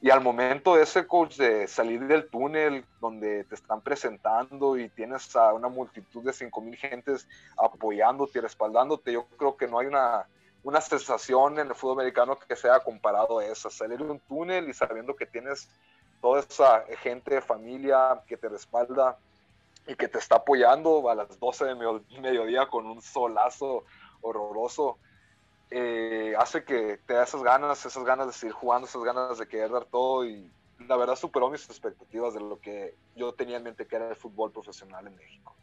Y 0.00 0.10
al 0.10 0.20
momento 0.20 0.76
de 0.76 0.84
ese 0.84 1.06
coach 1.06 1.36
de 1.36 1.66
salir 1.66 2.06
del 2.06 2.28
túnel 2.28 2.84
donde 3.00 3.42
te 3.44 3.56
están 3.56 3.80
presentando 3.80 4.76
y 4.76 4.88
tienes 4.90 5.34
a 5.34 5.52
una 5.52 5.68
multitud 5.68 6.22
de 6.22 6.30
5.000 6.30 6.76
gentes 6.76 7.28
apoyándote 7.56 8.38
y 8.38 8.42
respaldándote, 8.42 9.12
yo 9.12 9.26
creo 9.36 9.56
que 9.56 9.66
no 9.66 9.80
hay 9.80 9.86
una, 9.86 10.28
una 10.62 10.80
sensación 10.80 11.58
en 11.58 11.66
el 11.66 11.74
fútbol 11.74 11.98
americano 11.98 12.38
que 12.38 12.54
sea 12.54 12.78
comparado 12.80 13.40
a 13.40 13.46
esa. 13.46 13.70
Salir 13.70 13.98
de 13.98 14.04
un 14.04 14.20
túnel 14.20 14.68
y 14.68 14.74
sabiendo 14.74 15.16
que 15.16 15.26
tienes 15.26 15.68
toda 16.20 16.40
esa 16.40 16.84
gente, 17.02 17.40
familia 17.40 18.22
que 18.26 18.36
te 18.36 18.48
respalda 18.48 19.18
y 19.88 19.94
que 19.94 20.06
te 20.06 20.18
está 20.18 20.36
apoyando 20.36 21.08
a 21.10 21.14
las 21.14 21.40
12 21.40 21.64
de 21.64 21.74
mediodía 22.20 22.66
con 22.66 22.86
un 22.86 23.00
solazo 23.00 23.84
horroroso, 24.20 24.98
eh, 25.70 26.34
hace 26.38 26.62
que 26.62 26.98
te 27.06 27.14
da 27.14 27.24
esas 27.24 27.42
ganas, 27.42 27.84
esas 27.84 28.04
ganas 28.04 28.26
de 28.26 28.32
seguir 28.34 28.54
jugando, 28.54 28.86
esas 28.86 29.02
ganas 29.02 29.38
de 29.38 29.48
querer 29.48 29.70
dar 29.70 29.86
todo 29.86 30.26
y 30.26 30.50
la 30.86 30.96
verdad 30.96 31.16
superó 31.16 31.50
mis 31.50 31.64
expectativas 31.68 32.34
de 32.34 32.40
lo 32.40 32.60
que 32.60 32.94
yo 33.16 33.32
tenía 33.32 33.56
en 33.56 33.64
mente 33.64 33.86
que 33.86 33.96
era 33.96 34.10
el 34.10 34.16
fútbol 34.16 34.52
profesional 34.52 35.06
en 35.06 35.16
México. 35.16 35.54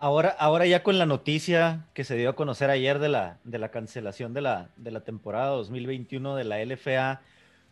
Ahora, 0.00 0.30
ahora 0.38 0.64
ya 0.66 0.82
con 0.82 0.98
la 0.98 1.06
noticia 1.06 1.86
que 1.92 2.04
se 2.04 2.16
dio 2.16 2.30
a 2.30 2.36
conocer 2.36 2.70
ayer 2.70 2.98
de 2.98 3.08
la, 3.08 3.38
de 3.44 3.58
la 3.58 3.70
cancelación 3.70 4.32
de 4.32 4.42
la, 4.42 4.70
de 4.76 4.90
la 4.90 5.00
temporada 5.00 5.48
2021 5.48 6.36
de 6.36 6.44
la 6.44 6.64
LFA, 6.64 7.20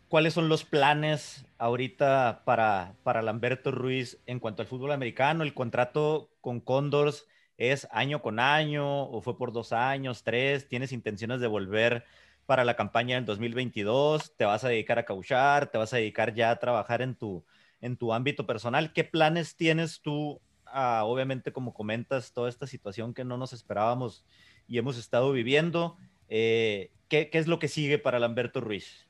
¿cuáles 0.09 0.33
son 0.33 0.49
los 0.49 0.63
planes 0.63 1.45
ahorita 1.57 2.43
para, 2.45 2.95
para 3.03 3.21
Lamberto 3.21 3.71
Ruiz 3.71 4.19
en 4.25 4.39
cuanto 4.39 4.61
al 4.61 4.67
fútbol 4.67 4.91
americano? 4.91 5.43
¿El 5.43 5.53
contrato 5.53 6.29
con 6.41 6.59
Condors 6.59 7.25
es 7.57 7.87
año 7.91 8.21
con 8.21 8.39
año 8.39 9.03
o 9.03 9.21
fue 9.21 9.37
por 9.37 9.51
dos 9.51 9.73
años, 9.73 10.23
tres? 10.23 10.67
¿Tienes 10.67 10.91
intenciones 10.91 11.39
de 11.39 11.47
volver 11.47 12.05
para 12.45 12.65
la 12.65 12.75
campaña 12.75 13.15
del 13.15 13.25
2022? 13.25 14.35
¿Te 14.35 14.45
vas 14.45 14.63
a 14.63 14.69
dedicar 14.69 14.99
a 14.99 15.05
cauchar? 15.05 15.67
¿Te 15.67 15.77
vas 15.77 15.93
a 15.93 15.97
dedicar 15.97 16.33
ya 16.33 16.51
a 16.51 16.59
trabajar 16.59 17.01
en 17.01 17.15
tu, 17.15 17.43
en 17.81 17.97
tu 17.97 18.13
ámbito 18.13 18.45
personal? 18.45 18.93
¿Qué 18.93 19.03
planes 19.03 19.55
tienes 19.55 20.01
tú 20.01 20.41
obviamente, 20.73 21.51
como 21.51 21.73
comentas, 21.73 22.33
toda 22.33 22.49
esta 22.49 22.67
situación 22.67 23.13
que 23.13 23.23
no 23.23 23.37
nos 23.37 23.53
esperábamos 23.53 24.25
y 24.67 24.77
hemos 24.77 24.97
estado 24.97 25.31
viviendo. 25.31 25.97
Eh, 26.29 26.91
¿qué, 27.07 27.29
¿qué, 27.29 27.37
es 27.37 27.47
lo 27.47 27.59
que 27.59 27.67
sigue 27.67 27.97
para 27.97 28.19
Lamberto 28.19 28.61
Ruiz? 28.61 29.06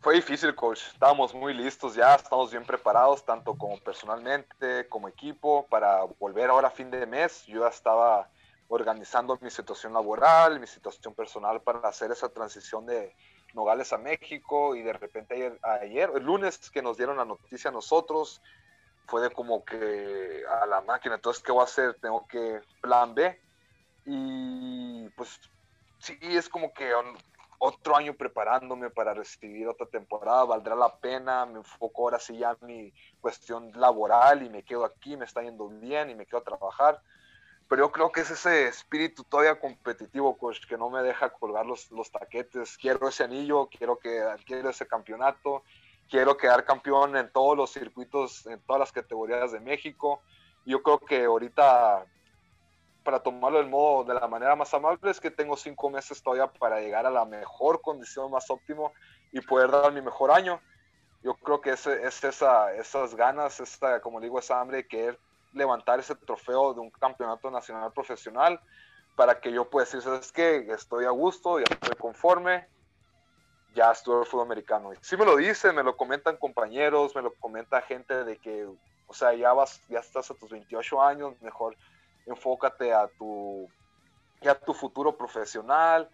Fue 0.00 0.14
difícil, 0.14 0.54
coach. 0.54 0.80
Estábamos 0.94 1.34
muy 1.34 1.52
listos 1.52 1.94
ya, 1.94 2.14
estamos 2.14 2.50
bien 2.50 2.64
preparados, 2.64 3.22
tanto 3.22 3.54
como 3.54 3.78
personalmente, 3.80 4.88
como 4.88 5.08
equipo, 5.08 5.66
para 5.68 6.04
volver 6.18 6.48
ahora 6.48 6.68
a 6.68 6.70
fin 6.70 6.90
de 6.90 7.04
mes. 7.04 7.44
Yo 7.46 7.60
ya 7.60 7.68
estaba 7.68 8.30
organizando 8.68 9.38
mi 9.42 9.50
situación 9.50 9.92
laboral, 9.92 10.58
mi 10.58 10.66
situación 10.66 11.14
personal 11.14 11.60
para 11.60 11.86
hacer 11.86 12.10
esa 12.10 12.30
transición 12.30 12.86
de 12.86 13.14
Nogales 13.52 13.92
a 13.92 13.98
México 13.98 14.74
y 14.74 14.80
de 14.80 14.94
repente 14.94 15.34
ayer, 15.34 15.58
ayer 15.62 16.10
el 16.14 16.24
lunes 16.24 16.70
que 16.70 16.80
nos 16.80 16.96
dieron 16.96 17.18
la 17.18 17.26
noticia 17.26 17.68
a 17.68 17.72
nosotros, 17.72 18.40
fue 19.06 19.20
de 19.20 19.30
como 19.30 19.66
que 19.66 20.44
a 20.62 20.64
la 20.64 20.80
máquina, 20.80 21.16
entonces, 21.16 21.42
¿qué 21.42 21.52
voy 21.52 21.60
a 21.60 21.64
hacer? 21.64 21.94
Tengo 22.00 22.26
que 22.26 22.62
plan 22.80 23.14
B. 23.14 23.38
Y 24.06 25.10
pues 25.10 25.38
sí, 25.98 26.16
es 26.22 26.48
como 26.48 26.72
que 26.72 26.90
otro 27.62 27.94
año 27.96 28.14
preparándome 28.14 28.90
para 28.90 29.14
recibir 29.14 29.68
otra 29.68 29.86
temporada, 29.86 30.44
valdrá 30.44 30.74
la 30.74 30.96
pena, 30.96 31.46
me 31.46 31.58
enfoco 31.58 32.02
ahora 32.02 32.18
sí 32.18 32.38
ya 32.38 32.56
en 32.60 32.66
mi 32.66 32.92
cuestión 33.20 33.70
laboral 33.74 34.42
y 34.42 34.50
me 34.50 34.64
quedo 34.64 34.84
aquí, 34.84 35.16
me 35.16 35.26
está 35.26 35.42
yendo 35.42 35.68
bien 35.68 36.10
y 36.10 36.14
me 36.14 36.26
quedo 36.26 36.40
a 36.40 36.44
trabajar. 36.44 37.00
Pero 37.68 37.84
yo 37.84 37.92
creo 37.92 38.10
que 38.10 38.22
es 38.22 38.30
ese 38.30 38.66
espíritu 38.66 39.22
todavía 39.22 39.60
competitivo, 39.60 40.36
coach, 40.36 40.66
que 40.66 40.76
no 40.76 40.90
me 40.90 41.02
deja 41.02 41.30
colgar 41.30 41.64
los, 41.64 41.88
los 41.92 42.10
taquetes. 42.10 42.76
Quiero 42.76 43.08
ese 43.08 43.22
anillo, 43.22 43.68
quiero 43.68 43.96
que 43.98 44.20
quiero 44.44 44.70
ese 44.70 44.88
campeonato 44.88 45.62
quiero 46.10 46.36
quedar 46.36 46.64
campeón 46.64 47.16
en 47.16 47.30
todos 47.30 47.56
los 47.56 47.72
circuitos, 47.72 48.44
en 48.46 48.60
todas 48.62 48.80
las 48.80 48.92
categorías 48.92 49.52
de 49.52 49.60
México. 49.60 50.20
Yo 50.66 50.82
creo 50.82 50.98
que 50.98 51.24
ahorita, 51.24 52.04
para 53.02 53.22
tomarlo 53.22 53.58
del 53.58 53.68
modo 53.68 54.04
de 54.04 54.14
la 54.14 54.28
manera 54.28 54.56
más 54.56 54.72
amable, 54.74 55.10
es 55.10 55.20
que 55.20 55.30
tengo 55.30 55.56
cinco 55.56 55.90
meses 55.90 56.22
todavía 56.22 56.46
para 56.46 56.80
llegar 56.80 57.06
a 57.06 57.10
la 57.10 57.24
mejor 57.24 57.80
condición, 57.80 58.30
más 58.30 58.50
óptimo 58.50 58.92
y 59.32 59.40
poder 59.40 59.70
dar 59.70 59.92
mi 59.92 60.02
mejor 60.02 60.30
año. 60.30 60.60
Yo 61.22 61.34
creo 61.34 61.60
que 61.60 61.70
es, 61.70 61.86
es 61.86 62.24
esa, 62.24 62.72
esas 62.74 63.14
ganas, 63.14 63.60
esta, 63.60 64.00
como 64.00 64.20
digo, 64.20 64.38
esa 64.38 64.60
hambre 64.60 64.78
de 64.78 64.88
querer 64.88 65.20
levantar 65.52 65.98
ese 66.00 66.14
trofeo 66.14 66.74
de 66.74 66.80
un 66.80 66.90
campeonato 66.90 67.50
nacional 67.50 67.92
profesional 67.92 68.60
para 69.16 69.40
que 69.40 69.52
yo 69.52 69.68
pueda 69.68 69.84
decir, 69.84 70.00
¿sabes 70.00 70.32
qué? 70.32 70.66
Estoy 70.70 71.04
a 71.04 71.10
gusto, 71.10 71.58
ya 71.58 71.66
estoy 71.68 71.94
conforme, 71.96 72.66
ya 73.74 73.90
estuve 73.90 74.20
el 74.20 74.26
fútbol 74.26 74.46
americano. 74.46 74.92
Y 74.92 74.96
sí 75.02 75.16
me 75.16 75.24
lo 75.24 75.36
dicen, 75.36 75.74
me 75.74 75.82
lo 75.82 75.96
comentan 75.96 76.36
compañeros, 76.36 77.14
me 77.14 77.22
lo 77.22 77.34
comenta 77.34 77.82
gente 77.82 78.24
de 78.24 78.38
que, 78.38 78.66
o 79.06 79.12
sea, 79.12 79.34
ya 79.34 79.52
vas, 79.52 79.82
ya 79.88 79.98
estás 79.98 80.30
a 80.30 80.34
tus 80.34 80.50
28 80.50 81.02
años, 81.02 81.34
mejor 81.42 81.76
enfócate 82.30 82.92
a 82.92 83.08
tu, 83.08 83.68
ya 84.40 84.54
tu 84.54 84.74
futuro 84.74 85.16
profesional, 85.16 86.08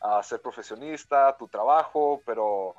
a 0.00 0.22
ser 0.22 0.40
profesionista, 0.40 1.36
tu 1.36 1.48
trabajo, 1.48 2.22
pero 2.24 2.74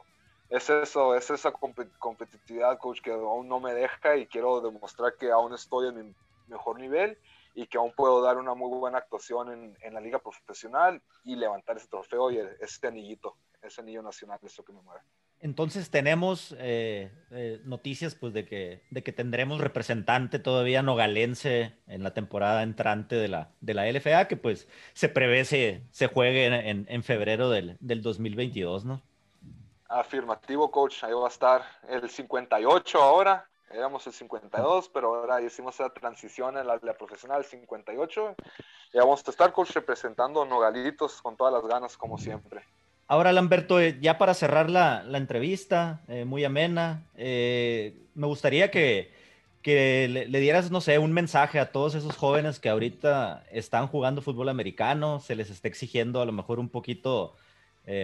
es 0.50 0.70
eso, 0.70 1.16
es 1.16 1.30
esa 1.30 1.52
competitividad, 1.52 2.78
coach, 2.78 3.02
que 3.02 3.12
aún 3.12 3.48
no 3.48 3.60
me 3.60 3.74
deja 3.74 4.18
y 4.18 4.28
quiero 4.28 4.62
demostrar 4.62 5.16
que 5.16 5.32
aún 5.32 5.54
estoy 5.54 5.90
en 5.90 6.08
mi 6.08 6.16
mejor 6.48 6.80
nivel 6.80 7.18
y 7.54 7.68
que 7.68 7.78
aún 7.78 7.94
puedo 7.96 8.22
dar 8.22 8.38
una 8.38 8.54
muy 8.54 8.70
buena 8.78 8.98
actuación 8.98 9.52
en, 9.52 9.78
en 9.82 9.94
la 9.94 10.02
liga 10.02 10.20
profesional 10.20 11.02
y 11.24 11.36
levantar 11.36 11.78
ese 11.78 11.88
trofeo 11.88 12.32
y 12.32 12.40
ese 12.60 12.88
anillito 12.88 13.36
ese 13.62 13.82
anillo 13.82 14.02
nacional 14.02 14.40
es 14.42 14.58
lo 14.58 14.64
que 14.64 14.74
me 14.74 14.82
mueve. 14.82 15.02
Entonces 15.44 15.90
tenemos 15.90 16.56
eh, 16.60 17.12
eh, 17.32 17.62
noticias 17.66 18.14
pues 18.14 18.32
de 18.32 18.46
que, 18.46 18.84
de 18.92 19.04
que 19.04 19.12
tendremos 19.12 19.60
representante 19.60 20.38
todavía 20.38 20.84
nogalense 20.84 21.74
en 21.88 22.04
la 22.04 22.14
temporada 22.14 22.62
entrante 22.62 23.16
de 23.16 23.28
la, 23.28 23.50
de 23.60 23.74
la 23.74 23.92
LFA, 23.92 24.28
que 24.28 24.38
pues 24.38 24.68
se 24.94 25.10
prevé 25.10 25.44
se, 25.46 25.82
se 25.90 26.06
juegue 26.06 26.46
en, 26.46 26.86
en, 26.88 27.04
febrero 27.04 27.50
del, 27.50 27.76
del 27.80 28.04
2022, 28.04 28.86
¿no? 28.86 29.02
Afirmativo, 29.90 30.70
coach. 30.70 31.04
Ahí 31.04 31.14
va 31.14 31.26
a 31.26 31.30
estar 31.30 31.64
el 31.90 32.08
58 32.08 33.02
ahora. 33.02 33.50
éramos 33.72 34.06
el 34.06 34.14
52, 34.14 34.90
pero 34.90 35.16
ahora 35.16 35.42
hicimos 35.42 35.74
esa 35.74 35.90
transición 35.90 36.56
en 36.60 36.68
la, 36.68 36.80
la 36.84 36.94
profesional 36.94 37.44
58. 37.44 38.36
Y 38.94 38.98
vamos 39.00 39.28
a 39.28 39.32
estar, 39.32 39.52
coach, 39.52 39.72
representando 39.72 40.46
Nogalitos 40.46 41.20
con 41.20 41.36
todas 41.36 41.52
las 41.52 41.66
ganas, 41.66 41.98
como 41.98 42.20
siempre. 42.20 42.64
Ahora, 43.12 43.34
Lamberto, 43.34 43.82
eh, 43.82 43.98
ya 44.00 44.18
para 44.18 44.34
cerrar 44.34 44.70
la, 44.70 45.04
entrevista, 45.16 46.00
eh, 46.08 46.24
muy 46.24 46.46
amena, 46.46 47.04
eh, 47.18 47.94
me 48.16 48.26
gustaría 48.26 48.72
que, 48.72 49.12
le, 49.66 50.40
dieras, 50.40 50.72
no 50.72 50.80
sé, 50.80 50.98
un 50.98 51.12
mensaje 51.12 51.60
a 51.60 51.74
todos 51.74 51.94
esos 51.94 52.16
jóvenes 52.16 52.62
que 52.62 52.70
ahorita 52.70 53.44
están 53.52 53.88
jugando 53.88 54.22
fútbol 54.22 54.48
americano, 54.48 55.20
se 55.20 55.36
les 55.36 55.50
está 55.50 55.68
exigiendo 55.68 56.22
a 56.22 56.26
lo 56.26 56.32
mejor 56.32 56.58
un 56.58 56.70
poquito 56.70 57.36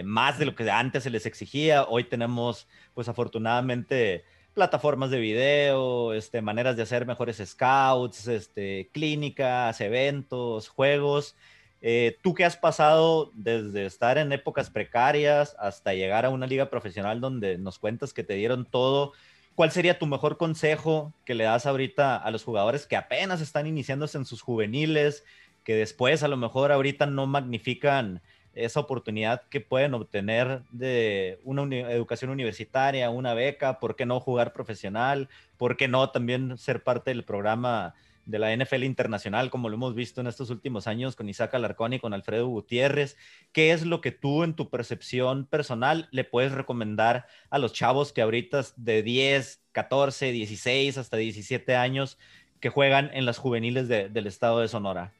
más 0.04 0.38
de 0.38 0.44
lo 0.44 0.54
que 0.54 0.70
antes 0.70 1.04
se 1.04 1.10
les 1.10 1.24
exigía. 1.24 1.84
Hoy 1.84 2.04
tenemos, 2.04 2.68
pues 2.92 3.08
afortunadamente, 3.08 4.24
plataformas 4.52 5.10
de 5.10 5.20
video, 5.20 6.12
este, 6.12 6.42
maneras 6.42 6.76
de 6.76 6.82
hacer 6.82 7.06
mejores 7.06 7.42
scouts, 7.42 8.28
este, 8.28 8.90
clínicas, 8.92 9.80
eventos, 9.80 10.68
juegos. 10.68 11.34
Eh, 11.80 12.18
tú 12.22 12.34
que 12.34 12.44
has 12.44 12.56
pasado 12.56 13.30
desde 13.34 13.86
estar 13.86 14.18
en 14.18 14.32
épocas 14.32 14.68
precarias 14.68 15.54
hasta 15.58 15.94
llegar 15.94 16.24
a 16.24 16.30
una 16.30 16.46
liga 16.46 16.70
profesional 16.70 17.20
donde 17.20 17.56
nos 17.56 17.78
cuentas 17.78 18.12
que 18.12 18.24
te 18.24 18.34
dieron 18.34 18.64
todo, 18.64 19.12
¿cuál 19.54 19.70
sería 19.70 19.98
tu 19.98 20.06
mejor 20.06 20.38
consejo 20.38 21.12
que 21.24 21.34
le 21.34 21.44
das 21.44 21.66
ahorita 21.66 22.16
a 22.16 22.30
los 22.30 22.44
jugadores 22.44 22.86
que 22.86 22.96
apenas 22.96 23.40
están 23.40 23.66
iniciándose 23.66 24.18
en 24.18 24.24
sus 24.24 24.42
juveniles, 24.42 25.24
que 25.62 25.74
después 25.74 26.22
a 26.22 26.28
lo 26.28 26.36
mejor 26.36 26.72
ahorita 26.72 27.06
no 27.06 27.26
magnifican 27.26 28.22
esa 28.54 28.80
oportunidad 28.80 29.42
que 29.48 29.60
pueden 29.60 29.94
obtener 29.94 30.62
de 30.70 31.38
una 31.44 31.62
educación 31.90 32.30
universitaria, 32.30 33.10
una 33.10 33.34
beca, 33.34 33.78
¿por 33.78 33.94
qué 33.94 34.04
no 34.04 34.18
jugar 34.18 34.52
profesional? 34.52 35.28
¿Por 35.56 35.76
qué 35.76 35.86
no 35.86 36.10
también 36.10 36.58
ser 36.58 36.82
parte 36.82 37.10
del 37.10 37.24
programa 37.24 37.94
de 38.28 38.38
la 38.38 38.54
NFL 38.54 38.84
internacional, 38.84 39.50
como 39.50 39.70
lo 39.70 39.76
hemos 39.76 39.94
visto 39.94 40.20
en 40.20 40.26
estos 40.26 40.50
últimos 40.50 40.86
años 40.86 41.16
con 41.16 41.30
Isaac 41.30 41.54
Alarcón 41.54 41.94
y 41.94 41.98
con 41.98 42.12
Alfredo 42.12 42.46
Gutiérrez? 42.46 43.16
¿Qué 43.52 43.72
es 43.72 43.86
lo 43.86 44.02
que 44.02 44.12
tú 44.12 44.44
en 44.44 44.54
tu 44.54 44.68
percepción 44.68 45.46
personal 45.46 46.08
le 46.10 46.24
puedes 46.24 46.52
recomendar 46.52 47.26
a 47.48 47.58
los 47.58 47.72
chavos 47.72 48.12
que 48.12 48.20
ahorita 48.20 48.64
de 48.76 49.02
10, 49.02 49.64
14, 49.72 50.32
16 50.32 50.98
hasta 50.98 51.16
17 51.16 51.74
años 51.74 52.18
que 52.60 52.68
juegan 52.68 53.10
en 53.14 53.24
las 53.24 53.38
juveniles 53.38 53.88
de, 53.88 54.10
del 54.10 54.26
estado 54.26 54.60
de 54.60 54.68
Sonora? 54.68 55.17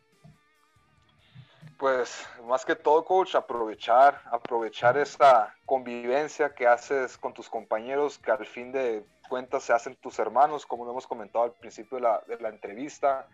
Pues 1.79 2.27
más 2.45 2.65
que 2.65 2.75
todo, 2.75 3.05
coach, 3.05 3.37
aprovechar, 3.37 4.21
aprovechar 4.33 4.99
esa 4.99 5.55
convivencia 5.65 6.53
que 6.53 6.67
haces 6.67 7.17
con 7.17 7.33
tus 7.33 7.49
compañeros, 7.49 8.19
que 8.19 8.33
al 8.33 8.45
fin 8.45 8.73
de 8.73 9.07
cuentas 9.29 9.63
se 9.63 9.73
hacen 9.73 9.95
tus 9.95 10.19
hermanos, 10.19 10.67
como 10.67 10.85
lo 10.85 10.91
hemos 10.91 11.07
comentado 11.07 11.45
al 11.45 11.53
principio 11.53 11.99
de 11.99 12.03
la, 12.03 12.21
de 12.27 12.37
la 12.41 12.49
entrevista. 12.49 13.29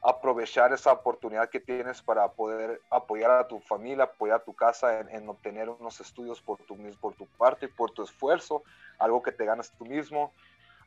Aprovechar 0.00 0.72
esa 0.72 0.92
oportunidad 0.92 1.50
que 1.50 1.58
tienes 1.58 2.00
para 2.00 2.28
poder 2.28 2.80
apoyar 2.88 3.32
a 3.32 3.48
tu 3.48 3.58
familia, 3.58 4.04
apoyar 4.04 4.36
a 4.36 4.44
tu 4.44 4.54
casa 4.54 5.00
en, 5.00 5.08
en 5.08 5.28
obtener 5.28 5.68
unos 5.68 6.00
estudios 6.00 6.40
por 6.40 6.58
tu, 6.58 6.76
por 7.00 7.14
tu 7.14 7.26
parte 7.26 7.66
y 7.66 7.68
por 7.68 7.90
tu 7.90 8.04
esfuerzo, 8.04 8.62
algo 9.00 9.20
que 9.24 9.32
te 9.32 9.44
ganas 9.44 9.72
tú 9.76 9.84
mismo 9.84 10.32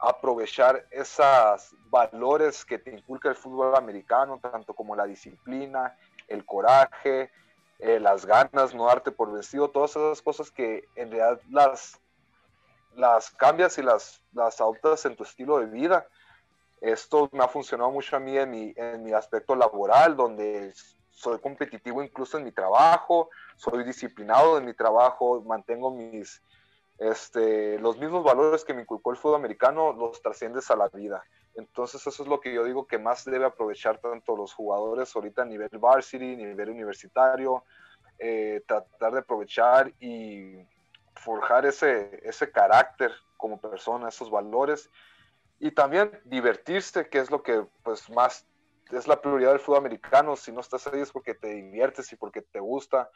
aprovechar 0.02 0.88
esos 0.90 1.76
valores 1.92 2.66
que 2.66 2.80
te 2.80 2.92
inculca 2.92 3.30
el 3.30 3.36
fútbol 3.36 3.76
americano, 3.76 4.40
tanto 4.40 4.74
como 4.74 4.96
la 4.96 5.06
disciplina, 5.06 5.96
el 6.32 6.46
coraje, 6.46 7.32
eh, 7.80 8.00
las 8.00 8.26
ganas, 8.26 8.74
no 8.74 8.86
darte 8.86 9.12
por 9.12 9.32
vencido, 9.32 9.70
todas 9.70 9.92
esas 9.92 10.22
cosas 10.22 10.52
que 10.52 10.88
en 10.96 11.12
realidad 11.12 11.42
las, 11.50 12.00
las 12.96 13.32
cambias 13.32 13.78
y 13.78 13.84
las, 13.84 14.22
las 14.34 14.62
adoptas 14.62 15.06
en 15.06 15.16
tu 15.16 15.24
estilo 15.24 15.60
de 15.60 15.66
vida. 15.66 16.08
Esto 16.80 17.30
me 17.32 17.44
ha 17.44 17.48
funcionado 17.48 17.92
mucho 17.92 18.16
a 18.16 18.20
mí 18.20 18.38
en 18.38 18.50
mi, 18.50 18.74
en 18.76 19.04
mi 19.04 19.14
aspecto 19.14 19.56
laboral, 19.56 20.16
donde 20.16 20.74
soy 21.10 21.40
competitivo 21.40 22.02
incluso 22.02 22.38
en 22.38 22.44
mi 22.44 22.52
trabajo, 22.52 23.30
soy 23.56 23.84
disciplinado 23.84 24.58
en 24.58 24.66
mi 24.66 24.74
trabajo, 24.74 25.42
mantengo 25.42 25.92
mis, 25.92 26.42
este, 26.98 27.80
los 27.80 27.98
mismos 27.98 28.24
valores 28.24 28.64
que 28.64 28.74
me 28.74 28.82
inculcó 28.82 29.12
el 29.12 29.18
fútbol 29.18 29.36
americano, 29.36 29.94
los 29.94 30.22
trasciendes 30.22 30.70
a 30.70 30.76
la 30.76 30.88
vida. 30.90 31.24
Entonces 31.56 32.06
eso 32.06 32.24
es 32.24 32.30
lo 32.30 32.40
que 32.40 32.54
yo 32.54 32.64
digo 32.64 32.88
que 32.88 32.98
más 32.98 33.26
debe 33.26 33.46
aprovechar 33.46 34.00
tanto 34.00 34.36
los 34.36 34.54
jugadores 34.54 35.16
ahorita 35.16 35.42
a 35.42 35.46
nivel 35.46 35.70
varsity, 35.74 36.36
nivel 36.36 36.70
universitario, 36.70 37.64
eh, 38.20 38.62
tratar 38.66 39.14
de 39.14 39.20
aprovechar 39.20 39.92
y 40.00 40.66
forjar 41.16 41.66
ese, 41.66 42.22
ese 42.24 42.52
carácter 42.52 43.12
como 43.38 43.60
persona, 43.60 44.10
esos 44.10 44.30
valores 44.30 44.90
y 45.60 45.72
también 45.72 46.20
divertirse, 46.26 47.10
que 47.10 47.20
es 47.20 47.30
lo 47.30 47.44
que 47.44 47.66
pues 47.84 48.10
más 48.10 48.48
es 48.92 49.08
la 49.08 49.22
prioridad 49.22 49.52
del 49.52 49.60
fútbol 49.60 49.80
americano. 49.80 50.36
Si 50.36 50.52
no 50.52 50.62
estás 50.62 50.88
ahí 50.88 51.02
es 51.02 51.12
porque 51.12 51.34
te 51.34 51.48
diviertes 51.48 52.12
y 52.12 52.16
porque 52.16 52.42
te 52.42 52.60
gusta 52.60 53.10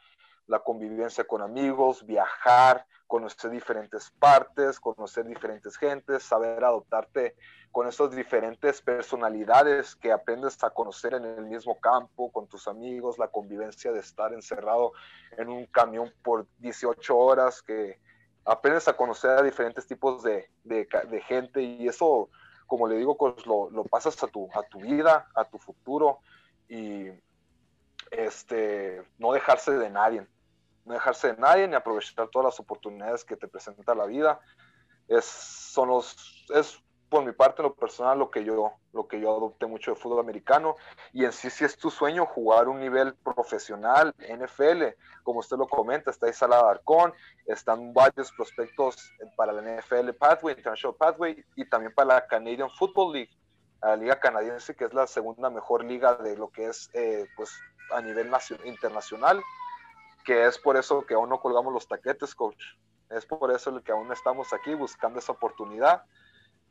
la 0.46 0.60
convivencia 0.60 1.24
con 1.24 1.42
amigos, 1.42 2.04
viajar, 2.06 2.86
conocer 3.06 3.50
diferentes 3.50 4.10
partes, 4.18 4.80
conocer 4.80 5.26
diferentes 5.26 5.76
gentes, 5.76 6.22
saber 6.22 6.64
adoptarte 6.64 7.36
con 7.70 7.86
esas 7.86 8.10
diferentes 8.10 8.80
personalidades 8.80 9.94
que 9.96 10.12
aprendes 10.12 10.62
a 10.64 10.70
conocer 10.70 11.14
en 11.14 11.24
el 11.24 11.44
mismo 11.46 11.78
campo, 11.78 12.32
con 12.32 12.46
tus 12.46 12.68
amigos, 12.68 13.18
la 13.18 13.28
convivencia 13.28 13.92
de 13.92 14.00
estar 14.00 14.32
encerrado 14.32 14.92
en 15.36 15.48
un 15.48 15.66
camión 15.66 16.12
por 16.22 16.46
18 16.58 17.16
horas, 17.16 17.62
que 17.62 18.00
aprendes 18.44 18.88
a 18.88 18.96
conocer 18.96 19.30
a 19.30 19.42
diferentes 19.42 19.86
tipos 19.86 20.22
de, 20.22 20.48
de, 20.64 20.88
de 21.10 21.20
gente 21.22 21.62
y 21.62 21.86
eso, 21.86 22.30
como 22.66 22.88
le 22.88 22.96
digo, 22.96 23.16
pues 23.16 23.44
lo, 23.46 23.70
lo 23.70 23.84
pasas 23.84 24.22
a 24.22 24.26
tu, 24.26 24.48
a 24.54 24.62
tu 24.62 24.80
vida, 24.80 25.28
a 25.34 25.44
tu 25.44 25.58
futuro 25.58 26.20
y 26.68 27.08
este, 28.10 29.02
no 29.18 29.32
dejarse 29.32 29.72
de 29.72 29.90
nadie 29.90 30.26
no 30.86 30.94
dejarse 30.94 31.32
de 31.32 31.36
nadie 31.36 31.68
ni 31.68 31.74
aprovechar 31.74 32.28
todas 32.28 32.46
las 32.46 32.60
oportunidades 32.60 33.24
que 33.24 33.36
te 33.36 33.48
presenta 33.48 33.94
la 33.94 34.06
vida. 34.06 34.40
Es, 35.08 35.24
son 35.24 35.88
los, 35.88 36.46
es 36.54 36.82
por 37.08 37.24
mi 37.24 37.32
parte, 37.32 37.62
lo 37.62 37.74
personal, 37.74 38.18
lo 38.18 38.30
que 38.30 38.44
yo, 38.44 38.72
lo 38.92 39.06
que 39.06 39.20
yo 39.20 39.30
adopté 39.30 39.66
mucho 39.66 39.92
de 39.92 39.96
fútbol 39.96 40.20
americano. 40.20 40.76
Y 41.12 41.24
en 41.24 41.32
sí, 41.32 41.50
si 41.50 41.64
es 41.64 41.76
tu 41.76 41.90
sueño 41.90 42.26
jugar 42.26 42.68
un 42.68 42.80
nivel 42.80 43.14
profesional, 43.14 44.14
NFL, 44.18 44.84
como 45.22 45.40
usted 45.40 45.56
lo 45.56 45.66
comenta, 45.66 46.10
está 46.10 46.26
ahí 46.26 46.32
Salada 46.32 46.70
Arcón, 46.70 47.12
están 47.46 47.92
varios 47.92 48.32
prospectos 48.32 49.12
para 49.36 49.52
la 49.52 49.62
NFL 49.62 50.10
Pathway, 50.18 50.54
International 50.56 50.96
Pathway, 50.96 51.44
y 51.54 51.68
también 51.68 51.94
para 51.94 52.14
la 52.14 52.26
Canadian 52.26 52.70
Football 52.70 53.12
League, 53.12 53.30
la 53.82 53.96
liga 53.96 54.18
canadiense, 54.18 54.74
que 54.74 54.86
es 54.86 54.94
la 54.94 55.06
segunda 55.06 55.48
mejor 55.48 55.84
liga 55.84 56.14
de 56.16 56.36
lo 56.36 56.48
que 56.48 56.66
es, 56.66 56.90
eh, 56.94 57.26
pues, 57.36 57.52
a 57.92 58.00
nivel 58.00 58.30
internacional 58.64 59.40
que 60.26 60.44
es 60.44 60.58
por 60.58 60.76
eso 60.76 61.06
que 61.06 61.14
aún 61.14 61.30
no 61.30 61.40
colgamos 61.40 61.72
los 61.72 61.86
taquetes, 61.86 62.34
coach. 62.34 62.62
Es 63.08 63.24
por 63.24 63.52
eso 63.52 63.80
que 63.82 63.92
aún 63.92 64.12
estamos 64.12 64.52
aquí 64.52 64.74
buscando 64.74 65.20
esa 65.20 65.30
oportunidad. 65.30 66.02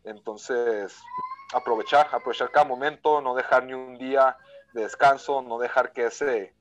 Entonces, 0.04 1.02
aprovechar, 1.54 2.10
aprovechar 2.12 2.52
cada 2.52 2.66
momento, 2.66 3.22
no 3.22 3.34
dejar 3.34 3.64
ni 3.64 3.74
un 3.74 3.98
día 3.98 4.38
de 4.74 4.82
descanso, 4.84 5.42
no 5.42 5.58
dejar 5.58 5.94
que 5.94 6.08
ese 6.08 6.54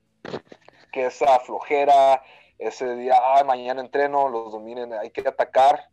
que 0.92 1.06
esa 1.06 1.40
flojera, 1.40 2.22
ese 2.56 2.94
día, 2.94 3.16
mañana 3.44 3.80
entreno, 3.80 4.28
los 4.28 4.52
dominen, 4.52 4.92
hay 4.92 5.10
que 5.10 5.26
atacar, 5.26 5.88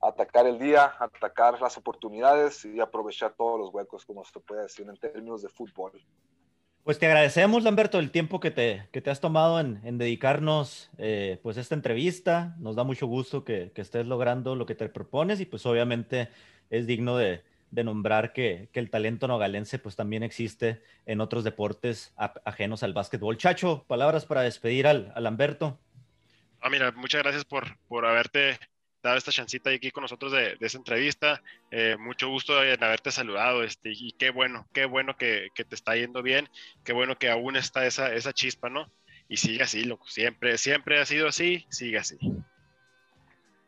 atacar 0.00 0.48
el 0.48 0.58
día, 0.58 0.92
atacar 0.98 1.60
las 1.60 1.78
oportunidades 1.78 2.64
y 2.64 2.80
aprovechar 2.80 3.34
todos 3.34 3.60
los 3.60 3.72
huecos, 3.72 4.04
como 4.04 4.24
se 4.24 4.40
puede 4.40 4.62
decir 4.62 4.88
en 4.88 4.96
términos 4.96 5.42
de 5.42 5.48
fútbol. 5.48 5.92
Pues 6.84 6.98
te 6.98 7.06
agradecemos, 7.06 7.62
Lamberto, 7.62 8.00
el 8.00 8.10
tiempo 8.10 8.40
que 8.40 8.50
te, 8.50 8.88
que 8.90 9.00
te 9.00 9.10
has 9.10 9.20
tomado 9.20 9.60
en, 9.60 9.80
en 9.84 9.98
dedicarnos 9.98 10.90
eh, 10.98 11.38
pues 11.40 11.56
esta 11.56 11.76
entrevista. 11.76 12.56
Nos 12.58 12.74
da 12.74 12.82
mucho 12.82 13.06
gusto 13.06 13.44
que, 13.44 13.70
que, 13.72 13.82
estés 13.82 14.04
logrando 14.06 14.56
lo 14.56 14.66
que 14.66 14.74
te 14.74 14.88
propones 14.88 15.40
y 15.40 15.46
pues 15.46 15.64
obviamente 15.64 16.28
es 16.70 16.88
digno 16.88 17.16
de, 17.16 17.44
de 17.70 17.84
nombrar 17.84 18.32
que, 18.32 18.68
que, 18.72 18.80
el 18.80 18.90
talento 18.90 19.28
nogalense 19.28 19.78
pues 19.78 19.94
también 19.94 20.24
existe 20.24 20.82
en 21.06 21.20
otros 21.20 21.44
deportes 21.44 22.12
ajenos 22.16 22.82
al 22.82 22.94
básquetbol. 22.94 23.38
Chacho, 23.38 23.84
palabras 23.86 24.26
para 24.26 24.42
despedir 24.42 24.88
al, 24.88 25.12
al 25.14 25.22
Lamberto. 25.22 25.78
Ah, 26.60 26.68
mira, 26.68 26.90
muchas 26.90 27.22
gracias 27.22 27.44
por, 27.44 27.76
por 27.86 28.06
haberte 28.06 28.58
dado 29.02 29.16
esta 29.18 29.32
chancita 29.32 29.70
aquí 29.70 29.90
con 29.90 30.02
nosotros 30.02 30.32
de, 30.32 30.56
de 30.56 30.70
entrevista. 30.74 31.42
Eh, 31.70 31.96
mucho 31.98 32.28
gusto 32.28 32.62
en 32.62 32.82
haberte 32.82 33.10
saludado 33.10 33.62
este, 33.62 33.90
y 33.92 34.12
qué 34.12 34.30
bueno, 34.30 34.66
qué 34.72 34.84
bueno 34.86 35.16
que, 35.16 35.48
que, 35.54 35.64
te 35.64 35.74
está 35.74 35.96
yendo 35.96 36.22
bien, 36.22 36.48
qué 36.84 36.92
bueno 36.92 37.18
que 37.18 37.30
aún 37.30 37.56
está 37.56 37.86
esa, 37.86 38.12
esa 38.14 38.32
chispa, 38.32 38.68
¿no? 38.68 38.90
Y 39.28 39.36
sigue 39.36 39.62
así, 39.62 39.84
loco. 39.84 40.06
Siempre, 40.08 40.58
siempre 40.58 41.00
ha 41.00 41.06
sido 41.06 41.28
así, 41.28 41.66
sigue 41.70 41.98
así. 41.98 42.18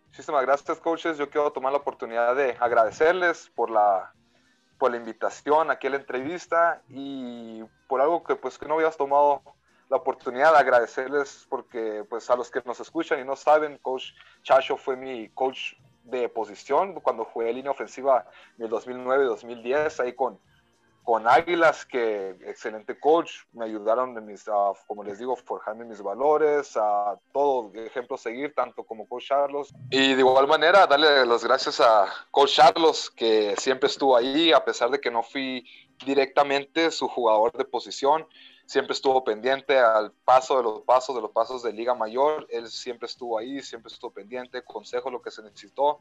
Muchísimas 0.08 0.42
gracias, 0.42 0.78
coaches. 0.78 1.18
Yo 1.18 1.28
quiero 1.28 1.50
tomar 1.50 1.72
la 1.72 1.78
oportunidad 1.78 2.36
de 2.36 2.56
agradecerles 2.60 3.50
por 3.54 3.70
la, 3.70 4.12
por 4.78 4.92
la 4.92 4.96
invitación 4.96 5.70
aquí 5.70 5.88
a 5.88 5.90
la 5.90 5.96
entrevista 5.96 6.82
y 6.88 7.62
por 7.88 8.00
algo 8.00 8.22
que 8.22 8.36
pues 8.36 8.58
que 8.58 8.66
no 8.66 8.74
habías 8.74 8.96
tomado 8.96 9.42
la 9.88 9.96
oportunidad 9.96 10.52
de 10.52 10.58
agradecerles 10.58 11.46
porque 11.48 12.04
pues 12.08 12.28
a 12.30 12.36
los 12.36 12.50
que 12.50 12.62
nos 12.64 12.80
escuchan 12.80 13.20
y 13.20 13.24
no 13.24 13.36
saben, 13.36 13.78
Coach 13.78 14.12
Chacho 14.42 14.76
fue 14.76 14.96
mi 14.96 15.28
coach 15.30 15.74
de 16.04 16.28
posición 16.28 17.00
cuando 17.00 17.24
jugué 17.24 17.52
línea 17.52 17.70
ofensiva 17.70 18.26
en 18.58 18.66
el 18.66 18.70
2009-2010, 18.70 20.00
ahí 20.00 20.12
con, 20.12 20.38
con 21.02 21.26
Águilas, 21.26 21.84
que 21.84 22.30
excelente 22.46 22.98
coach, 22.98 23.30
me 23.52 23.64
ayudaron, 23.64 24.16
en 24.16 24.26
mis, 24.26 24.44
como 24.86 25.02
les 25.02 25.18
digo, 25.18 25.36
forjarme 25.36 25.84
mis 25.84 26.02
valores, 26.02 26.76
a 26.76 27.18
todo 27.32 27.72
ejemplo 27.74 28.16
seguir, 28.16 28.54
tanto 28.54 28.84
como 28.84 29.06
coach 29.08 29.28
Carlos. 29.28 29.72
Y 29.90 30.14
de 30.14 30.20
igual 30.20 30.46
manera, 30.46 30.86
darle 30.86 31.24
las 31.26 31.44
gracias 31.44 31.80
a 31.80 32.06
coach 32.30 32.56
Carlos, 32.56 33.10
que 33.10 33.54
siempre 33.56 33.88
estuvo 33.88 34.16
ahí, 34.16 34.52
a 34.52 34.64
pesar 34.64 34.90
de 34.90 35.00
que 35.00 35.10
no 35.10 35.22
fui 35.22 35.66
directamente 36.04 36.90
su 36.90 37.08
jugador 37.08 37.52
de 37.52 37.64
posición, 37.64 38.26
siempre 38.66 38.92
estuvo 38.92 39.24
pendiente 39.24 39.78
al 39.78 40.12
paso 40.12 40.56
de 40.56 40.62
los 40.62 40.82
pasos, 40.82 41.14
de 41.14 41.22
los 41.22 41.30
pasos 41.30 41.62
de 41.62 41.72
Liga 41.72 41.94
Mayor, 41.94 42.46
él 42.50 42.68
siempre 42.68 43.06
estuvo 43.06 43.38
ahí, 43.38 43.62
siempre 43.62 43.92
estuvo 43.92 44.12
pendiente, 44.12 44.64
consejo 44.64 45.10
lo 45.10 45.22
que 45.22 45.30
se 45.30 45.42
necesitó, 45.42 46.00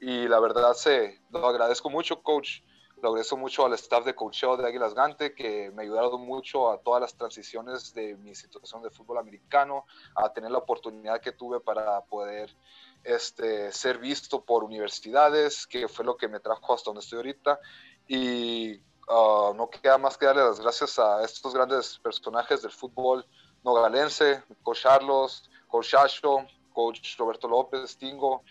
y 0.00 0.28
la 0.28 0.40
verdad 0.40 0.74
se 0.74 1.20
lo 1.30 1.46
agradezco 1.46 1.88
mucho, 1.88 2.22
coach. 2.22 2.60
Lo 3.02 3.08
agradezco 3.08 3.36
mucho 3.36 3.66
al 3.66 3.72
staff 3.72 4.04
de 4.04 4.14
coacheo 4.14 4.56
de 4.56 4.64
Águilas 4.64 4.94
Gante, 4.94 5.34
que 5.34 5.72
me 5.72 5.82
ayudaron 5.82 6.24
mucho 6.24 6.70
a 6.70 6.78
todas 6.78 7.00
las 7.00 7.16
transiciones 7.16 7.92
de 7.94 8.16
mi 8.16 8.32
situación 8.36 8.80
de 8.80 8.90
fútbol 8.90 9.18
americano, 9.18 9.86
a 10.14 10.32
tener 10.32 10.52
la 10.52 10.58
oportunidad 10.58 11.20
que 11.20 11.32
tuve 11.32 11.58
para 11.58 12.00
poder 12.02 12.54
este, 13.02 13.72
ser 13.72 13.98
visto 13.98 14.44
por 14.44 14.62
universidades, 14.62 15.66
que 15.66 15.88
fue 15.88 16.04
lo 16.04 16.16
que 16.16 16.28
me 16.28 16.38
trajo 16.38 16.74
hasta 16.74 16.90
donde 16.90 17.00
estoy 17.00 17.16
ahorita. 17.16 17.58
Y 18.06 18.80
uh, 19.08 19.54
no 19.54 19.68
queda 19.70 19.98
más 19.98 20.16
que 20.16 20.26
darle 20.26 20.42
las 20.42 20.60
gracias 20.60 20.98
a 20.98 21.22
estos 21.24 21.54
grandes 21.54 21.98
personajes 21.98 22.62
del 22.62 22.72
fútbol 22.72 23.26
nogalense, 23.62 24.42
Coach 24.62 24.82
Carlos, 24.82 25.50
Coach 25.68 25.92
Shacho, 25.92 26.46
Coach 26.72 27.16
Roberto 27.18 27.48
López, 27.48 27.96
Tingo. 27.96 28.42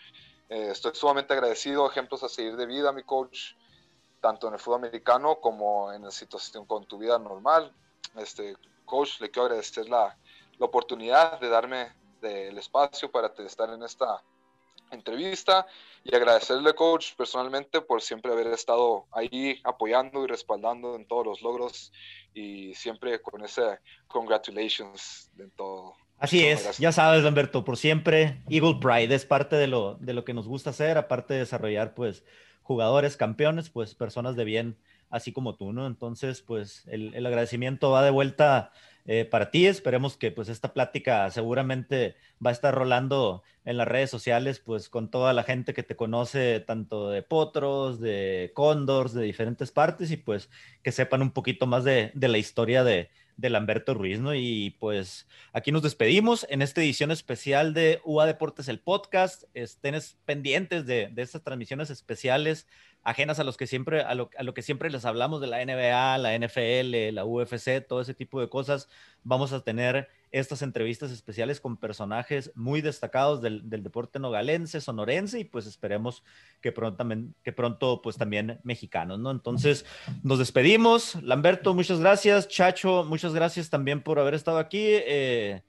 Eh, 0.48 0.70
estoy 0.70 0.94
sumamente 0.94 1.32
agradecido, 1.32 1.88
ejemplos 1.88 2.22
a 2.22 2.28
seguir 2.28 2.56
de 2.56 2.66
vida, 2.66 2.92
mi 2.92 3.02
coach 3.02 3.54
tanto 4.20 4.46
en 4.46 4.54
el 4.54 4.60
fútbol 4.60 4.78
americano 4.78 5.40
como 5.40 5.92
en 5.92 6.02
la 6.02 6.10
situación 6.10 6.64
con 6.64 6.86
tu 6.86 6.96
vida 6.96 7.18
normal. 7.18 7.74
Este, 8.16 8.56
coach, 8.84 9.20
le 9.20 9.30
quiero 9.30 9.46
agradecer 9.46 9.88
la, 9.88 10.16
la 10.58 10.66
oportunidad 10.66 11.40
de 11.40 11.48
darme 11.48 11.92
el 12.22 12.56
espacio 12.56 13.10
para 13.10 13.32
estar 13.38 13.68
en 13.70 13.82
esta 13.82 14.22
entrevista 14.92 15.66
y 16.04 16.14
agradecerle, 16.14 16.74
coach, 16.74 17.14
personalmente 17.16 17.80
por 17.80 18.02
siempre 18.02 18.32
haber 18.32 18.48
estado 18.48 19.06
ahí 19.12 19.60
apoyando 19.64 20.24
y 20.24 20.26
respaldando 20.26 20.96
en 20.96 21.06
todos 21.06 21.26
los 21.26 21.42
logros 21.42 21.92
y 22.34 22.74
siempre 22.74 23.20
con 23.20 23.44
ese 23.44 23.78
congratulations 24.08 25.30
en 25.38 25.50
todo. 25.52 25.94
Así 26.18 26.46
es, 26.46 26.78
ya 26.78 26.92
sabes, 26.92 27.24
Lamberto, 27.24 27.64
por 27.64 27.76
siempre 27.76 28.42
Eagle 28.48 28.78
Pride 28.80 29.12
es 29.12 29.24
parte 29.24 29.56
de 29.56 29.66
lo, 29.66 29.96
de 29.96 30.12
lo 30.12 30.24
que 30.24 30.34
nos 30.34 30.46
gusta 30.46 30.70
hacer, 30.70 30.96
aparte 30.96 31.34
de 31.34 31.40
desarrollar 31.40 31.94
pues 31.94 32.24
jugadores, 32.62 33.16
campeones, 33.16 33.70
pues 33.70 33.94
personas 33.94 34.36
de 34.36 34.44
bien, 34.44 34.78
así 35.10 35.32
como 35.32 35.56
tú, 35.56 35.72
¿no? 35.72 35.86
Entonces, 35.86 36.40
pues 36.40 36.86
el, 36.86 37.26
agradecimiento 37.26 37.90
va 37.90 38.02
de 38.02 38.10
vuelta 38.10 38.72
eh, 39.06 39.24
para 39.24 39.50
ti. 39.50 39.66
Esperemos 39.66 40.16
que 40.16 40.30
pues 40.30 40.48
esta 40.48 40.72
plática 40.72 41.30
seguramente 41.30 42.16
va 42.44 42.50
a 42.50 42.52
estar 42.52 42.74
rolando 42.74 43.42
en 43.64 43.76
las 43.76 43.88
redes 43.88 44.10
sociales, 44.10 44.60
pues 44.60 44.88
con 44.88 45.10
toda 45.10 45.32
la 45.32 45.44
gente 45.44 45.74
que 45.74 45.82
te 45.82 45.96
conoce, 45.96 46.60
tanto 46.60 47.10
de 47.10 47.22
Potros, 47.22 48.00
de 48.00 48.50
Condors, 48.54 49.14
de 49.14 49.22
diferentes 49.22 49.70
partes, 49.70 50.10
y 50.10 50.16
pues 50.16 50.50
que 50.82 50.92
sepan 50.92 51.22
un 51.22 51.30
poquito 51.30 51.66
más 51.66 51.84
de 51.84 52.12
la 52.14 52.38
historia 52.38 52.82
de, 52.84 53.10
de 53.36 53.50
Lamberto 53.50 53.94
Ruiz, 53.94 54.20
¿no? 54.20 54.34
Y 54.34 54.76
pues 54.78 55.26
aquí 55.52 55.72
nos 55.72 55.82
despedimos 55.82 56.46
en 56.50 56.62
esta 56.62 56.80
edición 56.80 57.10
especial 57.10 57.74
de 57.74 58.00
UA 58.04 58.26
Deportes, 58.26 58.68
el 58.68 58.78
podcast. 58.78 59.44
Estén 59.54 59.94
pendientes 60.24 60.86
de, 60.86 61.12
estas 61.16 61.42
transmisiones 61.42 61.90
especiales 61.90 62.66
ajenas 63.02 63.40
a 63.40 63.44
los 63.44 63.56
que 63.56 63.66
siempre, 63.66 64.02
a 64.02 64.14
lo, 64.14 64.30
que 64.54 64.62
siempre 64.62 64.90
les 64.90 65.04
hablamos 65.04 65.40
de 65.40 65.48
la 65.48 65.64
NBA, 65.64 66.18
la 66.18 66.38
NFL, 66.38 67.14
la 67.14 67.24
UFC, 67.24 67.84
todo 67.86 68.00
ese 68.00 68.14
tipo 68.14 68.40
de 68.40 68.48
cosas. 68.48 68.88
Vamos 69.24 69.52
a 69.52 69.64
tener 69.64 70.08
estas 70.32 70.62
entrevistas 70.62 71.10
especiales 71.10 71.60
con 71.60 71.76
personajes 71.76 72.50
muy 72.54 72.80
destacados 72.80 73.42
del, 73.42 73.62
deporte 73.68 74.18
nogalense, 74.18 74.80
sonorense 74.80 75.38
y 75.38 75.44
pues 75.44 75.66
esperemos 75.66 76.24
que 76.62 76.72
pronto, 76.72 77.06
que 77.42 77.52
pronto 77.52 78.00
pues 78.02 78.16
también 78.16 78.58
mexicanos, 78.64 79.18
¿no? 79.18 79.30
Entonces 79.30 79.84
nos 80.22 80.38
despedimos. 80.38 81.22
Lamberto, 81.22 81.74
muchas 81.74 82.00
gracias. 82.00 82.48
Chacho, 82.48 83.04
muchas 83.04 83.34
gracias 83.34 83.68
también 83.68 84.02
por 84.02 84.18
haber 84.18 84.32
estado 84.32 84.56
aquí. 84.56 84.80
Eh, 84.82 85.62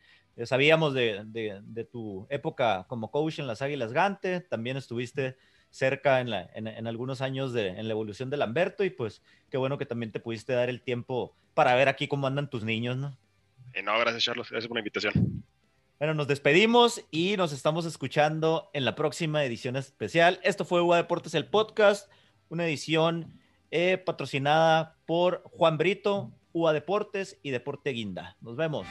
sabíamos 0.46 0.94
de, 0.94 1.24
de, 1.26 1.84
tu 1.84 2.26
época 2.30 2.86
como 2.88 3.12
coach 3.12 3.40
en 3.40 3.48
las 3.48 3.62
Águilas 3.62 3.92
Gante, 3.92 4.40
también 4.40 4.78
estuviste 4.78 5.36
cerca 5.70 6.22
en, 6.22 6.30
la, 6.30 6.50
en, 6.54 6.88
algunos 6.88 7.22
años 7.22 7.52
de, 7.52 7.68
en 7.68 7.88
la 7.88 7.94
evolución 7.94 8.30
de 8.30 8.38
Lamberto 8.38 8.84
y 8.84 8.92
pues 8.92 9.22
qué 9.50 9.58
bueno 9.58 9.78
que 9.78 9.86
también 9.86 10.12
te 10.12 10.20
pudiste 10.20 10.54
dar 10.54 10.70
el 10.70 10.82
tiempo 10.82 11.36
para 11.54 11.76
ver 11.76 11.90
aquí 11.90 12.08
cómo 12.08 12.28
andan 12.28 12.50
tus 12.50 12.64
niños, 12.64 12.96
¿no? 12.96 13.18
Eh, 13.74 13.84
no, 13.84 13.98
gracias 14.00 14.24
Charlos, 14.24 14.50
gracias 14.50 14.68
por 14.68 14.76
la 14.76 14.82
invitación. 14.82 15.44
Bueno, 16.00 16.14
nos 16.16 16.28
despedimos 16.28 17.04
y 17.12 17.38
nos 17.38 17.54
estamos 17.54 17.86
escuchando 17.86 18.70
en 18.74 18.84
la 18.86 18.96
próxima 18.96 19.44
edición 19.46 19.76
especial. 19.76 20.40
Esto 20.44 20.66
fue 20.66 20.82
UA 20.82 20.98
Deportes, 20.98 21.34
el 21.34 21.46
podcast, 21.46 22.12
una 22.50 22.66
edición 22.66 23.40
eh, 23.72 23.98
patrocinada 23.98 24.98
por 25.06 25.44
Juan 25.46 25.78
Brito, 25.78 26.32
UA 26.52 26.74
Deportes 26.74 27.40
y 27.42 27.52
Deporte 27.52 27.92
Guinda. 27.92 28.38
Nos 28.42 28.56
vemos. 28.56 28.86